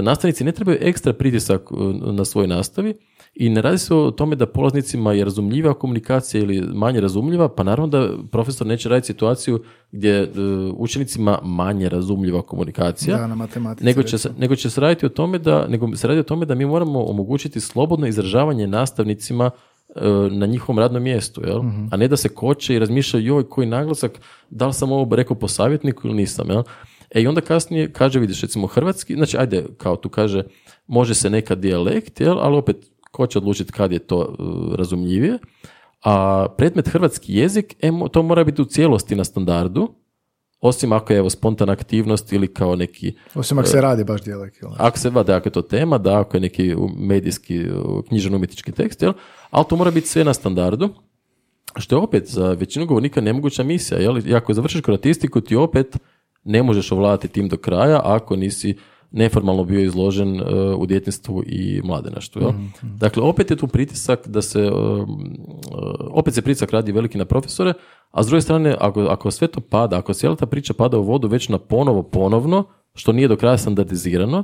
nastavnici 0.02 0.44
ne 0.44 0.52
trebaju 0.52 0.78
ekstra 0.82 1.14
pritisak 1.14 1.62
na 2.12 2.26
svoj 2.26 2.48
nastavi 2.48 2.94
i 3.40 3.50
ne 3.50 3.62
radi 3.62 3.78
se 3.78 3.96
o 3.96 4.12
tome 4.12 4.36
da 4.36 4.46
polaznicima 4.46 5.14
je 5.14 5.24
razumljiva 5.24 5.74
komunikacija 5.74 6.44
ili 6.44 6.62
manje 6.74 7.02
razumljiva, 7.02 7.50
pa 7.50 7.64
naravno 7.64 7.88
da 7.88 8.10
profesor 8.32 8.68
neće 8.68 8.90
raditi 8.90 9.08
situaciju 9.08 9.64
gdje 9.92 10.12
e, 10.22 10.30
učenicima 10.78 11.40
manje 11.44 11.90
razumljiva 11.90 12.42
komunikacija, 12.42 13.18
Da, 13.18 13.28
na 13.28 13.36
matematici. 13.36 13.86
nego 13.86 14.04
će, 14.04 14.18
se, 14.18 14.30
nego 14.38 14.56
će 14.56 14.70
se 14.70 14.82
raditi 14.82 15.06
o 15.06 15.10
tome 15.10 15.40
da 15.40 15.68
nego 15.68 15.96
se 15.96 16.08
radi 16.08 16.20
o 16.20 16.24
tome 16.24 16.46
da 16.46 16.56
mi 16.56 16.66
moramo 16.66 17.04
omogućiti 17.04 17.60
slobodno 17.60 18.08
izražavanje 18.08 18.68
nastavnicima 18.68 19.50
e, 19.96 20.02
na 20.32 20.46
njihovom 20.46 20.80
radnom 20.80 21.04
mjestu, 21.04 21.42
jel? 21.46 21.62
a 21.92 21.98
ne 21.98 22.08
da 22.08 22.18
se 22.18 22.30
koče 22.30 22.76
i 22.76 22.80
razmišljaju 22.80 23.26
joj 23.26 23.50
koji 23.50 23.68
naglasak, 23.68 24.12
da 24.50 24.68
li 24.68 24.74
sam 24.74 24.92
ovo 24.92 25.16
rekao 25.16 25.36
po 25.38 25.48
savjetniku 25.48 26.08
ili 26.08 26.16
nisam. 26.16 26.50
Jel? 26.50 26.64
E 27.12 27.22
i 27.22 27.28
onda 27.28 27.42
kasnije 27.42 27.92
kaže, 27.92 28.20
vidiš, 28.20 28.42
recimo 28.42 28.68
hrvatski, 28.68 29.16
znači 29.16 29.38
ajde, 29.38 29.66
kao 29.78 29.96
tu 29.96 30.10
kaže, 30.10 30.44
može 30.88 31.14
se 31.16 31.30
neka 31.30 31.56
dijalekt, 31.56 32.22
jel? 32.22 32.40
ali 32.40 32.58
opet 32.58 32.78
ko 33.18 33.28
će 33.28 33.38
odlučiti 33.38 33.72
kad 33.72 33.92
je 33.92 34.00
to 34.00 34.22
e, 34.22 34.44
razumljivije, 34.78 35.38
a 36.04 36.46
predmet 36.58 36.88
hrvatski 36.88 37.34
jezik, 37.34 37.76
e, 37.82 37.92
to 38.12 38.24
mora 38.24 38.44
biti 38.44 38.62
u 38.62 38.66
cijelosti 38.66 39.16
na 39.16 39.24
standardu, 39.24 39.88
osim 40.62 40.92
ako 40.92 41.14
je 41.14 41.20
evo 41.20 41.30
spontana 41.30 41.74
aktivnost 41.74 42.34
ili 42.34 42.54
kao 42.54 42.76
neki 42.76 43.16
Osim 43.36 43.60
ako 43.60 43.68
se 43.68 43.82
radi 43.82 44.04
baš 44.04 44.22
dijalekt. 44.22 44.64
ako 44.78 44.98
se 44.98 45.10
da 45.10 45.36
ako 45.36 45.48
je 45.48 45.54
to 45.54 45.62
tema, 45.62 45.98
da 45.98 46.20
ako 46.20 46.38
je 46.38 46.42
neki 46.42 46.76
medijski 46.98 47.66
knjižan 48.08 48.36
umjetnički 48.36 48.72
tekst, 48.72 49.02
jel? 49.02 49.14
ali 49.50 49.66
to 49.70 49.76
mora 49.76 49.92
biti 49.92 50.08
sve 50.08 50.24
na 50.24 50.34
standardu, 50.34 50.90
što 51.78 51.96
je 51.96 52.00
opet 52.00 52.28
za 52.28 52.54
većinu 52.54 52.86
govornika 52.86 53.22
nemoguća 53.22 53.64
misija. 53.64 54.00
Jel? 54.00 54.28
I 54.28 54.36
ako 54.36 54.54
završiš 54.54 54.82
kroatistiku, 54.82 55.42
ti 55.42 55.56
opet 55.56 55.98
ne 56.44 56.64
možeš 56.64 56.92
ovladati 56.92 57.28
tim 57.28 57.50
do 57.50 57.58
kraja 57.58 58.02
ako 58.04 58.36
nisi 58.36 58.78
neformalno 59.18 59.64
bio 59.64 59.80
izložen 59.80 60.40
e, 60.40 60.44
u 60.78 60.86
djetinstvu 60.86 61.44
i 61.46 61.82
mladenaštvu. 61.84 62.42
Jel? 62.42 62.52
Dakle, 62.82 63.24
opet 63.24 63.52
je 63.52 63.58
tu 63.58 63.68
pritisak 63.68 64.28
da 64.28 64.42
se, 64.42 64.60
e, 64.60 64.66
e, 64.66 64.70
opet 66.12 66.34
se 66.34 66.42
pritisak 66.42 66.72
radi 66.72 66.92
veliki 66.92 67.18
na 67.18 67.26
profesore, 67.26 67.74
a 68.12 68.24
s 68.24 68.28
druge 68.28 68.42
strane, 68.42 68.76
ako, 68.80 69.02
ako 69.02 69.32
sve 69.32 69.48
to 69.48 69.62
pada, 69.62 69.98
ako 69.98 70.14
cijela 70.14 70.36
ta 70.36 70.46
priča 70.46 70.74
pada 70.74 70.98
u 70.98 71.04
vodu 71.04 71.28
već 71.28 71.50
na 71.50 71.58
ponovo, 71.58 72.04
ponovno, 72.04 72.64
što 72.94 73.12
nije 73.12 73.28
do 73.28 73.36
kraja 73.36 73.58
standardizirano, 73.58 74.44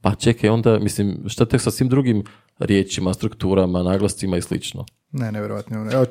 pa 0.00 0.14
čekaj 0.14 0.50
onda, 0.50 0.78
mislim, 0.78 1.28
šta 1.28 1.44
tek 1.44 1.60
sa 1.60 1.70
svim 1.70 1.88
drugim 1.88 2.24
riječima, 2.58 3.14
strukturama, 3.14 3.82
naglascima 3.82 4.36
i 4.36 4.42
slično. 4.42 4.84
Ne, 5.12 5.32
nevjerojatno. 5.32 5.76
Evo, 5.82 6.02
uh, 6.02 6.06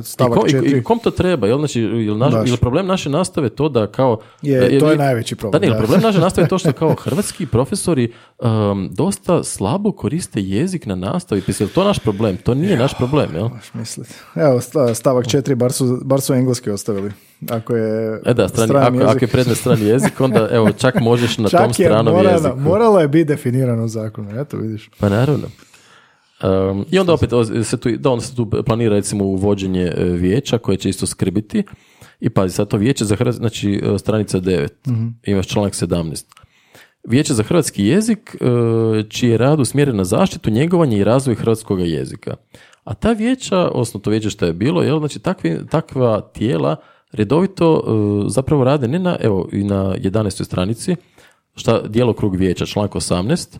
I, 0.00 0.02
stavak 0.02 0.38
ko- 0.38 0.48
četiri. 0.48 0.70
i 0.70 0.82
kom 0.82 0.98
to 0.98 1.10
treba? 1.12 1.46
Jel, 1.46 1.58
znači, 1.58 1.80
jel, 1.80 2.18
naš, 2.18 2.32
jel 2.46 2.56
problem 2.56 2.86
naše 2.86 3.10
nastave 3.10 3.48
to 3.48 3.68
da 3.68 3.86
kao... 3.86 4.18
Je, 4.42 4.60
da- 4.60 4.66
to 4.68 4.86
je 4.86 4.92
jel- 4.92 4.98
najveći 4.98 5.36
problem, 5.36 5.52
Da, 5.52 5.66
ne, 5.66 5.72
jel 5.72 5.78
problem 5.78 6.00
naše 6.02 6.18
nastave 6.18 6.44
je 6.44 6.48
to 6.48 6.58
što 6.58 6.72
kao 6.82 6.94
hrvatski 6.94 7.46
profesori 7.46 8.12
um, 8.38 8.48
dosta 8.92 9.44
slabo 9.44 9.92
koriste 9.92 10.40
jezik 10.40 10.86
na 10.86 10.94
nastavi. 10.96 11.40
Pa 11.40 11.52
jel 11.54 11.68
to 11.68 11.84
naš 11.84 11.98
problem? 11.98 12.36
To 12.36 12.54
nije 12.54 12.76
naš 12.76 12.94
problem, 12.94 13.34
jel? 13.34 13.48
Baš 13.48 13.74
misliti. 13.74 14.14
Evo, 14.36 14.60
sta- 14.60 14.94
stavak 14.94 15.26
četiri, 15.26 15.54
bar 15.54 15.72
su, 15.72 15.98
bar 16.04 16.20
su 16.20 16.34
engleski 16.34 16.70
ostavili. 16.70 17.12
Ako 17.50 17.76
je 17.76 18.20
E 18.24 18.34
da, 18.34 18.48
strani, 18.48 18.68
strani 18.68 18.86
ako, 18.88 18.96
jezik. 18.96 19.08
ako 19.08 19.24
je 19.24 19.28
predmet 19.28 19.56
strani 19.56 19.84
jezik, 19.84 20.20
onda 20.20 20.48
evo, 20.52 20.72
čak 20.72 20.94
možeš 20.96 21.38
na 21.38 21.48
Čak 21.50 21.60
tom 21.60 21.68
je 21.68 21.74
stranom 21.76 22.14
morala- 22.14 22.32
jeziku. 22.32 22.58
Moralo 22.58 23.00
je 23.00 23.08
biti 23.08 23.24
definirano 23.24 23.84
u 23.84 23.88
zakonu, 23.88 24.40
eto 24.40 24.56
vidiš. 24.56 24.90
Pa 24.98 25.08
naravno. 25.08 25.46
Um, 26.42 26.84
I 26.90 26.98
onda 26.98 27.12
opet 27.12 27.30
se 27.64 27.76
tu, 27.76 27.90
da 27.96 28.10
onda 28.10 28.24
se 28.24 28.36
tu 28.36 28.50
planira 28.66 28.94
recimo 28.94 29.24
uvođenje 29.24 29.92
e, 29.96 30.04
vijeća 30.04 30.58
koje 30.58 30.76
će 30.76 30.88
isto 30.88 31.06
skrbiti. 31.06 31.62
I 32.20 32.30
pazi, 32.30 32.54
sad 32.54 32.68
to 32.68 32.76
vijeće 32.76 33.04
za 33.04 33.16
hrvatski, 33.16 33.38
znači 33.38 33.82
e, 33.94 33.98
stranica 33.98 34.40
9, 34.40 34.68
imaš 35.26 35.46
članak 35.46 35.72
17. 35.72 36.24
Vijeće 37.04 37.34
za 37.34 37.42
hrvatski 37.42 37.84
jezik, 37.84 38.36
e, 38.40 39.02
čiji 39.08 39.30
je 39.30 39.38
rad 39.38 39.60
usmjeren 39.60 39.96
na 39.96 40.04
zaštitu, 40.04 40.50
njegovanje 40.50 40.98
i 40.98 41.04
razvoj 41.04 41.34
hrvatskog 41.34 41.80
jezika. 41.80 42.34
A 42.84 42.94
ta 42.94 43.12
vijeća, 43.12 43.58
odnosno 43.58 44.00
to 44.00 44.10
vijeće 44.10 44.30
što 44.30 44.46
je 44.46 44.52
bilo, 44.52 44.82
jel, 44.82 44.98
znači 44.98 45.18
takvi, 45.18 45.60
takva 45.70 46.20
tijela 46.20 46.76
redovito 47.12 47.84
zapravo 48.28 48.64
rade 48.64 48.88
ne 48.88 48.98
na, 48.98 49.16
evo, 49.20 49.48
i 49.52 49.64
na 49.64 49.96
11. 49.96 50.44
stranici, 50.44 50.96
šta 51.54 51.82
djelokrug 51.88 52.36
vijeća, 52.36 52.66
članak 52.66 52.92
18, 52.92 53.58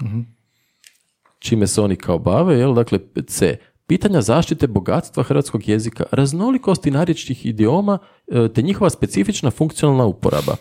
čime 1.42 1.66
se 1.66 1.82
oni 1.82 1.96
kao 1.96 2.18
bave, 2.18 2.58
jel? 2.58 2.74
Dakle, 2.74 2.98
C. 3.26 3.56
Pitanja 3.86 4.20
zaštite 4.22 4.66
bogatstva 4.66 5.22
hrvatskog 5.22 5.68
jezika, 5.68 6.04
raznolikosti 6.10 6.90
narječnih 6.90 7.46
idioma, 7.46 7.98
e, 8.28 8.48
te 8.48 8.62
njihova 8.62 8.90
specifična 8.90 9.50
funkcionalna 9.50 10.04
uporaba. 10.04 10.56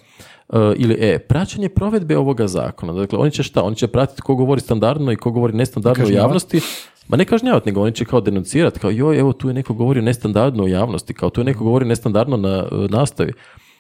E, 0.54 0.58
Ili 0.78 0.98
E. 1.00 1.20
Praćenje 1.20 1.70
provedbe 1.70 2.18
ovoga 2.18 2.48
zakona. 2.48 2.94
Dakle, 2.94 3.20
oni 3.20 3.32
će 3.32 3.44
šta? 3.44 3.64
Oni 3.64 3.76
će 3.76 3.88
pratiti 3.88 4.22
ko 4.22 4.36
govori 4.36 4.62
standardno 4.62 5.12
i 5.12 5.16
ko 5.16 5.32
govori 5.32 5.54
nestandardno 5.54 6.06
u 6.06 6.12
javnosti. 6.12 6.62
Ma 7.08 7.18
ne 7.18 7.26
kažnjavati, 7.26 7.70
nego 7.70 7.82
oni 7.82 7.92
će 7.92 8.06
kao 8.06 8.22
denuncirati, 8.22 8.80
kao 8.80 8.92
joj, 8.92 9.20
evo 9.20 9.34
tu 9.34 9.48
je 9.48 9.54
neko 9.54 9.74
govori 9.74 10.02
nestandardno 10.02 10.64
u 10.64 10.68
javnosti, 10.68 11.14
kao 11.14 11.30
tu 11.30 11.42
je 11.42 11.46
neko 11.46 11.64
govori 11.64 11.86
nestandardno 11.86 12.38
na 12.38 12.58
e, 12.58 12.88
nastavi. 12.90 13.34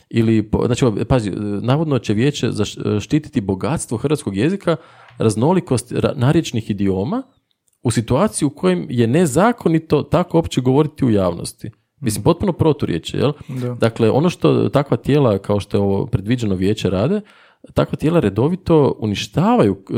Ili, 0.09 0.49
znači, 0.65 0.85
pazi, 1.07 1.31
navodno 1.61 1.99
će 1.99 2.13
vijeće 2.13 2.51
zaštititi 2.51 3.41
bogatstvo 3.41 3.97
hrvatskog 3.97 4.37
jezika, 4.37 4.75
raznolikost 5.17 5.91
ra- 5.91 6.13
narječnih 6.15 6.69
idioma 6.69 7.23
u 7.83 7.91
situaciji 7.91 8.45
u 8.45 8.49
kojem 8.49 8.87
je 8.89 9.07
nezakonito 9.07 10.03
tako 10.03 10.39
opće 10.39 10.61
govoriti 10.61 11.05
u 11.05 11.09
javnosti. 11.09 11.71
Mislim, 11.99 12.23
potpuno 12.23 12.53
proturječe, 12.53 13.17
jel? 13.17 13.31
Da. 13.47 13.73
Dakle, 13.73 14.11
ono 14.11 14.29
što 14.29 14.69
takva 14.69 14.97
tijela, 14.97 15.37
kao 15.37 15.59
što 15.59 15.77
je 15.77 15.81
ovo 15.81 16.05
predviđeno 16.05 16.55
vijeće 16.55 16.89
rade, 16.89 17.21
takva 17.73 17.95
tijela 17.95 18.19
redovito 18.19 18.95
uništavaju 18.99 19.73
e, 19.73 19.93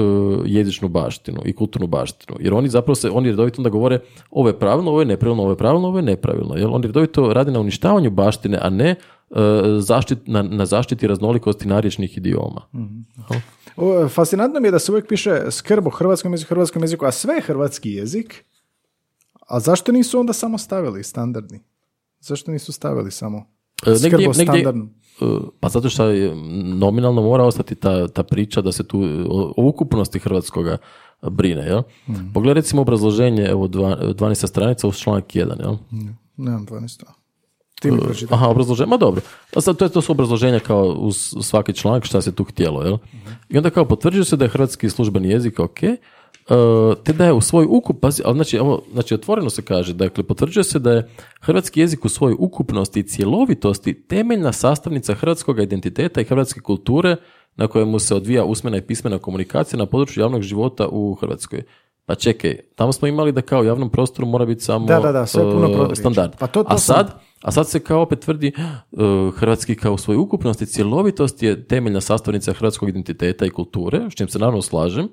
jezičnu 0.45 0.89
baštinu 0.89 1.41
i 1.45 1.53
kulturnu 1.53 1.87
baštinu. 1.87 2.37
Jer 2.41 2.53
oni 2.53 2.69
zapravo 2.69 2.95
se, 2.95 3.09
oni 3.09 3.29
redovito 3.29 3.61
onda 3.61 3.69
govore 3.69 3.99
ovo 4.31 4.49
je 4.49 4.59
pravilno, 4.59 4.91
ovo 4.91 4.99
je 4.99 5.05
nepravilno, 5.05 5.43
ovo 5.43 5.51
je 5.51 5.57
pravilno, 5.57 5.87
ovo 5.87 5.97
je 5.97 6.03
nepravilno. 6.03 6.55
Jel? 6.55 6.73
Oni 6.73 6.87
redovito 6.87 7.33
rade 7.33 7.51
na 7.51 7.59
uništavanju 7.59 8.09
baštine, 8.09 8.59
a 8.61 8.69
ne 8.69 8.89
e, 8.89 8.95
zaštit, 9.79 10.19
na, 10.25 10.41
na 10.41 10.65
zaštiti 10.65 11.07
raznolikosti 11.07 11.67
narječnih 11.67 12.17
idioma. 12.17 12.61
O, 13.75 14.07
fascinantno 14.07 14.59
mi 14.59 14.67
je 14.67 14.71
da 14.71 14.79
se 14.79 14.91
uvijek 14.91 15.07
piše 15.07 15.51
skrb 15.51 15.87
o 15.87 15.91
hrvatskom 15.91 16.33
jeziku, 16.33 16.49
hrvatskom 16.49 16.81
jeziku, 16.81 17.05
a 17.05 17.11
sve 17.11 17.35
je 17.35 17.41
hrvatski 17.41 17.91
jezik. 17.91 18.45
A 19.47 19.59
zašto 19.59 19.91
nisu 19.91 20.19
onda 20.19 20.33
samo 20.33 20.57
stavili 20.57 21.03
standardni? 21.03 21.59
Zašto 22.19 22.51
nisu 22.51 22.71
stavili 22.71 23.11
samo 23.11 23.45
E, 23.87 23.95
skrb 23.95 24.11
negdje- 24.11 24.29
o 24.29 24.33
standardnom? 24.33 24.89
E, 25.21 25.25
Pa 25.59 25.69
zato 25.69 25.89
što 25.89 26.03
nominalno 26.75 27.21
mora 27.21 27.43
ostati 27.43 27.75
ta, 27.75 28.07
ta 28.07 28.23
priča 28.23 28.61
da 28.61 28.71
se 28.71 28.83
tu 28.83 28.99
o, 29.29 29.53
o 29.57 29.67
ukupnosti 29.67 30.19
hrvatskoga 30.19 30.77
brine. 31.23 31.61
Jel? 31.61 31.81
Pogledaj 32.33 32.53
recimo 32.53 32.81
obrazloženje, 32.81 33.43
evo 33.43 33.67
dva, 33.67 33.97
12. 33.97 34.47
stranica 34.47 34.87
uz 34.87 34.95
članak 34.95 35.25
1. 35.25 35.59
Jel? 35.59 35.75
Nemam 36.37 36.65
12. 36.65 37.03
Ti 37.83 37.91
mi 37.91 37.99
pročitaj. 37.99 38.35
Aha, 38.35 38.47
obrazloženje, 38.47 38.89
ma 38.89 38.97
dobro. 38.97 39.21
A 39.55 39.61
sad 39.61 39.77
to, 39.77 39.85
je, 39.85 39.89
to 39.89 40.01
su 40.01 40.11
obrazloženja 40.11 40.59
kao 40.59 40.85
uz 40.85 41.33
svaki 41.41 41.73
članak 41.73 42.05
šta 42.05 42.21
se 42.21 42.35
tu 42.35 42.43
htjelo. 42.43 42.81
Jel? 42.81 42.97
I 43.49 43.57
onda 43.57 43.69
kao 43.69 43.85
potvrđuje 43.85 44.25
se 44.25 44.35
da 44.35 44.45
je 44.45 44.49
hrvatski 44.49 44.89
službeni 44.89 45.29
jezik 45.29 45.59
ok, 45.59 45.83
e, 45.83 45.97
te 47.03 47.13
da 47.13 47.25
je 47.25 47.33
u 47.33 47.41
svoj 47.41 47.65
ukup, 47.69 47.99
pazi, 48.01 48.21
ali 48.25 48.35
znači, 48.35 48.59
ovo, 48.59 48.81
znači 48.93 49.13
otvoreno 49.13 49.49
se 49.49 49.61
kaže, 49.61 49.93
dakle 49.93 50.23
potvrđuje 50.23 50.63
se 50.63 50.79
da 50.79 50.91
je 50.91 51.09
hrvatski 51.41 51.79
jezik 51.79 52.05
u 52.05 52.09
svojoj 52.09 52.35
ukupnosti 52.39 52.99
i 52.99 53.07
cjelovitosti 53.07 53.93
temeljna 54.07 54.51
sastavnica 54.51 55.13
hrvatskog 55.13 55.59
identiteta 55.59 56.21
i 56.21 56.25
hrvatske 56.25 56.59
kulture 56.59 57.15
na 57.55 57.67
kojemu 57.67 57.99
se 57.99 58.15
odvija 58.15 58.45
usmena 58.45 58.77
i 58.77 58.81
pismena 58.81 59.19
komunikacija 59.19 59.77
na 59.77 59.85
području 59.85 60.21
javnog 60.21 60.41
života 60.41 60.87
u 60.87 61.13
Hrvatskoj. 61.13 61.63
Pa 62.05 62.15
čekaj, 62.15 62.57
tamo 62.75 62.93
smo 62.93 63.07
imali 63.07 63.31
da 63.31 63.41
kao 63.41 63.61
u 63.61 63.65
javnom 63.65 63.89
prostoru 63.89 64.27
mora 64.27 64.45
biti 64.45 64.61
samo 64.61 64.85
Da, 64.85 64.99
da, 64.99 65.11
da, 65.11 65.25
sve 65.25 65.43
puno 65.43 65.67
proturječje. 65.67 65.95
standard. 65.95 66.31
Pa 66.39 66.47
to- 66.47 66.63
to 66.63 66.69
A 66.69 66.77
sam- 66.77 66.95
sad, 66.95 67.11
a 67.41 67.51
sad 67.51 67.69
se 67.69 67.79
kao 67.79 68.01
opet 68.01 68.19
tvrdi 68.19 68.51
uh, 68.91 68.99
hrvatski 69.35 69.75
kao 69.75 69.93
u 69.93 69.97
svojoj 69.97 70.17
ukupnosti 70.17 70.65
cjelovitost 70.65 71.43
je 71.43 71.67
temeljna 71.67 72.01
sastavnica 72.01 72.53
hrvatskog 72.53 72.89
identiteta 72.89 73.45
i 73.45 73.49
kulture, 73.49 74.01
s 74.09 74.15
čim 74.15 74.27
se 74.27 74.39
naravno 74.39 74.61
slažem, 74.61 75.09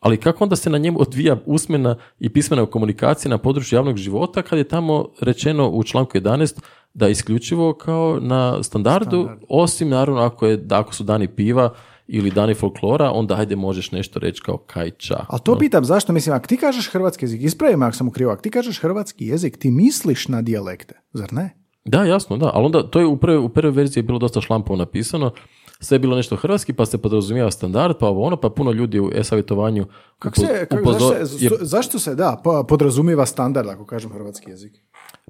Ali 0.00 0.16
kako 0.16 0.44
onda 0.44 0.56
se 0.56 0.70
na 0.70 0.78
njemu 0.78 1.00
odvija 1.00 1.36
usmena 1.46 1.96
i 2.18 2.28
pismena 2.28 2.66
komunikacija 2.66 3.30
na 3.30 3.38
području 3.38 3.76
javnog 3.76 3.96
života 3.96 4.42
kad 4.42 4.58
je 4.58 4.68
tamo 4.68 5.08
rečeno 5.20 5.68
u 5.68 5.84
članku 5.84 6.12
11 6.12 6.60
da 6.94 7.06
je 7.06 7.12
isključivo 7.12 7.72
kao 7.74 8.18
na 8.20 8.62
standardu, 8.62 9.28
osim 9.48 9.88
naravno 9.88 10.20
ako, 10.22 10.46
je, 10.46 10.66
ako 10.70 10.94
su 10.94 11.04
dani 11.04 11.28
piva 11.28 11.74
ili 12.06 12.30
dani 12.30 12.54
folklora, 12.54 13.10
onda 13.10 13.36
hajde 13.36 13.56
možeš 13.56 13.92
nešto 13.92 14.18
reći 14.18 14.42
kao 14.42 14.58
kaj 14.58 14.90
ča. 14.90 15.24
Ali 15.28 15.40
to 15.44 15.58
pitam 15.58 15.84
zašto, 15.84 16.12
mislim, 16.12 16.36
ako 16.36 16.46
ti 16.46 16.56
kažeš 16.56 16.90
hrvatski 16.90 17.24
jezik, 17.24 17.42
ispravi 17.42 17.76
me 17.76 17.86
ako 17.86 17.96
sam 17.96 18.08
u 18.08 18.10
krivo, 18.10 18.32
ako 18.32 18.42
ti 18.42 18.50
kažeš 18.50 18.80
hrvatski 18.80 19.26
jezik, 19.26 19.58
ti 19.58 19.70
misliš 19.70 20.28
na 20.28 20.42
dijalekte, 20.42 21.00
zar 21.12 21.32
ne? 21.32 21.56
Da, 21.84 22.04
jasno, 22.04 22.36
da, 22.36 22.50
ali 22.54 22.66
onda 22.66 22.90
to 22.90 23.00
je 23.00 23.06
u 23.06 23.16
prvoj, 23.16 23.38
u 23.38 23.48
prvoj 23.48 23.72
verziji 23.72 24.02
bilo 24.02 24.18
dosta 24.18 24.40
šlampovo 24.40 24.76
napisano, 24.76 25.32
sve 25.80 25.94
je 25.94 25.98
bilo 25.98 26.16
nešto 26.16 26.36
hrvatski, 26.36 26.72
pa 26.72 26.86
se 26.86 26.98
podrazumijeva 26.98 27.50
standard, 27.50 27.96
pa 28.00 28.06
ovo 28.06 28.22
ono, 28.22 28.36
pa 28.36 28.50
puno 28.50 28.72
ljudi 28.72 29.00
u 29.00 29.10
e-savjetovanju 29.14 29.86
Kako 30.18 30.40
se, 30.40 30.66
kako, 30.70 30.92
zašto, 30.92 31.26
se, 31.26 31.48
zašto 31.60 31.98
se, 31.98 32.14
da, 32.14 32.42
podrazumijeva 32.68 33.26
standard, 33.26 33.68
ako 33.68 33.86
kažem 33.86 34.12
hrvatski 34.12 34.50
jezik? 34.50 34.72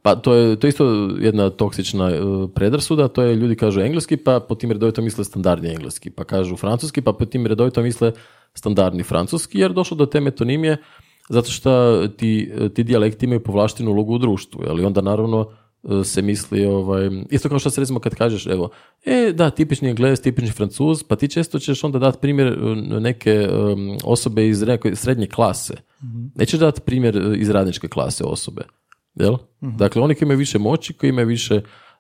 Pa 0.03 0.14
to 0.14 0.34
je, 0.34 0.57
to 0.57 0.66
isto 0.66 0.84
jedna 1.20 1.50
toksična 1.50 2.07
uh, 2.07 2.50
predrasuda, 2.55 3.09
to 3.09 3.22
je 3.22 3.36
ljudi 3.36 3.57
kažu 3.57 3.80
engleski, 3.80 4.16
pa 4.16 4.40
po 4.40 4.55
tim 4.55 4.72
redovito 4.72 5.03
misle 5.03 5.24
standardni 5.24 5.68
engleski, 5.68 6.11
pa 6.11 6.24
kažu 6.24 6.57
francuski, 6.57 7.00
pa 7.00 7.12
po 7.12 7.24
tim 7.24 7.46
redovito 7.46 7.82
misle 7.82 8.12
standardni 8.55 9.03
francuski, 9.03 9.59
jer 9.59 9.72
došlo 9.72 9.96
do 9.96 10.07
te 10.07 10.20
metonimije 10.20 10.76
zato 11.28 11.50
što 11.50 12.03
ti, 12.09 12.53
ti 12.74 12.84
dijalekti 12.84 13.26
imaju 13.26 13.42
povlaštenu 13.42 13.90
ulogu 13.90 14.14
u 14.14 14.18
društvu, 14.18 14.64
ali 14.68 14.84
onda 14.84 15.00
naravno 15.00 15.40
uh, 15.82 16.07
se 16.07 16.22
misli, 16.22 16.66
ovaj, 16.66 17.11
isto 17.30 17.48
kao 17.48 17.59
što 17.59 17.70
se 17.70 17.80
recimo 17.80 18.00
kad 18.00 18.14
kažeš, 18.14 18.46
evo, 18.46 18.70
e, 19.05 19.32
da, 19.32 19.50
tipični 19.50 19.88
englez, 19.88 20.20
tipični 20.20 20.50
francuz, 20.50 21.03
pa 21.03 21.16
ti 21.16 21.28
često 21.28 21.59
ćeš 21.59 21.84
onda 21.84 21.98
dati 21.98 22.18
primjer 22.20 22.59
neke 23.00 23.48
osobe 24.05 24.48
iz 24.48 24.62
neke 24.62 24.96
srednje 24.96 25.26
klase. 25.26 25.74
mm 26.03 26.22
Nećeš 26.34 26.61
dati 26.61 26.80
primjer 26.80 27.34
iz 27.38 27.50
radničke 27.50 27.88
klase 27.88 28.24
osobe. 28.24 28.62
Jel? 29.14 29.36
Mhm. 29.62 29.76
Dakle, 29.76 30.02
oni 30.02 30.14
koji 30.14 30.26
imaju 30.26 30.38
više 30.38 30.58
moći, 30.58 30.92
koji 30.92 31.08
imaju 31.08 31.26
više 31.26 31.54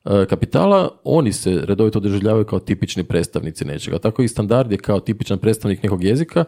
e, 0.04 0.26
kapitala, 0.26 0.88
oni 1.04 1.32
se 1.32 1.60
redovito 1.64 2.00
doživljavaju 2.00 2.44
kao 2.44 2.58
tipični 2.58 3.04
predstavnici 3.04 3.64
nečega. 3.64 3.98
Tako 3.98 4.22
i 4.22 4.28
standard 4.28 4.72
je 4.72 4.78
kao 4.78 5.00
tipičan 5.00 5.38
predstavnik 5.38 5.82
nekog 5.82 6.04
jezika, 6.04 6.44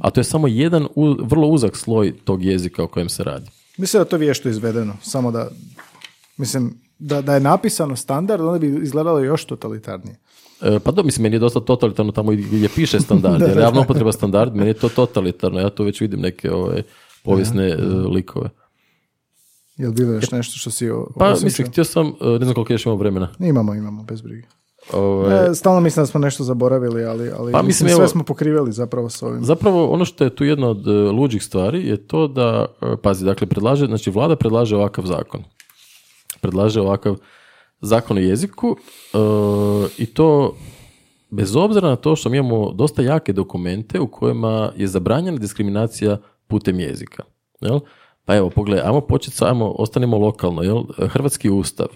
a 0.00 0.10
to 0.10 0.20
je 0.20 0.24
samo 0.24 0.48
jedan 0.48 0.86
vrlo 1.22 1.48
uzak 1.48 1.76
sloj 1.76 2.14
tog 2.24 2.44
jezika 2.44 2.82
o 2.82 2.88
kojem 2.88 3.08
se 3.08 3.24
radi. 3.24 3.50
Mislim 3.78 4.00
da 4.00 4.04
to 4.04 4.16
vješto 4.16 4.48
izvedeno, 4.48 4.96
samo 5.02 5.30
da, 5.30 5.48
mislim, 6.36 6.74
da, 6.98 7.22
da 7.22 7.34
je 7.34 7.40
napisano 7.40 7.96
standard, 7.96 8.42
onda 8.42 8.58
bi 8.58 8.78
izgledalo 8.82 9.18
još 9.18 9.44
totalitarnije. 9.44 10.16
E, 10.62 10.78
pa 10.78 10.90
do, 10.90 11.02
mislim, 11.02 11.22
meni 11.22 11.36
je 11.36 11.40
dosta 11.40 11.60
totalitarno 11.60 12.12
tamo 12.12 12.32
gdje 12.32 12.68
piše 12.74 13.00
standard, 13.00 13.40
jer 13.48 13.58
javno 13.58 13.80
upotreba 13.80 14.12
standard, 14.12 14.54
meni 14.54 14.70
je 14.70 14.74
to 14.74 14.88
totalitarno, 14.88 15.60
ja 15.60 15.70
tu 15.70 15.84
već 15.84 16.00
vidim 16.00 16.20
neke 16.20 16.52
ove, 16.52 16.82
povijesne 17.24 17.68
e, 17.68 17.76
likove. 17.86 18.50
Jel 19.76 19.92
bilo 19.92 20.12
još 20.12 20.30
nešto 20.30 20.58
što 20.58 20.70
si 20.70 20.90
o, 20.90 21.08
Pa 21.18 21.34
mislim, 21.42 21.68
htio 21.68 21.84
sam, 21.84 22.06
e, 22.06 22.26
ne 22.26 22.44
znam 22.44 22.54
koliko 22.54 22.72
još 22.72 22.86
imamo 22.86 22.98
vremena. 22.98 23.28
Imamo, 23.38 23.74
imamo, 23.74 24.02
bez 24.02 24.20
brige. 24.20 24.46
Ove... 24.92 25.34
Ovaj- 25.34 25.54
stalno 25.54 25.80
mislim 25.80 26.02
da 26.02 26.06
smo 26.06 26.20
nešto 26.20 26.44
zaboravili, 26.44 27.04
ali, 27.04 27.30
ali 27.38 27.52
pa, 27.52 27.62
mislim, 27.62 27.90
sve 27.90 28.08
smo 28.08 28.24
pokrivali 28.24 28.72
zapravo 28.72 29.10
s 29.10 29.22
ovim. 29.22 29.44
Zapravo 29.44 29.90
ono 29.90 30.04
što 30.04 30.24
je 30.24 30.34
tu 30.34 30.44
jedna 30.44 30.68
od 30.68 30.88
e, 30.88 30.90
luđih 30.90 31.44
stvari 31.44 31.88
je 31.88 32.06
to 32.06 32.28
da, 32.28 32.66
e, 32.82 32.96
pazi, 33.02 33.24
dakle, 33.24 33.46
predlaže, 33.46 33.86
znači 33.86 34.10
vlada 34.10 34.36
predlaže 34.36 34.76
ovakav 34.76 35.04
zakon. 35.04 35.44
Predlaže 36.40 36.80
ovakav 36.80 37.16
zakon 37.80 38.16
o 38.16 38.20
jeziku 38.20 38.76
i 39.98 40.06
to 40.06 40.56
bez 41.30 41.56
obzira 41.56 41.88
na 41.88 41.96
to 41.96 42.16
što 42.16 42.28
mi 42.28 42.36
imamo 42.36 42.72
dosta 42.72 43.02
jake 43.02 43.32
dokumente 43.32 44.00
u 44.00 44.10
kojima 44.10 44.72
je 44.76 44.86
zabranjena 44.86 45.38
diskriminacija 45.38 46.18
putem 46.46 46.80
jezika. 46.80 47.22
Jel? 47.60 47.80
Pa 48.26 48.36
evo, 48.36 48.50
pogledaj, 48.50 48.86
ajmo 48.86 49.00
početi, 49.00 49.36
ajmo, 49.40 49.70
ostanimo 49.78 50.18
lokalno, 50.18 50.62
jel? 50.62 50.82
Hrvatski 50.98 51.50
ustav. 51.50 51.86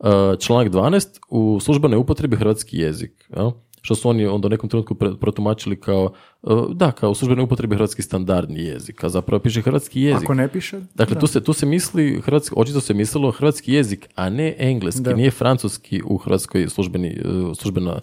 E, 0.00 0.06
članak 0.38 0.72
12, 0.72 1.18
u 1.28 1.60
službenoj 1.60 1.98
upotrebi 1.98 2.36
hrvatski 2.36 2.78
jezik, 2.78 3.12
jel? 3.36 3.50
Što 3.82 3.94
su 3.94 4.08
oni 4.08 4.26
onda 4.26 4.46
u 4.46 4.50
nekom 4.50 4.68
trenutku 4.68 4.94
protumačili 4.94 5.80
kao, 5.80 6.12
e, 6.42 6.48
da, 6.72 6.92
kao 6.92 7.10
u 7.10 7.14
službenoj 7.14 7.44
upotrebi 7.44 7.74
hrvatski 7.74 8.02
standardni 8.02 8.60
jezik, 8.60 9.04
a 9.04 9.08
zapravo 9.08 9.40
piše 9.40 9.62
hrvatski 9.62 10.02
jezik. 10.02 10.24
Ako 10.24 10.34
ne 10.34 10.48
piše? 10.48 10.80
Dakle, 10.94 11.18
tu 11.18 11.26
se, 11.26 11.44
tu 11.44 11.52
se 11.52 11.66
misli, 11.66 12.20
hrvatski, 12.24 12.54
očito 12.58 12.80
se 12.80 12.94
mislilo 12.94 13.30
hrvatski 13.30 13.72
jezik, 13.72 14.08
a 14.14 14.30
ne 14.30 14.56
engleski, 14.58 15.14
nije 15.14 15.30
francuski 15.30 16.02
u 16.04 16.16
hrvatskoj 16.16 16.68
službeni, 16.68 17.08
e, 17.08 17.54
službena, 17.54 18.00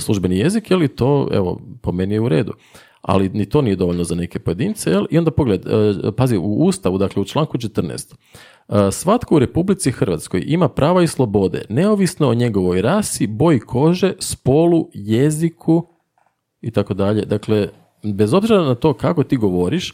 službeni 0.00 0.38
jezik, 0.38 0.70
je 0.70 0.76
li 0.76 0.88
to, 0.88 1.28
evo, 1.32 1.60
po 1.82 1.92
meni 1.92 2.14
je 2.14 2.20
u 2.20 2.28
redu 2.28 2.52
ali 3.04 3.28
ni 3.28 3.46
to 3.46 3.62
nije 3.62 3.76
dovoljno 3.76 4.04
za 4.04 4.14
neke 4.14 4.38
pojedince. 4.38 4.90
Jel? 4.90 5.06
I 5.10 5.18
onda 5.18 5.30
pogled, 5.30 5.66
e, 5.66 6.12
pazi, 6.16 6.36
u 6.36 6.42
Ustavu, 6.42 6.98
dakle 6.98 7.22
u 7.22 7.24
članku 7.24 7.58
14, 7.58 8.14
e, 8.68 8.92
svatko 8.92 9.36
u 9.36 9.38
Republici 9.38 9.92
Hrvatskoj 9.92 10.42
ima 10.46 10.68
prava 10.68 11.02
i 11.02 11.06
slobode, 11.06 11.64
neovisno 11.68 12.28
o 12.28 12.34
njegovoj 12.34 12.82
rasi, 12.82 13.26
boji 13.26 13.60
kože, 13.60 14.12
spolu, 14.18 14.88
jeziku 14.94 15.86
i 16.60 16.70
tako 16.70 16.94
dalje. 16.94 17.24
Dakle, 17.24 17.68
bez 18.02 18.34
obzira 18.34 18.62
na 18.62 18.74
to 18.74 18.94
kako 18.94 19.24
ti 19.24 19.36
govoriš, 19.36 19.92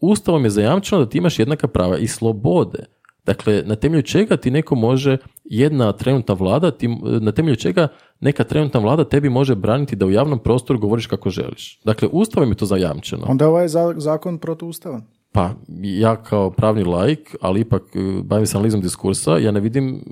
Ustavom 0.00 0.44
je 0.44 0.50
zajamčeno 0.50 1.04
da 1.04 1.08
ti 1.08 1.18
imaš 1.18 1.38
jednaka 1.38 1.68
prava 1.68 1.98
i 1.98 2.06
slobode. 2.06 2.84
Dakle, 3.26 3.62
na 3.66 3.76
temelju 3.76 4.02
čega 4.02 4.36
ti 4.36 4.50
neko 4.50 4.74
može, 4.74 5.16
jedna 5.44 5.92
trenutna 5.92 6.34
vlada, 6.34 6.70
ti, 6.70 6.88
na 7.20 7.32
temelju 7.32 7.56
čega 7.56 7.88
neka 8.20 8.44
trenutna 8.44 8.80
vlada 8.80 9.04
tebi 9.04 9.28
može 9.28 9.54
braniti 9.54 9.96
da 9.96 10.06
u 10.06 10.10
javnom 10.10 10.38
prostoru 10.38 10.78
govoriš 10.78 11.06
kako 11.06 11.30
želiš. 11.30 11.80
Dakle, 11.84 12.08
ustavom 12.12 12.48
je 12.50 12.56
to 12.56 12.66
zajamčeno. 12.66 13.26
Onda 13.28 13.48
ovaj 13.48 13.68
zakon 13.96 14.38
protuustavan? 14.38 15.02
Pa, 15.32 15.50
ja 15.82 16.16
kao 16.22 16.50
pravni 16.50 16.84
laik, 16.84 17.36
ali 17.40 17.60
ipak 17.60 17.82
e, 17.82 18.22
bavim 18.22 18.46
se 18.46 18.56
analizom 18.56 18.80
diskursa, 18.80 19.38
ja 19.38 19.50
ne 19.50 19.60
vidim 19.60 20.02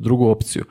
drugu 0.00 0.28
opciju. 0.28 0.64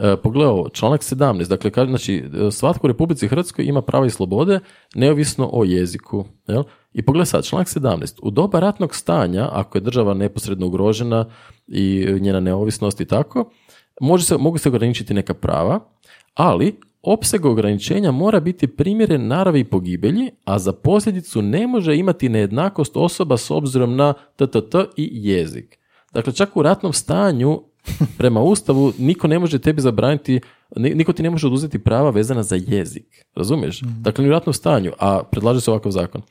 E, 0.00 0.16
pogledaj 0.16 0.54
članak 0.72 1.00
17, 1.00 1.48
dakle, 1.48 1.70
kaže, 1.70 1.88
znači, 1.88 2.24
e, 2.46 2.50
svatko 2.50 2.86
u 2.86 2.88
Republici 2.88 3.28
Hrvatskoj 3.28 3.64
ima 3.64 3.82
prava 3.82 4.06
i 4.06 4.10
slobode, 4.10 4.60
neovisno 4.94 5.50
o 5.52 5.64
jeziku. 5.64 6.24
Jel? 6.46 6.62
I 6.92 7.04
pogledaj 7.04 7.26
sad, 7.26 7.44
članak 7.44 7.68
17. 7.68 8.18
U 8.22 8.30
doba 8.30 8.60
ratnog 8.60 8.94
stanja, 8.94 9.48
ako 9.52 9.78
je 9.78 9.82
država 9.82 10.14
neposredno 10.14 10.66
ugrožena 10.66 11.24
i 11.66 12.06
njena 12.20 12.40
neovisnost 12.40 13.00
i 13.00 13.04
tako, 13.04 13.50
može 14.00 14.24
se, 14.24 14.36
mogu 14.36 14.58
se 14.58 14.68
ograničiti 14.68 15.14
neka 15.14 15.34
prava, 15.34 15.80
ali 16.34 16.76
opseg 17.02 17.44
ograničenja 17.44 18.10
mora 18.10 18.40
biti 18.40 18.66
primjeren 18.66 19.26
naravi 19.26 19.64
pogibelji, 19.64 20.30
a 20.44 20.58
za 20.58 20.72
posljedicu 20.72 21.42
ne 21.42 21.66
može 21.66 21.96
imati 21.96 22.28
nejednakost 22.28 22.96
osoba 22.96 23.36
s 23.36 23.50
obzirom 23.50 23.96
na 23.96 24.12
TTT 24.12 24.74
i 24.96 25.10
jezik. 25.12 25.78
Dakle, 26.12 26.32
čak 26.32 26.56
u 26.56 26.62
ratnom 26.62 26.92
stanju 26.92 27.62
prema 28.18 28.40
Ustavu 28.40 28.92
niko 28.98 29.28
ne 29.28 29.38
može 29.38 29.58
tebi 29.58 29.80
zabraniti, 29.80 30.40
niko 30.76 31.12
ti 31.12 31.22
ne 31.22 31.30
može 31.30 31.46
oduzeti 31.46 31.78
prava 31.78 32.10
vezana 32.10 32.42
za 32.42 32.56
jezik. 32.66 33.24
Razumiješ? 33.34 33.82
Mhm. 33.82 34.02
Dakle, 34.02 34.26
u 34.26 34.30
ratnom 34.30 34.54
stanju, 34.54 34.92
a 34.98 35.22
predlaže 35.30 35.60
se 35.60 35.70
ovakav 35.70 35.92
zakon. 35.92 36.22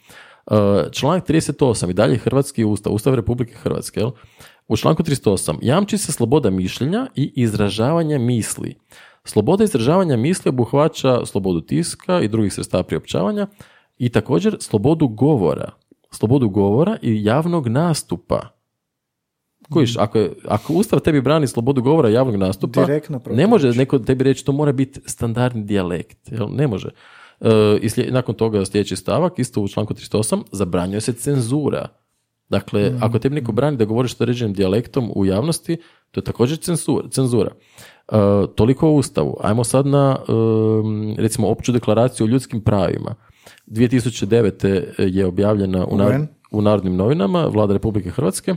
Uh, 0.46 0.58
članak 0.92 1.28
38 1.28 1.90
i 1.90 1.94
dalje 1.94 2.18
Hrvatski 2.18 2.66
ustav, 2.66 2.94
Ustav 2.94 3.16
Republike 3.16 3.54
Hrvatske, 3.54 4.00
jel? 4.00 4.12
u 4.68 4.78
članku 4.78 5.04
38 5.04 5.58
jamči 5.62 5.98
se 5.98 6.12
sloboda 6.12 6.50
mišljenja 6.50 7.08
i 7.16 7.34
izražavanja 7.36 8.18
misli. 8.18 8.76
Sloboda 9.24 9.64
izražavanja 9.64 10.18
misli 10.18 10.50
obuhvaća 10.50 11.26
slobodu 11.26 11.62
tiska 11.62 12.22
i 12.22 12.28
drugih 12.28 12.54
sredstava 12.54 12.84
priopćavanja 12.84 13.48
i 13.98 14.10
također 14.10 14.58
slobodu 14.60 15.08
govora. 15.08 15.72
Slobodu 16.12 16.50
govora 16.50 16.98
i 17.02 17.24
javnog 17.24 17.68
nastupa. 17.68 18.57
Kojiš, 19.70 19.96
mm. 19.96 20.00
ako, 20.00 20.28
ako 20.48 20.74
Ustav 20.74 21.00
tebi 21.00 21.22
brani 21.22 21.48
slobodu 21.48 21.82
govora 21.82 22.10
javnog 22.10 22.36
nastupa, 22.36 22.88
ne 23.30 23.48
može 23.48 23.72
neko 23.72 24.00
tebi 24.00 24.24
reći 24.24 24.46
to 24.46 24.52
mora 24.52 24.72
biti 24.72 25.00
standardni 25.06 25.64
dijalekt. 25.64 26.32
Jel? 26.32 26.48
Ne 26.50 26.68
može. 26.68 26.90
E, 27.42 27.80
I 27.82 28.12
nakon 28.12 28.36
toga 28.36 28.66
sljedeći 28.66 28.96
stavak, 28.96 29.40
isto 29.40 29.62
u 29.62 29.68
članku 29.68 29.94
38, 29.94 30.44
zabranjuje 30.52 31.02
se 31.02 31.14
cenzura. 31.14 31.88
Dakle, 32.50 32.90
mm. 32.90 33.04
ako 33.04 33.20
tebi 33.20 33.36
neko 33.36 33.52
brani 33.52 33.78
da 33.78 33.86
govoriš 33.86 34.16
s 34.16 34.22
određenim 34.22 34.54
dijalektom 34.54 35.12
u 35.16 35.26
javnosti, 35.26 35.78
to 36.12 36.20
je 36.20 36.24
također 36.24 36.58
cenzura. 36.58 37.10
cenzura. 37.10 37.52
E, 37.52 38.16
toliko 38.56 38.90
o 38.90 38.94
Ustavu. 38.94 39.38
Ajmo 39.44 39.64
sad 39.64 39.86
na, 39.86 40.18
recimo, 41.18 41.48
opću 41.48 41.72
deklaraciju 41.72 42.26
o 42.26 42.30
ljudskim 42.30 42.62
pravima. 42.62 43.16
2009. 43.68 44.84
je 45.16 45.26
objavljena 45.26 45.86
u, 45.86 46.00
u 46.52 46.62
Narodnim 46.62 46.96
novinama 46.96 47.46
Vlada 47.46 47.74
Republike 47.74 48.10
Hrvatske. 48.10 48.56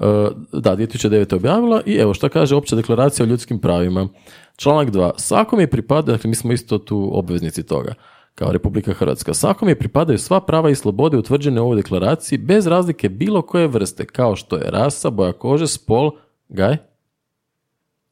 Uh, 0.00 0.06
da, 0.52 0.76
2009. 0.76 1.32
je 1.32 1.36
objavila 1.36 1.82
i 1.86 1.94
evo 1.94 2.14
što 2.14 2.28
kaže 2.28 2.56
opća 2.56 2.76
deklaracija 2.76 3.26
o 3.26 3.28
ljudskim 3.28 3.58
pravima. 3.58 4.08
Članak 4.56 4.88
2. 4.88 5.10
Svakom 5.16 5.60
je 5.60 5.70
pripada, 5.70 6.12
dakle 6.12 6.28
mi 6.28 6.34
smo 6.34 6.52
isto 6.52 6.78
tu 6.78 7.10
obveznici 7.12 7.62
toga 7.62 7.94
kao 8.34 8.52
Republika 8.52 8.92
Hrvatska. 8.92 9.34
Svakom 9.34 9.68
je 9.68 9.78
pripadaju 9.78 10.18
sva 10.18 10.40
prava 10.40 10.70
i 10.70 10.74
slobode 10.74 11.16
utvrđene 11.16 11.60
u 11.60 11.64
ovoj 11.64 11.76
deklaraciji 11.76 12.38
bez 12.38 12.66
razlike 12.66 13.08
bilo 13.08 13.42
koje 13.42 13.68
vrste, 13.68 14.04
kao 14.04 14.36
što 14.36 14.56
je 14.56 14.70
rasa, 14.70 15.10
boja 15.10 15.32
kože, 15.32 15.66
spol, 15.66 16.10
gaj? 16.48 16.76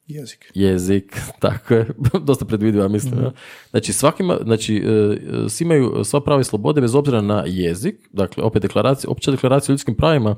Jezik. 0.07 0.51
jezik, 0.55 1.17
tako 1.43 1.73
je, 1.73 1.87
dosta 2.27 2.45
predvidiva 2.45 2.87
mislim. 2.87 3.13
Mhm. 3.13 3.23
ja. 3.23 3.31
Znači, 3.69 3.93
svakima, 3.93 4.37
znači, 4.43 4.77
e, 4.77 5.49
svi 5.49 5.65
imaju 5.65 6.03
sva 6.03 6.21
prava 6.21 6.41
i 6.41 6.43
slobode 6.43 6.81
bez 6.81 6.95
obzira 6.95 7.21
na 7.21 7.43
jezik, 7.47 7.95
dakle, 8.11 8.43
opet 8.43 8.61
deklaracija, 8.61 9.11
opća 9.11 9.31
deklaracija 9.31 9.73
o 9.73 9.75
ljudskim 9.75 9.95
pravima 9.95 10.35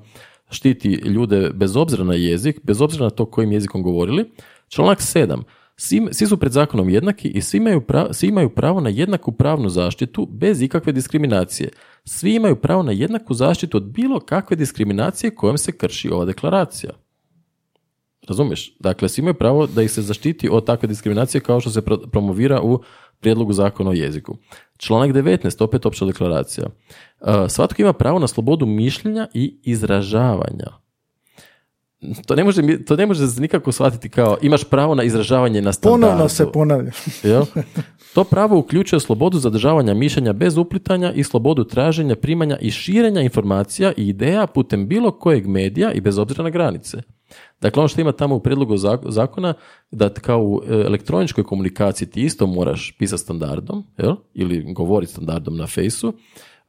štiti 0.51 0.89
ljude 0.89 1.51
bez 1.53 1.75
obzira 1.75 2.03
na 2.03 2.13
jezik, 2.13 2.59
bez 2.63 2.81
obzira 2.81 3.03
na 3.03 3.09
to 3.09 3.25
kojim 3.25 3.51
jezikom 3.51 3.83
govorili. 3.83 4.31
Članak 4.67 4.99
7. 4.99 5.43
Svi, 5.75 6.07
svi 6.11 6.27
su 6.27 6.37
pred 6.37 6.51
zakonom 6.51 6.89
jednaki 6.89 7.27
i 7.27 7.41
svi 7.41 7.57
imaju, 7.57 7.81
pravo, 7.81 8.13
svi 8.13 8.27
imaju 8.27 8.49
pravo 8.49 8.81
na 8.81 8.89
jednaku 8.89 9.31
pravnu 9.31 9.69
zaštitu 9.69 10.27
bez 10.31 10.61
ikakve 10.61 10.93
diskriminacije. 10.93 11.69
Svi 12.05 12.35
imaju 12.35 12.55
pravo 12.55 12.83
na 12.83 12.91
jednaku 12.91 13.33
zaštitu 13.33 13.77
od 13.77 13.83
bilo 13.83 14.19
kakve 14.19 14.55
diskriminacije 14.55 15.35
kojom 15.35 15.57
se 15.57 15.71
krši 15.71 16.09
ova 16.09 16.25
deklaracija. 16.25 16.91
Razumiješ? 18.27 18.77
Dakle, 18.79 19.09
svi 19.09 19.19
imaju 19.19 19.33
pravo 19.33 19.67
da 19.67 19.81
ih 19.81 19.91
se 19.91 20.01
zaštiti 20.01 20.49
od 20.51 20.65
takve 20.65 20.87
diskriminacije 20.87 21.41
kao 21.41 21.59
što 21.59 21.69
se 21.69 21.81
pro- 21.81 22.09
promovira 22.11 22.61
u 22.61 22.81
prijedlogu 23.21 23.53
zakona 23.53 23.89
o 23.89 23.93
jeziku. 23.93 24.37
Članak 24.77 25.11
19, 25.11 25.63
opet 25.63 25.85
opća 25.85 26.05
deklaracija. 26.05 26.65
Uh, 26.67 27.27
svatko 27.49 27.81
ima 27.81 27.93
pravo 27.93 28.19
na 28.19 28.27
slobodu 28.27 28.65
mišljenja 28.65 29.27
i 29.33 29.59
izražavanja. 29.63 30.67
To 32.25 32.35
ne 32.35 32.43
može, 32.43 32.85
to 32.85 32.95
ne 32.95 33.05
može 33.05 33.25
nikako 33.37 33.71
shvatiti 33.71 34.09
kao 34.09 34.37
imaš 34.41 34.63
pravo 34.63 34.95
na 34.95 35.03
izražavanje 35.03 35.61
na 35.61 35.73
standardu. 35.73 36.01
Ponovno 36.01 36.29
se 36.29 36.51
ponavlja. 36.51 36.91
Jel? 37.23 37.45
To 38.13 38.23
pravo 38.23 38.57
uključuje 38.57 38.99
slobodu 38.99 39.39
zadržavanja 39.39 39.93
mišljenja 39.93 40.33
bez 40.33 40.57
uplitanja 40.57 41.11
i 41.11 41.23
slobodu 41.23 41.63
traženja, 41.63 42.15
primanja 42.15 42.57
i 42.61 42.71
širenja 42.71 43.21
informacija 43.21 43.93
i 43.97 44.07
ideja 44.07 44.47
putem 44.47 44.87
bilo 44.87 45.11
kojeg 45.11 45.47
medija 45.47 45.91
i 45.91 46.01
bez 46.01 46.17
obzira 46.17 46.43
na 46.43 46.49
granice. 46.49 46.97
Dakle, 47.61 47.79
ono 47.79 47.87
što 47.87 48.01
ima 48.01 48.11
tamo 48.11 48.35
u 48.35 48.39
prijedlogu 48.39 48.77
zak- 48.77 49.09
zakona, 49.09 49.53
da 49.91 50.09
kao 50.09 50.41
u 50.41 50.61
e, 50.67 50.73
elektroničkoj 50.73 51.43
komunikaciji 51.43 52.07
ti 52.09 52.21
isto 52.21 52.47
moraš 52.47 52.95
pisati 52.99 53.21
standardom, 53.21 53.83
jel? 53.97 54.15
ili 54.33 54.73
govoriti 54.73 55.11
standardom 55.11 55.57
na 55.57 55.67
fejsu, 55.67 56.13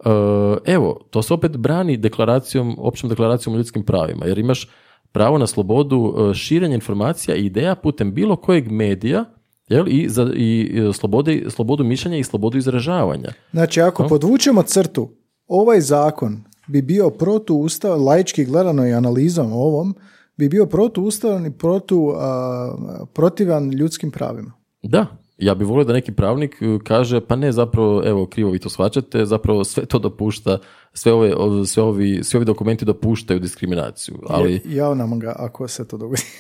E, 0.05 0.73
evo, 0.73 1.01
to 1.11 1.23
se 1.23 1.35
opet 1.35 1.57
brani 1.57 1.97
deklaracijom, 1.97 2.77
općom 2.79 3.11
deklaracijom 3.11 3.55
o 3.55 3.59
ljudskim 3.59 3.83
pravima, 3.83 4.27
jer 4.27 4.39
imaš 4.39 4.69
pravo 5.13 5.39
na 5.39 5.47
slobodu 5.47 6.15
e, 6.31 6.35
širenja 6.35 6.75
informacija 6.75 7.37
i 7.37 7.47
ideja 7.47 7.75
putem 7.75 8.15
bilo 8.15 8.37
kojeg 8.37 8.71
medija, 8.71 9.25
jel? 9.69 9.89
I, 9.89 10.09
za, 10.09 10.33
i 10.35 10.81
slobode, 10.93 11.45
slobodu 11.49 11.85
mišljenja 11.85 12.19
i 12.19 12.25
slobodu 12.25 12.59
izražavanja. 12.59 13.33
Znači, 13.53 13.81
ako 13.81 14.09
podvučemo 14.09 14.63
crtu, 14.63 15.11
ovaj 15.47 15.81
zakon 15.81 16.45
bi 16.67 16.83
bio 16.83 17.11
protuustav, 17.11 18.03
laički 18.03 18.45
gledano 18.45 18.87
i 18.87 18.93
analizom 18.93 19.53
ovom, 19.53 19.95
bi 20.37 20.49
bio 20.49 20.67
protuustavan 20.67 21.47
i 21.47 21.59
protu, 21.59 22.13
a, 22.17 23.07
protivan 23.13 23.71
ljudskim 23.71 24.11
pravima. 24.11 24.53
Da, 24.83 25.07
ja 25.39 25.55
bih 25.55 25.69
volio 25.69 25.85
da 25.85 25.93
neki 25.93 26.13
pravnik 26.13 26.57
e, 26.61 26.79
kaže, 26.85 27.21
pa 27.21 27.37
ne, 27.37 27.53
zapravo, 27.53 28.03
evo, 28.05 28.27
krivo 28.27 28.51
vi 28.51 28.59
to 28.59 28.69
shvaćate, 28.69 29.27
zapravo 29.27 29.65
sve 29.65 29.85
to 29.85 29.99
dopušta, 29.99 30.59
sve, 30.93 31.13
ove, 31.13 31.67
sve, 31.67 31.83
ovi, 31.83 32.25
svi 32.25 32.37
ovi 32.37 32.45
dokumenti 32.45 32.85
dopuštaju 32.85 33.41
diskriminaciju, 33.41 34.15
ali... 34.29 34.61
Jao 34.65 34.95
nam 34.95 35.19
ga 35.19 35.35
ako 35.39 35.69
se 35.69 35.89
to 35.89 35.97
dogodi. 35.97 36.23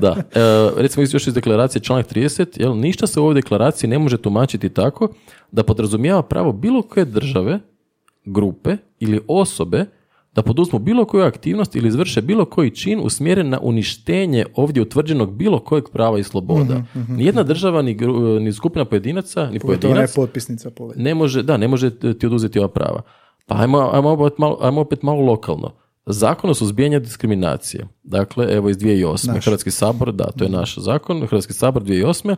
Da, 0.00 0.16
e, 0.18 0.70
recimo 0.76 1.06
još 1.12 1.26
iz 1.26 1.34
deklaracije 1.34 1.82
članak 1.82 2.06
30, 2.12 2.60
jel, 2.60 2.76
ništa 2.76 3.06
se 3.06 3.20
u 3.20 3.22
ovoj 3.22 3.34
deklaraciji 3.34 3.90
ne 3.90 3.98
može 3.98 4.18
tumačiti 4.18 4.68
tako 4.68 5.08
da 5.52 5.62
podrazumijeva 5.62 6.22
pravo 6.22 6.52
bilo 6.52 6.82
koje 6.82 7.04
države, 7.04 7.60
grupe 8.24 8.76
ili 8.98 9.20
osobe 9.28 9.86
da 10.40 10.46
poduzmu 10.46 10.78
bilo 10.78 11.04
koju 11.04 11.24
aktivnost 11.24 11.76
ili 11.76 11.88
izvrše 11.88 12.22
bilo 12.22 12.44
koji 12.44 12.70
čin 12.70 13.00
usmjeren 13.02 13.48
na 13.48 13.58
uništenje 13.62 14.44
ovdje 14.54 14.82
utvrđenog 14.82 15.32
bilo 15.32 15.58
kojeg 15.58 15.84
prava 15.92 16.18
i 16.18 16.22
sloboda. 16.22 16.84
Nijedna 17.08 17.42
država, 17.42 17.82
ni, 17.82 17.96
gru- 17.96 18.40
ni 18.40 18.52
skupina 18.52 18.84
pojedinaca, 18.84 19.50
ni 19.50 19.58
pojedinac 19.58 20.14
potpisnica 20.14 20.70
ne 20.96 21.14
može, 21.14 21.42
da, 21.42 21.56
ne 21.56 21.68
može 21.68 21.98
ti 22.18 22.26
oduzeti 22.26 22.58
ova 22.58 22.68
prava. 22.68 23.02
Pa 23.46 23.60
ajmo, 23.60 23.90
ajmo, 23.92 24.08
opet, 24.08 24.38
malo, 24.38 24.58
ajmo 24.60 24.80
opet 24.80 25.02
malo 25.02 25.20
lokalno. 25.20 25.72
Zakon 26.06 26.50
o 26.50 26.54
suzbijanju 26.54 27.00
diskriminacije. 27.00 27.88
Dakle, 28.02 28.46
evo 28.52 28.70
iz 28.70 28.78
2008. 28.78 29.34
Naš. 29.34 29.44
Hrvatski 29.44 29.70
sabor, 29.70 30.12
da, 30.12 30.24
to 30.24 30.44
je 30.44 30.50
naš 30.50 30.78
zakon, 30.78 31.26
Hrvatski 31.26 31.52
sabor 31.52 31.82
2008. 31.82 32.36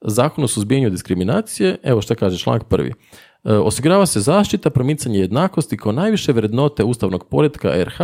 Zakon 0.00 0.44
o 0.44 0.48
suzbijanju 0.48 0.90
diskriminacije, 0.90 1.76
evo 1.82 2.00
što 2.00 2.14
kaže 2.14 2.38
članak 2.38 2.64
prvi. 2.64 2.92
E, 3.44 3.52
osigurava 3.52 4.06
se 4.06 4.20
zaštita, 4.20 4.70
promicanje 4.70 5.18
jednakosti 5.18 5.76
kao 5.76 5.92
najviše 5.92 6.32
vrednote 6.32 6.84
ustavnog 6.84 7.26
poretka 7.28 7.68
RH, 7.68 7.98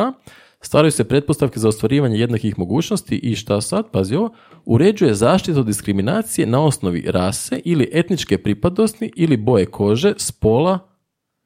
stvaraju 0.60 0.90
se 0.92 1.04
pretpostavke 1.04 1.60
za 1.60 1.68
ostvarivanje 1.68 2.18
jednakih 2.18 2.58
mogućnosti 2.58 3.16
i 3.16 3.34
šta 3.34 3.60
sad, 3.60 3.90
pazi 3.90 4.14
ovo, 4.14 4.34
uređuje 4.64 5.14
zaštitu 5.14 5.62
diskriminacije 5.62 6.46
na 6.46 6.64
osnovi 6.64 7.04
rase 7.08 7.60
ili 7.64 7.90
etničke 7.92 8.38
pripadnosti 8.38 9.12
ili 9.16 9.36
boje 9.36 9.66
kože, 9.66 10.14
spola, 10.16 10.78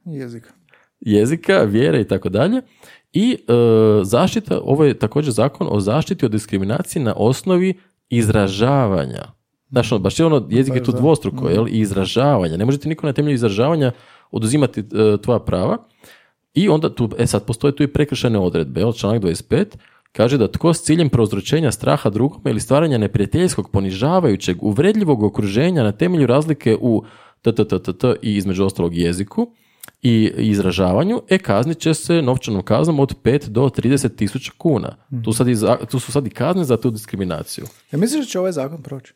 Jezika. 0.05 0.51
jezika, 1.01 1.63
vjere 1.63 2.01
i 2.01 2.09
tako 2.09 2.29
dalje. 2.29 2.61
I 3.13 3.33
e, 3.33 3.53
zaštita, 4.05 4.61
ovo 4.65 4.85
je 4.85 4.99
također 4.99 5.33
zakon 5.33 5.69
o 5.71 5.81
zaštiti 5.81 6.27
od 6.27 6.33
diskriminacije 6.33 7.05
na 7.05 7.15
osnovi 7.17 7.75
izražavanja. 8.09 9.44
Znaš, 9.75 9.93
ono, 9.93 9.99
baš 9.99 10.19
je 10.19 10.27
ono, 10.27 10.47
jezik 10.51 10.75
je 10.75 10.83
tu 10.85 10.93
da. 10.93 10.99
dvostruko, 10.99 11.49
jel? 11.49 11.69
I 11.69 11.81
izražavanja. 11.81 12.57
Ne 12.57 12.65
možete 12.65 12.89
niko 12.89 13.07
na 13.07 13.13
temelju 13.13 13.35
izražavanja 13.35 13.93
oduzimati 14.31 14.81
e, 14.81 14.85
tvoja 15.23 15.39
prava. 15.39 15.79
I 16.55 16.69
onda 16.69 16.95
tu, 16.95 17.11
e 17.19 17.27
sad, 17.27 17.45
postoje 17.47 17.77
tu 17.77 17.83
i 17.83 17.93
prekršajne 17.93 18.39
odredbe, 18.39 18.81
jel? 18.81 18.93
Članak 18.93 19.23
25 19.23 19.65
kaže 20.13 20.39
da 20.39 20.53
tko 20.53 20.75
s 20.75 20.83
ciljem 20.83 21.09
prouzročenja 21.09 21.73
straha 21.73 22.11
drugome 22.11 22.51
ili 22.51 22.61
stvaranja 22.61 22.99
neprijateljskog, 22.99 23.71
ponižavajućeg, 23.71 24.63
uvredljivog 24.63 25.23
okruženja 25.23 25.83
na 25.83 25.93
temelju 25.93 26.27
razlike 26.27 26.77
u 26.81 27.03
TTTT 27.43 28.05
i 28.23 28.37
između 28.37 28.65
ostalog 28.65 28.97
jeziku 28.97 29.51
i 30.03 30.33
izražavanju, 30.39 31.23
e 31.29 31.39
kaznit 31.39 31.79
će 31.79 31.95
se 31.95 32.23
novčanom 32.23 32.63
kaznom 32.63 33.01
od 33.01 33.15
5 33.23 33.49
do 33.49 33.63
30 33.63 34.17
tisuća 34.17 34.53
kuna. 34.59 34.97
Tu, 35.25 35.33
sad 35.33 35.49
i 35.49 35.57
tu 35.91 35.99
su 35.99 36.13
sad 36.13 36.27
i 36.27 36.31
kazne 36.31 36.65
za 36.65 36.77
tu 36.77 36.91
diskriminaciju. 36.91 37.65
Ja 37.93 37.99
misliš 37.99 38.21
da 38.21 38.31
će 38.31 38.39
ovaj 38.39 38.53
zakon 38.53 38.83
proći? 38.83 39.15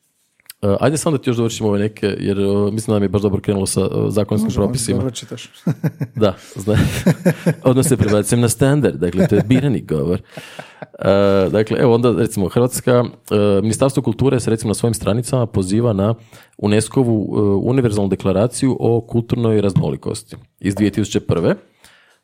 E, 0.63 0.77
ajde 0.81 0.97
samo 0.97 1.17
da 1.17 1.23
ti 1.23 1.31
još 1.31 1.37
dovršimo 1.37 1.69
ove 1.69 1.79
neke, 1.79 2.07
jer 2.07 2.39
e, 2.41 2.71
mislim 2.73 2.87
da 2.87 2.93
nam 2.93 3.03
je 3.03 3.09
baš 3.09 3.23
dobro 3.23 3.41
krenulo 3.41 3.67
sa 3.67 3.81
e, 3.81 3.87
zakonskim 4.09 4.51
propisima. 4.55 4.99
Dobro 4.99 5.11
čitaš. 5.11 5.51
Da, 6.17 6.35
zna. 6.55 6.77
Odmah 7.65 7.87
se 7.87 7.97
prebacim 7.97 8.41
na 8.41 8.49
standard, 8.49 8.97
dakle 8.97 9.27
to 9.29 9.35
je 9.35 9.43
birani 9.47 9.81
govor. 9.81 10.21
E, 10.21 11.51
dakle, 11.51 11.79
evo 11.81 11.95
onda 11.95 12.13
recimo 12.13 12.49
Hrvatska, 12.49 13.05
e, 13.31 13.61
Ministarstvo 13.63 14.03
kulture 14.03 14.41
se 14.41 14.51
recimo 14.51 14.71
na 14.71 14.75
svojim 14.75 14.95
stranicama 14.95 15.47
poziva 15.47 15.93
na 15.93 16.15
UNESCO-vu 16.59 17.37
e, 17.37 17.41
univerzalnu 17.41 18.09
deklaraciju 18.09 18.77
o 18.81 19.01
kulturnoj 19.01 19.61
raznolikosti 19.61 20.37
iz 20.61 20.75
2001. 20.75 21.55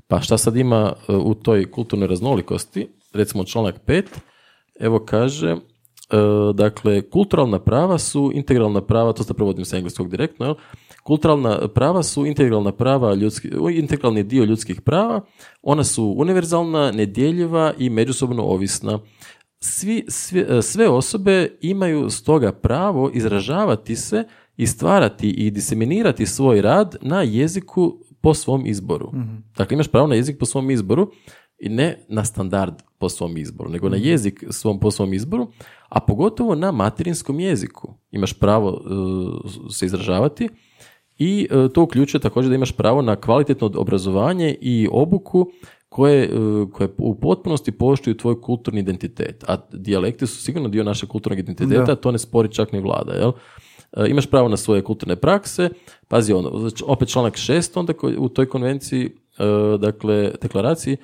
Pa 0.08 0.20
šta 0.20 0.38
sad 0.38 0.56
ima 0.56 0.92
u 1.08 1.34
toj 1.34 1.70
kulturnoj 1.70 2.08
raznolikosti? 2.08 2.88
Recimo 3.12 3.44
članak 3.44 3.74
5, 3.86 4.04
evo 4.80 4.98
kaže, 4.98 5.56
dakle, 6.54 7.10
kulturalna 7.10 7.58
prava 7.58 7.98
su 7.98 8.30
integralna 8.34 8.80
prava, 8.80 9.12
to 9.12 9.24
sad 9.24 9.36
prevodim 9.36 9.64
sa 9.64 9.76
engleskog 9.76 10.10
direktno, 10.10 10.46
jel? 10.46 10.54
Kulturalna 11.02 11.68
prava 11.68 12.02
su 12.02 12.26
integralna 12.26 12.72
prava 12.72 13.14
ljudski, 13.14 13.50
integralni 13.72 14.22
dio 14.22 14.44
ljudskih 14.44 14.80
prava, 14.80 15.20
ona 15.62 15.84
su 15.84 16.14
univerzalna, 16.18 16.90
nedjeljiva 16.92 17.72
i 17.78 17.90
međusobno 17.90 18.42
ovisna. 18.42 18.98
Svi, 19.60 20.04
sve, 20.08 20.62
sve 20.62 20.88
osobe 20.88 21.58
imaju 21.60 22.10
stoga 22.10 22.52
pravo 22.52 23.10
izražavati 23.14 23.96
se 23.96 24.24
i 24.56 24.66
stvarati 24.66 25.30
i 25.30 25.50
diseminirati 25.50 26.26
svoj 26.26 26.62
rad 26.62 26.96
na 27.02 27.22
jeziku 27.22 27.98
po 28.20 28.34
svom 28.34 28.66
izboru. 28.66 29.12
Dakle, 29.56 29.74
imaš 29.74 29.88
pravo 29.88 30.06
na 30.06 30.14
jezik 30.14 30.38
po 30.38 30.46
svom 30.46 30.70
izboru 30.70 31.10
i 31.58 31.68
ne 31.68 31.98
na 32.08 32.24
standard 32.24 32.74
po 32.98 33.08
svom 33.08 33.36
izboru, 33.36 33.70
nego 33.70 33.88
na 33.88 33.96
jezik 33.96 34.44
svom 34.50 34.80
po 34.80 34.90
svom 34.90 35.14
izboru, 35.14 35.46
a 35.88 36.00
pogotovo 36.00 36.54
na 36.54 36.72
materinskom 36.72 37.40
jeziku. 37.40 37.94
Imaš 38.10 38.32
pravo 38.32 38.70
uh, 38.70 39.72
se 39.72 39.86
izražavati 39.86 40.48
i 41.18 41.48
uh, 41.50 41.72
to 41.72 41.82
uključuje 41.82 42.20
također 42.20 42.48
da 42.48 42.54
imaš 42.54 42.72
pravo 42.72 43.02
na 43.02 43.16
kvalitetno 43.16 43.70
obrazovanje 43.74 44.56
i 44.60 44.88
obuku 44.92 45.50
koje, 45.88 46.38
uh, 46.38 46.70
koje 46.72 46.88
u 46.98 47.14
potpunosti 47.20 47.72
poštuju 47.72 48.16
tvoj 48.16 48.40
kulturni 48.40 48.80
identitet. 48.80 49.44
A 49.48 49.56
dijalekti 49.72 50.26
su 50.26 50.42
sigurno 50.42 50.68
dio 50.68 50.84
našeg 50.84 51.08
kulturnog 51.08 51.38
identiteta, 51.38 51.96
to 51.96 52.12
ne 52.12 52.18
spori 52.18 52.52
čak 52.52 52.72
ni 52.72 52.80
vlada, 52.80 53.12
jel? 53.12 53.32
E, 53.96 54.08
imaš 54.08 54.26
pravo 54.26 54.48
na 54.48 54.56
svoje 54.56 54.82
kulturne 54.82 55.16
prakse, 55.16 55.70
pazi 56.08 56.32
ono, 56.32 56.58
znači, 56.58 56.84
opet 56.86 57.08
članak 57.08 57.34
6 57.34 57.78
onda 57.78 57.92
u 58.18 58.28
toj 58.28 58.48
konvenciji, 58.48 59.04
e, 59.38 59.78
dakle, 59.78 60.32
deklaraciji, 60.42 60.92
e, 60.94 60.98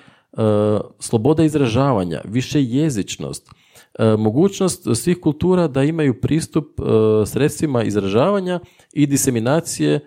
sloboda 0.99 1.45
izražavanja, 1.45 2.21
više 2.25 2.63
jezičnost, 2.63 3.51
e, 3.99 4.17
mogućnost 4.17 4.87
svih 4.95 5.21
kultura 5.21 5.69
da 5.69 5.83
imaju 5.83 6.21
pristup 6.21 6.81
e, 6.81 6.83
sredstvima 7.27 7.83
izražavanja 7.83 8.61
i 8.93 9.07
diseminacije, 9.07 9.95
e, 9.95 10.01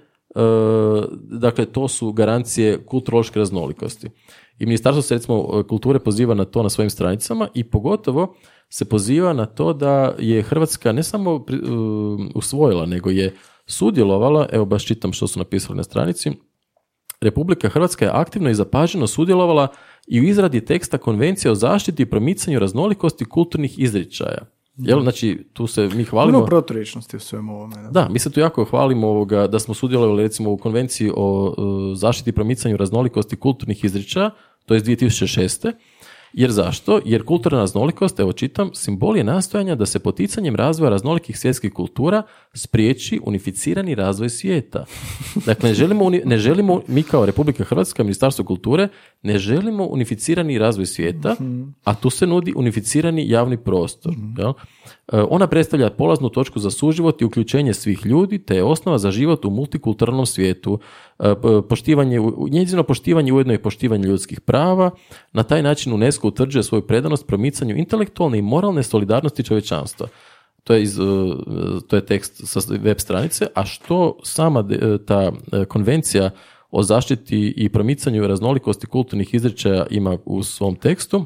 dakle, 1.13 1.65
to 1.65 1.87
su 1.87 2.11
garancije 2.11 2.85
kulturološke 2.85 3.39
raznolikosti. 3.39 4.09
I 4.59 4.65
Ministarstvo 4.65 5.01
se 5.01 5.15
recimo 5.15 5.63
kulture 5.69 5.99
poziva 5.99 6.33
na 6.33 6.45
to 6.45 6.63
na 6.63 6.69
svojim 6.69 6.89
stranicama 6.89 7.47
i 7.53 7.63
pogotovo 7.63 8.35
se 8.69 8.85
poziva 8.85 9.33
na 9.33 9.45
to 9.45 9.73
da 9.73 10.15
je 10.19 10.41
Hrvatska 10.41 10.91
ne 10.91 11.03
samo 11.03 11.45
usvojila, 12.35 12.85
nego 12.85 13.09
je 13.09 13.35
sudjelovala, 13.65 14.47
evo 14.51 14.65
baš 14.65 14.85
čitam 14.85 15.13
što 15.13 15.27
su 15.27 15.39
napisali 15.39 15.77
na 15.77 15.83
stranici, 15.83 16.31
Republika 17.23 17.69
Hrvatska 17.69 18.05
je 18.05 18.11
aktivno 18.13 18.49
i 18.49 18.55
zapaženo 18.55 19.07
sudjelovala 19.07 19.67
i 20.07 20.21
u 20.21 20.23
izradi 20.23 20.65
teksta 20.65 20.97
Konvencije 20.97 21.51
o 21.51 21.55
zaštiti 21.55 22.03
i 22.03 22.05
promicanju 22.05 22.59
raznolikosti 22.59 23.25
kulturnih 23.25 23.80
izričaja. 23.80 24.45
Jel, 24.77 25.01
znači, 25.01 25.47
tu 25.53 25.67
se 25.67 25.89
mi 25.95 26.03
hvalimo... 26.03 26.38
Puno 26.38 26.45
proturječnosti 26.45 27.17
u 27.17 27.19
svemu 27.19 27.55
ovome. 27.55 27.75
Da. 27.75 27.89
Da, 27.89 28.09
mi 28.09 28.19
se 28.19 28.31
tu 28.31 28.39
jako 28.39 28.65
hvalimo 28.65 29.07
ovoga, 29.07 29.47
da 29.47 29.59
smo 29.59 29.73
sudjelovali 29.73 30.23
recimo 30.23 30.51
u 30.51 30.57
konvenciji 30.57 31.11
o 31.15 31.55
e, 31.57 31.95
zaštiti 31.95 32.30
i 32.30 32.34
promicanju 32.34 32.77
raznolikosti 32.77 33.35
kulturnih 33.35 33.84
izričaja, 33.84 34.30
to 34.65 34.73
je 34.73 34.77
iz 34.77 34.84
2006. 34.84 35.71
Jer 36.34 36.51
zašto? 36.51 36.99
Jer 37.05 37.25
kulturna 37.25 37.59
raznolikost, 37.59 38.19
evo 38.19 38.34
čitam, 38.34 38.69
simbol 38.73 39.17
je 39.17 39.23
nastojanja 39.23 39.75
da 39.75 39.85
se 39.85 39.99
poticanjem 39.99 40.55
razvoja 40.55 40.89
raznolikih 40.89 41.39
svjetskih 41.39 41.73
kultura 41.73 42.23
spriječi 42.55 43.19
unificirani 43.23 43.95
razvoj 43.95 44.30
svijeta. 44.30 44.85
Dakle, 45.45 45.69
ne 45.69 45.75
želimo, 45.75 46.09
ne 46.25 46.38
želimo 46.38 46.81
mi 46.88 47.03
kao 47.03 47.25
Republika 47.25 47.63
Hrvatska, 47.63 48.03
Ministarstvo 48.03 48.45
kulture, 48.45 48.88
ne 49.21 49.38
želimo 49.38 49.85
unificirani 49.85 50.57
razvoj 50.57 50.85
svijeta, 50.85 51.35
a 51.84 51.95
tu 51.95 52.09
se 52.09 52.27
nudi 52.27 52.53
unificirani 52.55 53.30
javni 53.30 53.57
prostor. 53.57 54.13
Jel? 54.38 54.49
E, 54.49 55.21
Ona 55.30 55.47
predstavlja 55.47 55.89
polaznu 55.89 56.30
točku 56.30 56.59
za 56.59 56.71
suživot 56.71 57.21
i 57.21 57.25
uključenje 57.25 57.73
svih 57.73 58.05
ljudi, 58.05 58.39
te 58.39 58.55
je 58.55 58.63
osnova 58.63 58.97
za 58.97 59.11
život 59.11 59.45
u 59.45 59.49
multikulturalnom 59.49 60.25
svijetu. 60.25 60.80
E, 61.19 61.35
Poštivanje, 61.69 62.19
njezino 62.49 62.84
poštivanje 62.84 63.34
ujedno 63.34 63.53
i 63.53 63.61
poštivanje 63.61 64.07
ljudskih 64.07 64.41
prava. 64.41 64.91
Na 65.31 65.43
taj 65.43 65.63
način 65.63 65.93
UNESCO 65.93 66.27
utvrđuje 66.27 66.63
svoju 66.63 66.81
predanost 66.81 67.27
promicanju 67.27 67.77
intelektualne 67.77 68.38
i 68.38 68.41
moralne 68.41 68.84
solidarnosti 68.84 69.43
čovječanstva. 69.43 70.07
To 70.64 70.73
je, 70.73 70.81
iz, 70.84 70.99
e, 70.99 71.03
to 71.88 71.95
je 71.95 72.06
tekst 72.06 72.41
sa 72.45 72.60
web 72.80 72.99
stranice, 72.99 73.48
a 73.56 73.65
što 73.65 74.18
sama 74.23 74.61
de- 74.61 74.98
ta 75.06 75.31
e, 75.52 75.65
konvencija 75.65 76.30
o 76.72 76.84
zaštiti 76.84 77.53
i 77.57 77.69
promicanju 77.69 78.27
raznolikosti 78.27 78.88
kulturnih 78.88 79.34
izričaja 79.34 79.85
ima 79.90 80.18
u 80.26 80.44
svom 80.44 80.76
tekstu, 80.76 81.26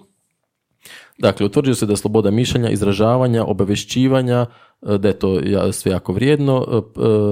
Dakle, 1.17 1.45
utvrđuje 1.45 1.75
se 1.75 1.85
da 1.85 1.93
je 1.93 1.97
sloboda 1.97 2.31
mišljenja, 2.31 2.69
izražavanja, 2.69 3.43
obavješćivanja, 3.43 4.45
e, 4.81 4.97
da 4.97 5.07
je 5.07 5.19
to 5.19 5.41
sve 5.71 5.91
jako 5.91 6.13
vrijedno, 6.13 6.65
e, 6.71 6.75
e, 6.75 6.81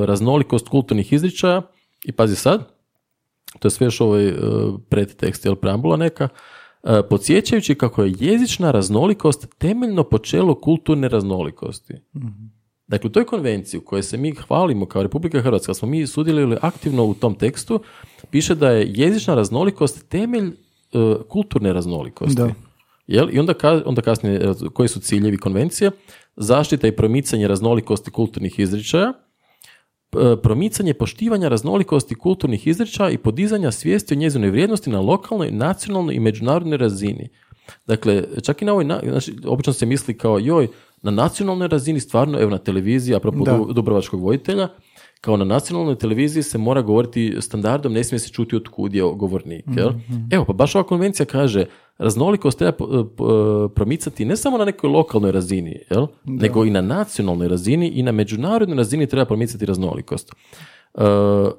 raznolikost 0.06 0.68
kulturnih 0.68 1.14
izričaja. 1.14 1.62
I 2.06 2.12
pazi 2.12 2.36
sad, 2.36 2.70
to 3.60 3.68
je 3.68 3.72
sve 3.72 3.88
još 3.88 4.02
ovaj 4.02 4.28
e, 4.28 4.34
predtekst, 4.90 5.46
jel 5.46 5.56
preambula 5.56 5.98
neka, 5.98 6.24
e, 6.24 6.55
podsjećajući 7.10 7.76
kako 7.76 8.04
je 8.04 8.14
jezična 8.20 8.72
raznolikost 8.72 9.48
temeljno 9.58 10.04
počelo 10.04 10.56
kulturne 10.56 11.10
raznolikosti. 11.10 11.94
Dakle, 12.88 13.08
u 13.08 13.12
toj 13.12 13.26
konvenciji 13.26 13.78
u 13.78 13.86
kojoj 13.86 14.04
se 14.04 14.18
mi 14.18 14.32
hvalimo 14.32 14.86
kao 14.86 15.04
Republika 15.04 15.42
Hrvatska, 15.42 15.74
smo 15.74 15.88
mi 15.88 16.08
sudjelovali 16.08 16.58
aktivno 16.62 17.06
u 17.06 17.14
tom 17.14 17.36
tekstu, 17.36 17.80
piše 18.32 18.56
da 18.56 18.70
je 18.70 18.92
jezična 18.96 19.36
raznolikost 19.36 20.10
temelj 20.10 20.48
e, 20.48 20.54
kulturne 21.30 21.74
raznolikosti. 21.74 22.36
Da. 22.36 22.54
Jel? 23.08 23.30
I 23.32 23.40
onda, 23.40 23.54
ka- 23.54 23.84
onda 23.86 24.02
kasnije, 24.02 24.36
e, 24.36 24.54
koji 24.74 24.90
su 24.90 25.00
ciljevi 25.00 25.38
konvencije? 25.38 25.92
Zaštita 26.36 26.88
i 26.88 26.96
promicanje 26.96 27.48
raznolikosti 27.48 28.12
kulturnih 28.12 28.60
izričaja, 28.60 29.14
e, 29.14 29.25
promicanje 30.44 30.94
poštivanja 30.94 31.48
raznolikosti 31.48 32.16
kulturnih 32.16 32.68
izričaja 32.68 33.10
i 33.10 33.18
podizanja 33.18 33.72
svijesti 33.72 34.14
o 34.14 34.18
njezinoj 34.18 34.50
vrijednosti 34.50 34.90
na 34.90 35.00
lokalnoj, 35.02 35.52
nacionalnoj 35.52 36.16
i 36.16 36.20
međunarodnoj 36.20 36.78
razini. 36.78 37.30
Dakle, 37.88 38.24
čak 38.44 38.62
i 38.62 38.66
na 38.66 38.72
ovoj, 38.72 38.86
na- 38.86 39.02
znači, 39.10 39.36
obično 39.46 39.74
se 39.74 39.86
misli 39.86 40.18
kao 40.18 40.40
joj, 40.40 40.68
na 41.02 41.12
nacionalnoj 41.12 41.68
razini 41.68 42.00
stvarno, 42.00 42.40
evo 42.42 42.52
na 42.52 42.58
televiziji, 42.58 43.16
apropo 43.16 43.44
Da. 43.46 43.58
Du- 43.58 43.74
Dubrovačkog 43.74 44.22
vojitelja, 44.22 44.68
kao 45.22 45.38
na 45.38 45.46
nacionalnoj 45.46 45.96
televiziji 45.96 46.44
se 46.44 46.58
mora 46.58 46.82
govoriti 46.82 47.36
standardom, 47.40 47.94
ne 47.94 48.04
smije 48.04 48.20
se 48.20 48.30
čuti 48.30 48.56
od 48.56 48.68
kud 48.68 48.94
je 48.94 49.02
govornik. 49.16 49.66
Jel? 49.78 49.90
Evo, 50.32 50.46
pa 50.46 50.54
baš 50.54 50.76
ova 50.76 50.84
konvencija 50.84 51.26
kaže, 51.26 51.66
raznolikost 51.98 52.58
treba 52.58 52.72
po- 52.72 53.10
po- 53.18 53.70
promicati 53.76 54.26
ne 54.26 54.38
samo 54.38 54.58
na 54.58 54.66
nekoj 54.66 54.90
lokalnoj 54.90 55.32
razini, 55.32 55.80
jel? 55.90 56.08
nego 56.26 56.66
i 56.66 56.70
na 56.70 56.82
nacionalnoj 56.82 57.48
razini 57.48 57.88
i 57.88 58.04
na 58.04 58.12
međunarodnoj 58.12 58.78
razini 58.78 59.08
treba 59.08 59.26
promicati 59.26 59.66
raznolikost. 59.66 60.32
E, 60.32 61.02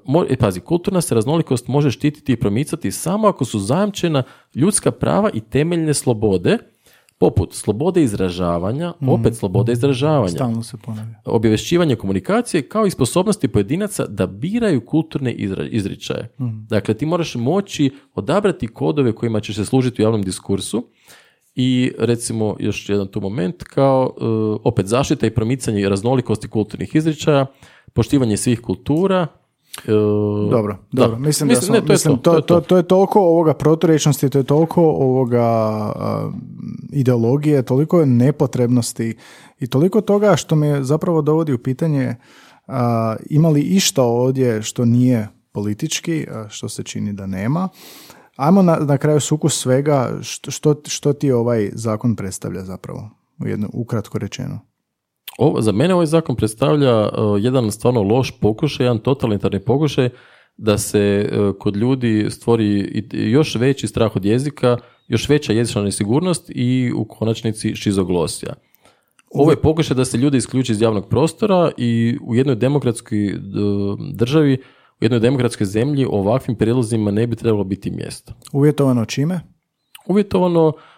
mo- 0.05 0.27
e, 0.29 0.37
pazi, 0.37 0.61
kulturna 0.61 1.01
se 1.01 1.15
raznolikost 1.15 1.69
može 1.69 1.91
štititi 1.91 2.33
i 2.33 2.37
promicati 2.37 2.91
samo 2.91 3.29
ako 3.29 3.45
su 3.45 3.59
zajamčena 3.59 4.23
ljudska 4.55 4.91
prava 4.91 5.31
i 5.35 5.41
temeljne 5.41 5.95
slobode, 5.95 6.59
poput 7.19 7.55
slobode 7.55 8.03
izražavanja, 8.03 8.93
opet 9.03 9.37
slobode 9.37 9.73
izražavanja, 9.73 10.29
Stalno 10.29 10.63
se 10.63 10.77
ponavlja. 10.77 11.15
objavješćivanje 11.25 11.97
komunikacije 11.97 12.63
kao 12.63 12.87
i 12.87 12.91
sposobnosti 12.91 13.49
pojedinaca 13.49 14.07
da 14.07 14.27
biraju 14.27 14.81
kulturne 14.81 15.35
izra- 15.35 15.69
izričaje. 15.71 16.29
Dakle, 16.69 16.95
ti 16.95 17.07
moraš 17.07 17.35
moći 17.35 17.91
odabrati 18.15 18.69
kodove 18.69 19.13
kojima 19.13 19.41
ćeš 19.41 19.57
se 19.57 19.65
služiti 19.65 20.03
u 20.03 20.05
javnom 20.05 20.23
diskursu 20.23 20.87
i 21.55 21.93
recimo 21.99 22.57
još 22.61 22.89
jedan 22.89 23.07
tu 23.07 23.21
moment 23.21 23.63
kao 23.63 24.13
e, 24.17 24.25
opet 24.65 24.87
zaštita 24.87 25.27
i 25.27 25.35
promicanje 25.35 25.89
raznolikosti 25.89 26.49
kulturnih 26.49 26.95
izričaja, 26.95 27.47
poštivanje 27.93 28.37
svih 28.37 28.61
kultura. 28.61 29.27
E, 29.85 29.93
Dobro, 30.51 30.77
da. 30.93 31.03
dobro. 31.03 31.19
Mislim, 31.19 31.49
da 31.49 31.53
Mislim, 31.53 31.67
smo, 31.67 31.75
ne, 31.75 31.81
to 31.81 31.93
je 31.93 31.95
mislim, 31.95 32.19
to, 32.19 32.23
to, 32.23 32.41
to 32.41 32.57
je 32.57 32.61
to, 32.61 32.61
to 32.61 32.77
je 32.77 32.83
toliko 32.83 33.21
ovoga 33.21 33.55
proturječnosti, 33.55 34.31
to 34.31 34.39
je 34.39 34.45
toliko 34.45 34.83
ovoga 34.83 35.43
a, 35.43 36.31
ideologije, 36.93 37.63
toliko 37.63 38.01
je 38.01 38.07
nepotrebnosti 38.07 39.17
i 39.61 39.67
toliko 39.67 40.01
toga 40.01 40.37
što 40.37 40.57
me 40.57 40.85
zapravo 40.85 41.23
dovodi 41.23 41.53
u 41.53 41.59
pitanje 41.59 42.15
a, 42.67 43.17
ima 43.31 43.49
li 43.49 43.61
išta 43.61 44.03
ovdje 44.03 44.63
što 44.63 44.85
nije 44.85 45.29
politički, 45.53 46.27
a, 46.31 46.49
što 46.49 46.69
se 46.69 46.83
čini 46.83 47.13
da 47.13 47.27
nema. 47.27 47.69
Ajmo 48.37 48.63
na, 48.63 48.77
na 48.77 48.99
kraju 48.99 49.21
sukus 49.21 49.61
svega, 49.61 50.19
što, 50.23 50.51
što, 50.51 50.75
što 50.87 51.13
ti 51.13 51.33
ovaj 51.33 51.71
zakon 51.73 52.17
predstavlja 52.17 52.65
zapravo, 52.65 53.11
u 53.39 53.47
jedno, 53.47 53.69
ukratko 53.73 54.19
rečeno. 54.19 54.61
Ovo, 55.39 55.61
za 55.61 55.73
mene 55.73 55.95
ovaj 55.95 56.07
zakon 56.07 56.37
predstavlja 56.37 57.01
uh, 57.01 57.09
jedan 57.41 57.71
stvarno 57.71 58.03
loš 58.03 58.41
pokušaj, 58.41 58.87
jedan 58.87 58.99
totalitarni 58.99 59.61
pokušaj 59.61 60.09
da 60.57 60.79
se 60.79 61.31
uh, 61.33 61.55
kod 61.59 61.77
ljudi 61.77 62.27
stvori 62.31 63.05
još 63.13 63.55
veći 63.55 63.87
strah 63.87 64.17
od 64.17 64.25
jezika, 64.25 64.77
još 65.09 65.29
veća 65.29 65.53
jezična 65.53 65.83
nesigurnost 65.83 66.51
i 66.55 66.93
u 66.97 67.05
konačnici 67.05 67.75
šizoglosija. 67.75 68.55
Ovo 69.31 69.51
je 69.51 69.61
pokušaj 69.61 69.97
da 69.97 70.05
se 70.05 70.17
ljudi 70.17 70.37
isključi 70.37 70.73
iz 70.73 70.81
javnog 70.81 71.09
prostora 71.09 71.71
i 71.77 72.19
u 72.23 72.35
jednoj 72.35 72.57
demokratskoj 72.57 73.35
uh, 73.35 73.41
državi, 74.15 74.59
u 75.01 75.05
jednoj 75.05 75.21
demokratskoj 75.21 75.67
zemlji 75.67 76.07
ovakvim 76.11 76.57
prijedlozima 76.57 77.11
ne 77.11 77.27
bi 77.27 77.37
trebalo 77.37 77.65
biti 77.65 77.91
mjesto 77.91 78.33
Uvjetovano 78.53 79.05
čime? 79.05 79.41
uvjetovano 80.07 80.73
e, 80.77 80.96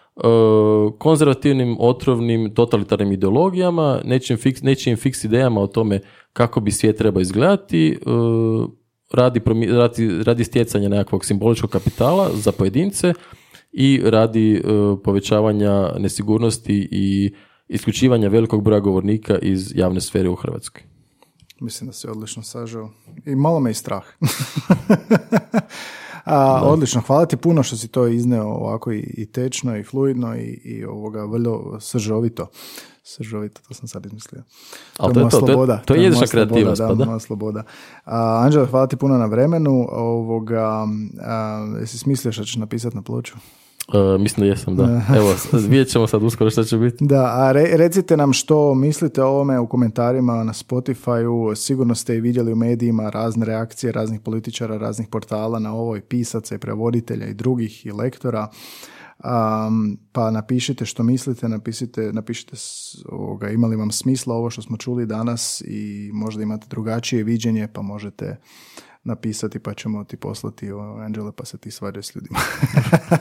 konzervativnim, 0.99 1.77
otrovnim, 1.81 2.55
totalitarnim 2.55 3.13
ideologijama, 3.13 4.01
nečijim 4.05 4.39
fiks, 4.39 4.63
nečijim 4.63 4.97
fiks 4.97 5.25
idejama 5.25 5.61
o 5.61 5.67
tome 5.67 6.01
kako 6.33 6.61
bi 6.61 6.71
svijet 6.71 6.97
trebao 6.97 7.21
izgledati, 7.21 7.89
e, 7.89 7.97
radi, 9.13 9.41
radi, 9.71 10.23
radi 10.23 10.45
stjecanja 10.45 10.89
nekakvog 10.89 11.25
simboličkog 11.25 11.71
kapitala 11.71 12.31
za 12.35 12.53
pojedince 12.53 13.15
i 13.73 14.01
radi 14.05 14.55
e, 14.55 14.61
povećavanja 15.05 15.93
nesigurnosti 15.99 16.89
i 16.91 17.35
isključivanja 17.69 18.29
velikog 18.29 18.63
broja 18.63 18.81
govornika 18.81 19.39
iz 19.39 19.73
javne 19.75 20.01
sfere 20.01 20.29
u 20.29 20.35
Hrvatskoj. 20.35 20.83
Mislim 21.61 21.87
da 21.87 21.93
si 21.93 22.09
odlično 22.09 22.43
sažao. 22.43 22.91
I 23.27 23.35
malo 23.35 23.61
me 23.61 23.71
i 23.71 23.75
strah. 23.75 24.05
A, 26.29 26.63
odlično, 26.65 27.01
hvala 27.01 27.27
ti 27.27 27.37
puno 27.37 27.63
što 27.63 27.77
si 27.77 27.89
to 27.89 28.07
izneo 28.07 28.45
ovako 28.45 28.93
i, 28.93 29.15
i 29.17 29.27
tečno 29.27 29.77
i 29.77 29.85
fluidno 29.85 30.37
i, 30.37 30.61
i 30.65 30.85
ovoga 30.85 31.25
vrlo 31.25 31.81
sržovito. 31.81 32.47
Sržovito, 33.05 33.61
to 33.69 33.75
sam 33.75 33.89
sad 33.89 34.07
izmislio. 34.07 34.43
Ali 34.99 35.15
to 35.15 35.21
je 35.21 35.25
to, 35.25 35.31
to 35.31 35.37
je- 35.39 35.47
sloboda. 35.47 35.77
to 35.79 35.95
je 35.95 35.99
moja 35.99 36.07
jezična 36.07 36.27
sloboda, 36.27 36.49
kreativnost, 36.49 36.81
Da, 36.81 36.89
pa 36.89 36.95
da. 36.95 37.05
moja 37.05 37.19
sloboda. 37.19 37.63
A, 38.05 38.43
Anđela, 38.45 38.67
hvala 38.67 38.87
ti 38.87 38.97
puno 38.97 39.19
na 39.19 39.27
vremenu. 39.27 39.87
Ovoga, 39.91 40.87
a, 41.21 41.67
jesi 41.81 41.99
smislio 41.99 42.33
što 42.33 42.45
ćeš 42.45 42.57
napisati 42.57 42.97
na 42.97 43.03
ploču? 43.03 43.35
E, 43.95 44.19
mislim 44.19 44.47
da 44.47 44.51
jesam, 44.51 44.77
da. 44.77 45.03
Evo, 45.17 45.35
vidjet 45.69 45.89
ćemo 45.89 46.07
sad 46.07 46.23
uskoro 46.23 46.51
što 46.51 46.65
će 46.65 46.77
biti. 46.77 46.97
Da, 47.01 47.25
a 47.25 47.53
re- 47.53 47.77
recite 47.77 48.17
nam 48.17 48.33
što 48.33 48.75
mislite 48.75 49.23
o 49.23 49.29
ovome 49.29 49.59
u 49.59 49.69
komentarima 49.69 50.45
na 50.45 50.53
Spotify-u. 50.53 51.55
Sigurno 51.55 51.95
ste 51.95 52.17
i 52.17 52.21
vidjeli 52.21 52.53
u 52.53 52.57
medijima 52.57 53.11
razne 53.11 53.47
reakcije 53.47 53.93
raznih 53.93 54.21
političara, 54.21 54.79
raznih 54.79 55.09
portala 55.09 55.59
na 55.59 55.75
ovo 55.75 55.97
i 55.97 56.01
pisaca 56.01 56.55
i 56.55 56.59
prevoditelja 56.59 57.27
i 57.27 57.35
drugih 57.35 57.87
i 57.87 57.93
lektora. 57.93 58.49
Um, 59.25 59.99
pa 60.13 60.31
napišite 60.31 60.85
što 60.85 61.03
mislite, 61.03 61.49
napišite, 61.49 62.13
napišite 62.13 62.57
ovoga, 63.09 63.51
ima 63.51 63.67
li 63.67 63.77
vam 63.77 63.91
smisla 63.91 64.35
ovo 64.35 64.51
što 64.51 64.63
smo 64.63 64.77
čuli 64.77 65.07
danas 65.07 65.63
i 65.67 66.11
možda 66.13 66.43
imate 66.43 66.67
drugačije 66.71 67.25
viđenje 67.25 67.69
pa 67.73 67.83
možete 67.83 68.37
napisati 69.09 69.59
pa 69.59 69.75
ćemo 69.75 70.05
ti 70.05 70.17
poslati 70.17 70.73
o 70.73 70.81
Angela 70.81 71.33
pa 71.33 71.45
se 71.45 71.59
ti 71.59 71.71
svađaj 71.71 72.03
s 72.03 72.15
ljudima. 72.15 72.39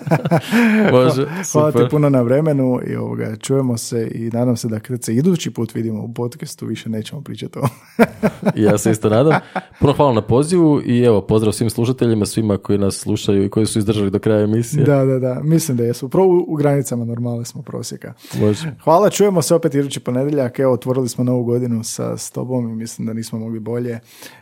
Može, 0.91 1.25
Hvala 1.51 1.71
ti 1.71 1.77
super. 1.77 1.89
puno 1.89 2.09
na 2.09 2.21
vremenu 2.21 2.79
i 2.87 2.95
ovoga, 2.95 3.35
čujemo 3.35 3.77
se 3.77 4.11
i 4.13 4.29
nadam 4.29 4.57
se 4.57 4.67
da 4.67 4.79
kad 4.79 5.03
se 5.03 5.15
idući 5.15 5.51
put 5.51 5.73
vidimo 5.75 6.03
u 6.03 6.13
podcastu 6.13 6.65
više 6.65 6.89
nećemo 6.89 7.21
pričati 7.21 7.59
o 7.59 7.67
ja 8.65 8.77
se 8.77 8.91
isto 8.91 9.09
nadam. 9.09 9.39
Puno 9.79 9.93
hvala 9.93 10.13
na 10.13 10.21
pozivu 10.21 10.81
i 10.85 11.01
evo, 11.01 11.21
pozdrav 11.21 11.53
svim 11.53 11.69
slušateljima, 11.69 12.25
svima 12.25 12.57
koji 12.57 12.79
nas 12.79 12.95
slušaju 12.95 13.45
i 13.45 13.49
koji 13.49 13.65
su 13.65 13.79
izdržali 13.79 14.11
do 14.11 14.19
kraja 14.19 14.43
emisije. 14.43 14.83
Da, 14.83 15.05
da, 15.05 15.19
da. 15.19 15.39
Mislim 15.43 15.77
da 15.77 15.83
jesu. 15.83 16.09
Pro 16.09 16.25
u, 16.47 16.55
granicama 16.55 17.05
normale 17.05 17.45
smo 17.45 17.61
prosjeka. 17.61 18.13
Može. 18.39 18.75
Hvala, 18.83 19.09
čujemo 19.09 19.41
se 19.41 19.55
opet 19.55 19.75
idući 19.75 19.99
ponedjeljak. 19.99 20.59
Evo, 20.59 20.73
otvorili 20.73 21.09
smo 21.09 21.23
novu 21.23 21.43
godinu 21.43 21.83
sa 21.83 22.17
s 22.17 22.31
tobom 22.31 22.69
i 22.69 22.75
mislim 22.75 23.07
da 23.07 23.13
nismo 23.13 23.39
mogli 23.39 23.59
bolje. 23.59 23.99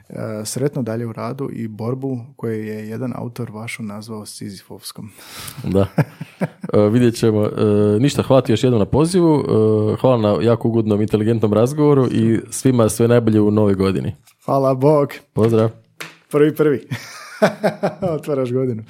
E, 0.10 0.45
sretno 0.45 0.82
dalje 0.82 1.06
u 1.06 1.14
radu 1.14 1.49
i 1.53 1.68
borbu 1.68 2.19
koju 2.36 2.65
je 2.65 2.90
jedan 2.90 3.14
autor 3.15 3.52
vašu 3.52 3.84
nazvao 3.84 4.26
Sizifovskom. 4.26 5.10
Da. 5.73 5.88
E, 6.73 6.90
vidjet 6.90 7.15
ćemo. 7.15 7.45
E, 7.45 7.49
ništa, 7.99 8.22
hvala 8.22 8.41
ti 8.41 8.52
još 8.52 8.64
jednom 8.64 8.80
na 8.80 8.86
pozivu. 8.86 9.40
E, 9.40 9.95
hvala 10.02 10.18
na 10.18 10.44
jako 10.44 10.68
ugodnom, 10.68 11.02
inteligentnom 11.02 11.53
razgovoru 11.53 12.07
i 12.11 12.40
svima 12.49 12.90
sve 12.90 13.07
najbolje 13.07 13.41
u 13.41 13.52
novoj 13.52 13.73
godini. 13.73 14.15
Hvala, 14.45 14.73
Bog. 14.73 15.14
Pozdrav. 15.34 15.69
Prvi, 16.32 16.56
prvi. 16.56 16.88
Otvaraš 18.15 18.52
godinu. 18.52 18.84